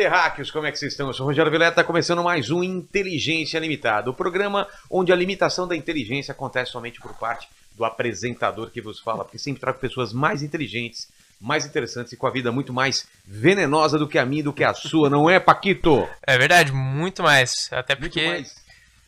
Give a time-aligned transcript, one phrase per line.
[0.00, 0.50] terráqueos!
[0.50, 1.08] Como é que vocês estão?
[1.08, 5.16] Eu sou o Rogério Vileta, está começando mais um Inteligência Limitada, o programa onde a
[5.16, 7.46] limitação da inteligência acontece somente por parte
[7.76, 11.06] do apresentador que vos fala, porque sempre trago pessoas mais inteligentes,
[11.38, 14.64] mais interessantes e com a vida muito mais venenosa do que a minha, do que
[14.64, 16.08] a sua, não é, Paquito?
[16.26, 17.68] É verdade, muito mais.
[17.70, 18.26] Até Muito porque.
[18.26, 18.56] mais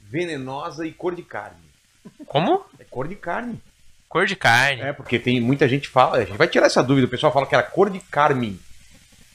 [0.02, 1.56] venenosa e cor de carne.
[2.26, 2.66] Como?
[2.78, 3.58] É cor de carne.
[4.10, 4.82] Cor de carne.
[4.82, 7.32] É, porque tem muita gente que fala, a gente vai tirar essa dúvida, o pessoal
[7.32, 8.60] fala que era cor de carne.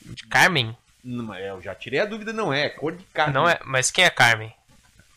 [0.05, 0.77] De Carmen?
[1.09, 3.33] Não, é, eu já tirei a dúvida, não é, é cor de carne.
[3.33, 3.57] Não é.
[3.63, 4.53] Mas quem é Carmen?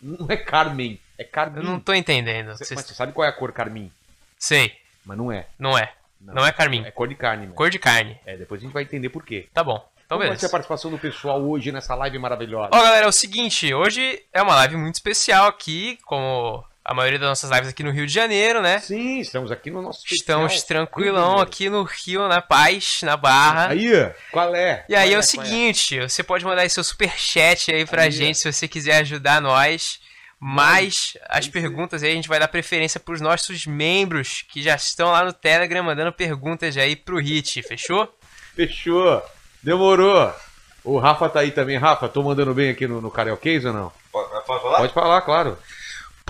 [0.00, 1.56] Não é Carmen, é Carmin.
[1.58, 2.56] Eu não tô entendendo.
[2.56, 3.90] Vocês- Mas você sabe qual é a cor carmim?
[4.38, 4.72] Sei,
[5.04, 5.46] Mas não é.
[5.58, 5.92] não é.
[6.20, 6.84] Não, é Carmin.
[6.84, 7.54] É cor de carne, mesmo.
[7.56, 8.18] Cor de carne.
[8.24, 9.48] É, depois a gente vai entender por quê.
[9.52, 9.76] Tá bom.
[10.06, 10.46] Então Como vai ser beleza.
[10.46, 12.70] a participação do pessoal hoje nessa live maravilhosa?
[12.72, 17.20] Ó, galera, é o seguinte, hoje é uma live muito especial aqui, como a maioria
[17.20, 18.80] das nossas lives aqui no Rio de Janeiro, né?
[18.80, 20.44] Sim, estamos aqui no nosso especial.
[20.44, 23.68] Estamos tranquilão aqui no Rio, na paz, na barra.
[23.68, 24.84] Aí, qual é?
[24.88, 28.02] E aí Qual é o qual seguinte, você pode mandar aí seu superchat aí pra
[28.02, 28.10] Aí.
[28.10, 30.00] gente se você quiser ajudar nós.
[30.40, 35.12] Mas as perguntas aí a gente vai dar preferência pros nossos membros que já estão
[35.12, 38.12] lá no Telegram mandando perguntas aí pro Hit, fechou?
[38.56, 39.22] Fechou.
[39.62, 40.34] Demorou.
[40.82, 41.76] O Rafa tá aí também.
[41.76, 43.92] Rafa, tô mandando bem aqui no, no Carioquês ou não?
[44.10, 44.78] Pode, pode falar?
[44.78, 45.56] Pode falar, claro.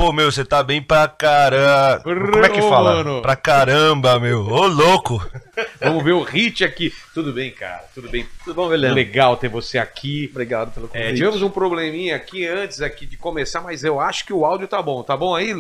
[0.01, 2.01] Pô, meu, você tá bem pra caramba.
[2.03, 2.95] Como é que fala?
[3.05, 3.21] mano.
[3.21, 4.47] Pra caramba, meu.
[4.47, 5.23] Ô, louco.
[5.79, 6.91] Vamos ver o Hit aqui.
[7.13, 7.85] Tudo bem, cara?
[7.95, 8.27] Tudo bem?
[8.43, 8.95] Tudo bom, Belém?
[8.95, 10.27] Legal ter você aqui.
[10.31, 11.07] Obrigado pelo convite.
[11.07, 14.67] É, tivemos um probleminha aqui antes aqui de começar, mas eu acho que o áudio
[14.67, 15.03] tá bom.
[15.03, 15.53] Tá bom aí?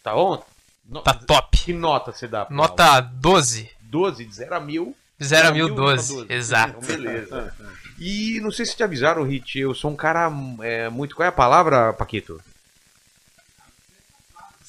[0.00, 0.40] Tá bom?
[0.88, 1.58] No- Tá top.
[1.58, 2.46] Que nota você dá?
[2.50, 3.62] Nota 12.
[3.62, 3.74] áudio?
[3.82, 4.94] 12, de 0 a 1000.
[5.18, 6.26] De 0 a mil, 1000, nota 12.
[6.28, 6.76] Exato.
[6.80, 7.52] Então, beleza.
[7.98, 10.30] E não sei se te avisaram, Hit, eu sou um cara
[10.62, 11.16] é, muito.
[11.16, 12.40] Qual é a palavra, Paquito?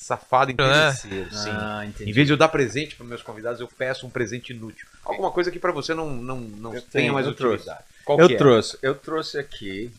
[0.10, 1.52] Safado interesseiro, sim.
[1.52, 2.10] Ah, entendi.
[2.10, 4.88] Em vez de eu dar presente para meus convidados, eu peço um presente inútil.
[5.06, 7.82] Alguma coisa que para você não, não, não Eu tenha tenho, mais eu utilidade.
[8.04, 8.38] Qual Eu que é?
[8.38, 9.92] trouxe, eu trouxe aqui.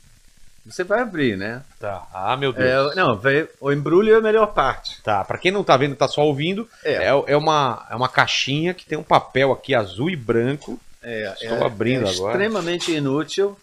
[0.67, 1.63] Você vai abrir, né?
[1.79, 2.09] Tá.
[2.13, 2.91] Ah, meu Deus.
[2.93, 5.01] É, não, vai- o embrulho é a melhor parte.
[5.03, 7.07] Tá, pra quem não tá vendo, tá só ouvindo, é, É.
[7.29, 10.79] é, uma, é uma caixinha que tem um papel aqui azul e branco.
[11.03, 12.33] É, Estou é- abrindo é agora.
[12.33, 13.57] extremamente inútil.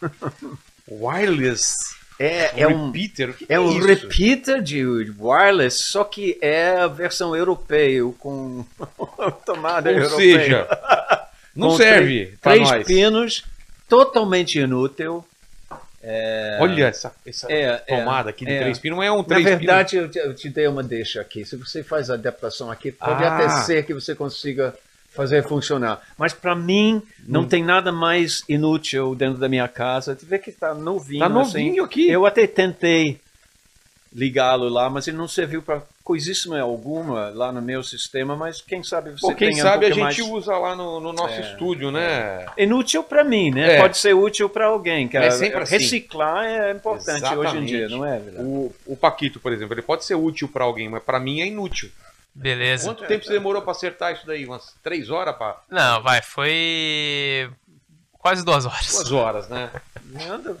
[0.88, 2.00] Wireless.
[2.24, 3.30] É, é um, repeater.
[3.30, 3.86] O que é um isso?
[3.86, 4.84] repeater de
[5.18, 8.64] wireless, só que é a versão europeia com
[9.44, 10.38] tomada Ou europeia.
[10.40, 10.68] seja,
[11.56, 13.44] não Com serve três, três pinos,
[13.88, 15.24] totalmente inútil.
[16.60, 18.60] Olha essa, essa É, tomada aqui de é.
[18.60, 18.96] três pinos.
[18.96, 21.44] Não é um Na três verdade, eu te, eu te dei uma deixa aqui.
[21.44, 23.36] Se você faz a adaptação aqui, pode Ah.
[23.36, 24.74] até ser que você consiga
[25.14, 26.00] fazer funcionar.
[26.16, 27.48] Mas para mim, não Hum.
[27.48, 30.16] tem nada mais inútil dentro da minha casa.
[30.16, 31.20] Tu vê que está novinho.
[31.20, 31.80] Tá novinho assim.
[31.84, 32.10] aqui.
[32.10, 33.20] Eu até tentei
[34.14, 38.36] ligá-lo lá, mas ele não serviu para coisíssima alguma lá no meu sistema.
[38.36, 40.18] Mas quem sabe você Pô, quem tenha sabe um a gente mais...
[40.20, 42.44] usa lá no, no nosso É, estúdio, né?
[42.58, 43.76] Inútil para mim, né?
[43.76, 43.80] É.
[43.80, 45.08] Pode ser útil para alguém.
[45.08, 45.26] cara.
[45.26, 45.76] É sempre assim.
[45.78, 47.98] Reciclar é importante hoje em dia, Exatamente.
[47.98, 48.18] não é?
[48.18, 48.44] Vilela?
[48.44, 51.46] O, o Paquito, por exemplo, ele pode ser útil pra alguém, mas pra mim é
[51.46, 51.90] inútil.
[52.34, 52.86] Beleza.
[52.88, 54.44] Quanto tempo você demorou pra acertar isso daí?
[54.46, 55.62] Umas três horas, pá?
[55.70, 57.50] Não, vai, foi.
[58.18, 58.86] Quase duas horas.
[58.92, 59.70] Duas horas, né?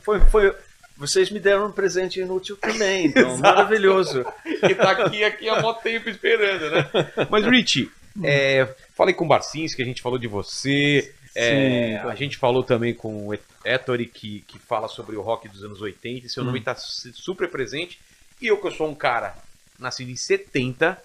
[0.02, 0.54] Foi, foi,
[0.96, 4.24] vocês me deram um presente inútil também, então maravilhoso.
[4.66, 6.90] que tá aqui, aqui há mó tempo esperando, né?
[7.30, 7.90] Mas, Rich,
[8.22, 11.14] é, falei com o Barcins, que a gente falou de você.
[11.34, 12.08] é, Sim.
[12.08, 13.34] a gente falou também com o
[13.64, 16.26] Ettore, que, que fala sobre o rock dos anos 80.
[16.26, 17.98] e Seu nome tá su- super presente.
[18.40, 19.36] E eu, que eu sou um cara
[19.78, 21.00] nascido em 70,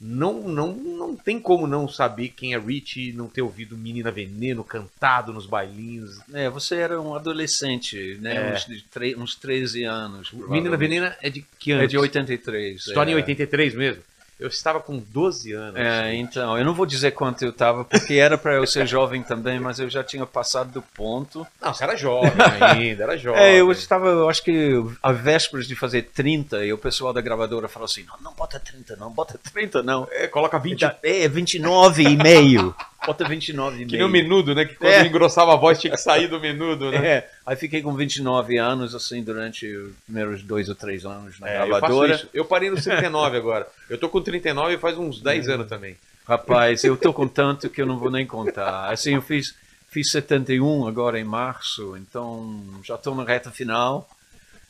[0.00, 4.62] não, não, não tem como não saber quem é Rich, não ter ouvido Menina Veneno
[4.62, 6.20] cantado nos bailinhos.
[6.32, 8.50] É, você era um adolescente, né?
[8.50, 8.54] É.
[8.54, 10.30] Uns, tre- uns 13 anos.
[10.32, 10.76] Menina.
[10.76, 11.82] Veneno é de que ano?
[11.82, 12.86] É de 83.
[12.86, 13.12] História é.
[13.12, 14.02] em 83 mesmo.
[14.38, 15.80] Eu estava com 12 anos.
[15.80, 19.20] É, então, eu não vou dizer quanto eu tava, porque era para eu ser jovem
[19.20, 21.44] também, mas eu já tinha passado do ponto.
[21.60, 23.42] Não, você era jovem ainda, era jovem.
[23.42, 27.20] É, eu estava, eu acho que a vésperas de fazer 30, e o pessoal da
[27.20, 30.06] gravadora falou assim: não, não bota 30, não, bota 30, não.
[30.12, 30.84] É, coloca 20.
[31.02, 32.74] É 29 e meio.
[33.06, 33.98] Bota 29 e Que meio.
[33.98, 34.64] nem o menudo, né?
[34.64, 35.06] Que quando É.
[35.06, 37.06] engrossava a voz tinha que sair do menudo, né?
[37.06, 41.48] É, aí fiquei com 29 anos, assim, durante os primeiros dois ou três anos na
[41.48, 42.14] É, eu gravadora.
[42.14, 42.28] isso.
[42.34, 43.66] Eu parei nos 39 agora.
[43.88, 45.96] Eu tô com 39 faz uns 10 anos também.
[46.26, 48.90] Rapaz, eu tô com tanto que eu não vou nem contar.
[48.92, 49.54] Assim, eu fiz,
[49.90, 54.06] fiz 71 agora em março, então já estou na reta final.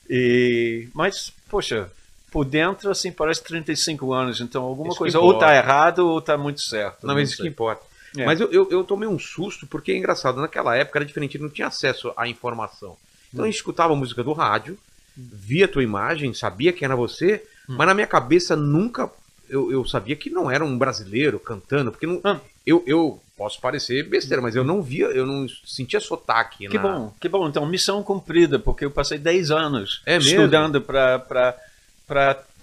[0.09, 1.91] E, mas, poxa,
[2.31, 5.47] por dentro, assim, parece 35 anos, então alguma Isso coisa ou importa.
[5.47, 7.07] tá errado ou tá muito certo.
[7.07, 7.83] Não, mas isso que importa.
[8.19, 8.25] É.
[8.27, 11.49] Mas eu, eu, eu tomei um susto, porque é engraçado, naquela época era diferente, não
[11.49, 12.97] tinha acesso à informação.
[13.33, 14.79] Então a gente escutava a música do rádio,
[15.17, 19.11] via a tua imagem, sabia quem era você, mas na minha cabeça nunca
[19.49, 22.39] eu, eu sabia que não era um brasileiro cantando, porque não, Ah.
[22.67, 26.69] eu, eu posso parecer besteira, mas eu não via, eu não sentia sotaque.
[26.69, 27.49] Que na- bom, que bom.
[27.49, 31.55] Então, missão cumprida, porque eu passei 10 anos É estudando para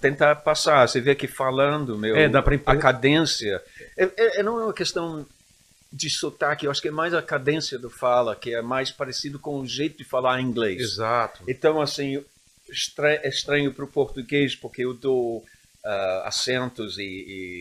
[0.00, 0.86] tentar passar.
[0.88, 3.62] Você vê que falando, meu, É, dá pra a cadência.
[3.96, 5.26] É- é- não é uma questão
[5.92, 9.38] de sotaque, eu acho que é mais a cadência do fala, que é mais parecido
[9.38, 10.80] com o jeito de falar inglês.
[10.82, 11.42] Exato.
[11.48, 12.22] Então, assim,
[13.02, 15.44] é estranho para o português, porque eu dou
[15.84, 17.02] ah, acentos e,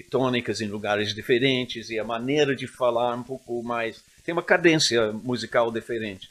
[0.01, 4.03] e tônicas em lugares diferentes, e a maneira de falar um pouco mais.
[4.25, 6.29] tem uma cadência musical diferente.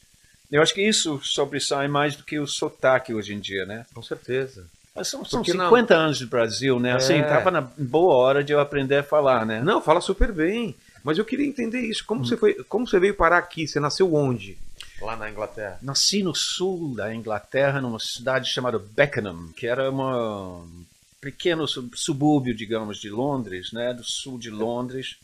[0.51, 3.85] Eu acho que isso sobressai mais do que o sotaque hoje em dia, né?
[3.93, 4.67] Com certeza.
[4.93, 6.93] Mas São, são Porque não- 50 anos de Brasil, né?
[6.93, 7.23] Assim, É.
[7.23, 9.61] tava na boa hora de eu aprender a falar, né?
[9.61, 10.75] Não, fala super bem.
[11.05, 12.03] Mas eu queria entender isso.
[12.03, 12.25] Como, Hum.
[12.25, 13.67] você, foi, como você veio parar aqui?
[13.67, 14.57] Você nasceu onde?
[14.99, 15.77] Lá na Inglaterra.
[15.81, 20.83] Nasci no sul da Inglaterra, numa cidade chamada Beckenham, que era uma- um
[21.21, 23.93] pequeno sub- subúrbio, digamos, de Londres, né?
[23.93, 25.15] Do sul de Londres.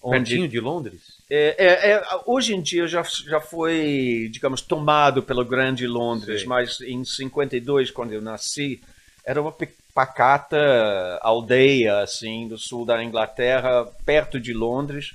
[0.00, 1.00] Pertinho de Londres?
[1.28, 6.48] É, é, é, hoje em dia já, já foi, digamos, tomado pelo grande Londres, Sei.
[6.48, 8.80] mas em 52, quando eu nasci,
[9.24, 15.12] era uma pe- pacata aldeia, assim, do sul da Inglaterra, perto de Londres,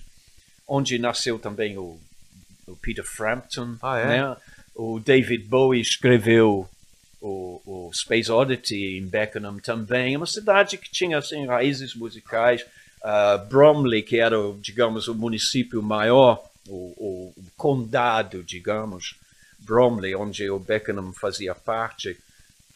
[0.68, 1.98] onde nasceu também o,
[2.68, 4.06] o Peter Frampton, Ah, é?
[4.08, 4.38] né?
[4.76, 6.68] O David Bowie escreveu
[7.22, 10.16] o, o Space Oddity em Beckenham também.
[10.16, 12.66] É uma cidade que tinha assim, raízes musicais.
[13.02, 19.16] Ah, Bromley, que era, digamos, o município maior, o, o- o condado, digamos,
[19.60, 22.18] Bromley, onde o Beckenham fazia parte.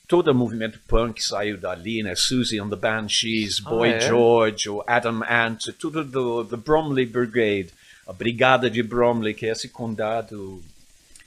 [0.07, 2.13] Todo o movimento punk saiu dali, né?
[2.15, 3.99] Susie and the Banshees, Ah, Boy é?
[3.99, 7.69] George, o Adam Ant, tudo do, do Bromley Brigade,
[8.07, 10.61] a Brigada de Bromley, que é esse condado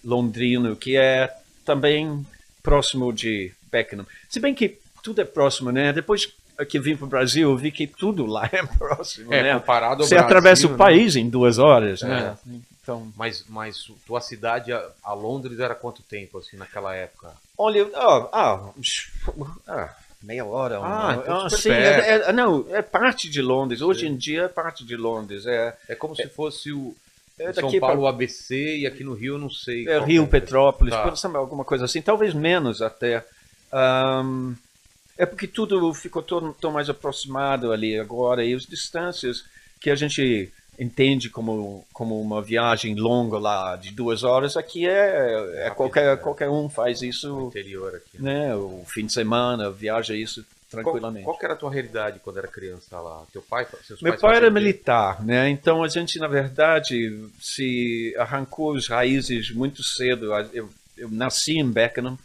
[0.02, 1.30] londrino, que é
[1.64, 2.26] também
[2.62, 4.06] próximo de Beckenham.
[4.28, 5.92] Se bem que tudo é próximo, né?
[5.92, 6.32] Depois
[6.68, 9.54] que vim para o Brasil, eu vi que tudo lá é próximo, É, né?
[9.54, 10.76] comparado ao Você Brasil, atravessa o né?
[10.76, 12.06] país em duas horas, É.
[12.08, 12.38] né?
[12.82, 17.30] Então, Mas, mas tua cidade a, a Londres era quanto tempo, assim, naquela época?
[17.60, 18.70] Olha, ah, ah,
[19.68, 20.78] ah, meia hora.
[20.82, 23.82] Ah, então super sim, é, é- não, é parte de Londres.
[23.82, 25.46] Hoje em dia é parte de Londres.
[25.46, 26.94] É, É como se fosse o
[27.38, 29.88] é São Paulo para o ABC e aqui no Rio não sei.
[29.88, 30.26] É, Rio, é.
[30.26, 31.38] Petrópolis, Tá.
[31.38, 33.24] alguma coisa assim, talvez menos até.
[33.72, 34.54] Ahn,
[35.16, 39.44] é porque tudo ficou tão, tão mais aproximado ali agora e as distâncias
[39.80, 44.90] que a gente entende como, como uma viagem longa lá de duas horas, aqui é,
[44.90, 46.16] é Rápido, qualquer, né?
[46.16, 48.22] qualquer um faz No isso, interior aqui.
[48.22, 48.56] né?
[48.56, 51.24] O fim de semana, viaja isso Qual, tranquilamente.
[51.24, 53.24] qual que era a tua realidade quando era criança lá?
[53.30, 55.50] Teu pai, seus Meu pai era o militar, né?
[55.50, 60.32] Então a gente, na verdade, se arrancou as raízes muito cedo.
[60.52, 62.18] Eu, eu nasci em Beckenham,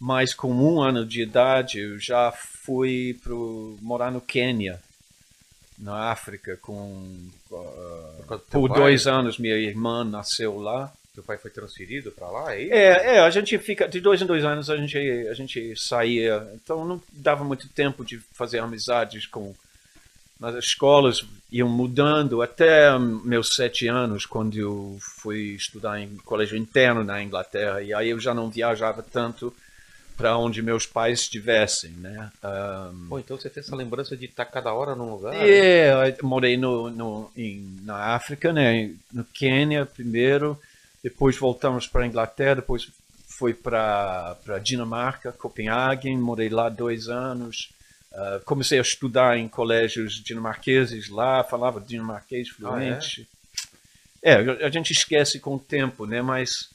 [0.00, 4.80] mas com um ano de idade eu já fui pro, morar no Quênia,
[5.78, 10.92] na África, com ah, Por dois anos minha irmã nasceu lá.
[11.14, 12.54] Teu pai foi transferido pra lá?
[12.54, 12.68] É?
[12.68, 16.48] É, é, a gente fica de dois em dois anos a gente a gente saía,
[16.54, 19.54] então não dava muito tempo de fazer amizades com
[20.38, 27.02] nas escolas iam mudando até meus sete anos quando eu fui estudar em colégio interno
[27.02, 29.52] na Inglaterra e aí eu já não viajava tanto
[30.18, 32.30] para onde meus pais estivessem, né?
[33.08, 35.32] Pô, então você tem essa lembrança de estar cada hora num lugar?
[35.32, 35.48] né?
[35.48, 38.90] é, eu morei no, no, em, na África, né?
[39.12, 40.60] No Quênia primeiro,
[41.02, 42.88] depois voltamos para a Inglaterra, depois
[43.26, 47.70] fui para para Dinamarca, Copenhague, morei lá dois anos.
[48.12, 53.28] Ah, comecei a estudar em colégios dinamarqueses lá, falava dinamarquês fluente.
[54.22, 54.66] é?
[54.66, 56.20] a gente esquece com o tempo, né?
[56.20, 56.70] Mas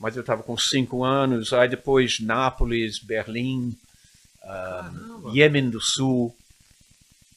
[0.00, 3.76] mas eu estava com cinco anos, aí depois Nápoles, Berlim,
[4.42, 5.30] ah, Caramba.
[5.32, 6.34] Iêmen do Sul.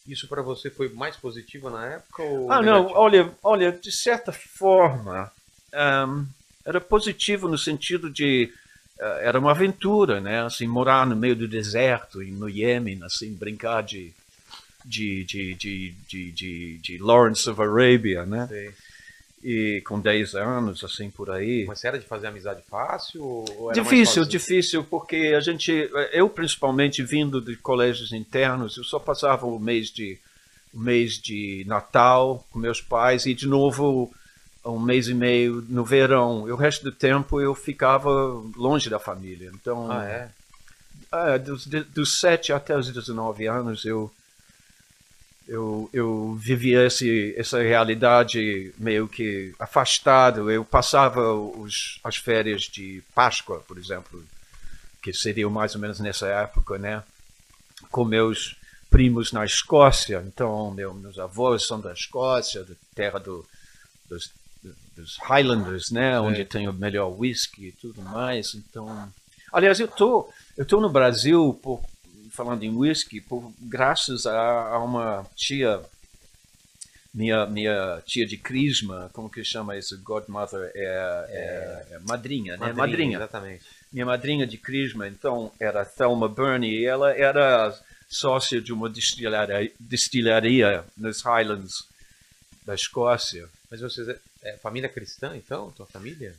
[0.07, 2.23] Isso pra você foi mais positivo na época?
[2.23, 2.99] Ou Ah, não, negativo?
[2.99, 5.31] olha, olha, de certa forma,
[5.73, 6.25] ahm,
[6.65, 8.51] era positivo no sentido de
[8.99, 10.41] ah, era uma aventura, né?
[10.43, 14.13] Assim, morar no meio do deserto, no Iêmen, assim, brincar de
[14.85, 18.47] de, de, de, de, de, de Lawrence of Arabia, né?
[18.47, 18.73] Sei.
[19.43, 21.65] E com 10 anos, assim, por aí.
[21.67, 23.43] Mas era de fazer amizade fácil?
[23.73, 29.59] Difícil, difícil, porque a gente, eu principalmente vindo de colégios internos, eu só passava o
[29.59, 30.17] mês de,
[30.73, 34.11] o mês de Natal com meus pais e de novo
[34.65, 36.47] um mês e meio no verão.
[36.47, 38.09] E o resto do tempo eu ficava
[38.55, 39.51] longe da família.
[39.53, 40.29] Então, Ah, é?
[41.11, 44.09] é, dos, dos 7 até os 19 anos eu
[45.47, 50.49] eu, eu vivia esse, essa realidade meio que afastado.
[50.49, 54.23] Eu passava os, as férias de Páscoa, por exemplo,
[55.01, 57.03] que seriam mais ou menos nessa época, né?
[57.91, 58.55] Com meus
[58.89, 60.23] primos na Escócia.
[60.25, 63.45] Então, meu, meus avós são da Escócia, da terra do,
[64.09, 64.31] dos,
[64.95, 66.19] dos Highlanders, né?
[66.19, 68.55] Onde tem o melhor whisky e tudo mais.
[68.55, 69.11] Então,
[69.51, 71.81] aliás, eu tô, eu tô no Brasil por,
[72.33, 75.79] falando em whisky, por, graças a, a uma tia,
[77.13, 80.01] minha, minha tia de crisma, como que chama isso?
[80.01, 82.73] Godmother, é, é, é madrinha, né?
[82.73, 83.17] Madrinha.
[83.17, 83.63] Exatamente.
[83.91, 89.71] Minha madrinha de crisma, então, era Thelma Burney, e ela era sócia de uma destilaria,
[89.79, 91.87] destilaria nos Highlands
[92.65, 93.47] da Escócia.
[93.69, 95.71] Mas vocês é, é família cristã, então?
[95.71, 96.35] Tua família?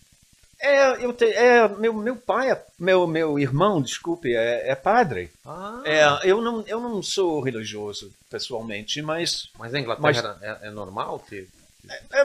[0.67, 5.31] É, eu te, é meu, meu pai, é- meu, meu irmão, desculpe, é, é padre.
[5.45, 10.69] Ah, É, eu, não, eu não sou religioso, pessoalmente, mas mas na Inglaterra Mas- é,
[10.69, 11.47] é normal ter...
[11.89, 12.21] é,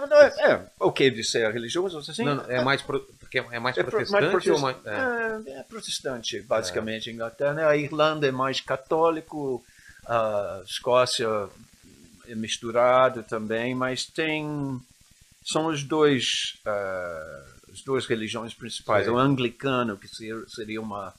[0.48, 2.24] é, é ok de ser religioso, assim?
[2.24, 4.78] Não, não, é mais pro- porque é mais É pro- protestante mais ou mais...
[4.86, 5.52] é.
[5.56, 7.54] é, é protestante, basicamente, Inglaterra.
[7.54, 7.66] né?
[7.66, 9.62] A Irlanda é mais católico,
[10.06, 11.28] a Escócia
[12.26, 14.80] é misturado também, mas tem
[15.44, 19.06] são os dois ah, as duas religiões principais.
[19.06, 19.12] Sim.
[19.12, 21.14] O anglicano que ser- seria uma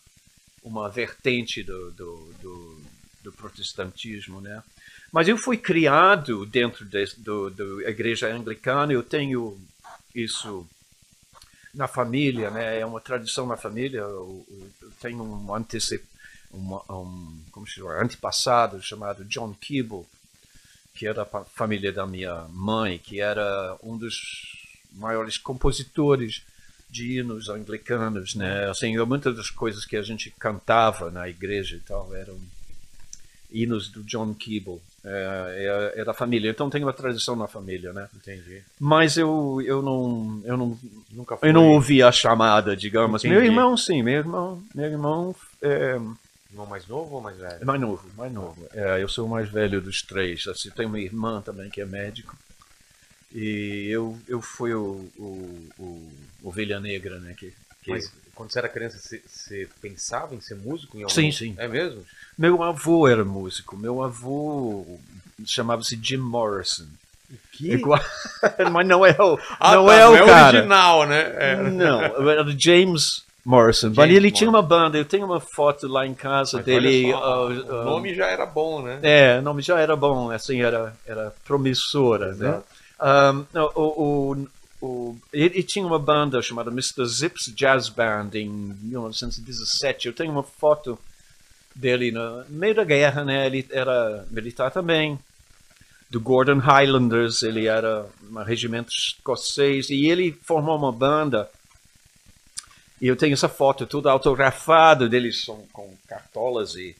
[0.62, 2.80] uma vertente do, do, do,
[3.22, 4.62] do protestantismo, né?
[5.10, 6.84] Mas eu fui criado dentro
[7.50, 8.92] do igreja anglicana.
[8.92, 9.58] Eu tenho
[10.14, 10.66] isso
[11.74, 12.78] na família, né?
[12.78, 14.00] É uma tradição na família.
[14.00, 16.04] Eu, eu- eu tenho um antecep,
[16.50, 20.04] uma- um, como se chama, antepassado chamado John Keeble,
[20.94, 24.59] que era da família da minha mãe, que era um dos
[24.92, 26.42] maiores compositores
[26.88, 28.68] de hinos anglicanos, né?
[28.68, 32.36] Assim, muitas das coisas que a gente cantava na igreja e tal eram
[33.52, 34.80] hinos do John Keeble.
[35.02, 38.06] É, é, é da família, então tem uma tradição na família, né?
[38.14, 38.62] Entendi.
[38.78, 40.78] Mas eu, eu não eu não
[41.10, 43.24] Nunca foi eu não ouvi a chamada, digamos.
[43.24, 43.34] Entendi.
[43.34, 45.98] Meu irmão, sim, meu irmão, meu irmão é,
[46.50, 47.64] irmão mais novo ou mais velho?
[47.64, 48.68] mais novo, mais novo.
[48.74, 50.46] É, eu sou o mais velho dos três.
[50.46, 52.36] Assim, tenho uma irmã também que é médico.
[53.34, 56.08] E eu, eu fui o, o, o
[56.42, 57.34] ovelha negra, né?
[57.38, 57.52] Que,
[57.84, 60.96] que- Mas quando você era criança, você, você pensava em ser músico?
[60.98, 61.14] Em algum...
[61.14, 61.54] Sim, sim.
[61.58, 62.04] É mesmo?
[62.36, 63.76] Meu avô era músico.
[63.76, 64.98] Meu avô
[65.46, 66.86] chamava-se Jim Morrison.
[67.52, 67.72] Que?
[67.74, 68.00] Igual-
[68.72, 70.56] Mas não é o, Ah, não tá, é o cara.
[70.58, 71.20] original, né?
[71.38, 71.56] É.
[71.70, 73.88] Não, era do James Morrison.
[73.88, 74.62] Mas James ele tinha Morrison.
[74.68, 77.12] uma banda, eu tenho uma foto lá em casa Mas dele.
[77.12, 78.98] só, uh, o uh, nome já era bom, né?
[79.02, 82.60] É, o nome já era bom, assim, era, era promissora, né?
[83.00, 84.48] Um, o, o,
[84.80, 87.06] o, ele tinha uma banda chamada Mr.
[87.06, 90.06] Zips Jazz Band em 1917.
[90.06, 90.98] Eu tenho uma foto
[91.74, 93.46] dele no meio da guerra, né?
[93.46, 95.18] Ele era militar também.
[96.10, 101.48] Do Gordon Highlanders, ele era um regimento escocês e ele formou uma banda.
[103.00, 106.96] E eu tenho essa foto toda autografada deles com cartolas e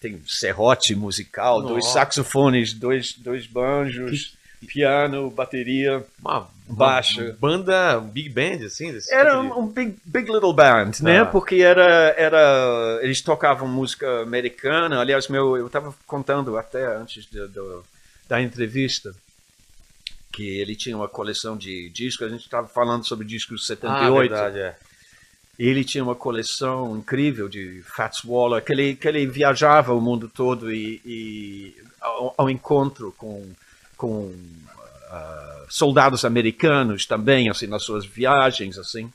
[0.00, 2.00] tem serrote musical, dois Nossa.
[2.00, 6.04] saxofones, dois, dois banjos, piano, bateria.
[6.20, 7.20] Uma, Baixo.
[7.22, 8.88] uma banda, um big band, assim?
[9.10, 11.20] Era tipo de- um, big, big little band, né?
[11.20, 11.26] Ah.
[11.26, 15.00] Porque era, era, eles tocavam música americana.
[15.00, 17.84] Aliás, meu, eu estava contando até antes de- do-
[18.28, 19.14] da entrevista
[20.32, 22.26] que ele tinha uma coleção de discos.
[22.26, 24.30] A gente estava falando sobre discos Ah, 78.
[24.30, 24.76] verdade, é.
[25.56, 30.28] Ele tinha uma coleção incrível de Fats Waller, que ele, que ele viajava o mundo
[30.28, 33.46] todo e, e ao, ao encontro com,
[33.96, 34.34] com
[35.10, 39.12] ah, soldados americanos também, assim, nas suas viagens, assim.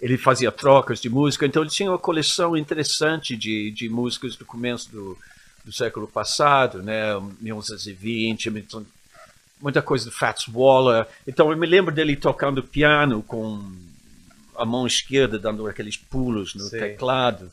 [0.00, 4.44] Ele fazia trocas de música, então ele tinha uma coleção interessante de, de músicas do
[4.44, 5.18] começo do,
[5.64, 8.84] do século passado, né, 1920, então,
[9.60, 11.06] muita coisa do Fats Waller.
[11.26, 13.62] Então eu me lembro dele tocando piano com
[14.56, 16.80] a mão esquerda dando aqueles pulos no Sei.
[16.80, 17.52] teclado.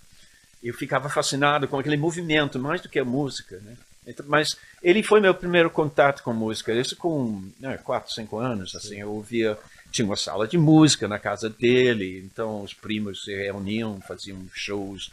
[0.64, 3.78] Eu ficava fascinado com aquele movimento, mais do que a música, né?
[4.08, 6.74] Então, mas ele foi meu primeiro contato com música.
[6.74, 9.58] Isso com né, quatro, cinco anos, assim, eu ouvia
[9.92, 15.12] tinha uma sala de música na casa dele, então os primos se reuniam, faziam shows,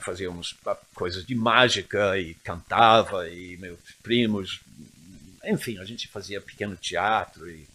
[0.00, 4.60] fazíamos ah, coisas de mágica e cantava e meus primos
[5.44, 7.66] enfim, a gente fazia pequeno teatro e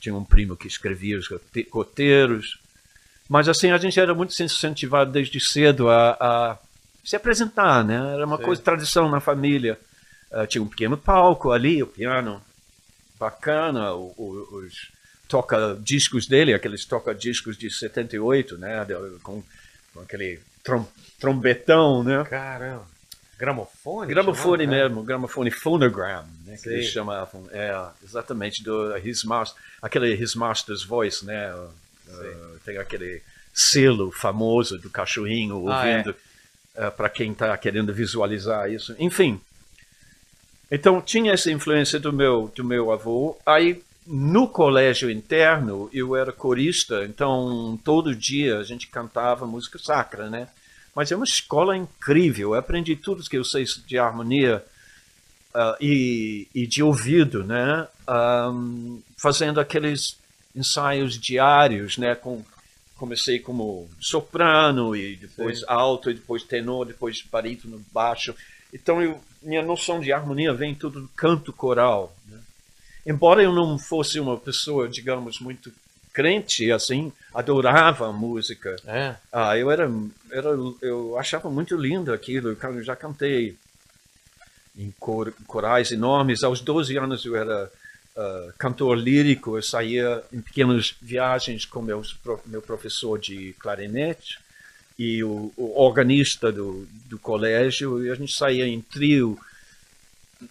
[0.00, 2.58] tinha um primo que escrevia os rote- roteiros.
[3.28, 6.58] Mas assim, a gente era muito incentivado desde cedo a, a
[7.06, 8.14] se apresentar, né?
[8.14, 8.42] Era uma Sim.
[8.42, 9.78] coisa, tradição na família.
[10.32, 12.42] Ah, tinha um pequeno palco ali, o piano
[13.18, 14.90] bacana, o- o- os
[15.28, 18.84] toca-discos dele, aqueles toca-discos de 78, né?
[19.22, 19.42] Com,
[19.94, 20.86] com aquele trom-
[21.20, 22.24] trombetão, né?
[22.28, 22.84] Caramba.
[23.38, 24.08] Gramofone?
[24.08, 24.88] Gramofone chamava, né?
[24.88, 27.46] mesmo, gramofone phonogram, né, que eles chamavam.
[27.52, 27.70] É,
[28.02, 31.54] exatamente, do His Master, aquele His Master's Voice, né?
[31.54, 35.82] uh, tem aquele selo famoso do cachorrinho Ah,
[36.76, 38.94] ouvindo, para quem está querendo visualizar isso.
[38.98, 39.40] Enfim,
[40.70, 43.38] então tinha essa influência do meu, do meu avô.
[43.46, 50.28] Aí, no colégio interno, eu era corista, então todo dia a gente cantava música sacra,
[50.28, 50.48] né?
[50.94, 52.54] Mas é uma escola incrível.
[52.54, 54.64] Eu aprendi tudo que eu sei de harmonia
[55.54, 57.86] ah, e, e de ouvido, né?
[58.06, 60.16] Ahm, fazendo aqueles
[60.54, 62.14] ensaios diários, né?
[62.14, 62.42] Com,
[62.96, 68.34] comecei como soprano e depois alto e depois tenor, depois barítono, baixo.
[68.72, 72.14] Então eu, minha noção de harmonia vem tudo do canto coral.
[72.28, 72.38] né?
[73.06, 75.72] Embora eu não fosse uma pessoa, digamos, muito
[76.12, 78.74] crente, assim, adorava a música.
[78.86, 79.14] É.
[79.30, 79.90] Ah, eu era,
[80.30, 80.48] era,
[80.80, 82.56] eu achava muito lindo aquilo.
[82.60, 83.56] Eu já cantei
[84.76, 86.42] em cor, corais enormes.
[86.42, 87.70] Aos 12 anos eu era
[88.16, 89.56] ah, cantor lírico.
[89.56, 91.84] Eu saía em pequenas viagens com
[92.22, 94.38] pro- meu professor de clarinete
[94.98, 98.04] e o, o organista do, do colégio.
[98.04, 99.38] E a gente saía em trio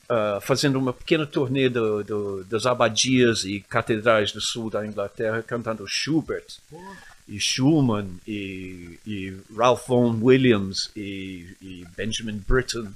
[0.09, 5.41] ah, fazendo uma pequena turnê do, do, das abadias e catedrais do sul da Inglaterra,
[5.43, 6.45] cantando Schubert
[7.27, 12.89] e Schumann e, e Ralph Vaughan Williams e, e Benjamin Britten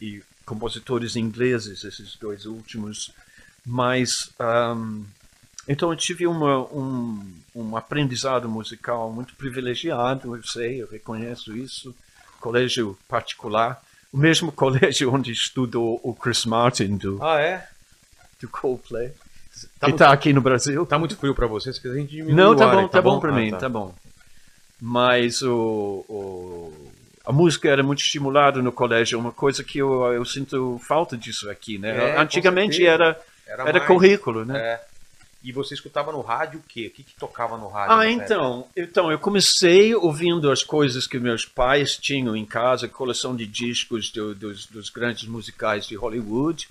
[0.00, 3.12] e compositores ingleses, esses dois últimos.
[3.72, 5.04] Mas ahm,
[5.68, 11.94] então eu tive uma, um, um aprendizado musical muito privilegiado, eu sei, eu reconheço isso.
[12.40, 13.80] Colégio particular,
[14.12, 17.68] o mesmo colégio onde estudou o Chris Martin do, Ah, é?
[18.40, 19.12] do Coldplay,
[19.78, 20.84] Tá que está aqui no Brasil.
[20.84, 23.00] tá muito frio pra você, se quiser a gente diminui Não, tá bom, aí, tá,
[23.02, 23.68] bom, pra Ah, mim, tá.
[23.68, 23.94] bom.
[24.80, 26.90] Mas o, o-
[27.26, 31.48] a música era muito estimulada no colégio, uma coisa que eu, eu sinto falta disso
[31.50, 31.90] aqui, né?
[31.90, 34.58] É, Antigamente era, Era, era mais- currículo, né?
[34.58, 34.80] É.
[35.42, 36.88] E você escutava no rádio o quê?
[36.88, 37.96] O que, que tocava no rádio?
[37.96, 43.34] Ah, então, então, eu comecei ouvindo as coisas que meus pais tinham em casa, coleção
[43.34, 46.68] de discos do- dos, dos grandes musicais de Hollywood,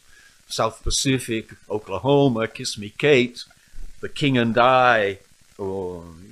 [0.47, 3.43] South Pacific, Oklahoma, Kiss Me Kate,
[4.01, 5.17] The King and I,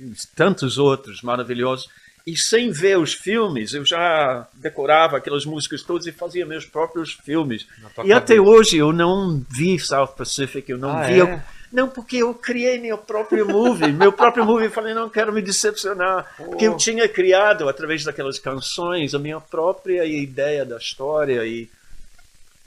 [0.00, 1.88] e tantos outros maravilhosos.
[2.28, 7.14] E sem ver os filmes, eu já decorava aquelas músicas todas e fazia meus próprios
[7.14, 7.66] filmes.
[8.04, 11.22] E até hoje eu não vi South Pacific, eu não Ah, vi.
[11.22, 11.42] é?
[11.72, 13.90] Não, porque eu criei meu próprio movie.
[13.92, 16.30] meu próprio movie, eu falei, não quero me decepcionar.
[16.36, 21.46] Porque eu tinha criado, através daquelas canções, a minha própria ideia da história.
[21.46, 21.70] E,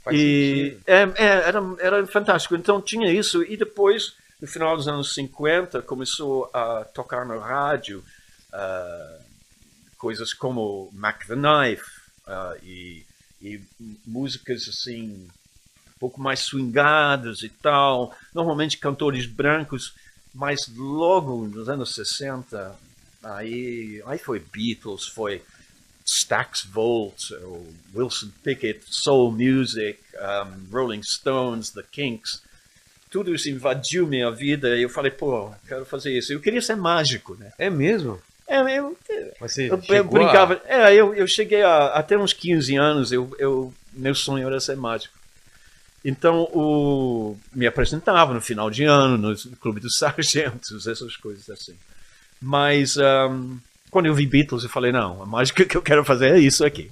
[0.02, 2.56] Faz e é, é, era, era fantástico.
[2.56, 3.44] Então tinha isso.
[3.44, 8.02] E depois, no final dos anos 50, começou a tocar no rádio
[8.52, 9.18] ah,
[10.02, 11.84] coisas como Mac the Knife
[12.26, 13.06] ah, e,
[13.40, 13.60] e
[14.04, 15.28] músicas assim
[15.86, 18.12] um pouco mais swingadas e tal.
[18.34, 19.94] Normalmente cantores brancos,
[20.34, 22.74] mas logo nos anos 60,
[23.22, 25.40] aí, aí foi Beatles, foi
[26.04, 27.30] Stax Volt,
[27.94, 32.42] Wilson Pickett, Soul Music, um, Rolling Stones, The Kinks.
[33.08, 36.32] Tudo isso invadiu minha vida e eu falei, pô, quero fazer isso.
[36.32, 37.52] Eu queria ser mágico, né?
[37.56, 38.20] É mesmo?
[38.48, 38.96] É, eu,
[39.40, 40.60] você eu, eu brincava.
[40.68, 40.90] A...
[40.90, 44.76] É, eu, eu cheguei a, até uns 15 anos, eu, eu, meu sonho era ser
[44.76, 45.14] mágico.
[46.04, 51.76] Então, o, me apresentava no final de ano, no Clube dos Sargentos, essas coisas assim.
[52.40, 53.56] Mas, ahm,
[53.90, 56.64] quando eu vi Beatles, eu falei, não, a mágica que eu quero fazer é isso
[56.64, 56.90] aqui.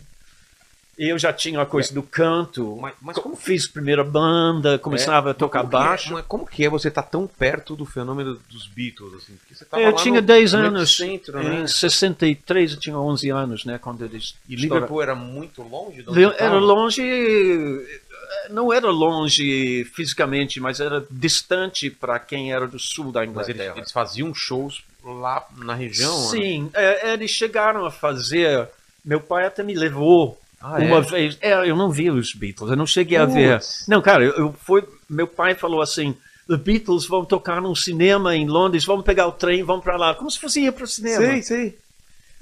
[1.02, 5.30] Eu já tinha a coisa do canto, Mas- mas co- como- fiz primeira banda, começava
[5.30, 6.12] É, a tocar é- baixo.
[6.12, 9.14] mas como que é você estar tão perto do fenômeno dos Beatles?
[9.14, 9.38] Assim?
[9.70, 11.00] Tava eu tinha no- 10 no anos.
[11.00, 11.66] Epicentro, Em né?
[11.66, 13.78] 63 eu tinha 11 anos, né?
[13.78, 14.54] Quando eles E.
[14.56, 16.02] Liverpool era muito longe?
[16.02, 17.02] de onde Era longe,
[18.50, 23.62] não era longe fisicamente, mas era distante para quem era do sul da Mas Inglaterra.
[23.64, 26.14] eles, eles faziam shows lá na região?
[26.24, 26.28] né?
[26.28, 28.68] Sim, é, eles chegaram a fazer.
[29.04, 31.00] Meu pai até me levou Ah, uma é?
[31.00, 31.38] vez.
[31.40, 33.58] É, eu não vi os Beatles, eu não cheguei a ver.
[33.58, 33.86] Putz.
[33.88, 34.84] Não, cara, eu, eu fui.
[35.08, 36.14] Meu pai falou assim:
[36.46, 40.14] The Beatles vão tocar num cinema em Londres, vamos pegar o trem, vamos para lá.
[40.14, 41.24] Como se fosse ir para o cinema.
[41.24, 41.78] Sei, sei.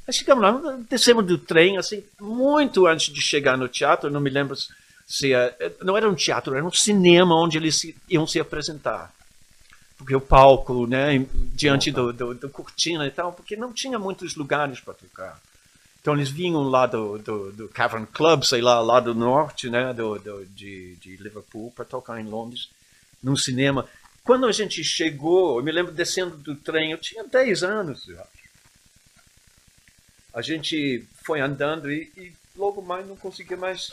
[0.06, 4.30] Aí chegamos lá, descemos do trem, assim, muito antes de chegar no teatro, não me
[4.30, 4.56] lembro
[5.06, 9.12] se, eh, não era um teatro, era um cinema onde eles iam se apresentar.
[9.98, 14.34] Porque o palco, né, diante do, do, do cortina e tal, porque não tinha muitos
[14.34, 15.38] lugares para tocar.
[16.00, 19.92] Então eles vinham lá do, do, do Cavern Club, sei lá, lá do norte, né,
[19.92, 22.70] do, do, de, de Liverpool, para tocar em Londres,
[23.22, 23.88] num cinema.
[24.24, 28.20] Quando a gente chegou, eu me lembro descendo do trem, eu tinha 10 anos, eu
[28.20, 28.38] acho.
[30.32, 33.90] A gente foi andando e, e logo mais não conseguia mais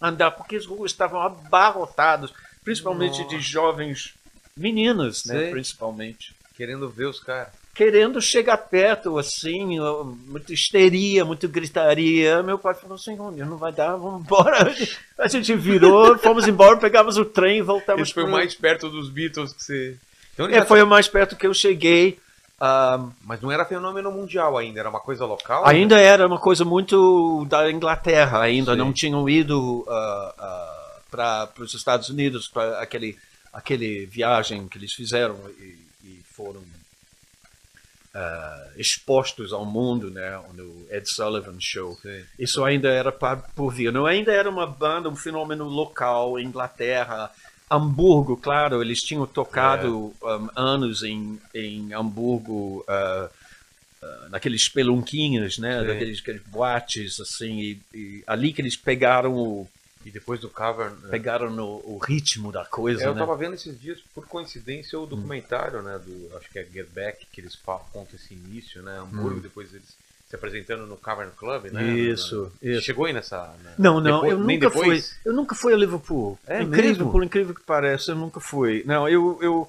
[0.00, 2.32] andar, porque as ruas estavam abarrotadas,
[2.62, 4.14] principalmente de jovens
[4.56, 5.50] meninas, né, Sei.
[5.50, 7.52] principalmente Querendo ver os caras.
[7.74, 9.78] Querendo chegar perto, assim,
[10.26, 12.42] muita histeria, muita gritaria.
[12.42, 14.72] Meu pai falou assim, "Olha, não vai dar, vamos embora.
[15.18, 18.54] A gente virou, fomos embora, pegávamos o trem e voltávamos Esse foi o pro- mais
[18.54, 19.96] perto dos Beatles que você.
[20.34, 22.18] Então, É, já- foi o mais perto que eu cheguei.
[22.60, 25.64] Ah, Mas não era fenômeno mundial ainda, era uma coisa local?
[25.64, 25.70] né?
[25.70, 28.78] ainda era uma coisa muito da Inglaterra, ainda Sim.
[28.78, 29.84] não tinham ido
[31.10, 33.16] para os Estados Unidos para aquele
[33.52, 36.60] aquele viagem que eles fizeram e, e foram
[38.14, 41.98] ah, expostos ao mundo, né, no Ed Sullivan Show.
[42.00, 42.22] Sim.
[42.38, 43.92] Isso ainda era pa- por vir.
[43.92, 47.30] Não ainda era uma banda, um fenômeno local, Inglaterra,
[47.70, 53.28] Hamburgo, claro, eles tinham tocado um, anos em, em Hamburgo, ah,
[54.28, 55.86] naqueles pelunquinhos, né, Sim.
[55.86, 59.68] daqueles aqueles boates, assim, e, e ali que eles pegaram o,
[60.04, 60.94] E depois do Cavern.
[61.02, 61.08] né?
[61.10, 63.18] pegaram no, o ritmo da coisa, É, eu né?
[63.18, 67.26] tava vendo esses dias, por coincidência, o documentário, né, do, acho que é Get Back,
[67.32, 69.96] que eles contam esse início, né, Hamburgo, depois eles
[70.28, 71.82] se apresentando no Cavern Club, né?
[71.92, 72.82] Isso, na- isso.
[72.82, 73.38] Chegou aí nessa...
[73.62, 75.04] na- Não, não, depois- eu nunca fui.
[75.24, 76.38] Eu nunca fui a Liverpool.
[76.46, 77.12] É incrível, mesmo?
[77.12, 78.82] por incrível que pareça, eu nunca fui.
[78.86, 79.68] Não, eu, eu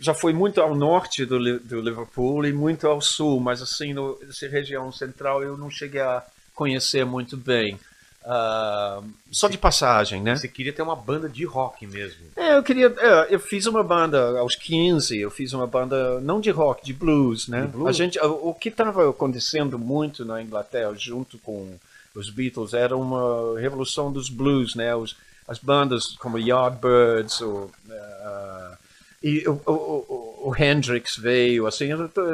[0.00, 4.18] já fui muito ao norte do, do Liverpool e muito ao sul, mas assim, no,
[4.28, 7.78] essa região central eu não cheguei a conhecer muito bem.
[8.24, 10.36] Ah, só de passagem, né?
[10.36, 12.20] Você queria ter uma banda de rock mesmo.
[12.36, 12.94] É, eu queria.
[12.98, 16.92] é, eu fiz uma banda aos 15, eu fiz uma banda não de rock, de
[16.92, 17.62] blues, né?
[17.62, 17.88] De blues?
[17.88, 21.76] A gente, o, que estava acontecendo muito na Inglaterra, junto com
[22.14, 24.94] os Beatles, era uma revolução dos blues, né?
[24.94, 25.16] Os,
[25.48, 28.78] as bandas como Yardbirds, o, ah,
[29.20, 31.88] e o, o, o, o Hendrix veio, assim,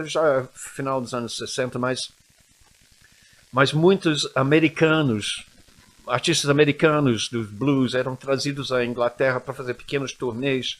[0.04, 2.10] já final dos anos 60, mas,
[3.50, 5.47] mas muitos americanos
[6.08, 10.78] artistas americanos dos blues eram trazidos à Inglaterra para fazer pequenos turnês.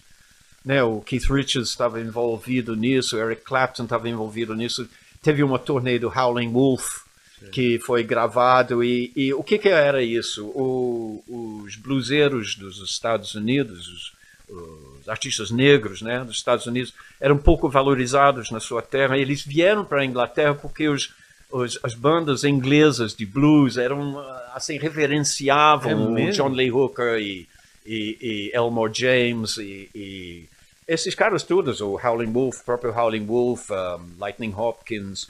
[0.64, 0.82] Né?
[0.82, 4.88] O Keith Richards estava envolvido nisso, o Eric Clapton estava envolvido nisso.
[5.22, 7.06] Teve uma turnê do Howling Wolf
[7.52, 10.46] que foi gravado e, e o que, que era isso?
[10.46, 11.22] O-
[11.64, 14.12] os bluseiros dos Estados Unidos, os,
[14.48, 19.16] os artistas negros, né, dos Estados Unidos, eram pouco valorizados na sua terra.
[19.16, 21.12] E eles vieram para a Inglaterra porque os,
[21.50, 25.94] os- as bandas inglesas de blues eram ah, assim reverenciavam É
[26.26, 26.30] o?
[26.32, 27.48] John Lee Hooker e,
[27.86, 30.48] e, e Elmore James e, e
[30.86, 33.74] esses caras todos, o Howling Wolf, próprio Howling Wolf, um,
[34.18, 35.28] Lightning Hopkins.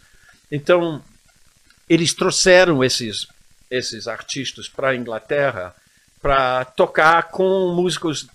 [0.51, 1.03] Então
[1.89, 3.27] eles trouxeram esses
[3.71, 5.75] esses artistas para a Inglaterra
[6.23, 8.27] para tocar com músicos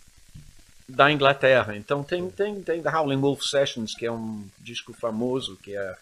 [0.88, 1.76] da Inglaterra.
[1.76, 5.96] Então tem tem tem The Howling Wolf Sessions, que é um disco famoso, que é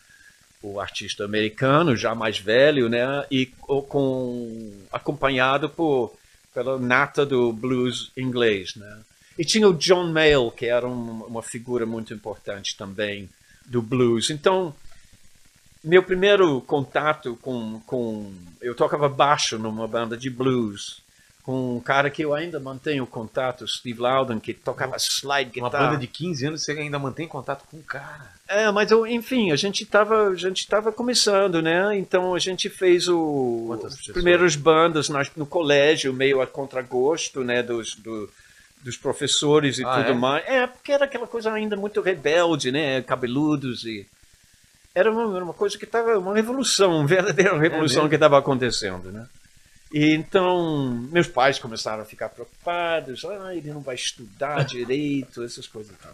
[0.61, 6.13] o artista americano já mais velho, né, e co- com acompanhado por
[6.53, 8.99] pela nata do blues inglês, né.
[9.39, 13.29] E tinha o John Mayall, que era um- uma figura muito importante também
[13.65, 14.29] do blues.
[14.29, 14.75] Então,
[15.83, 18.31] meu primeiro contato com, com.
[18.61, 21.01] Eu tocava baixo numa banda de blues,
[21.41, 25.81] com um cara que eu ainda mantenho contato, Steve Loudon, que tocava slide Uma guitar.
[25.89, 28.29] banda de 15 anos você ainda mantém contato com o cara.
[28.53, 31.95] É, mas eu, enfim, a gente estava a gente tava começando, né?
[31.97, 34.13] Então a gente fez o, Quantas pessoas?
[34.13, 37.63] primeiras bandas no colégio, meio a contragosto, né?
[37.63, 38.29] Dos, do-
[38.83, 40.13] dos professores e Ah, tudo é?
[40.13, 40.43] mais.
[40.47, 43.01] É, porque era aquela coisa ainda muito rebelde, né?
[43.03, 44.05] Cabeludos e
[44.93, 48.37] era uma, era uma coisa que estava uma revolução, uma verdadeira revolução É que estava
[48.37, 49.27] acontecendo, né?
[49.93, 55.67] E então meus pais começaram a ficar preocupados, ah, ele não vai estudar direito, essas
[55.67, 56.13] coisas e tal.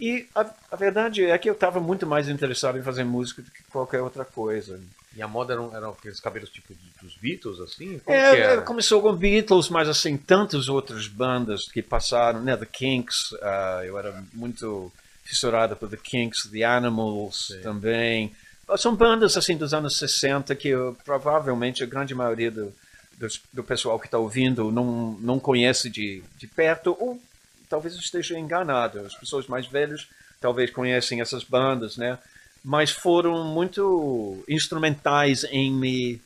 [0.00, 3.50] E a, a verdade é que eu estava muito mais interessado em fazer música do
[3.50, 4.80] que qualquer outra coisa.
[5.16, 7.98] E a moda eram, eram aqueles cabelos tipo dos Beatles, assim?
[7.98, 12.56] Como É, é, começou com Beatles, mas assim, tantas outras bandas que passaram, né?
[12.56, 14.92] The Kinks, ah, eu era muito
[15.24, 17.60] fissurado por The Kinks, The Animals Sim.
[17.62, 18.32] também.
[18.76, 22.72] São bandas assim dos anos 60 que eu, provavelmente a grande maioria do,
[23.18, 27.20] dos- do pessoal que está ouvindo não, não conhece de, de perto, ou
[27.68, 29.00] talvez esteja enganado.
[29.00, 30.06] As pessoas mais velhas
[30.40, 32.18] talvez conhecem essas bandas, né?
[32.64, 36.20] Mas foram muito instrumentais em me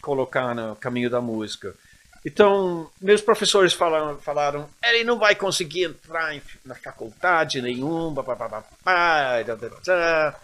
[0.00, 1.74] colocar no caminho da música.
[2.24, 8.36] Então, meus professores falaram, falaram ele não vai conseguir entrar em- na faculdade nenhuma, pá,
[8.36, 10.36] pá, pá, pá, da, da, da.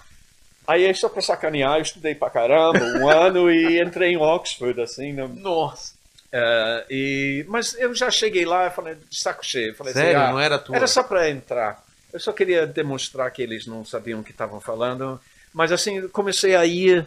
[0.66, 5.12] Aí, só para sacanear, eu estudei pra caramba um ano e entrei em Oxford, assim,
[5.12, 5.26] né?
[5.32, 5.94] Nossa.
[6.30, 9.74] Eh, e, mas eu já cheguei lá e falei, de saco cheio.
[9.74, 10.20] Falei assim, Sério?
[10.20, 10.76] ah, Não era tua?
[10.76, 11.84] Era só para entrar.
[12.12, 15.20] Eu só queria demonstrar que eles não sabiam o que estavam falando.
[15.52, 17.06] Mas assim, comecei a ir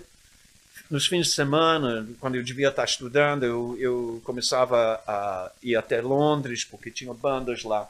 [0.89, 6.01] nos fins de semana, quando eu devia estar estudando, eu, eu começava a ir até
[6.01, 7.89] Londres, porque tinha bandas lá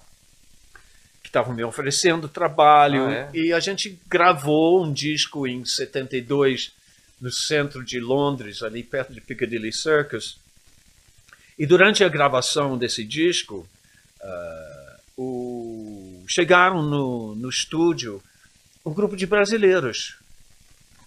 [1.23, 3.07] que estavam me oferecendo trabalho.
[3.07, 3.29] Ah, é?
[3.33, 6.73] E a gente gravou um disco em 72
[7.19, 10.37] no centro de Londres, ali perto de Piccadilly Circus.
[11.61, 13.67] E durante a gravação desse disco,
[14.23, 18.19] ah, o- chegaram no, no estúdio
[18.83, 20.15] um grupo de brasileiros.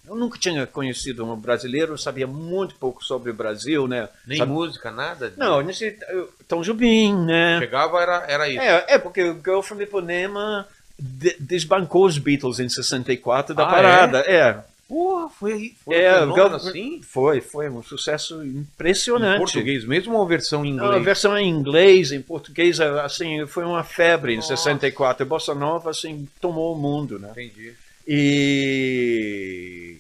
[0.07, 4.09] Eu nunca tinha conhecido um brasileiro, sabia muito pouco sobre o Brasil, né?
[4.27, 5.33] Nem Sabe- música, nada?
[5.37, 5.99] Não, nesse,
[6.47, 7.59] Tom Jobim, né?
[7.59, 8.61] Chegava, era, era isso.
[8.61, 13.71] É, é porque o Girl from Ipanema de- desbancou os Beatles em 64 da Ah,
[13.71, 14.19] parada.
[14.21, 14.63] É,
[14.95, 15.75] Porra, foi.
[15.85, 17.01] Foi é, um fenômeno assim?
[17.03, 19.39] foi, foi um sucesso Em impressionante.
[19.39, 21.05] português mesmo ou versão em Não, a inglês?
[21.05, 24.57] versão em inglês, em português, assim, foi uma febre em Nossa.
[24.57, 25.25] 64.
[25.25, 27.33] A Bossa Nova, assim, tomou o mundo, né?
[27.33, 27.75] Entendi.
[28.07, 29.97] E,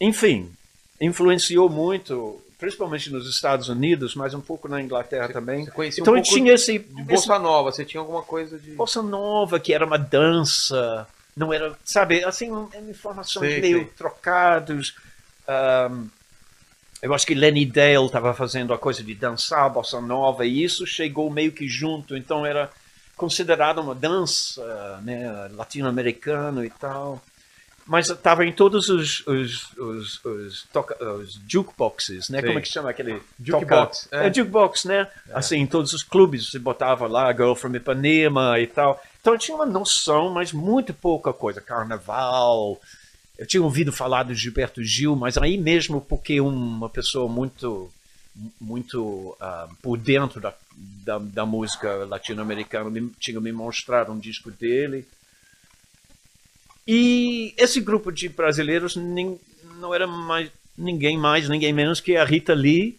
[0.00, 0.50] enfim,
[0.98, 5.66] influenciou muito, principalmente nos Estados Unidos, mas um pouco na Inglaterra também.
[5.66, 8.70] Você conhecia Então um tinha esse, de esse Bossa Nova, você tinha alguma coisa de...
[8.70, 13.86] Bossa Nova, que era uma dança, não era, sabe, assim, um- informações Sei, meio sei.
[13.96, 14.94] trocados.
[15.48, 16.08] Ahm,
[17.02, 20.86] eu acho que Lenny Dale estava fazendo a coisa de dançar Bossa Nova e isso
[20.86, 22.70] chegou meio que junto, então era
[23.16, 27.20] considerado uma dança né, latino-americano e tal.
[27.92, 32.38] Mas estava em todos os, os, os, os, toca- os jukeboxes, né?
[32.38, 32.46] Sei.
[32.48, 33.20] Como é que chama aquele?
[33.42, 34.28] Jukebox, é.
[34.28, 35.08] É, jukebox, né?
[35.34, 39.02] Assim, em todos os clubes você botava lá Girl from Ipanema e tal.
[39.20, 41.60] Então eu tinha uma noção, mas muito pouca coisa.
[41.60, 42.80] Carnaval.
[43.36, 47.90] Eu tinha ouvido falar do Gilberto Gil, mas aí mesmo porque uma pessoa muito
[48.60, 50.54] muito ah, por dentro da,
[51.04, 55.04] da, da música latino-americana me- tinha me mostrado um disco dele.
[56.86, 59.38] E esse grupo de brasileiros nin-
[59.78, 62.98] não era mais ninguém mais, ninguém menos que a Rita Lee,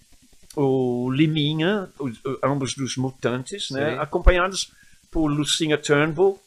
[0.56, 3.96] o Liminha, os- ambos dos Mutantes, né?
[4.00, 4.72] Acompanhados
[5.12, 6.40] por Lucinha Turnbull,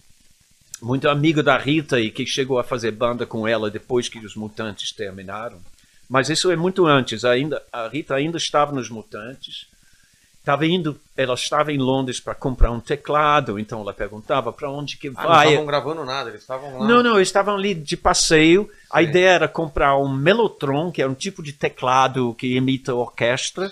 [0.80, 4.34] muito amiga da Rita e que chegou a fazer banda com ela depois que os
[4.36, 5.60] Mutantes terminaram.
[6.08, 7.24] Mas isso é muito antes.
[7.24, 9.66] Ainda a Rita ainda estava nos Mutantes.
[10.44, 14.98] Estava indo, ela estava em Londres para comprar um teclado, então ela perguntava para onde
[14.98, 15.46] que Ah, não vai.
[15.46, 16.86] estavam gravando nada, eles estavam lá.
[16.86, 18.70] Não, não, eles estavam ali de passeio.
[18.90, 19.08] A Sim.
[19.08, 23.70] ideia era comprar um Mellotron, que é um tipo de teclado que imita orquestra,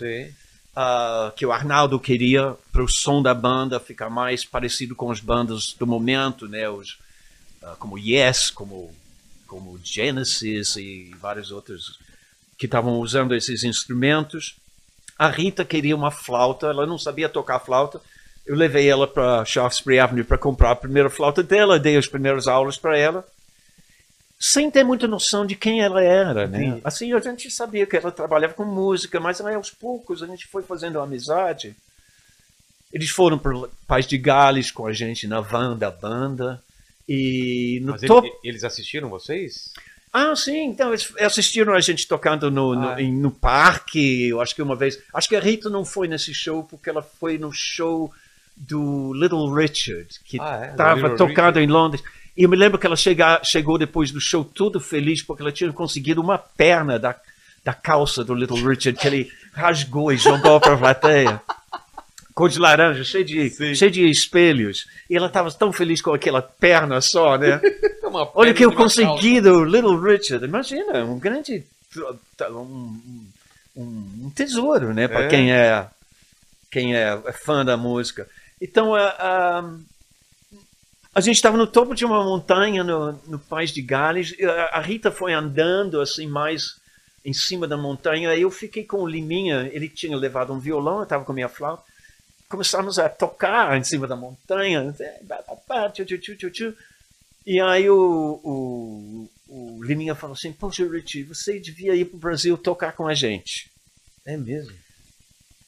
[0.75, 5.21] ah, que o Arnaldo queria para o som da banda ficar mais parecido com as
[5.21, 6.71] bandas do momento, né?
[6.71, 6.97] Os,
[7.63, 8.91] ah, como Yes, como,
[9.47, 11.99] como Genesis e vários outros
[12.57, 14.57] que estavam usando esses instrumentos.
[15.23, 18.01] A Rita queria uma flauta, ela não sabia tocar flauta.
[18.45, 22.49] Eu levei ela para Shaftesbury Avenue para comprar a primeira flauta dela, dei as primeiras
[22.49, 23.25] aulas para ela,
[24.41, 26.81] sem ter muita noção de quem ela era, né?
[26.83, 30.49] Assim, a gente sabia que ela trabalhava com música, mas aí, aos poucos a gente
[30.49, 31.77] foi fazendo amizade.
[32.93, 36.61] Eles foram para Paz de Gales com a gente na van da banda.
[37.09, 38.29] E no Mas topo.
[38.43, 39.73] eles assistiram vocês?
[40.13, 43.01] Ah, sim, então eles assistiram a gente tocando no, no, Ah.
[43.03, 44.99] em- no parque, eu acho que uma vez.
[45.15, 48.13] Acho que a Rita não foi nesse show porque ela foi no show
[48.55, 50.67] do Little Richard, que Ah, é?
[50.67, 52.03] Do estava Little tocado em Londres.
[52.37, 55.53] E eu me lembro que ela chega, chegou depois do show tudo feliz porque ela
[55.53, 57.15] tinha conseguido uma perna da,
[57.65, 61.43] da calça do Little Richard que ele rasgou e jogou para a plateia.
[62.35, 63.75] Cor de laranja, cheio de, Sim.
[63.75, 64.87] cheio de espelhos.
[65.11, 67.61] E ela estava tão feliz com aquela perna só, né?
[68.03, 70.45] Uma Olha o que eu consegui do Little Richard.
[70.45, 71.65] Imagina, um grande.
[72.51, 72.99] Um,
[73.77, 75.09] um- tesouro, né?
[75.09, 75.29] Para É.
[75.29, 75.87] quem é
[76.71, 78.27] quem é fã da música.
[78.61, 79.71] Então, a, a,
[81.15, 84.35] a gente estava no topo de uma montanha no, no País de Gales.
[84.43, 86.81] A, a Rita foi andando assim mais
[87.25, 88.35] em cima da montanha.
[88.35, 89.69] Eu fiquei com o Liminha.
[89.73, 91.83] Ele tinha levado um violão, eu estava com a minha flauta.
[92.53, 94.95] Começamos a tocar em cima da montanha.
[96.51, 96.77] Tchu.
[97.47, 102.21] E aí o, o, o Liminha falou assim, poxa, Richie, você devia ir para o
[102.21, 103.71] Brasil tocar com a gente.
[104.27, 104.71] É mesmo?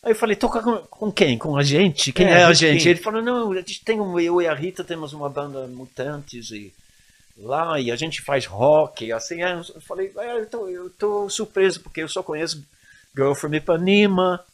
[0.03, 1.39] Aí eu falei, tocar com, com quem?
[1.39, 2.13] Com a gente?
[2.13, 2.83] Quem É, é, a gente?
[2.83, 2.91] quem?
[2.91, 6.51] Ele falou, não, a gente tem um, eu e a Rita temos uma banda Mutantes
[6.51, 6.71] e
[7.35, 11.31] lá, e a gente faz rock, assim, aí eu falei, "É, eu, tô, eu tô
[11.31, 12.63] surpreso, porque eu só conheço
[13.17, 14.45] Girl from Ipanema,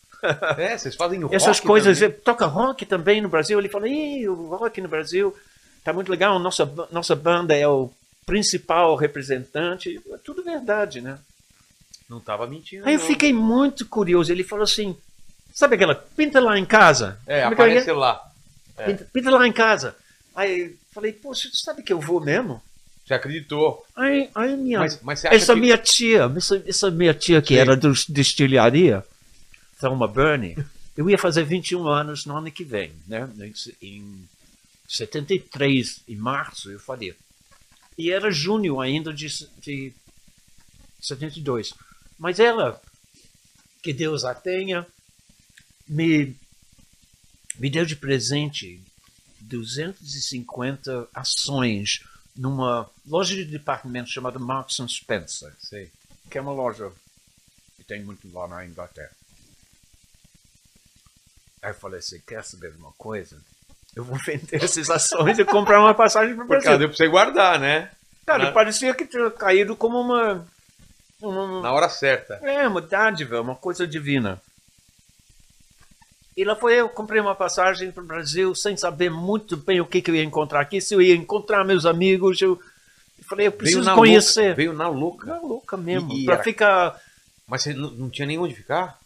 [0.59, 2.19] É, vocês fazem rock Essas coisas, também.
[2.21, 3.59] toca rock também no Brasil.
[3.59, 5.35] Ele falou, Ih, o rock no Brasil
[5.83, 7.91] tá muito legal, nossa, nossa banda é o
[8.27, 10.01] principal representante.
[10.13, 11.19] É tudo verdade, né?
[12.09, 12.87] Não tava mentindo.
[12.87, 13.07] Aí eu não.
[13.07, 14.31] fiquei muito curioso.
[14.33, 14.97] Ele falou assim,
[15.55, 17.19] sabe aquela, pinta lá em casa.
[17.27, 17.65] É, Como que é?
[17.65, 18.31] aparece lá.
[18.85, 19.97] Pinta, pinta lá em casa.
[20.35, 22.63] Aí eu falei, pô, você sabe que eu vou mesmo?
[23.05, 23.85] Você acreditou.
[23.97, 25.61] Aí, aí minha, Mas, mas você acha essa que...
[25.61, 27.61] minha tia, essa, essa minha tia que Sim.
[27.61, 29.05] era do destilharia,
[29.81, 30.57] Thelma Burney,
[30.97, 33.29] eu ia fazer 21 anos no ano que vem, né?
[33.81, 34.29] Em
[34.87, 37.17] 73, em março, eu faria.
[37.97, 39.27] E era junho ainda de,
[39.61, 39.93] de
[41.01, 41.75] 72.
[42.19, 42.81] Mas ela,
[43.83, 44.87] que Deus a tenha,
[45.89, 46.37] me,
[47.59, 48.83] me deu de presente
[49.41, 52.05] 250 ações
[52.37, 55.91] numa loja de departamento chamada Marks Spencer, Sei.
[56.31, 56.93] que é uma loja
[57.77, 59.20] que tem muito lá na Inglaterra.
[61.63, 63.37] Aí eu falei assim, quer saber de uma coisa?
[63.95, 66.79] Eu vou vender essas ações e comprar uma passagem para o Porque Brasil.
[66.79, 67.91] deu pra você guardar, né?
[68.27, 68.51] Cara, né?
[68.53, 70.47] parecia que tinha caído como uma...
[71.21, 72.35] uma Na hora certa.
[72.43, 74.41] é, uma dádiva, uma coisa divina.
[76.37, 79.87] E lá foi eu, comprei uma passagem para o Brasil sem saber muito bem o
[79.87, 82.41] que, que eu ia encontrar aqui, se eu ia encontrar meus amigos.
[82.41, 82.53] Eu,
[83.19, 84.41] eu falei, eu preciso na conhecer.
[84.43, 85.27] Louca, veio na louca.
[85.27, 87.01] Na louca mesmo, E- e para era- ficar...
[87.47, 89.00] Mas você não, não tinha nem onde ficar?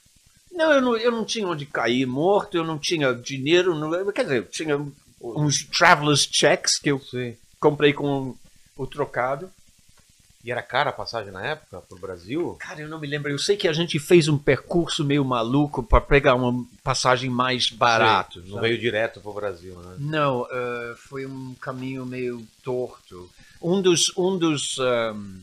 [0.55, 4.23] Não eu, não, eu não tinha onde cair morto, eu não tinha dinheiro, não, quer
[4.23, 4.87] dizer, eu tinha
[5.21, 7.37] uns traveler's checks que eu Sei.
[7.59, 8.37] comprei com
[8.77, 9.51] o trocado.
[10.45, 12.55] E era cara a passagem na época pro Brasil?
[12.61, 13.31] Cara, eu não me lembro.
[13.31, 17.71] Eu sei que a gente fez um percurso meio maluco para pegar uma passagem mais
[17.71, 18.43] barato.
[18.43, 19.97] Sei, Não veio direto pro Brasil, né?
[19.99, 23.31] Não, eh, foi um caminho meio torto.
[23.63, 25.41] Um dos, um dos, ehm,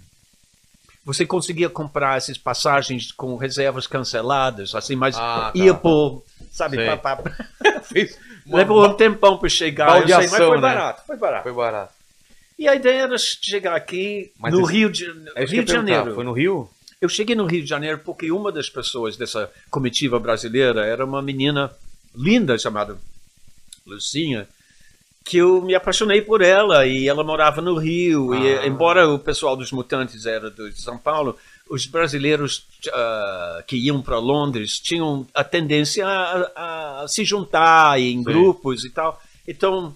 [1.03, 5.59] você conseguia comprar essas passagens com reservas canceladas, assim, mas Ah, tá.
[5.59, 7.23] ia por, sabe, pá, pá,
[8.45, 10.01] uma- levou um tempão para chegar.
[10.01, 10.61] Eu sei, mas foi né?
[10.61, 11.43] barato, foi barato.
[11.43, 11.93] Foi barato.
[12.59, 15.71] E a ideia era chegar aqui Mas no esse- Rio de, É Rio de.
[15.71, 16.13] Janeiro.
[16.13, 16.69] Foi no Rio?
[17.01, 21.19] Eu cheguei no Rio de Janeiro porque uma das pessoas dessa comitiva brasileira era uma
[21.21, 21.71] menina
[22.15, 22.95] linda chamada
[23.85, 24.47] Lucinha,
[25.23, 28.33] que eu me apaixonei por ela e ela morava no Rio.
[28.33, 28.65] E Ah.
[28.67, 31.37] embora o pessoal dos Mutantes era de São Paulo,
[31.69, 38.17] os brasileiros ah, que iam para Londres tinham a tendência a, a se juntar em
[38.17, 38.23] Sim.
[38.23, 39.21] grupos e tal.
[39.47, 39.95] Então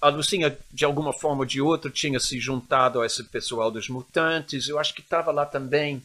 [0.00, 3.88] a Lucinha, de alguma forma ou de outra, tinha se juntado a esse pessoal dos
[3.88, 4.68] Mutantes.
[4.68, 6.02] Eu acho que estava lá também.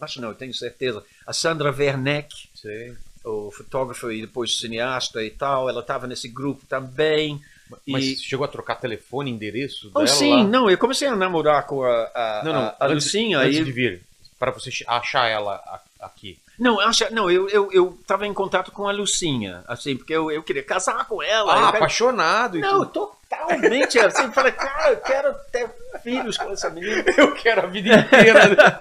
[0.00, 1.02] Acho não, eu tenho certeza.
[1.26, 2.94] A Sandra Werneck, Sei.
[3.24, 7.40] o fotógrafo e depois cineasta e tal, ela estava nesse grupo também.
[7.86, 10.44] Mas E- chegou a trocar telefone, endereço Oh, dela sim, lá?
[10.44, 12.60] não, eu comecei a namorar com a, a, Não, não.
[12.62, 13.38] a, a antes, Lucinha.
[13.38, 14.02] antes e- de vir.
[14.38, 15.62] Para você ch- achar ela
[16.00, 16.38] aqui.
[16.58, 20.30] Não, acha, não eu, eu, eu tava em contato com a Lucinha, assim, porque eu,
[20.30, 21.52] eu queria casar com ela.
[21.52, 23.10] Ah, eu quero- apaixonado e Não, tudo.
[23.28, 24.30] totalmente assim.
[24.32, 25.68] Falei, cara, eu quero ter
[26.02, 27.02] filhos com essa menina.
[27.16, 28.48] Eu quero a vida inteira.
[28.48, 28.80] né?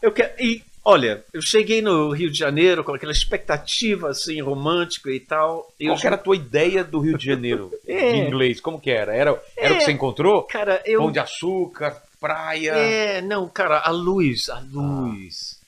[0.00, 0.32] Eu quero.
[0.40, 5.72] E, olha, eu cheguei no Rio de Janeiro com aquela expectativa assim, romântica e tal.
[5.80, 7.72] E Qual eu, era a tua ideia do Rio de Janeiro?
[7.86, 8.16] É.
[8.16, 9.14] Em inglês, como que era?
[9.14, 9.86] Era, era o que É.
[9.86, 10.42] você encontrou?
[10.44, 11.00] Cara, eu.
[11.00, 12.72] Pão de açúcar, praia.
[12.72, 15.58] É, não, cara, a luz, a luz.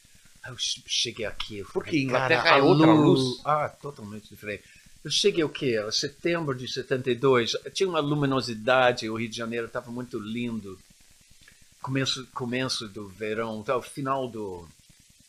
[0.42, 1.58] Aí Eu che- cheguei aqui.
[1.58, 3.40] eu Porque Inglaterra cara, é outra luz.
[3.44, 4.62] Ah, totalmente diferente.
[5.04, 5.76] Eu cheguei o quê?
[5.86, 7.52] Em Setembro de 72.
[7.74, 10.78] Tinha uma luminosidade, o Rio de Janeiro estava muito lindo.
[11.82, 14.66] Começo, começo do verão, tá, o final do.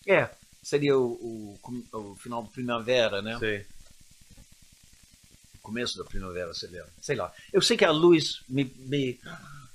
[0.08, 0.30] É,
[0.64, 3.38] seria o, o, o final do primavera, né?
[3.40, 3.66] Sei.
[5.62, 6.86] começo da primavera, sei lá.
[7.02, 7.34] Sei lá.
[7.52, 9.20] Eu sei que a luz me, me,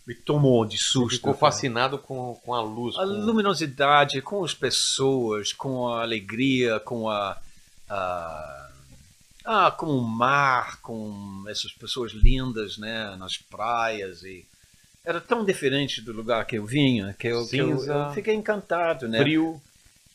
[0.07, 1.17] me tomou de susto.
[1.17, 2.97] Ficou fascinado com, com a luz.
[2.97, 7.39] A com- luminosidade, com as pessoas, com a alegria, com a,
[7.91, 8.71] a
[9.45, 14.47] ah, com o mar, com essas pessoas lindas, né, nas praias e
[15.05, 19.09] era tão diferente do lugar que eu vinha que eu, que eu, eu fiquei encantado,
[19.09, 19.19] né?
[19.19, 19.61] Frio.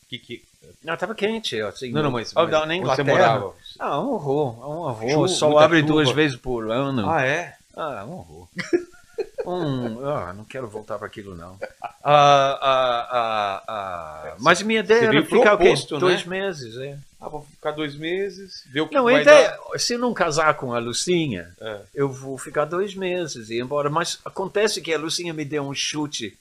[0.08, 0.42] Que, que...
[0.82, 1.90] Não, estava quente, assim.
[1.90, 3.04] Não, não, mas, mas não, na onde você Inglaterra.
[3.04, 3.54] morava?
[3.78, 5.10] Ah, um horror, um horror.
[5.10, 5.92] Chuva, o sol abre chuva.
[5.92, 7.08] duas vezes por ano.
[7.08, 7.54] Ah, é?
[7.76, 8.48] Ah, um horror.
[9.46, 11.58] um, ah, não quero voltar para aquilo, não.
[12.02, 15.74] Ah, ah, ah, ah, mas minha ideia você era ficar o quê?
[15.74, 15.98] né?
[15.98, 16.98] Dois meses, é.
[17.20, 19.78] Ah, vou ficar dois meses, ver o que Não, vai ideia, dar.
[19.78, 21.80] se não casar com a Lucinha, É.
[21.94, 23.90] eu vou ficar dois meses e ir embora.
[23.90, 26.38] Mas acontece que a Lucinha me deu um chute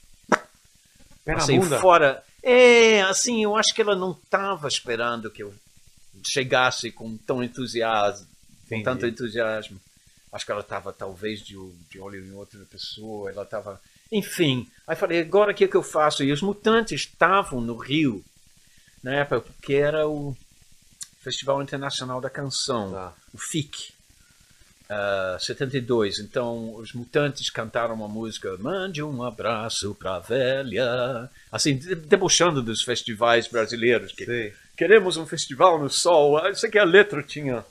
[1.28, 2.24] Pé assim, fora.
[2.42, 5.54] É, assim, eu acho que ela não estava esperando que eu
[6.24, 8.26] chegasse com tão entusiasmo,
[8.70, 8.84] com Entendi.
[8.84, 9.78] tanto entusiasmo.
[10.32, 11.56] Acho que ela estava talvez de,
[11.90, 13.82] de olho em outra pessoa, ela estava...
[14.10, 16.24] Enfim, aí falei, agora o que, é que eu faço?
[16.24, 18.24] E os mutantes estavam no Rio,
[19.04, 20.34] na época, que era o
[21.22, 23.14] Festival Internacional da Canção, Tá.
[23.34, 23.94] o FIC,
[24.90, 26.20] ah, 72.
[26.20, 32.82] Então, os Mutantes cantaram uma música Mande um abraço pra velha, assim, de- debochando dos
[32.84, 34.54] festivais brasileiros, que Sei.
[34.76, 36.38] queremos um festival no sol.
[36.38, 37.66] Ah, Isso que a letra tinha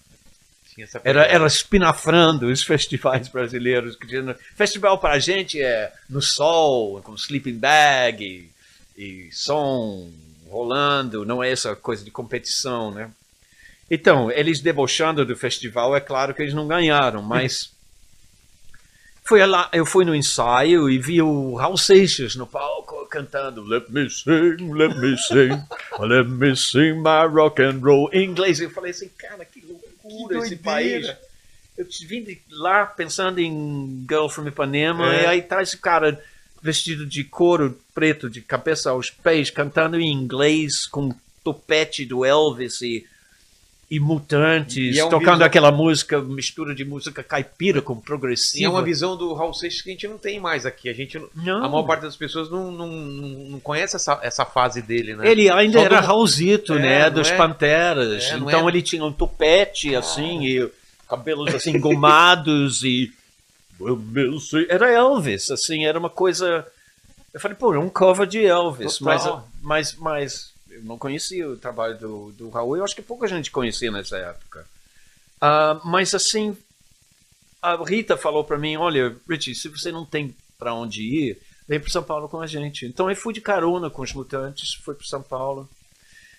[0.75, 3.97] Tinha essa era, era espinafrando os festivais brasileiros.
[3.97, 8.51] que dizendo, Festival para a gente é no sol, com sleeping bag
[8.97, 10.11] e, e som
[10.49, 13.11] rolando, não é essa coisa de competição, né?
[13.91, 17.72] Então, eles debochando do festival, é claro que eles não ganharam, mas
[19.24, 23.89] foi lá, eu fui no ensaio e vi o Raul Seixas no palco cantando Let
[23.89, 25.62] me sing, let me sing,
[26.01, 28.61] let me sing my rock and roll em inglês.
[28.61, 31.07] Eu falei assim, cara, que loucura esse país.
[31.76, 35.22] Eu vim de lá pensando em Girl from Ipanema É.
[35.22, 36.20] e aí tá esse cara
[36.62, 41.14] vestido de couro preto de cabeça aos pés cantando em inglês com
[41.45, 43.07] topete do Elvis e
[43.89, 47.97] e mutantes, E é um tocando visual- aquela música, mistura de música caipira com E
[47.97, 48.70] é progressiva.
[48.72, 50.89] uma visão do Raul Seixas que a gente não tem mais aqui.
[50.89, 54.82] A gente, não- a maior parte das pessoas não, não, não, conhece essa, essa fase
[54.82, 55.30] dele, né?
[55.30, 57.11] Ele ainda Só era do- Raulzito, É, né?
[57.11, 57.37] Dos é?
[57.37, 58.24] Panteras.
[58.24, 58.72] É, então é?
[58.72, 60.68] ele tinha um topete assim e
[61.09, 63.12] cabelos assim gomados e
[64.68, 66.66] era Elvis, assim, era uma coisa.
[67.32, 69.49] Eu falei, pô, é um cover de Elvis, mas, Total.
[69.62, 72.77] mas, mas eu não conhecia o trabalho do, do Raul.
[72.77, 74.66] Eu acho que pouca gente conhecia nessa época.
[75.41, 76.57] Ah, mas assim,
[77.62, 81.81] a Rita falou para mim, olha, Richie, se você não tem para onde ir, vem
[81.81, 82.87] para São Paulo com a gente.
[82.87, 85.68] Então eu fui de carona com os mutantes, fui para São Paulo.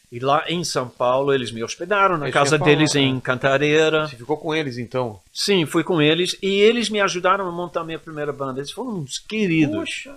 [0.10, 3.22] E lá em São Paulo eles me hospedaram na casa deles em né?
[3.22, 4.08] Cantareira.
[4.08, 5.20] Você ficou com eles, então?
[5.34, 8.60] Sim, fui com eles e eles me ajudaram a montar minha primeira banda.
[8.60, 10.08] Eles foram uns queridos.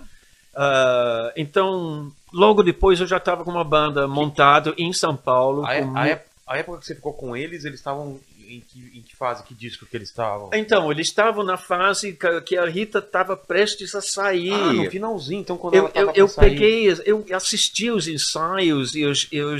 [0.55, 5.65] Ah, então, logo depois eu já estava com uma banda montada em São Paulo.
[5.65, 9.01] A, com a a época que você ficou com eles, eles estavam em que, em
[9.01, 10.49] que fase, que disco que eles estavam?
[10.53, 14.51] Então, eles estavam na fase que- a Rita estava prestes a sair.
[14.51, 16.49] Ah, no finalzinho, então quando eu, ela tava eu, eu pra sair.
[16.49, 19.55] peguei, eu assisti os ensaios e os, eu,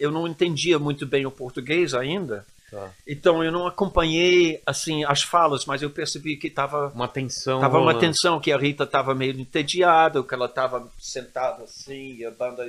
[0.00, 2.44] eu não entendia muito bem o português ainda.
[2.74, 2.90] Tá.
[3.06, 7.60] Então eu não acompanhei assim as falas, mas eu percebi que estava Uma tensão.
[7.60, 8.00] tava uma rolando.
[8.00, 12.68] tensão que a Rita estava meio entediada, que ela estava sentada assim, e a banda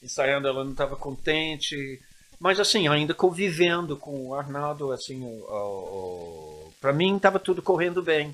[0.00, 2.00] ensaiando, ela não estava contente,
[2.38, 5.42] mas assim ainda convivendo com o Arnaldo, assim,
[6.80, 8.32] para mim estava tudo correndo bem.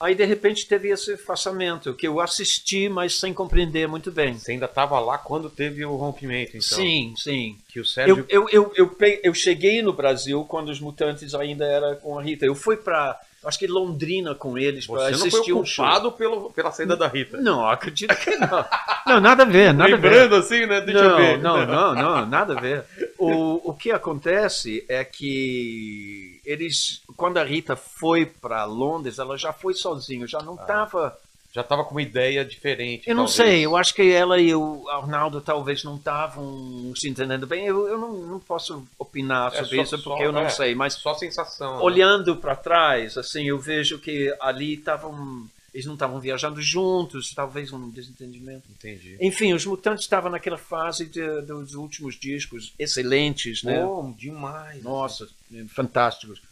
[0.00, 4.32] Aí de repente teve esse afastamento que eu assisti, mas sem compreender muito bem.
[4.32, 6.78] Você ainda tava lá quando teve o rompimento, então.
[6.78, 7.58] Sim, sim.
[7.68, 8.24] Que o Sérgio.
[8.26, 12.22] Eu, eu, eu, eu, eu cheguei no Brasil quando os Mutantes ainda era com a
[12.22, 12.46] Rita.
[12.46, 15.84] Eu fui para, acho que Londrina com eles para Você não foi assistir um show.
[15.84, 17.36] culpado pelo, pela saída da Rita.
[17.36, 18.64] Não, acredito que não.
[19.06, 20.08] Não, nada a ver, nada a ver.
[20.08, 20.80] Lembrando assim, né?
[20.82, 21.38] Deixa não, eu ver.
[21.38, 22.84] não, não, não, nada a ver.
[23.18, 29.52] O, o que acontece é que eles, quando a Rita foi para Londres, ela já
[29.52, 31.16] foi sozinha, já não estava.
[31.52, 33.08] Já tava com uma ideia diferente.
[33.10, 33.34] Eu não talvez.
[33.50, 37.66] sei, eu acho que ela e o Arnaldo talvez não estavam se entendendo bem.
[37.66, 40.48] Eu, eu não, não posso opinar É sobre só- isso só- porque eu não é,
[40.48, 41.78] sei, mas Só sensação.
[41.78, 41.82] né?
[41.82, 45.44] olhando para trás, assim, eu vejo que ali estavam.
[45.72, 48.64] Eles não estavam viajando juntos, talvez um desentendimento.
[48.70, 49.16] Entendi.
[49.20, 53.84] Enfim, os Mutantes estavam naquela fase de- dos últimos discos excelentes, né?
[53.84, 54.82] Pô, demais.
[54.82, 55.28] Nossa,
[55.68, 56.42] fantásticos.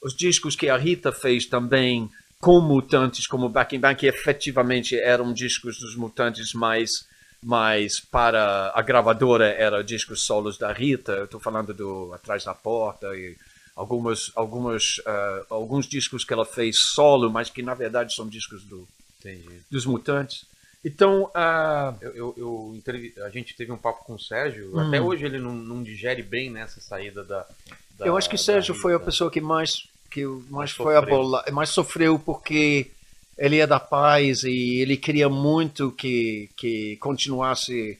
[0.00, 2.08] Os discos que a Rita fez também
[2.38, 7.08] com Mutantes, como Back in Back, que efetivamente eram discos dos Mutantes mais
[7.42, 11.12] mais para a gravadora era discos solos da Rita.
[11.12, 13.34] Eu estou falando do Atrás da Porta e
[13.76, 18.62] algumas algumas ah, alguns discos que ela fez solo, mas que na verdade são discos
[18.64, 18.86] do,
[19.20, 19.60] Entendi.
[19.70, 20.44] dos Mutantes.
[20.84, 24.74] Então, ah, Eu, eu, eu a gente teve um papo com o Sérgio.
[24.74, 24.80] Hum.
[24.88, 27.46] Até hoje ele não, não digere bem nessa saída da.
[27.98, 28.82] da- Eu acho que da Sérgio Rita.
[28.82, 31.14] foi a pessoa que mais que o- mais Mais foi sofreu.
[31.14, 32.90] abola, mais sofreu porque
[33.38, 37.98] ele é da paz e ele queria muito que que continuasse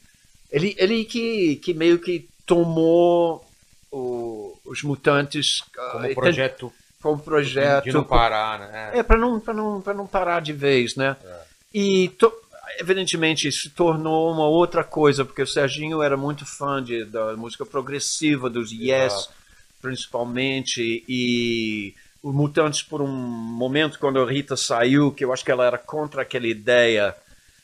[0.50, 3.44] ele ele que que meio que tomou
[3.90, 6.72] o- os mutantes ah, Como e projeto
[7.02, 8.90] como projeto de não parar, né?
[8.94, 11.16] é para não para não para não parar de vez, né?
[11.72, 12.32] E to-
[12.78, 17.64] evidentemente se tornou uma outra coisa porque o Serginho era muito fã de, da música
[17.64, 19.30] progressiva dos Yes Exato.
[19.80, 25.50] principalmente e o Mutantes por um momento quando a Rita saiu que eu acho que
[25.50, 27.14] ela era contra aquela ideia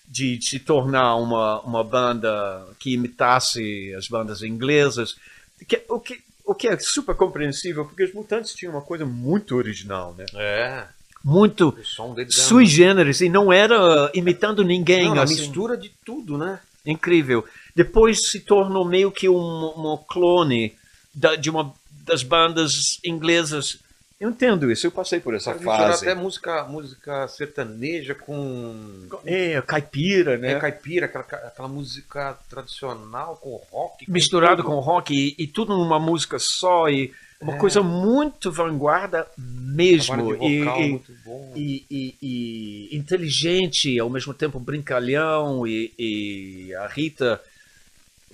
[0.08, 5.16] de se tornar uma uma banda que imitasse as bandas inglesas
[5.64, 9.56] que, o que o que é super compreensível porque os Mutantes tinham uma coisa muito
[9.56, 10.84] original né É.
[11.24, 11.76] muito
[12.28, 15.34] sui generis e não era imitando ninguém Não, a assim.
[15.34, 16.60] mistura de tudo, né?
[16.84, 17.44] incrível
[17.74, 19.34] depois se tornou meio que um,
[19.92, 20.74] um clone
[21.14, 21.72] da- de uma
[22.06, 23.78] das bandas inglesas.
[24.18, 26.08] Eu entendo isso, eu passei por essa Pode fase.
[26.08, 29.06] até música, música sertaneja com.
[29.26, 30.52] É, caipira, né?
[30.52, 34.06] É, caipira, aquela, aquela música tradicional com rock.
[34.06, 34.74] com misturado tudo.
[34.74, 40.46] com rock e, e tudo numa música só e uma coisa muito vanguarda mesmo de
[40.46, 41.52] e, vocal e- muito bom.
[41.54, 41.84] e-
[42.22, 47.38] e- inteligente ao mesmo tempo brincalhão e, e a Rita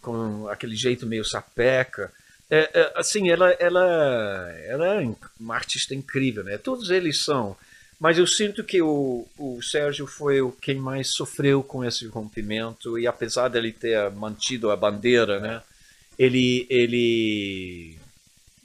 [0.00, 2.12] com aquele jeito meio sapeca
[2.54, 7.56] É, é, assim ela ela ela é uma artista incrível né todos eles são
[7.98, 12.98] mas eu sinto que o, o Sérgio foi o quem mais sofreu com esse rompimento
[12.98, 15.62] e apesar dele ter mantido a bandeira né
[16.18, 17.96] ele ele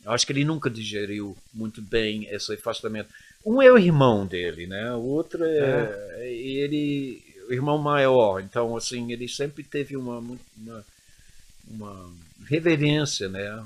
[0.04, 3.10] eu acho que ele nunca digeriu muito bem esse afastamento
[3.48, 4.92] um é o irmão dele, né?
[4.92, 8.42] O outro é, e ele, o irmão maior.
[8.42, 10.86] Então, assim, ele sempre teve uma uma,
[11.66, 12.12] uma
[12.46, 13.64] reverência, né?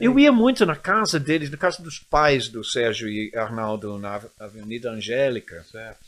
[0.00, 4.20] Eu ia muito na casa deles, na casa dos pais do Sérgio e Arnaldo na
[4.38, 5.98] Avenida Angélica, Certo.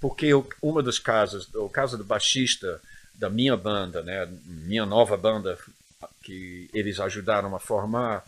[0.00, 2.80] porque o- uma das casas, o casa do baixista
[3.14, 4.28] da minha banda, né?
[4.44, 5.56] Minha nova banda
[6.22, 8.24] que eles ajudaram a formar,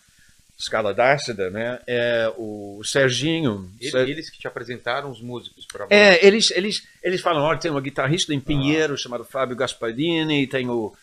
[0.57, 1.81] Scala Dácida, né?
[1.87, 3.69] É o Serginho.
[3.81, 7.59] Ele- Ser- Eles que te apresentaram os músicos para é, eles, eles, eles falam, olha,
[7.59, 10.95] tem um guitarrista em Pinheiro chamado Fábio Gasparini, tem o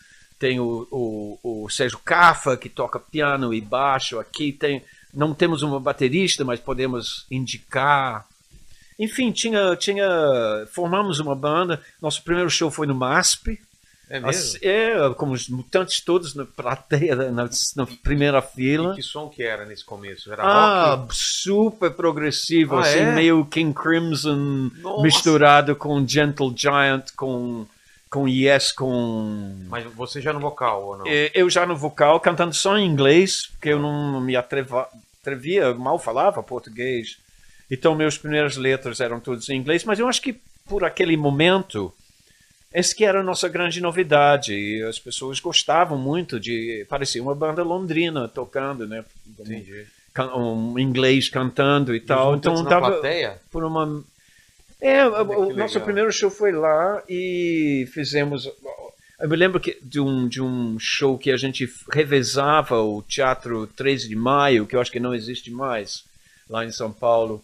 [0.41, 4.81] tem o, o, o Sérgio Cafa que toca piano e baixo aqui, tem
[5.13, 8.25] não temos uma baterista, mas podemos indicar.
[8.97, 10.07] Enfim, tinha tinha
[10.71, 11.79] formamos uma banda.
[12.01, 13.59] Nosso primeiro show foi no MASP.
[14.09, 14.59] É mesmo?
[14.61, 18.93] É, como os mutantes todos na plateia, na, na primeira fila.
[18.93, 20.31] E que som que era nesse começo?
[20.31, 21.15] Era Ah, rock?
[21.15, 23.11] super progressivo, Ah, assim, é?
[23.15, 25.01] meio King Crimson Nossa.
[25.03, 27.65] misturado com Gentle Giant, com,
[28.11, 29.55] com Yes, com.
[29.69, 31.07] Mas você já no vocal ou não?
[31.07, 34.87] Eh, Eu já no vocal, cantando só em inglês, porque eu não me atreva,
[35.21, 37.17] atrevia, mal falava português.
[37.71, 40.35] Então, meus primeiras letras eram todas em inglês, mas eu acho que
[40.67, 41.93] por aquele momento,
[42.73, 44.53] esse que era a nossa grande novidade.
[44.53, 46.85] E as pessoas gostavam muito de.
[46.89, 49.05] Parecia uma banda londrina tocando, né?
[49.25, 49.85] Entendi.
[50.35, 52.35] um inglês cantando e tal.
[52.35, 53.41] Então na dava plateia?
[53.49, 54.03] por uma.
[54.81, 58.49] É, o nosso primeiro show foi lá e fizemos.
[59.19, 63.67] Eu me lembro que de um, de um show que a gente revezava o Teatro
[63.67, 66.03] 13 de Maio, que eu acho que não existe mais,
[66.49, 67.43] lá em São Paulo,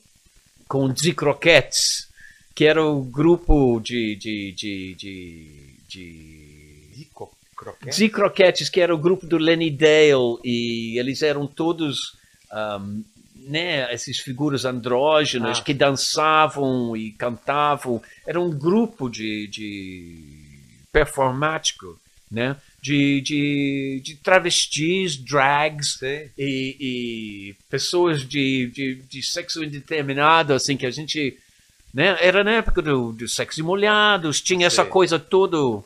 [0.68, 2.08] com Dzi Croquettes,
[2.56, 4.16] que era o grupo de.
[4.16, 7.08] de, de, de, de
[7.56, 7.90] Croquete?
[7.92, 12.18] Dzi Croquettes, que era o grupo do Lenny Dale, e eles eram todos,
[12.52, 13.02] ahm,
[13.48, 15.62] né, essas figuras andrógenas Ah.
[15.62, 18.02] que dançavam e cantavam.
[18.26, 20.24] Era um grupo de, de
[20.92, 30.54] performático, né, de, de, de travestis, drags, e, e pessoas de, de, de sexo indeterminado,
[30.54, 31.38] assim, que a gente.
[31.94, 34.92] Né, era na época do, do sexo molhados, tinha essa Sei.
[34.92, 35.84] coisa todo.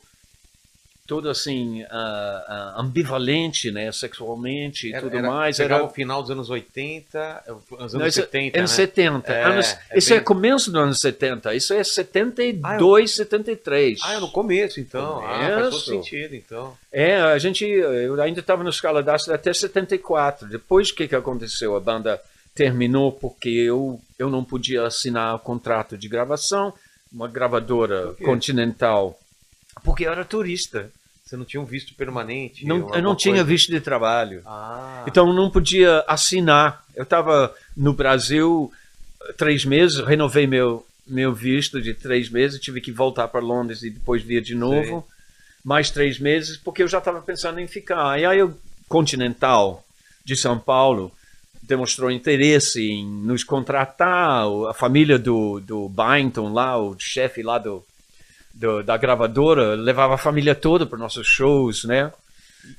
[1.12, 5.60] Todo assim, ah, ah, ambivalente, né, sexualmente e Era- tudo era- mais.
[5.60, 7.44] Era, o final dos anos 80,
[7.78, 8.76] anos não, isso- 70, anos né?
[8.78, 9.34] 70.
[9.34, 11.54] É, anos, é isso é bem- começo dos anos 70.
[11.54, 14.00] Isso é 72, 73.
[14.06, 15.20] Ah, é no começo, então.
[15.22, 15.86] Ah, faz todo Começo.
[15.86, 16.78] sentido, então.
[16.94, 20.48] É, a gente, eu ainda estava no Scala d'Ácida até 74.
[20.48, 21.76] Depois, o que, que aconteceu?
[21.76, 22.22] A banda
[22.56, 26.74] terminou porque eu, eu não podia assinar o contrato de gravação,
[27.12, 29.20] uma gravadora Por continental,
[29.84, 30.90] porque eu era turista.
[31.32, 32.66] Você não tinha um visto permanente?
[32.66, 33.46] Não, eu não tinha coisa?
[33.46, 34.42] visto de trabalho.
[34.46, 36.84] Ah, Então eu não podia assinar.
[36.94, 38.70] Eu estava no Brasil
[39.24, 43.82] eh, três meses, renovei meu, meu visto de três meses, tive que voltar para Londres
[43.82, 45.08] e depois vir de novo.
[45.64, 48.20] Mais três meses, porque eu já estava pensando em ficar.
[48.20, 48.54] E aí o
[48.90, 49.86] Continental
[50.26, 51.14] de São Paulo
[51.64, 54.44] demonstrou interesse em nos contratar.
[54.70, 57.86] A família do, do Byington lá, o chefe lá do,
[58.54, 62.12] do- da gravadora, levava a família toda para nossos shows, né?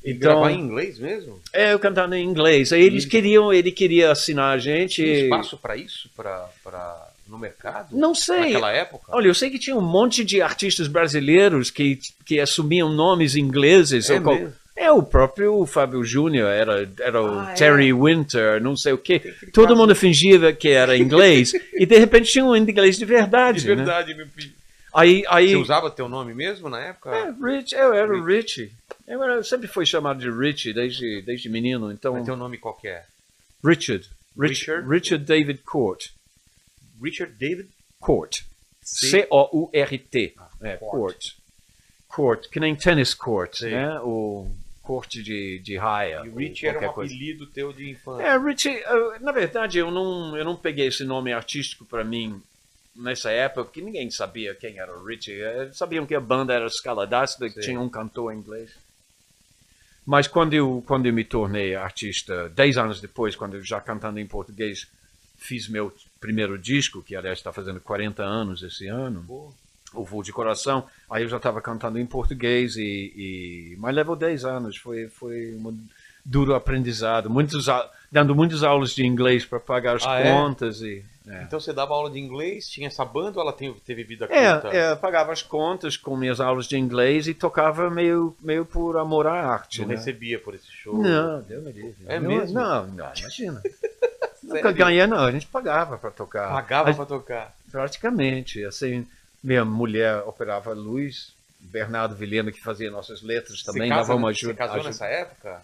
[0.04, 1.40] e então- gravar em inglês mesmo?
[1.52, 2.72] É, eu cantando em inglês.
[2.72, 5.02] Aí eles queriam, ele queria assinar a gente.
[5.02, 6.08] Tem espaço para isso?
[6.14, 7.88] Pra, pra, no mercado?
[7.96, 8.40] Não sei.
[8.52, 9.06] Naquela época?
[9.08, 14.08] Olha, eu sei que tinha um monte de artistas brasileiros que, que assumiam nomes ingleses.
[14.08, 14.38] É qual-
[14.76, 17.54] é, o próprio Fábio Júnior, era, era o Ah, é?
[17.54, 19.34] Terry Winter, não sei o quê.
[19.52, 23.60] Todo caso- mundo fingia que era inglês e de repente tinha um inglês de verdade.
[23.62, 23.74] De né?
[23.74, 24.52] verdade, meu filho.
[24.94, 27.10] Aí, aí Você usava teu nome mesmo na época?
[27.14, 28.72] é, Rich, eu era o Richie.
[29.06, 32.74] Eu era- sempre fui chamado de Richie desde, desde menino, então Mas teu nome qual
[32.74, 33.04] que é?
[33.64, 34.08] Richard.
[34.38, 34.88] Rich- Richard?
[34.88, 36.08] Richard David Court.
[37.02, 37.68] Richard David?
[38.00, 38.42] Court.
[38.82, 40.34] C-O-U-R-T.
[40.62, 40.90] É, Court.
[40.90, 41.30] court.
[42.08, 43.70] Court, que nem tennis court, Sim.
[43.70, 43.98] né?
[44.00, 44.50] O,
[44.82, 46.22] corte de, de raia.
[46.26, 47.14] E Rich era um qualquer coisa.
[47.14, 48.24] apelido teu de infância.
[48.24, 52.42] É, Richie, eh, na verdade, eu não, eu não peguei esse nome artístico para mim
[52.94, 55.40] nessa época, porque ninguém sabia quem era o Richie.
[55.40, 58.70] Eh, Sabiam que a banda era Scala Dasta, que tinha um cantor inglês.
[60.04, 64.18] Mas quando eu, quando eu me tornei artista, dez anos depois, quando eu já cantando
[64.18, 64.88] em português,
[65.38, 69.54] fiz meu primeiro disco, que aliás está fazendo 40 anos esse ano, Pô,
[69.94, 74.16] o Voo de Coração, aí eu já estava cantando em português, e, e- mas levou
[74.16, 75.86] 10 anos, foi, foi um
[76.24, 80.32] duro aprendizado, muitos, a- dando muitas aulas de inglês para pagar as Ah, é?
[80.32, 80.80] contas.
[80.82, 81.42] E, é.
[81.42, 84.68] Então você dava aula de inglês, tinha essa banda ou ela teve, teve vida curta?
[84.72, 88.96] É, é, pagava as contas com minhas aulas de inglês e tocava meio, meio por
[88.96, 89.80] amor à arte.
[89.80, 89.96] Não né?
[89.96, 90.96] recebia por esse show?
[91.02, 91.96] Não, Deus me livre.
[92.06, 92.54] É não, mesmo?
[92.54, 93.60] Não, não, imagina.
[94.42, 95.18] Nunca ganhei, não.
[95.24, 96.48] A gente pagava para tocar.
[96.52, 97.54] Pagava A- pra tocar.
[97.70, 98.64] Praticamente.
[98.64, 99.06] Assim,
[99.42, 104.32] minha mulher operava luz, Bernardo Vilhena, que fazia nossas letras, também você casa- dava uma
[104.34, 104.54] Você ajuda.
[104.54, 105.62] casou ajuda- nessa época?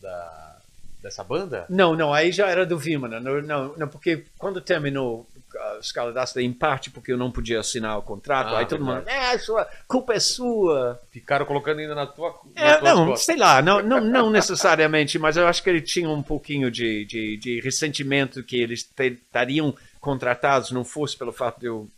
[0.00, 0.56] Da,
[1.02, 1.66] dessa banda?
[1.68, 3.18] Não, não, aí já era do Vimana.
[3.20, 5.26] Não, não, não, porque quando terminou
[5.56, 8.84] a escala d'asta, em parte porque eu não podia assinar o contrato, Ah, aí todo
[8.84, 9.34] mundo, verdade.
[9.34, 11.00] é, sua culpa é sua.
[11.10, 15.46] Ficaram colocando ainda na tua É, não, sei lá, não, não, não necessariamente, mas eu
[15.48, 20.84] acho que ele tinha um pouquinho de, de, de ressentimento que eles estariam contratados, não
[20.84, 21.88] fosse pelo fato de eu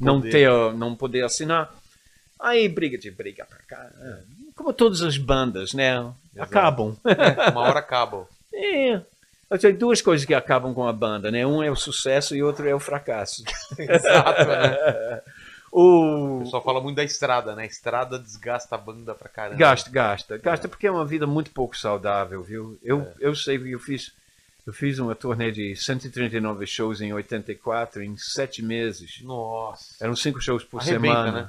[0.00, 0.30] não, poder.
[0.30, 1.74] ter, não poder assinar.
[2.38, 3.90] Aí briga de briga pra cá.
[4.00, 4.16] é.
[4.60, 6.12] Como todas as bandas, né?
[6.38, 6.94] Acabam.
[7.06, 8.26] É, uma hora acaba.
[8.52, 9.00] É.
[9.58, 11.46] Tem duas coisas que acabam com a banda, né?
[11.46, 13.42] Um é o sucesso e outro é o fracasso.
[13.78, 15.20] Exato, né?
[15.72, 17.64] O O pessoal fala muito da estrada, né?
[17.64, 19.56] Estrada desgasta a banda pra caramba.
[19.56, 22.78] gasta, gasta, gasta porque é uma vida muito pouco saudável, viu?
[22.82, 23.12] Eu, É.
[23.20, 24.12] eu sei que eu fiz,
[24.66, 29.20] eu fiz uma turnê de 139 shows em 84 em sete meses.
[29.22, 29.94] Nossa.
[30.04, 31.32] Eram cinco shows por Arrebenta, semana.
[31.32, 31.48] né?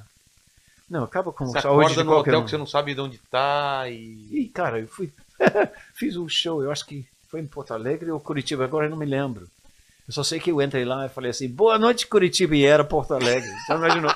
[0.92, 2.44] Não, acaba com Você saúde acorda de no hotel um.
[2.44, 4.28] que você não sabe de onde tá e...
[4.30, 5.10] Ih, cara, eu fui.
[5.96, 8.98] Fiz um show, eu acho que foi em Porto Alegre ou Curitiba, agora eu não
[8.98, 9.48] me lembro.
[10.06, 12.84] Eu só sei que eu entrei lá e falei assim: boa noite, Curitiba, e era
[12.84, 13.50] Porto Alegre.
[13.50, 14.14] Você imaginou?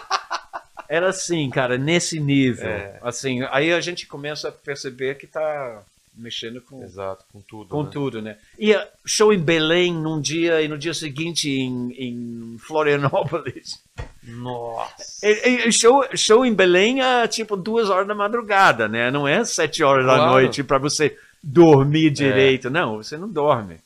[0.89, 2.67] Era assim, cara, nesse nível.
[2.67, 2.99] É.
[3.01, 5.81] Assim, aí a gente começa a perceber que tá
[6.17, 7.69] mexendo com, Exato, com tudo.
[7.69, 7.89] com né?
[7.91, 8.37] tudo, né?
[8.57, 13.83] E a- show em Belém num dia e no dia seguinte em, em Florianópolis.
[14.23, 15.25] Nossa.
[15.27, 19.11] E- e- show, show em Belém é tipo duas horas da madrugada, né?
[19.11, 20.31] Não é sete horas da Claro.
[20.31, 22.69] noite para você dormir direito.
[22.69, 23.77] Não, você não dorme.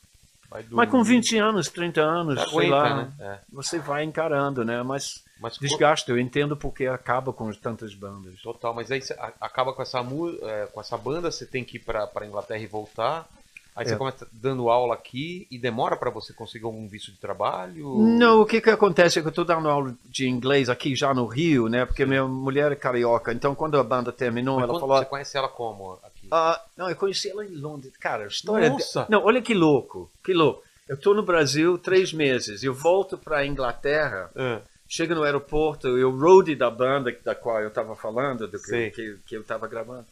[0.70, 1.14] Mas com dormir.
[1.16, 3.12] 20 anos, 30 anos, Você sei lá, né?
[3.20, 3.38] É.
[3.52, 4.82] você vai encarando, né?
[4.82, 8.40] Mas Mas desgasta, eu entendo porque acaba com tantas bandas.
[8.42, 9.00] Total, mas aí
[9.40, 10.00] acaba com essa,
[10.42, 13.28] é, com essa banda, você tem que ir pra Inglaterra e voltar.
[13.74, 13.96] Aí você É.
[13.96, 17.96] começa dando aula aqui e demora pra você conseguir algum visto de trabalho?
[17.98, 21.14] Não, o que que acontece é que eu estou dando aula de inglês aqui já
[21.14, 21.86] no Rio, né?
[21.86, 24.98] Porque minha mulher é carioca, então quando a banda terminou, Mas ela falou...
[24.98, 25.98] Você conhece ela como
[26.30, 27.92] Ah, não, eu conheci ela em Londres.
[27.98, 28.70] Cara, a história.
[28.70, 29.06] Nossa!
[29.08, 30.62] Não, olha que louco, que louco.
[30.88, 36.04] Eu tô no Brasil três meses, eu volto para Inglaterra, Ah, chego no aeroporto, e
[36.04, 39.68] o roadie da banda da qual eu estava falando, do que, que, que eu estava
[39.68, 40.06] gravando,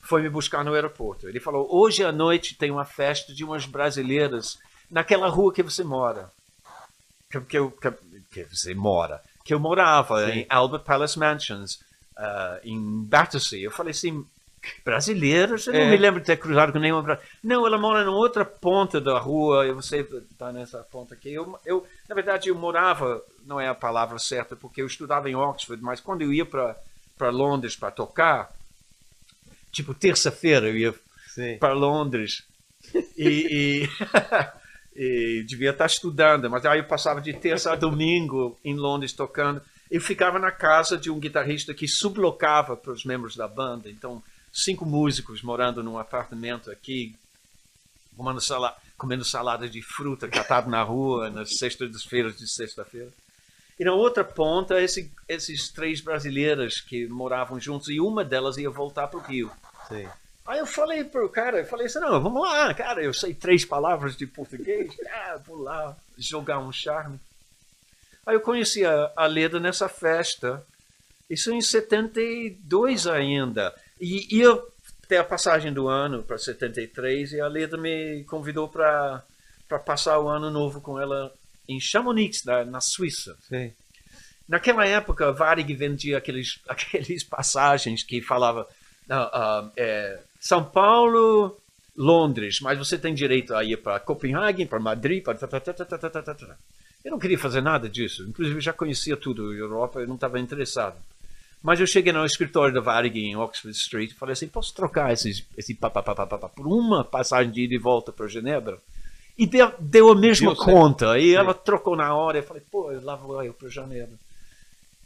[0.00, 1.28] foi me buscar no aeroporto.
[1.28, 4.58] Ele falou: hoje à noite tem uma festa de umas brasileiras
[4.90, 6.30] naquela rua que você mora.
[7.30, 7.90] Que, que, eu- que,
[8.30, 9.20] que você mora.
[9.44, 10.38] Que eu morava Sim.
[10.40, 11.80] em Albert Palace Mansions,
[12.16, 13.62] ah, em Battersea.
[13.64, 14.24] Eu falei assim.
[14.84, 15.66] Brasileiras?
[15.66, 15.84] Eu É.
[15.84, 17.36] não me lembro de ter cruzado com nenhuma brasileira.
[17.42, 21.32] Não, ela mora numa outra ponta da rua e você está nessa ponta aqui.
[21.32, 25.34] Eu, eu, na verdade, eu morava, não é a palavra certa, porque eu estudava em
[25.34, 28.52] Oxford, mas quando eu ia para Londres para tocar,
[29.72, 30.94] tipo terça-feira eu ia
[31.58, 32.44] para Londres
[33.16, 33.88] e, e,
[35.40, 39.60] e devia estar estudando, mas aí eu passava de terça a domingo em Londres tocando.
[39.90, 44.22] Eu ficava na casa de um guitarrista que sublocava para os membros da banda, então
[44.54, 47.16] cinco músicos morando num apartamento aqui,
[48.16, 53.10] comendo, sala, comendo salada de fruta catado na rua nas sextas-feiras de sexta-feira.
[53.78, 58.70] E na outra ponta, esse, esses três brasileiras que moravam juntos, e uma delas ia
[58.70, 59.50] voltar para o Rio.
[59.88, 60.08] Sim.
[60.46, 63.64] Aí eu falei pro cara, eu falei assim, não, vamos lá, cara, eu sei três
[63.64, 67.18] palavras de português, ah, vou lá jogar um charme.
[68.24, 70.64] Aí eu conheci a, a Leda nessa festa,
[71.28, 73.74] isso em 72 ainda,
[74.04, 74.60] e ia
[75.08, 79.22] ter a passagem do ano para 73 e a Leda me convidou para
[79.84, 81.32] passar o ano novo com ela
[81.68, 83.36] em Chamonix, na, na Suíça.
[83.48, 83.72] Sim.
[84.46, 88.68] Naquela época, a Varig vendia aqueles, aqueles passagens que falava
[89.08, 91.58] ah, ah, é, São Paulo,
[91.96, 95.38] Londres, mas você tem direito a ir para Copenhague, para Madrid, para...
[97.04, 98.22] Eu não queria fazer nada disso.
[98.24, 100.96] Inclusive, eu já conhecia tudo, Europa, eu não estava interessado.
[101.64, 105.14] Mas eu cheguei no escritório da Varig em Oxford Street e falei assim, posso trocar
[105.14, 106.14] esses, esse papapá
[106.50, 108.78] por uma passagem de ida e volta para Genebra?
[109.38, 111.18] E deu, deu a mesma conta.
[111.18, 112.36] E ela trocou na hora.
[112.36, 114.14] Eu falei, pô, lá vou eu para Genebra.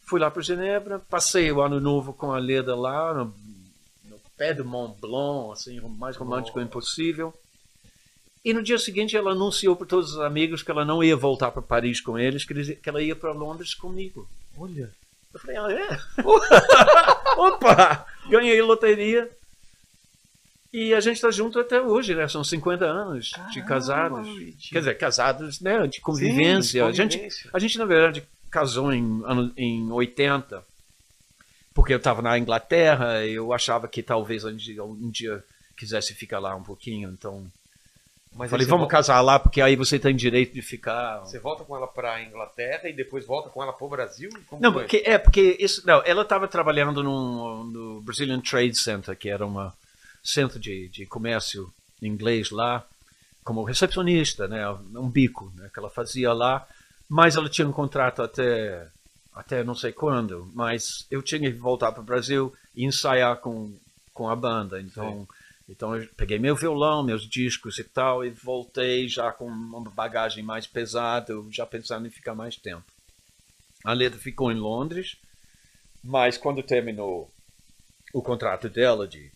[0.04, 3.32] Fui lá para Genebra, passei o ano novo com a Leda lá, no,
[4.06, 7.32] no pé do Mont Blanc, assim, o mais romântico impossível.
[8.44, 11.52] E no dia seguinte ela anunciou para todos os amigos que ela não ia voltar
[11.52, 14.28] para Paris com eles- que ela ia para Londres comigo.
[14.58, 14.90] Olha.
[15.32, 15.98] Eu falei, ah, é?
[17.36, 18.06] Opa!
[18.28, 19.30] Ganhei loteria.
[20.72, 22.28] E a gente está junto até hoje, né?
[22.28, 24.28] São 50 anos de casados.
[24.70, 25.86] Quer dizer, casados, né?
[25.86, 26.82] De convivência.
[26.82, 27.50] Sim, A, gente, convivência.
[27.52, 29.22] a gente, na verdade, casou em,
[29.56, 30.62] em 80,
[31.74, 35.42] porque eu estava na Inglaterra e eu achava que talvez a gente um dia
[35.76, 37.10] quisesse ficar lá um pouquinho.
[37.10, 37.46] Então,
[38.38, 41.18] Mas falei, vamos volta- casar lá, porque aí você tem direito de ficar.
[41.20, 44.30] Você volta com ela pra Inglaterra e depois volta com ela pro Brasil?
[44.46, 44.82] Como Não, foi?
[44.82, 49.44] porque, é porque isso, não, ela estava trabalhando num, no Brazilian Trade Center, que era
[49.44, 49.70] um
[50.22, 52.84] centro de, de comércio inglês lá,
[53.42, 56.66] como recepcionista, né, um bico né, que ela fazia lá,
[57.08, 58.86] mas ela tinha um contrato até
[59.34, 63.72] até não sei quando, mas eu tinha que voltar para o Brasil e ensaiar com,
[64.12, 65.26] com a banda, então
[65.68, 70.42] então eu peguei meu violão, meus discos e tal e voltei já com uma bagagem
[70.42, 72.84] mais pesada, já pensando em ficar mais tempo.
[73.84, 75.16] A Leda ficou em Londres,
[76.02, 77.30] mas quando terminou
[78.12, 79.30] o contrato dela de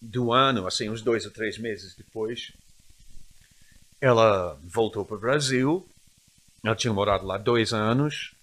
[0.00, 2.52] do ano, assim, uns dois ou três meses depois,
[4.00, 5.88] ela voltou para o Brasil.
[6.62, 8.34] Ela tinha morado lá dois anos.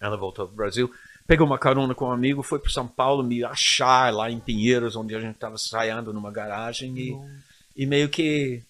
[0.00, 0.94] Ela voltou para o Brasil,
[1.26, 4.96] pegou uma carona com um amigo, foi para São Paulo me achar lá em Pinheiros,
[4.96, 7.16] onde a gente estava ensaiando numa garagem e,
[7.76, 8.62] e meio que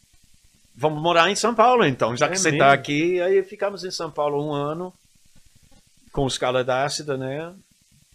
[0.75, 2.63] vamos morar em São Paulo então, já que É você mesmo?
[2.63, 3.21] está aqui.
[3.21, 4.93] Aí ficamos em São Paulo um ano
[6.13, 7.53] com escala ácida, né?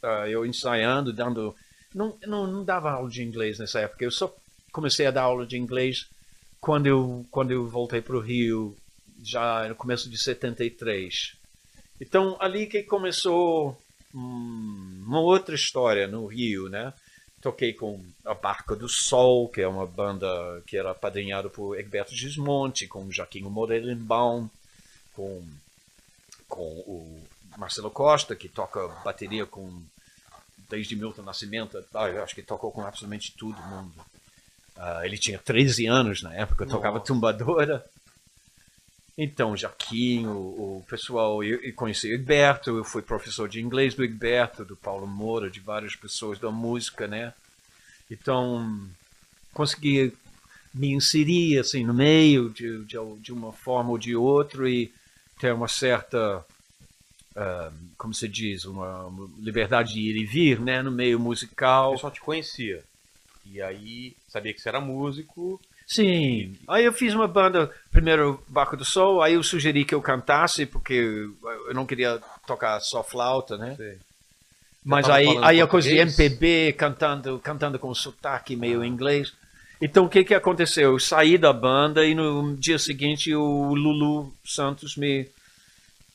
[0.01, 1.55] Ah, eu ensaiando, dando.
[1.93, 4.03] Não, não, não dava aula de inglês nessa época.
[4.05, 4.33] Eu só
[4.71, 6.07] comecei a dar aula de inglês
[6.61, 8.75] quando eu, quando eu voltei para o Rio,
[9.23, 11.35] já no começo de 73.
[11.99, 13.75] Então, ali que começou
[14.17, 16.93] uma outra história no Rio, né?
[17.41, 20.27] Toquei com a Barca do Sol, que é uma banda
[20.65, 24.49] que era apadrinhada por Egberto Gismonti, com Jaquinho Morelenbaum,
[25.15, 25.43] com,
[26.47, 27.23] com o
[27.57, 29.81] Marcelo Costa, que toca bateria com
[30.69, 33.93] desde Milton Nascimento, ah, acho que tocou com absolutamente todo mundo.
[34.75, 37.07] Ah, ele tinha 13 anos na época, tocava Nossa.
[37.07, 37.85] tumbadora.
[39.17, 44.03] Então, Jaquinho, o pessoal, eu, eu conheci o Egberto, eu fui professor de inglês do
[44.03, 47.33] Egberto, do Paulo Moura, de várias pessoas da música, né?
[48.11, 48.87] Então,
[49.53, 50.13] consegui
[50.71, 54.93] me inserir assim no meio de, de, de uma forma ou de outra e
[55.39, 56.45] ter uma certa
[57.35, 61.93] ah, como se diz uma, liberdade de ir e vir né no meio O musical
[61.93, 62.83] pessoal te conhecia.
[63.45, 65.59] E aí, sabia que você era músico.
[65.87, 70.01] Sim aí eu fiz uma banda primeiro Barco do Sol aí eu sugeri que eu
[70.01, 73.75] cantasse porque eu não queria tocar só flauta né
[74.83, 75.97] Mas tava aí, aí a coisa de?
[75.97, 79.33] MPB, cantando, cantando com sotaque meio inglês.
[79.81, 80.91] Então o que que aconteceu?
[80.93, 85.27] Eu saí da banda e no dia seguinte o Lulu Santos me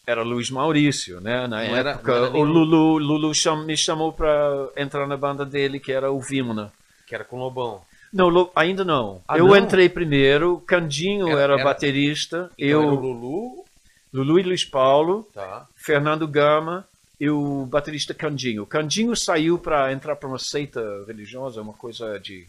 [0.07, 1.47] era Luiz Maurício, né?
[1.47, 5.17] Na Não era- época não era o Lulu, Lulu cham- me chamou para entrar na
[5.19, 6.73] banda dele que era o Vimna.
[7.07, 7.83] Que era com o Lobão.
[8.13, 9.23] Não, ainda não.
[9.27, 9.57] Ah, eu não?
[9.57, 13.65] entrei primeiro, Candinho Era- era, era- baterista, Então era o eu Lulu.
[14.13, 15.67] Lulu e Luiz Paulo, Tá.
[15.75, 16.87] Fernando Gama
[17.19, 18.67] e o baterista Candinho.
[18.67, 22.47] Candinho saiu para entrar para uma seita religiosa, uma coisa de,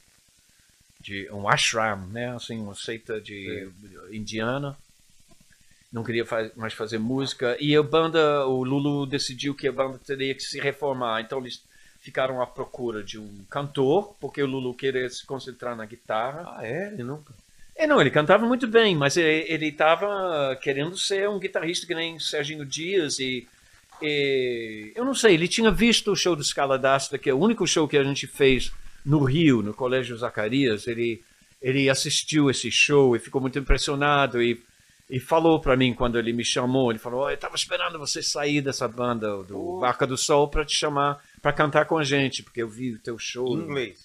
[1.00, 2.36] de um ashram, né?
[2.36, 3.70] Assim, uma seita de
[4.12, 4.76] indiana.
[5.92, 9.98] Não queria fa- mais fazer música e a banda, o Lulu decidiu que a banda
[10.06, 11.62] teria que se reformar, então eles
[12.04, 16.44] ficaram à procura de um cantor, porque o Lulu queria se concentrar na guitarra.
[16.58, 16.90] Ah, é?
[16.90, 17.34] Ele nunca.
[17.74, 22.20] É, não, ele cantava muito bem, mas ele estava querendo ser um guitarrista que nem
[22.20, 23.48] Serginho Dias e,
[24.02, 27.40] e eu não sei, ele tinha visto o show do Scala d'Asta, que é o
[27.40, 28.72] único show que a gente fez
[29.04, 31.24] no Rio, no Colégio Zacarias, ele,
[31.62, 34.62] ele assistiu esse show e ficou muito impressionado e,
[35.10, 38.22] e falou para mim quando ele me chamou, ele falou, "Ó, eu estava esperando você
[38.22, 42.42] sair dessa banda do Barca do Sol para te chamar para cantar com a gente,
[42.42, 43.46] porque eu vi o teu show.
[43.50, 44.00] Em inglês.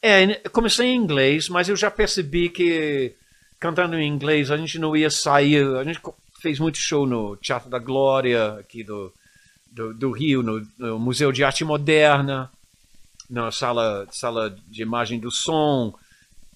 [0.00, 3.12] É, comecei em inglês, mas eu já percebi que
[3.58, 5.66] cantando em inglês a gente não ia sair.
[5.76, 6.00] A gente
[6.40, 9.12] fez muito show no Teatro da Glória, aqui do,
[9.72, 12.48] do, do Rio, no, no Museu de Arte Moderna,
[13.28, 15.92] na sala, sala de imagem do som.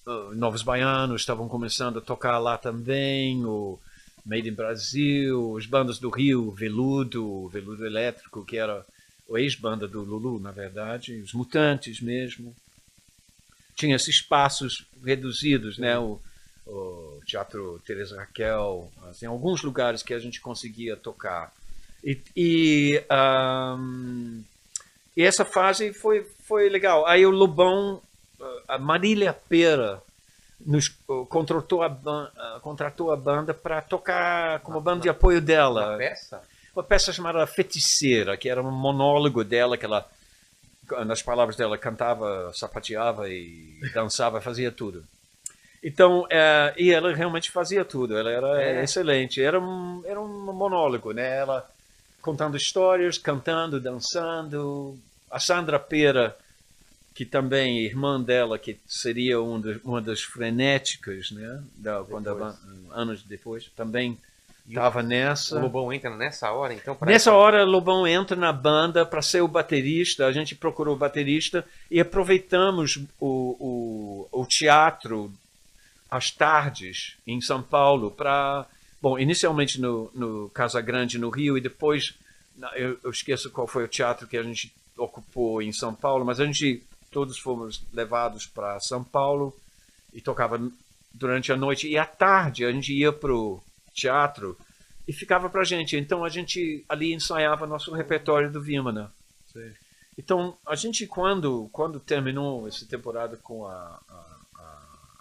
[0.05, 3.77] Uh, Novos Baianos estavam começando a tocar lá também, o
[4.25, 8.85] Made in Brasil, as bandas do Rio, Veludo, Veludo Elétrico, que era
[9.29, 12.53] o ex-banda do Lulu, na verdade, os Mutantes mesmo.
[13.75, 15.97] Tinha esses espaços reduzidos, né?
[15.97, 16.19] O,
[16.65, 21.53] o Teatro Teresa Raquel, assim, alguns lugares que a gente conseguia tocar.
[22.03, 24.41] E, e, ahm,
[25.15, 27.05] e essa fase foi, foi legal.
[27.05, 28.01] Aí o Lobão,
[28.67, 30.01] a Marília Pera,
[30.59, 30.89] nos
[31.29, 35.97] contratou a, ban- contratou a banda para tocar como banda de apoio dela.
[35.97, 36.41] peça?
[36.79, 40.09] Uma peça chamada Feiticeira, que era um monólogo dela, que ela,
[41.05, 45.03] nas palavras dela, cantava, sapateava e dançava, fazia tudo.
[45.83, 48.83] Então, eh, e ela realmente fazia tudo, ela era É.
[48.85, 49.41] excelente.
[49.41, 51.39] Era um, era um monólogo, né?
[51.39, 51.69] Ela
[52.21, 54.97] contando histórias, cantando, dançando.
[55.29, 56.33] A Sandra Pera,
[57.13, 61.61] que também, irmã dela, que seria um dos- uma das frenéticas, né?
[61.75, 62.55] Da, quando Depois.
[62.55, 62.57] ban-
[62.95, 64.17] anos depois, também
[64.69, 65.57] estava nessa.
[65.57, 66.97] O Lobão entra nessa hora, então?
[67.01, 70.25] Nessa essa- hora, Lobão entra na banda para ser o baterista.
[70.25, 75.31] A gente procurou o baterista e aproveitamos o, o, o teatro
[76.09, 78.65] às tardes em São Paulo para.
[79.01, 82.13] Bom, inicialmente no, no Casa Grande, no Rio, e depois.
[82.75, 86.41] Eu, eu esqueço qual foi o teatro que a gente ocupou em São Paulo, mas
[86.41, 89.55] a gente todos fomos levados para São Paulo
[90.13, 90.59] e tocava
[91.13, 91.87] durante a noite.
[91.87, 93.61] E à tarde a gente ia pro
[93.93, 94.57] teatro
[95.07, 95.95] e ficava pra gente.
[95.97, 99.11] Então a gente ali ensaiava nosso repertório do Vimana.
[100.17, 104.37] Então a gente quando quando terminou essa temporada com a, a,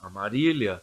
[0.02, 0.82] a- Marília,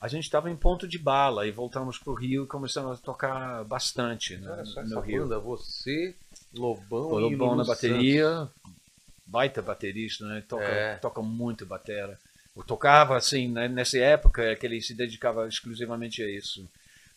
[0.00, 3.64] a gente estava em ponto de bala e voltamos pro Rio e começamos a tocar
[3.64, 5.22] bastante né, Olha só no Rio.
[5.22, 6.14] banda, você,
[6.54, 8.48] Lobão O e Lobão na bateria,
[9.26, 10.42] baita baterista, né?
[10.48, 10.94] Toca, É.
[10.96, 12.18] toca muito batera.
[12.56, 13.68] Eu tocava assim, né?
[13.68, 16.68] nessa época é que ele se dedicava exclusivamente a isso.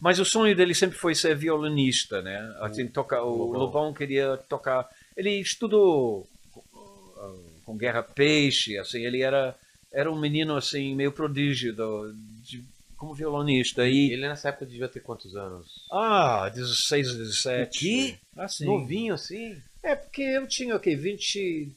[0.02, 2.40] Mas o sonho dele sempre foi ser violinista, né?
[2.60, 3.60] Assim, toca, o Lobão.
[3.60, 4.90] Lobão queria tocar.
[5.16, 9.56] Ele estudou uh, com Guerra Peixe, assim, ele era
[9.94, 12.64] era um menino assim meio prodígio do, de-
[12.98, 15.68] como violonista e Ele nessa época devia ter quantos anos?
[15.92, 17.68] ah, 16, 17.
[17.68, 18.16] O quê?
[18.38, 18.66] Assim.
[18.66, 19.62] Novinho assim?
[19.84, 20.96] É porque eu tinha o quê?
[20.96, 21.74] 22,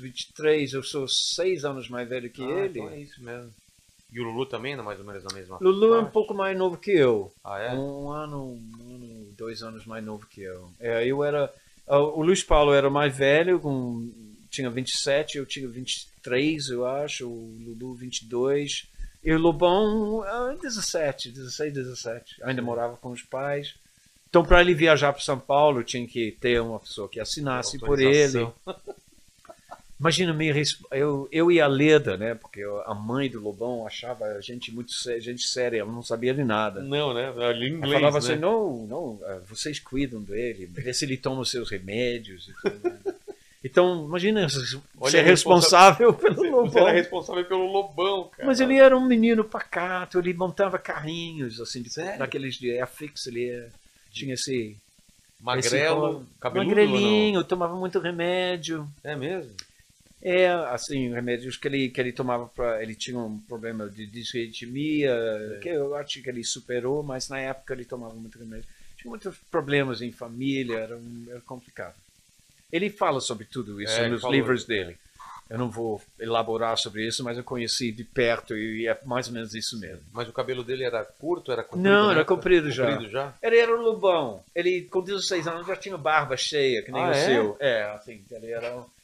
[0.00, 2.80] 23, eu sou seis anos mais velho que Ah, ele.
[2.80, 3.52] então é isso mesmo.
[4.12, 6.56] E o Lulu também, não mais ou menos na mesma Lulu é um pouco mais
[6.56, 7.32] novo que eu.
[7.44, 7.74] Ah, é?
[7.74, 10.70] Um ano, um ano, dois anos mais novo que eu.
[10.78, 11.52] É, eu era.
[11.86, 14.08] ah, O Luiz Paulo era mais velho, com,
[14.48, 17.28] tinha 27, eu tinha 23, eu acho.
[17.28, 18.88] O Lulu, 22.
[19.24, 22.36] E o Lobão, ah, 17, 16, 17.
[22.44, 23.74] Ainda morava com os pais.
[24.28, 28.00] Então, para ele viajar para São Paulo, tinha que ter uma pessoa que assinasse por
[28.00, 28.46] ele.
[29.98, 30.52] Imagina, me
[30.92, 32.34] eu, eu e a Leda, né?
[32.34, 36.34] Porque a mãe do Lobão achava a gente muito sé- gente séria, ela não sabia
[36.34, 36.82] de nada.
[36.82, 37.24] Não, né?
[37.34, 38.32] Ela inglês, falava né?
[38.32, 42.48] assim, não, não, eh, vocês cuidam dele, vê se ele toma os seus remédios.
[42.48, 42.98] E tudo, né?
[43.64, 46.92] Então, imagina ser Olha a responsável pelo Você era Lobão.
[46.92, 48.46] responsável pelo Lobão, cara.
[48.46, 52.18] Mas ele era um menino pacato, ele montava carrinhos, assim, de, Sério?
[52.18, 52.78] daqueles de
[53.30, 53.68] ele é-
[54.12, 54.76] tinha esse...
[55.40, 58.88] Magrelo, esse, cabeludo magrelinho, tomava muito remédio.
[59.02, 59.52] É mesmo?
[60.28, 62.82] É, assim, remédios que ele, que ele tomava para.
[62.82, 65.14] Ele tinha um problema de disritmia,
[65.62, 68.64] que eu acho que ele superou, mas na época ele tomava muito remédio.
[68.98, 71.94] Tinha muitos problemas em família, era, um- era complicado.
[72.72, 74.34] Ele fala sobre tudo isso É, nos falou.
[74.36, 74.98] livros dele.
[75.48, 79.32] Eu não vou elaborar sobre isso, mas eu conheci de perto e é mais ou
[79.32, 80.02] menos isso mesmo.
[80.12, 81.88] Mas o cabelo dele era curto, era comprido?
[81.88, 82.14] Não, né?
[82.14, 82.90] era comprido já.
[82.90, 83.32] Comprido já?
[83.40, 84.42] Ele era um lobão.
[84.52, 87.24] Ele, com 16 anos, já tinha barba cheia, que nem Ah, o é?
[87.24, 87.56] seu.
[87.60, 88.95] É, assim, ele era um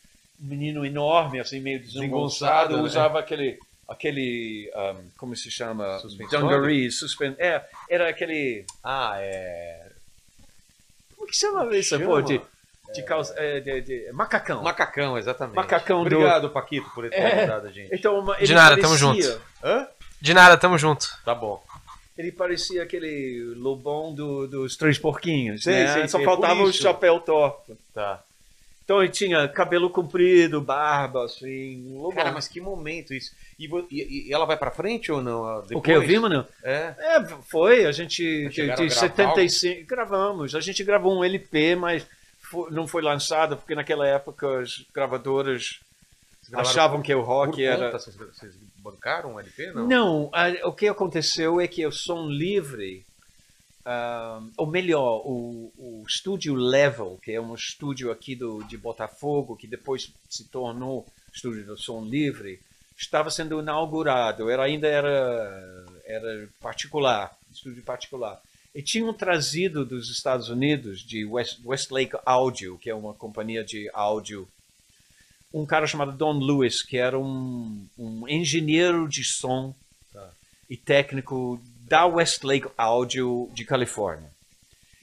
[0.43, 2.77] menino enorme, assim, meio Desengonçado, desengonçado.
[2.77, 2.83] né?
[2.83, 6.01] Usava aquele, aquele um, como se chama?
[6.31, 7.35] Dungaree, suspen...
[7.39, 8.65] É, era aquele...
[8.83, 9.87] Ah, é...
[11.17, 11.91] Como que chama isso?
[11.91, 12.05] Chama?
[12.07, 12.41] Pô, de,
[12.93, 14.63] de, calça, é, de, de- macacão.
[14.63, 15.55] Macacão, exatamente.
[15.57, 17.39] Macacão do- Obrigado, Paquito, por ter É.
[17.43, 17.95] ajudado a gente.
[17.95, 19.41] Então, uma- De nada, parecia, tamo junto.
[19.63, 19.87] Hã?
[20.21, 21.07] De nada, tamo junto.
[21.25, 21.63] Tá bom.
[22.19, 25.93] Ele parecia aquele lobão do- dos Três Porquinhos, Sei, né?
[25.95, 26.83] sei, Só sei, faltava o isso.
[26.83, 27.77] chapéu torto.
[27.95, 28.23] Tá.
[28.93, 32.17] Então ele tinha cabelo comprido, barba, assim, um lobão.
[32.17, 33.33] Cara, mas que momento isso.
[33.59, 35.45] E, e- e ela vai pra frente ou não?
[35.47, 35.83] ah, O Depois?
[35.85, 36.47] que eu vi, mano?
[36.63, 36.95] É.
[36.99, 40.55] É, foi, a gente de, chegaram de a gravar 75 gravamos.
[40.55, 42.07] A gente gravou um LP, mas
[42.39, 45.81] fo- não foi lançado porque naquela época as gravadoras
[46.53, 48.15] achavam que o rock era vocês
[48.77, 49.73] bancaram um LP?
[49.73, 49.87] Não.
[49.87, 53.03] Não, a- o que aconteceu é que o Som Livre,
[53.85, 59.57] ah, ou melhor, o, o estúdio Level, que é um estúdio aqui do, de Botafogo,
[59.57, 62.61] que depois se tornou estúdio do Som Livre,
[62.97, 64.49] estava sendo inaugurado.
[64.49, 68.41] Era, ainda era, era particular, estúdio particular.
[68.75, 73.91] E tinham trazido dos Estados Unidos, de West, Westlake Audio, que é uma companhia de
[73.93, 74.49] áudio,
[75.53, 79.75] um cara chamado Don Lewis, que era um, um engenheiro de som
[80.71, 84.31] e técnico da Westlake Audio de Califórnia.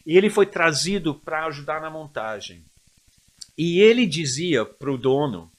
[0.05, 2.63] E ele foi trazido para ajudar na montagem.
[3.57, 5.51] E ele dizia para o dono: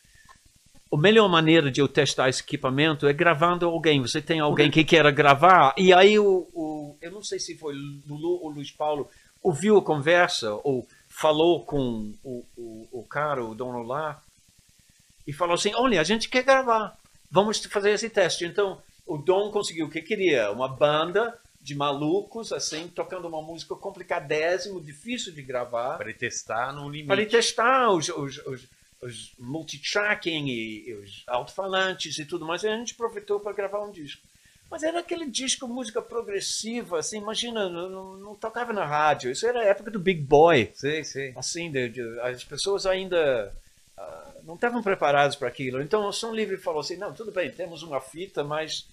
[0.92, 4.00] a melhor maneira de eu testar esse equipamento é gravando alguém.
[4.00, 5.74] Você tem alguém que queira gravar?
[5.76, 9.08] E aí, o, o eu não sei se foi Lulu ou Luiz Paulo,
[9.42, 14.22] ouviu a conversa ou falou com o, o, o cara, o dono lá,
[15.26, 16.96] e falou assim: Olha, a gente quer gravar,
[17.30, 18.44] vamos fazer esse teste.
[18.44, 18.80] Então,
[19.10, 24.80] o Dom conseguiu o que queria: uma banda de malucos, assim, tocando uma música complicadésimo,
[24.80, 25.98] difícil de gravar.
[25.98, 27.08] Para ele testar no limite.
[27.08, 28.68] Para ele testar os, os, os,
[29.02, 32.62] os multitracking e, os alto-falantes e tudo mais.
[32.62, 34.22] E a gente aproveitou para gravar um disco.
[34.70, 39.32] Mas era aquele disco música progressiva, assim, imagina, não, não, tocava na rádio.
[39.32, 40.70] Isso era a época do Big Boy.
[40.74, 41.32] Sei, sei.
[41.36, 43.52] Assim, de, de, as pessoas ainda
[43.98, 45.82] uh, não estavam preparadas para aquilo.
[45.82, 48.86] Então o Som Livre falou assim, não, tudo bem, temos uma fita, mas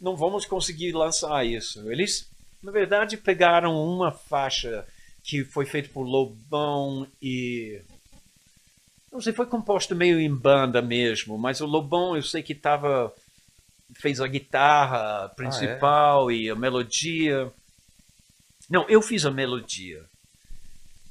[0.00, 1.90] não vamos conseguir lançar isso.
[1.90, 2.28] Eles,
[2.62, 4.86] na verdade, pegaram uma faixa
[5.22, 7.80] que foi feita por Lobão e
[9.10, 13.12] não sei, foi composta meio em banda mesmo, mas o Lobão eu sei que estava
[13.94, 16.36] fez a guitarra principal ah, é?
[16.36, 17.50] e a melodia.
[18.68, 20.04] Não, eu fiz a melodia.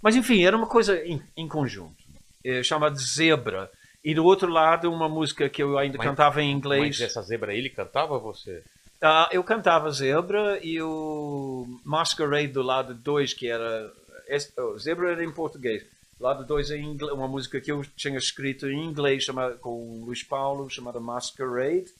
[0.02, 2.04] Mas enfim, era uma coisa em, em conjunto,
[2.44, 3.72] é, chamada Zebra.
[4.04, 7.00] E do outro lado, uma música que eu ainda mas, cantava em inglês.
[7.00, 8.64] Mas essa Zebra ele cantava você?
[9.06, 13.94] Uh, eu cantava Zebra e o Masquerade do lado 2, que era.
[14.58, 15.86] Oh, Zebra era em português.
[16.20, 16.78] Lado 2 é
[17.14, 21.94] uma música que eu tinha escrito em inglês chamada, com o Luiz Paulo, chamada Masquerade.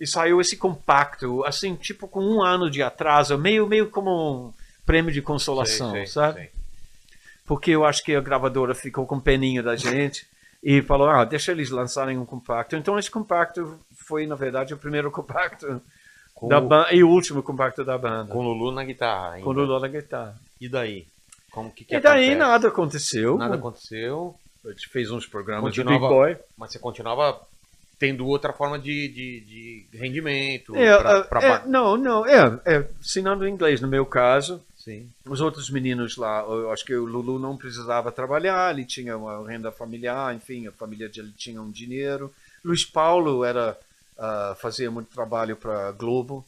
[0.00, 4.52] E saiu esse compacto, assim, tipo com um ano de atraso, meio, meio como um
[4.84, 6.40] prêmio de consolação, sim, sim, sabe?
[6.40, 6.48] Sim.
[7.46, 10.26] Porque eu acho que a gravadora ficou com peninha da gente
[10.60, 12.74] e falou: ah, deixa eles lançarem um compacto.
[12.74, 15.80] Então esse compacto foi, na verdade, o primeiro compacto
[16.34, 18.32] com da banda e o último compacto da banda.
[18.32, 19.32] Com Lulu na guitarra.
[19.32, 19.44] Ainda.
[19.44, 20.36] Com Lulu na guitarra.
[20.60, 21.06] E daí?
[21.50, 22.38] Como que, que e daí acontece?
[22.38, 23.38] nada aconteceu.
[23.38, 24.34] Nada aconteceu.
[24.64, 26.36] A gente fez uns programas continuava, de Big Boy.
[26.56, 27.40] Mas você continuava
[27.98, 30.74] tendo outra forma de, de, de rendimento?
[30.74, 31.42] É, pra, pra...
[31.42, 32.26] É, não, não.
[32.26, 34.60] É, é, ensinando inglês no meu caso.
[34.76, 35.08] Sim.
[35.24, 39.48] Os outros meninos lá, eu acho que o Lulu não precisava trabalhar, ele tinha uma
[39.48, 42.30] renda familiar, enfim, a família dele tinha um dinheiro.
[42.62, 43.78] Luiz Paulo era
[44.18, 46.46] uh, fazia muito trabalho para Globo,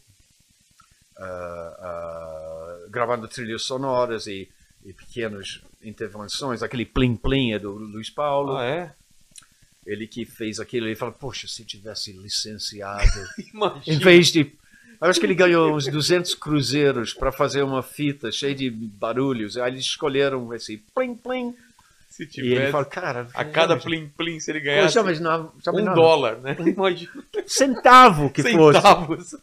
[1.19, 4.49] uh, uh, gravando trilhas sonoras e,
[4.85, 6.63] e pequenas intervenções.
[6.63, 8.57] Aquele Plim Plim é do Luiz Paulo.
[8.57, 8.95] Ah, é?
[9.87, 13.05] Ele que fez aquilo, ele fala, poxa, se tivesse licenciado,
[13.87, 14.53] em vez de...
[15.01, 19.59] Eu acho que ele ganhou uns 200 cruzeiros para fazer uma fita cheia de barulhos.
[19.59, 21.55] Aí eles escolheram esse plim plim
[22.17, 25.53] se tivesse, e ele fala, cara, a cada plim plim se ele ganhasse mas não,
[25.69, 25.95] um não.
[25.95, 26.57] dólar, né?
[26.59, 27.13] Imagina.
[27.47, 29.33] Centavo que Centavos.
[29.33, 29.43] fosse.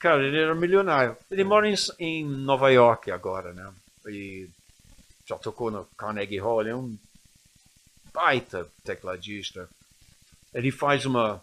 [0.00, 1.16] Cara, ele era milionário.
[1.30, 3.72] Ele mora em, em Nova York agora, né?
[4.08, 4.48] E
[5.24, 6.62] já tocou no Carnegie Hall.
[6.62, 6.98] Ele é um
[8.12, 9.68] baita tecladista.
[10.52, 11.40] Ele faz uma,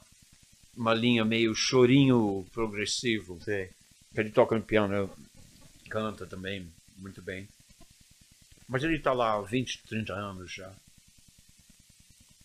[0.76, 3.40] uma linha meio chorinho progressivo.
[3.42, 3.70] Sim.
[4.14, 5.10] Ele toca no piano,
[5.90, 7.48] canta também muito bem.
[8.72, 10.72] Mas ele está lá há 20, 30 anos já.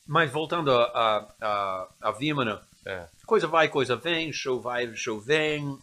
[0.05, 3.07] Mas voltando a, a, a, a Vimana, é.
[3.24, 5.79] coisa vai, coisa vem, show vai, show vem.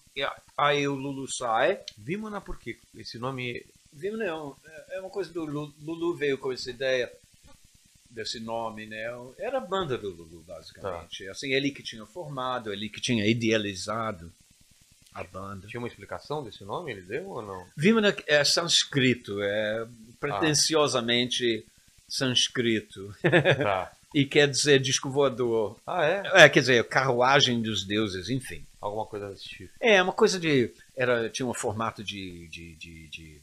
[0.57, 1.79] aí o Lulu sai.
[1.97, 2.77] Vimana por quê?
[2.93, 3.65] Esse nome.
[3.93, 4.53] Vimana é, um,
[4.91, 7.09] é uma coisa do Lulu, Lulu veio com essa ideia
[8.09, 9.05] desse nome, né?
[9.37, 11.23] Era a banda do Lulu, basicamente.
[11.23, 11.31] Tá.
[11.31, 14.29] Assim, ele que tinha formado, ele que tinha idealizado
[15.13, 15.67] a banda.
[15.67, 17.65] Tinha uma explicação desse nome, ele deu ou não?
[17.75, 19.87] Vimana é sânscrito, é
[20.19, 21.71] pretensiosamente ah.
[22.07, 23.13] sânscrito.
[23.21, 23.91] Tá.
[24.13, 25.77] e quer dizer disco voador.
[25.85, 26.23] Ah, é?
[26.33, 28.65] É, quer dizer, carruagem dos deuses, enfim.
[28.79, 29.73] Alguma coisa desse tipo.
[29.79, 30.71] É, uma coisa de.
[30.95, 33.41] Era, tinha um formato de, de, de, de,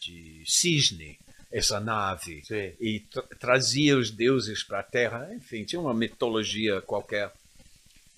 [0.00, 1.18] de cisne,
[1.50, 2.42] essa nave.
[2.44, 2.72] Sim.
[2.80, 5.30] E tra trazia os deuses para a Terra.
[5.34, 7.32] Enfim, tinha uma mitologia qualquer.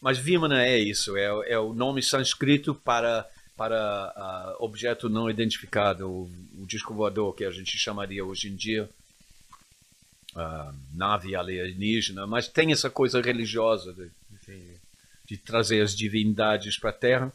[0.01, 3.27] Mas Vimana é isso, é, é o nome sânscrito para
[3.57, 4.13] para
[4.59, 8.87] uh, objeto não identificado, o, o, disco voador que a gente chamaria hoje em dia
[10.35, 13.95] uh, nave alienígena, mas tem essa coisa religiosa
[14.47, 14.79] de,
[15.25, 17.33] de trazer as divindades para a Terra.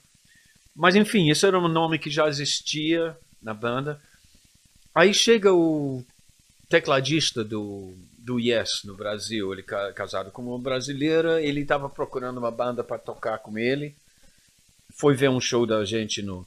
[0.75, 3.99] Mas enfim, esse era um nome que já existia na banda.
[4.93, 6.05] Aí chega o
[6.69, 12.51] tecladista do, do Yes no Brasil, ele casado com uma brasileira, ele estava procurando uma
[12.51, 13.95] banda para tocar com ele
[15.01, 16.45] foi ver um show da gente no,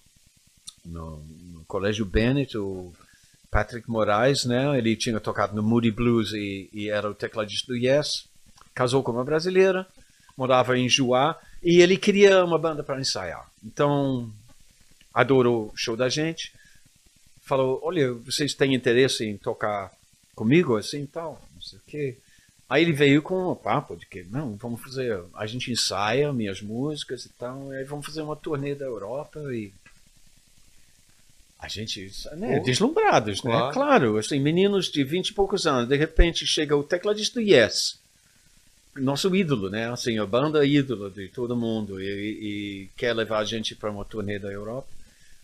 [0.85, 2.93] no, no Colégio Bennett, o
[3.51, 4.79] Patrick Moraes, né?
[4.79, 8.29] Ele tinha tocado no Moody Blues e, e era o tecladista do Yes.
[8.75, 9.87] Casou com uma brasileira,
[10.37, 13.49] morava em Juá e ele queria uma banda para ensaiar.
[13.65, 14.31] Então,
[15.13, 16.53] adorou o show da gente.
[17.43, 19.93] Falou: Olha, vocês têm interesse em tocar
[20.35, 21.41] comigo assim tal?
[21.65, 22.17] Sei o quê.
[22.69, 26.61] Aí ele veio com um papo de que, não, vamos fazer, a gente ensaia minhas
[26.63, 29.71] músicas e tal, e aí vamos fazer uma turnê da Europa e
[31.59, 33.67] a gente, né, deslumbrados, Claro.
[33.67, 33.73] né?
[33.73, 37.99] Claro, assim, meninos de 20 e poucos anos, de repente chega o tecladista do Yes,
[38.97, 39.91] nosso ídolo, né?
[39.91, 44.05] Assim, a banda ídolo de todo mundo e, e quer levar a gente para uma
[44.05, 44.89] turnê da Europa.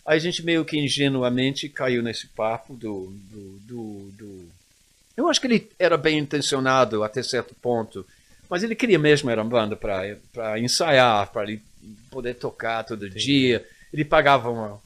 [0.05, 4.49] Aí a gente meio que ingenuamente caiu nesse papo do, do, do, do-
[5.21, 8.05] Eu acho que ele era bem intencionado até certo ponto,
[8.49, 11.61] mas ele queria mesmo era uma banda para ensaiar, para ele
[12.09, 13.65] poder tocar todo dia.
[13.93, 14.79] Ele pagava uma,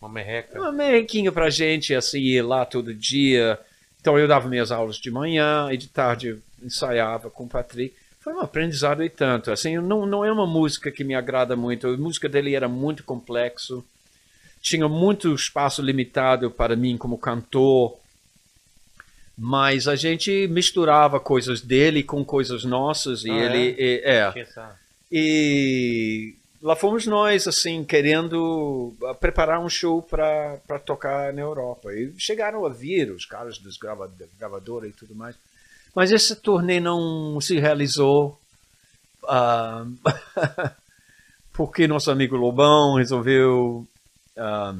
[0.00, 0.58] Uma merreca.
[0.60, 3.58] uma merrequinha pra gente, assim, ir lá todo dia.
[4.00, 7.94] Então eu dava minhas aulas de manhã e de tarde ensaiava com o Patrick.
[8.20, 9.50] Foi um aprendizado e tanto.
[9.50, 11.86] Assim, não, não é uma música que me agrada muito.
[11.86, 13.84] A música dele era muito complexo.
[14.60, 17.96] Tinha muito espaço limitado para mim como cantor.
[19.40, 24.32] Mas a gente misturava coisas dele com coisas nossas e Ah, ele e- é.
[24.32, 24.76] Tinha essa-
[25.12, 31.92] E lá fomos nós, assim, querendo ah, preparar um show para tocar na Europa.
[31.94, 35.36] E chegaram a vir os caras dos grava, gravadora e tudo mais.
[35.94, 38.36] Mas esse turnê não se realizou.
[39.28, 39.84] ah,
[41.52, 43.86] porque nosso amigo Lobão resolveu
[44.36, 44.74] ah,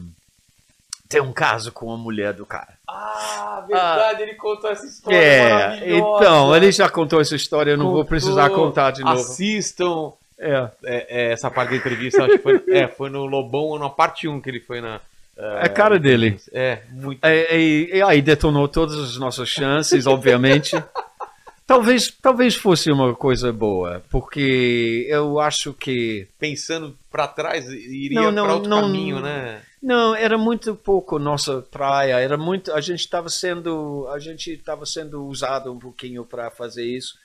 [1.08, 2.74] ter um caso com a mulher do cara.
[2.86, 7.86] Ah, verdade, ele contou essa história É, então, ele já contou essa história, eu não
[7.86, 8.08] vou Contou.
[8.08, 9.16] precisar contar de novo.
[9.20, 10.68] Assistam É.
[10.84, 14.28] é, é, essa parte da entrevista, acho que foi, é, foi no Lobão, na parte
[14.28, 15.00] 1 que ele foi na...
[15.36, 16.40] É a cara dele.
[16.52, 17.24] É, muito.
[17.24, 20.74] É, E, e aí detonou todas as nossas chances, obviamente.
[21.66, 28.52] talvez, talvez fosse uma coisa boa, porque eu acho que Pensando pra trás, iria pra
[28.54, 29.60] outro não- caminho, né?
[29.82, 32.18] Não era muito pouco nossa praia.
[32.18, 36.84] Era muito a gente estava sendo a gente estava sendo usado um pouquinho para fazer
[36.84, 37.16] isso.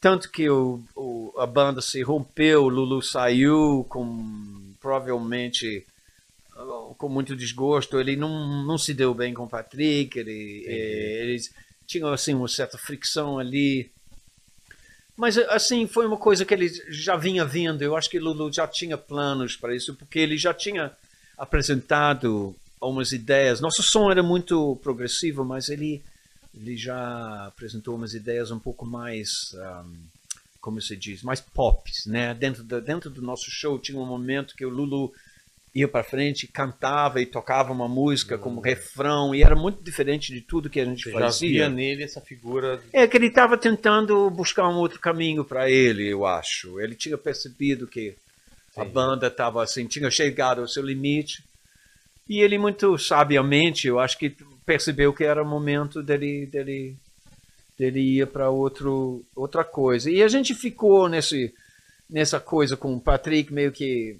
[0.00, 5.84] Tanto que o, o- a banda se rompeu, o Lulu saiu com provavelmente
[6.56, 7.98] ah, com muito desgosto.
[8.00, 10.18] Ele não, não se deu bem com o Patrick.
[10.18, 11.52] Ele, eh, eles
[11.86, 13.90] tinham assim uma certa fricção ali.
[15.16, 17.82] Mas assim foi uma coisa que ele já vinha vindo.
[17.82, 20.92] Eu acho que Lulu já tinha planos para isso, porque ele já tinha
[21.36, 23.60] apresentado umas ideias.
[23.60, 26.02] Nosso som era muito progressivo, mas ele
[26.54, 29.92] ele já apresentou umas ideias um pouco mais, ahm,
[30.58, 32.32] como se diz, mais pops, né?
[32.32, 35.12] Dentro do, dentro do nosso show tinha um momento que o Lulu
[35.74, 40.40] ia para frente, cantava e tocava uma música como refrão e era muito diferente de
[40.40, 41.50] tudo que a gente Você já fazia.
[41.50, 42.82] via nele essa figura.
[42.90, 46.80] É que ele estava tentando buscar um outro caminho para ele, eu acho.
[46.80, 48.16] Ele tinha percebido que
[48.76, 48.94] a Entendi.
[48.94, 51.42] banda estava assim, tinha chegado ao seu limite.
[52.28, 54.30] E ele muito sabiamente, eu acho que
[54.64, 56.96] percebeu que era o momento dele dele
[57.78, 60.10] dele ir para outro outra coisa.
[60.10, 61.54] E a gente ficou nesse
[62.10, 64.16] nessa coisa com o Patrick meio que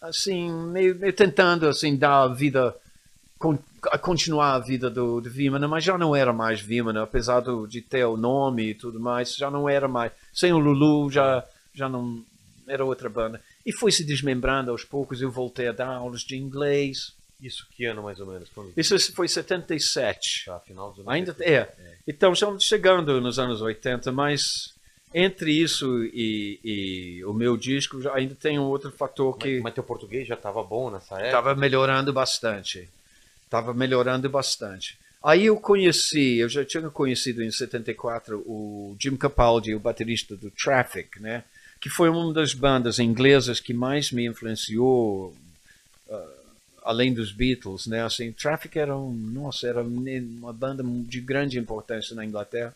[0.00, 2.74] assim, meio, meio tentando assim dar a vida
[3.38, 3.58] con-
[3.90, 7.66] a continuar a vida do, do Vimana, mas já não era mais Vimana, apesar do,
[7.66, 10.12] de ter o nome e tudo mais, já não era mais.
[10.32, 11.44] Sem o Lulu já
[11.74, 12.24] já não
[12.66, 13.40] era outra banda.
[13.64, 17.14] E foi se desmembrando aos poucos, eu voltei a dar aulas de inglês.
[17.40, 18.48] Isso que ano mais ou menos?
[18.54, 18.72] Quando...
[18.76, 20.44] Isso foi 77.
[20.46, 21.50] Já, final dos anos Ainda 80.
[21.50, 21.68] é.
[22.06, 24.74] Então, estamos chegando nos anos 80, mas
[25.12, 29.74] entre isso e, e o meu disco ainda tem um outro fator que Mas, mas
[29.74, 31.26] teu português já estava bom nessa época?
[31.26, 32.88] estava melhorando bastante.
[33.44, 34.98] Estava melhorando bastante.
[35.22, 40.50] Aí eu conheci, eu já tinha conhecido em 74 o Jim Capaldi, o baterista do
[40.50, 41.42] Traffic, né?
[41.80, 45.34] Que foi uma das bandas inglesas que mais me influenciou,
[46.10, 46.28] ah,
[46.84, 48.04] além dos Beatles, né?
[48.04, 52.74] Assim, Traffic era um, nossa, era uma banda de grande importância na Inglaterra.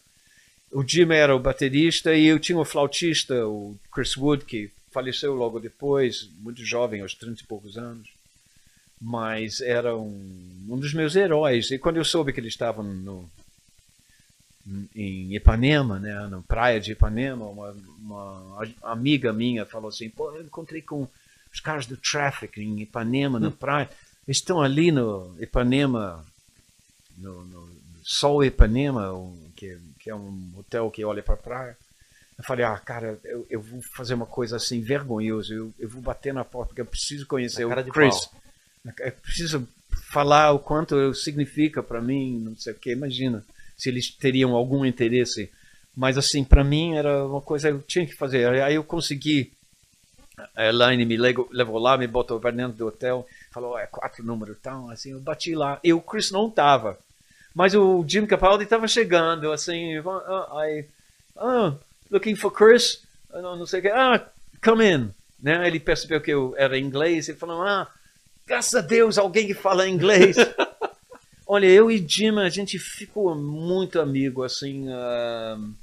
[0.70, 5.34] O Jim era o baterista e eu tinha o flautista, o Chris Wood, que faleceu
[5.34, 8.08] logo depois, muito jovem, aos 30 e poucos anos
[9.00, 11.70] mas era um, um dos meus heróis.
[11.70, 13.30] E quando eu soube que eles estavam no,
[14.94, 20.42] em Ipanema, né, na praia de Ipanema, uma, uma amiga minha falou assim: pô, eu
[20.42, 21.08] encontrei com
[21.52, 23.88] os caras do Traffic em Ipanema, na praia.
[24.26, 26.24] Eles estão ali no Ipanema,
[27.16, 27.68] no, no
[28.04, 29.10] Sol Ipanema,
[29.56, 31.76] que, que é um hotel que olha para a praia.
[32.38, 35.52] Eu falei, ah, cara, eu, eu vou fazer uma coisa assim vergonhosa.
[35.52, 38.26] Eu, eu vou bater na porta porque eu preciso conhecer o Chris.
[38.26, 38.94] pau.
[39.00, 39.68] É preciso
[40.10, 42.92] falar o quanto significa para mim, não sei o que.
[42.92, 43.44] Imagina
[43.80, 45.50] se eles teriam algum interesse.
[45.96, 48.62] Mas assim, para mim era uma coisa que eu tinha que fazer.
[48.62, 49.52] Aí eu consegui.
[50.56, 54.56] A Elaine me levou, lá, me botou para dentro do hotel, falou: é quatro números,
[54.58, 55.78] então, assim, eu bati lá.
[55.84, 56.98] E o Chris não tava.
[57.54, 60.86] Mas o Jim Capaldi estava chegando, assim, ah, I,
[61.36, 61.74] ah,
[62.10, 63.02] looking for Chris,
[63.32, 64.24] não, não sei o que, ah,
[64.62, 65.10] come in.
[65.42, 65.66] Né?
[65.66, 67.88] Ele percebeu que eu era inglês e falou, ah,
[68.46, 70.36] graças a Deus, alguém que fala inglês.
[71.52, 75.74] Olha, eu e Jim, a gente ficou muito amigo, assim, uh,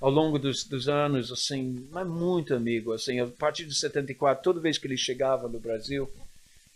[0.00, 4.60] ao longo dos, dos, anos, assim, mas muito amigo, assim, a partir de 74, toda
[4.60, 6.08] vez que ele chegava no Brasil,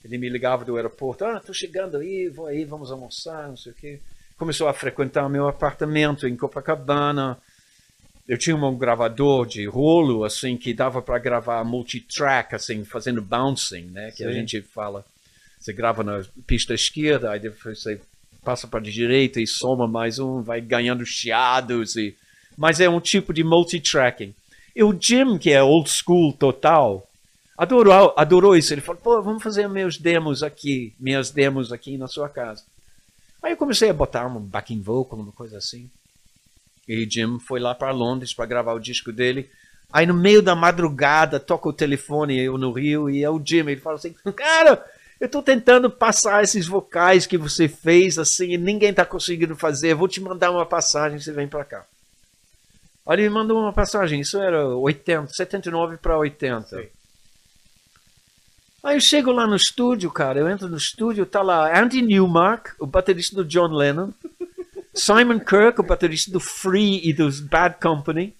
[0.04, 3.72] ele me ligava do aeroporto, ah, tô chegando aí, vou aí, vamos almoçar, não sei
[3.72, 4.00] o quê
[4.40, 7.36] começou a frequentar meu apartamento em Copacabana.
[8.26, 13.82] Eu tinha um gravador de rolo, assim, que dava para gravar multitrack, assim, fazendo bouncing,
[13.92, 14.10] né?
[14.12, 14.24] Que Sim.
[14.24, 15.04] a gente fala.
[15.58, 18.00] Você grava na pista esquerda, aí depois você
[18.44, 21.96] passa para a direita e soma mais um, vai ganhando chiados.
[21.96, 22.16] E...
[22.56, 24.34] Mas é um tipo de multitracking.
[24.74, 27.08] E o Jim, que é old school total,
[27.56, 28.72] adorou, adorou isso.
[28.72, 32.62] Ele falou, pô, vamos fazer meus demos aqui, minhas demos aqui na sua casa.
[33.42, 35.90] Aí eu comecei a botar um backing vocal, uma coisa assim.
[36.88, 39.48] E Jim foi lá para Londres para gravar o disco dele.
[39.92, 43.68] Aí no meio da madrugada toca o telefone eu no Rio e é o Jim.
[43.68, 44.84] Ele fala assim: Cara,
[45.20, 49.92] eu estou tentando passar esses vocais que você fez assim e ninguém está conseguindo fazer.
[49.92, 51.84] Eu vou te mandar uma passagem, você vem para cá.
[53.06, 54.20] Aí ele me mandou uma passagem.
[54.20, 56.62] Isso era 80, 79 para 80.
[56.68, 56.88] Sim.
[58.82, 62.70] Aí eu chego lá no estúdio, cara, eu entro no estúdio, tá lá Andy Newmark,
[62.78, 64.10] o baterista do John Lennon,
[64.94, 68.34] Simon Kirk, o baterista do Free e dos Bad Company,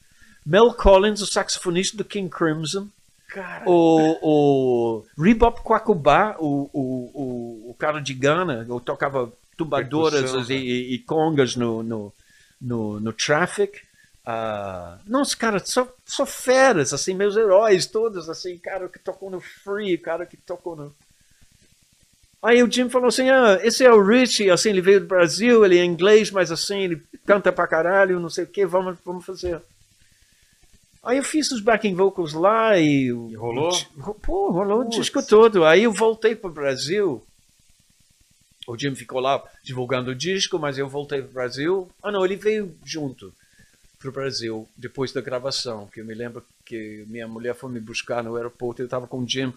[0.46, 2.88] Mel Collins, o saxofonista do King Crimson,
[3.30, 3.64] cara.
[3.66, 10.54] o, o Rebop Kwakubá, o, o, o, o cara de Ghana, eu tocava tubadoras e,
[10.54, 12.12] e, e, congas no, no,
[12.60, 13.82] no, no Traffic,
[14.30, 19.40] Uh, nossa, cara, só, só feras, assim, meus heróis todos, assim, cara que tocou no
[19.40, 20.94] Free, cara que tocou no.
[22.42, 25.64] Aí o Jim falou assim: ah, esse é o Richie, assim, ele veio do Brasil,
[25.64, 29.24] ele é inglês, mas assim, ele canta pra caralho, não sei o que, vamos, vamos
[29.24, 29.60] fazer.
[31.02, 33.06] Aí eu fiz os backing vocals lá e.
[33.06, 33.70] e rolou?
[34.22, 34.96] Pô, rolou Putz.
[34.96, 35.64] o disco todo.
[35.64, 37.24] Aí eu voltei pro Brasil.
[38.66, 41.88] O Jim ficou lá divulgando o disco, mas eu voltei pro Brasil.
[42.02, 43.32] Ah, não, ele veio junto
[43.98, 47.80] para o Brasil depois da gravação, que eu me lembro que minha mulher foi me
[47.80, 49.52] buscar no aeroporto, eu estava com o Jim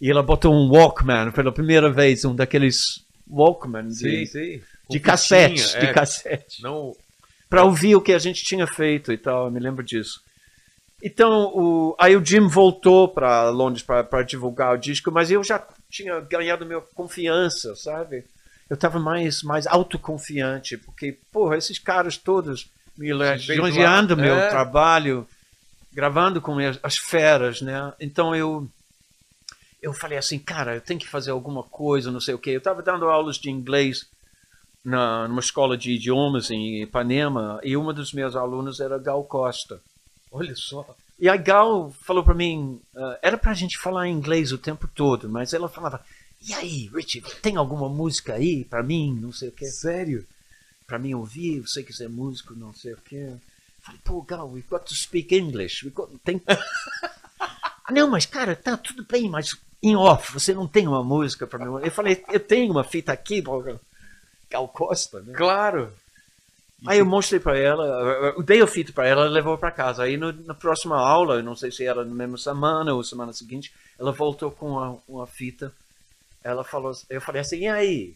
[0.00, 4.62] e ela botou um Walkman pela primeira vez, um daqueles Walkman de, sim, sim.
[4.88, 6.62] de cassete, é, de cassete.
[6.62, 6.94] Não
[7.48, 10.23] para ouvir o que a gente tinha feito e tal, eu me lembro disso.
[11.06, 15.62] Então, o, aí o Jim voltou para Londres para divulgar o disco, mas eu já
[15.90, 18.24] tinha ganhado minha confiança, sabe?
[18.70, 24.48] Eu estava mais, mais autoconfiante, porque, porra, esses caras todos me elogiando meu é.
[24.48, 25.28] trabalho,
[25.92, 27.92] gravando com as feras, né?
[28.00, 28.66] Então eu
[29.82, 32.52] eu falei assim, cara, eu tenho que fazer alguma coisa, não sei o quê.
[32.52, 34.08] Eu estava dando aulas de inglês
[34.82, 39.82] na, numa escola de idiomas em Ipanema e uma dos meus alunos era Gal Costa.
[40.34, 40.94] Olha só.
[41.18, 44.88] E a Gal falou para mim, uh, era para a gente falar inglês o tempo
[44.88, 46.04] todo, mas ela falava,
[46.46, 49.66] e aí, Richie, tem alguma música aí para mim, não sei o quê.
[49.66, 50.26] Sério?
[50.86, 53.34] para mim ouvir, eu sei que você é músico, não sei o quê.
[53.80, 55.88] Falei, pô, Gal, we've got to speak English.
[55.90, 56.40] Got, tem...
[57.90, 61.64] não, mas cara, tá tudo bem, mas em off, você não tem uma música para
[61.64, 61.84] mim?
[61.84, 63.42] Eu falei, eu tenho uma fita aqui,
[64.50, 65.34] Gal Costa, né?
[65.34, 65.92] Claro.
[66.86, 67.84] Aí eu mostrei para ela,
[68.36, 70.02] eu dei a fita para ela, ela levou para casa.
[70.02, 73.32] Aí no, na próxima aula, eu não sei se era na mesma semana ou semana
[73.32, 75.72] seguinte, ela voltou com uma, uma fita.
[76.42, 78.14] Ela falou, eu falei assim, e aí?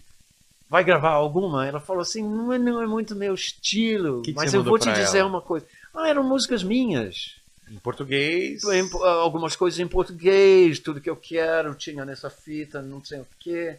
[0.69, 1.67] vai gravar alguma?
[1.67, 4.79] Ela falou assim, não é, não é muito meu estilo, que que mas eu vou
[4.79, 5.29] te dizer ela?
[5.29, 5.67] uma coisa.
[5.95, 7.37] Ah, eram músicas minhas.
[7.71, 8.63] Em português?
[8.65, 13.27] Em, algumas coisas em português, tudo que eu quero, tinha nessa fita, não sei o
[13.39, 13.79] quê.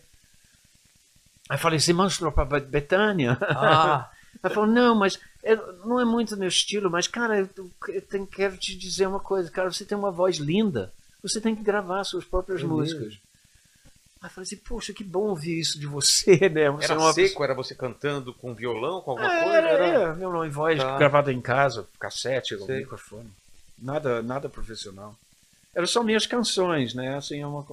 [1.47, 3.37] Aí falei, você mostrou para Betânia?
[3.41, 4.09] Ah.
[4.41, 7.49] Ela falou, não, mas é, não é muito meu estilo, mas, cara, eu,
[7.89, 11.55] eu tenho, quero te dizer uma coisa, cara, você tem uma voz linda, você tem
[11.55, 13.07] que gravar suas próprias é músicas.
[13.07, 13.29] Mesmo.
[14.21, 16.69] Aí falei assim, poxa, que bom ouvir isso de você, né?
[16.71, 17.27] Você era é uma seco?
[17.29, 17.45] Pessoa...
[17.45, 19.57] Era você cantando com violão, com alguma é, coisa?
[19.57, 20.15] Era, era...
[20.15, 20.97] não, em voz, tá.
[20.97, 23.29] gravada em casa, cassete, ou microfone.
[23.77, 25.15] Nada, nada profissional.
[25.73, 27.15] Eram só minhas canções, né?
[27.15, 27.65] Assim, é uma...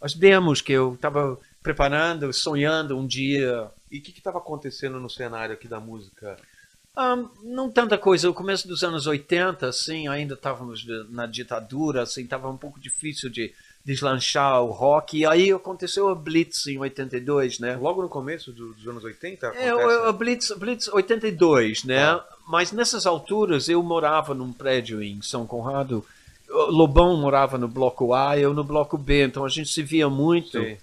[0.00, 3.68] As demos que eu estava preparando, sonhando um dia.
[3.90, 6.36] E o que estava acontecendo no cenário aqui da música?
[6.96, 8.28] Um, não tanta coisa.
[8.28, 13.30] O começo dos anos 80, assim, ainda estávamos na ditadura, assim, estava um pouco difícil
[13.30, 13.54] de
[13.84, 15.16] deslanchar o rock.
[15.18, 17.76] E aí aconteceu a Blitz em 82, né?
[17.76, 19.46] Logo no começo do- dos anos 80?
[19.46, 22.20] É, acontece- o- a Blitz, Blitz 82, né?
[22.46, 26.04] Mas nessas alturas eu morava num prédio em São Conrado.
[26.50, 30.52] Lobão morava no bloco A, eu no bloco B, então a gente se via muito.
[30.52, 30.78] Sei.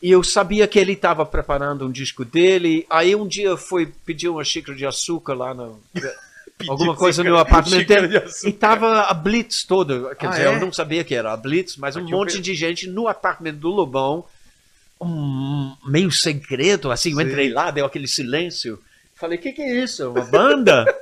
[0.00, 2.86] E eu sabia que ele estava preparando um disco dele.
[2.88, 5.80] Aí um dia foi pedir uma xícara de açúcar lá no.
[6.68, 8.22] alguma coisa no apartamento dele.
[8.44, 10.14] E tava a Blitz toda.
[10.14, 10.46] Quer Ah, dizer, é?
[10.54, 12.86] eu não sabia que era a Blitz, mas um tinha um monte pe- de gente
[12.88, 14.24] no apartamento do Lobão.
[15.00, 17.10] Um meio segredo, assim.
[17.12, 17.22] Eu Sim.
[17.24, 18.80] entrei lá, deu aquele silêncio.
[19.14, 20.08] Falei, o que, que é isso?
[20.10, 20.84] Uma banda?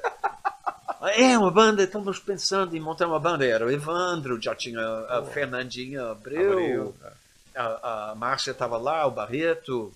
[1.15, 3.45] É, uma banda, estamos pensando em montar uma banda.
[3.47, 6.95] Era o Evandro, já tinha a Fernandinha Abreu, Abreu.
[7.57, 9.93] A, a Márcia estava lá, o Barreto.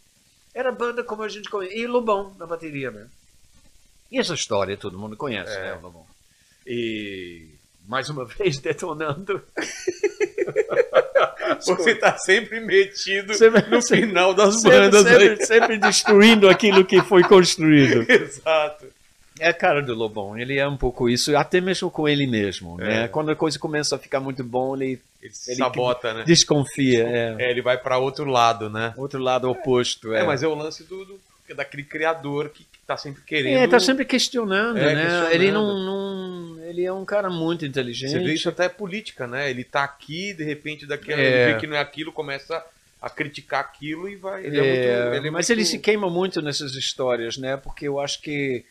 [0.55, 1.77] Era banda como a gente conhece.
[1.79, 3.07] E Lobão na bateria, né?
[4.11, 5.61] E essa história todo mundo conhece, É.
[5.61, 6.07] né, o Lobão?
[6.67, 7.47] E
[7.87, 9.41] mais uma vez detonando.
[11.61, 15.19] Você tá sempre metido Sempre- no final das sempre, bandas aí.
[15.29, 18.05] sempre, sempre destruindo aquilo que foi construído.
[18.11, 18.87] Exato.
[19.41, 22.77] É a cara do Lobão, ele é um pouco isso, até mesmo com ele mesmo,
[22.77, 23.05] né?
[23.05, 23.09] É.
[23.09, 26.25] Quando a coisa começa a ficar muito bom, ele Ele Ele sabota, né?
[26.27, 27.37] desconfia, é.
[27.39, 28.95] É, ele vai pra outro lado, né?
[28.97, 30.21] Outro lado oposto, é.
[30.21, 31.21] É, mas é o lance do, do-
[31.55, 33.59] daquele criador que, que tá sempre querendo.
[33.59, 35.03] É, tá sempre questionando, É, né?
[35.03, 35.33] questionando.
[35.33, 38.13] Ele não, não- ele é um cara muito inteligente.
[38.13, 39.51] Você vê isso até é política, né?
[39.51, 42.65] Ele tá aqui, de repente, daqui a ele vê que não é aquilo, começa
[43.03, 44.45] a criticar aquilo e vai.
[44.47, 44.63] Ele é, É,
[45.03, 45.17] muito.
[45.17, 47.57] Ele é mas muito- ele se queima muito nessas histórias, né?
[47.57, 48.65] Porque eu acho que.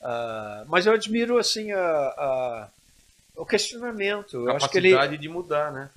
[0.00, 2.68] Ah, mas eu admiro assim a, a-
[3.36, 4.36] o questionamento.
[4.48, 5.90] Eu acho que ele, capacidade de mudar, né?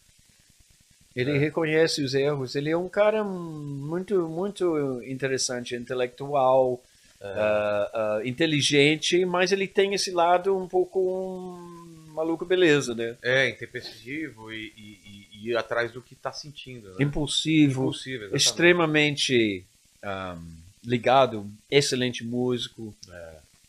[1.16, 2.56] ele reconhece os erros.
[2.56, 6.82] Ele é um cara muito muito interessante, intelectual,
[7.22, 13.16] ah, ah, inteligente, mas ele tem esse lado um pouco um maluco beleza, né?
[13.22, 16.90] É, intempestivo e, e- e- ir atrás do que tá sentindo.
[16.90, 16.96] Né?
[17.04, 18.36] Impulsivo, exatamente.
[18.36, 19.66] extremamente
[20.02, 20.40] ahm,
[20.86, 22.96] ligado, excelente músico,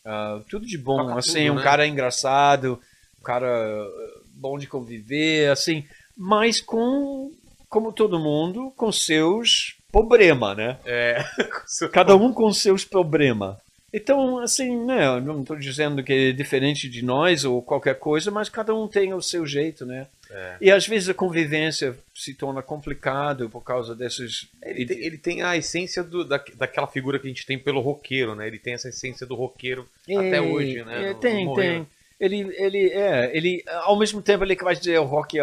[0.05, 1.63] ah, tudo de bom, Toca assim, tudo, um né?
[1.63, 2.79] cara engraçado,
[3.19, 5.83] um cara ah, bom de conviver, assim,
[6.15, 7.31] mas com,
[7.67, 10.77] como todo mundo, com seus problemas, né?
[10.85, 11.23] É.
[11.91, 13.57] Cada um com seus problemas.
[13.91, 18.49] Então, assim, né, não estou dizendo que é diferente de nós ou qualquer coisa, mas
[18.49, 20.07] cada um tem o seu jeito, né?
[20.31, 20.57] É.
[20.59, 24.47] E às vezes a convivência se torna complicado por causa desses.
[24.63, 27.79] Ele tem, ele tem a essência do, da, daquela figura que a gente tem pelo
[27.81, 28.47] roqueiro, né?
[28.47, 31.09] Ele tem essa essência do roqueiro até É, hoje, né?
[31.09, 31.63] é, Não- tem, morreu.
[31.63, 31.87] tem.
[32.19, 35.37] Ele, ele, é, ele, ao mesmo tempo, ele que vai dizer o rock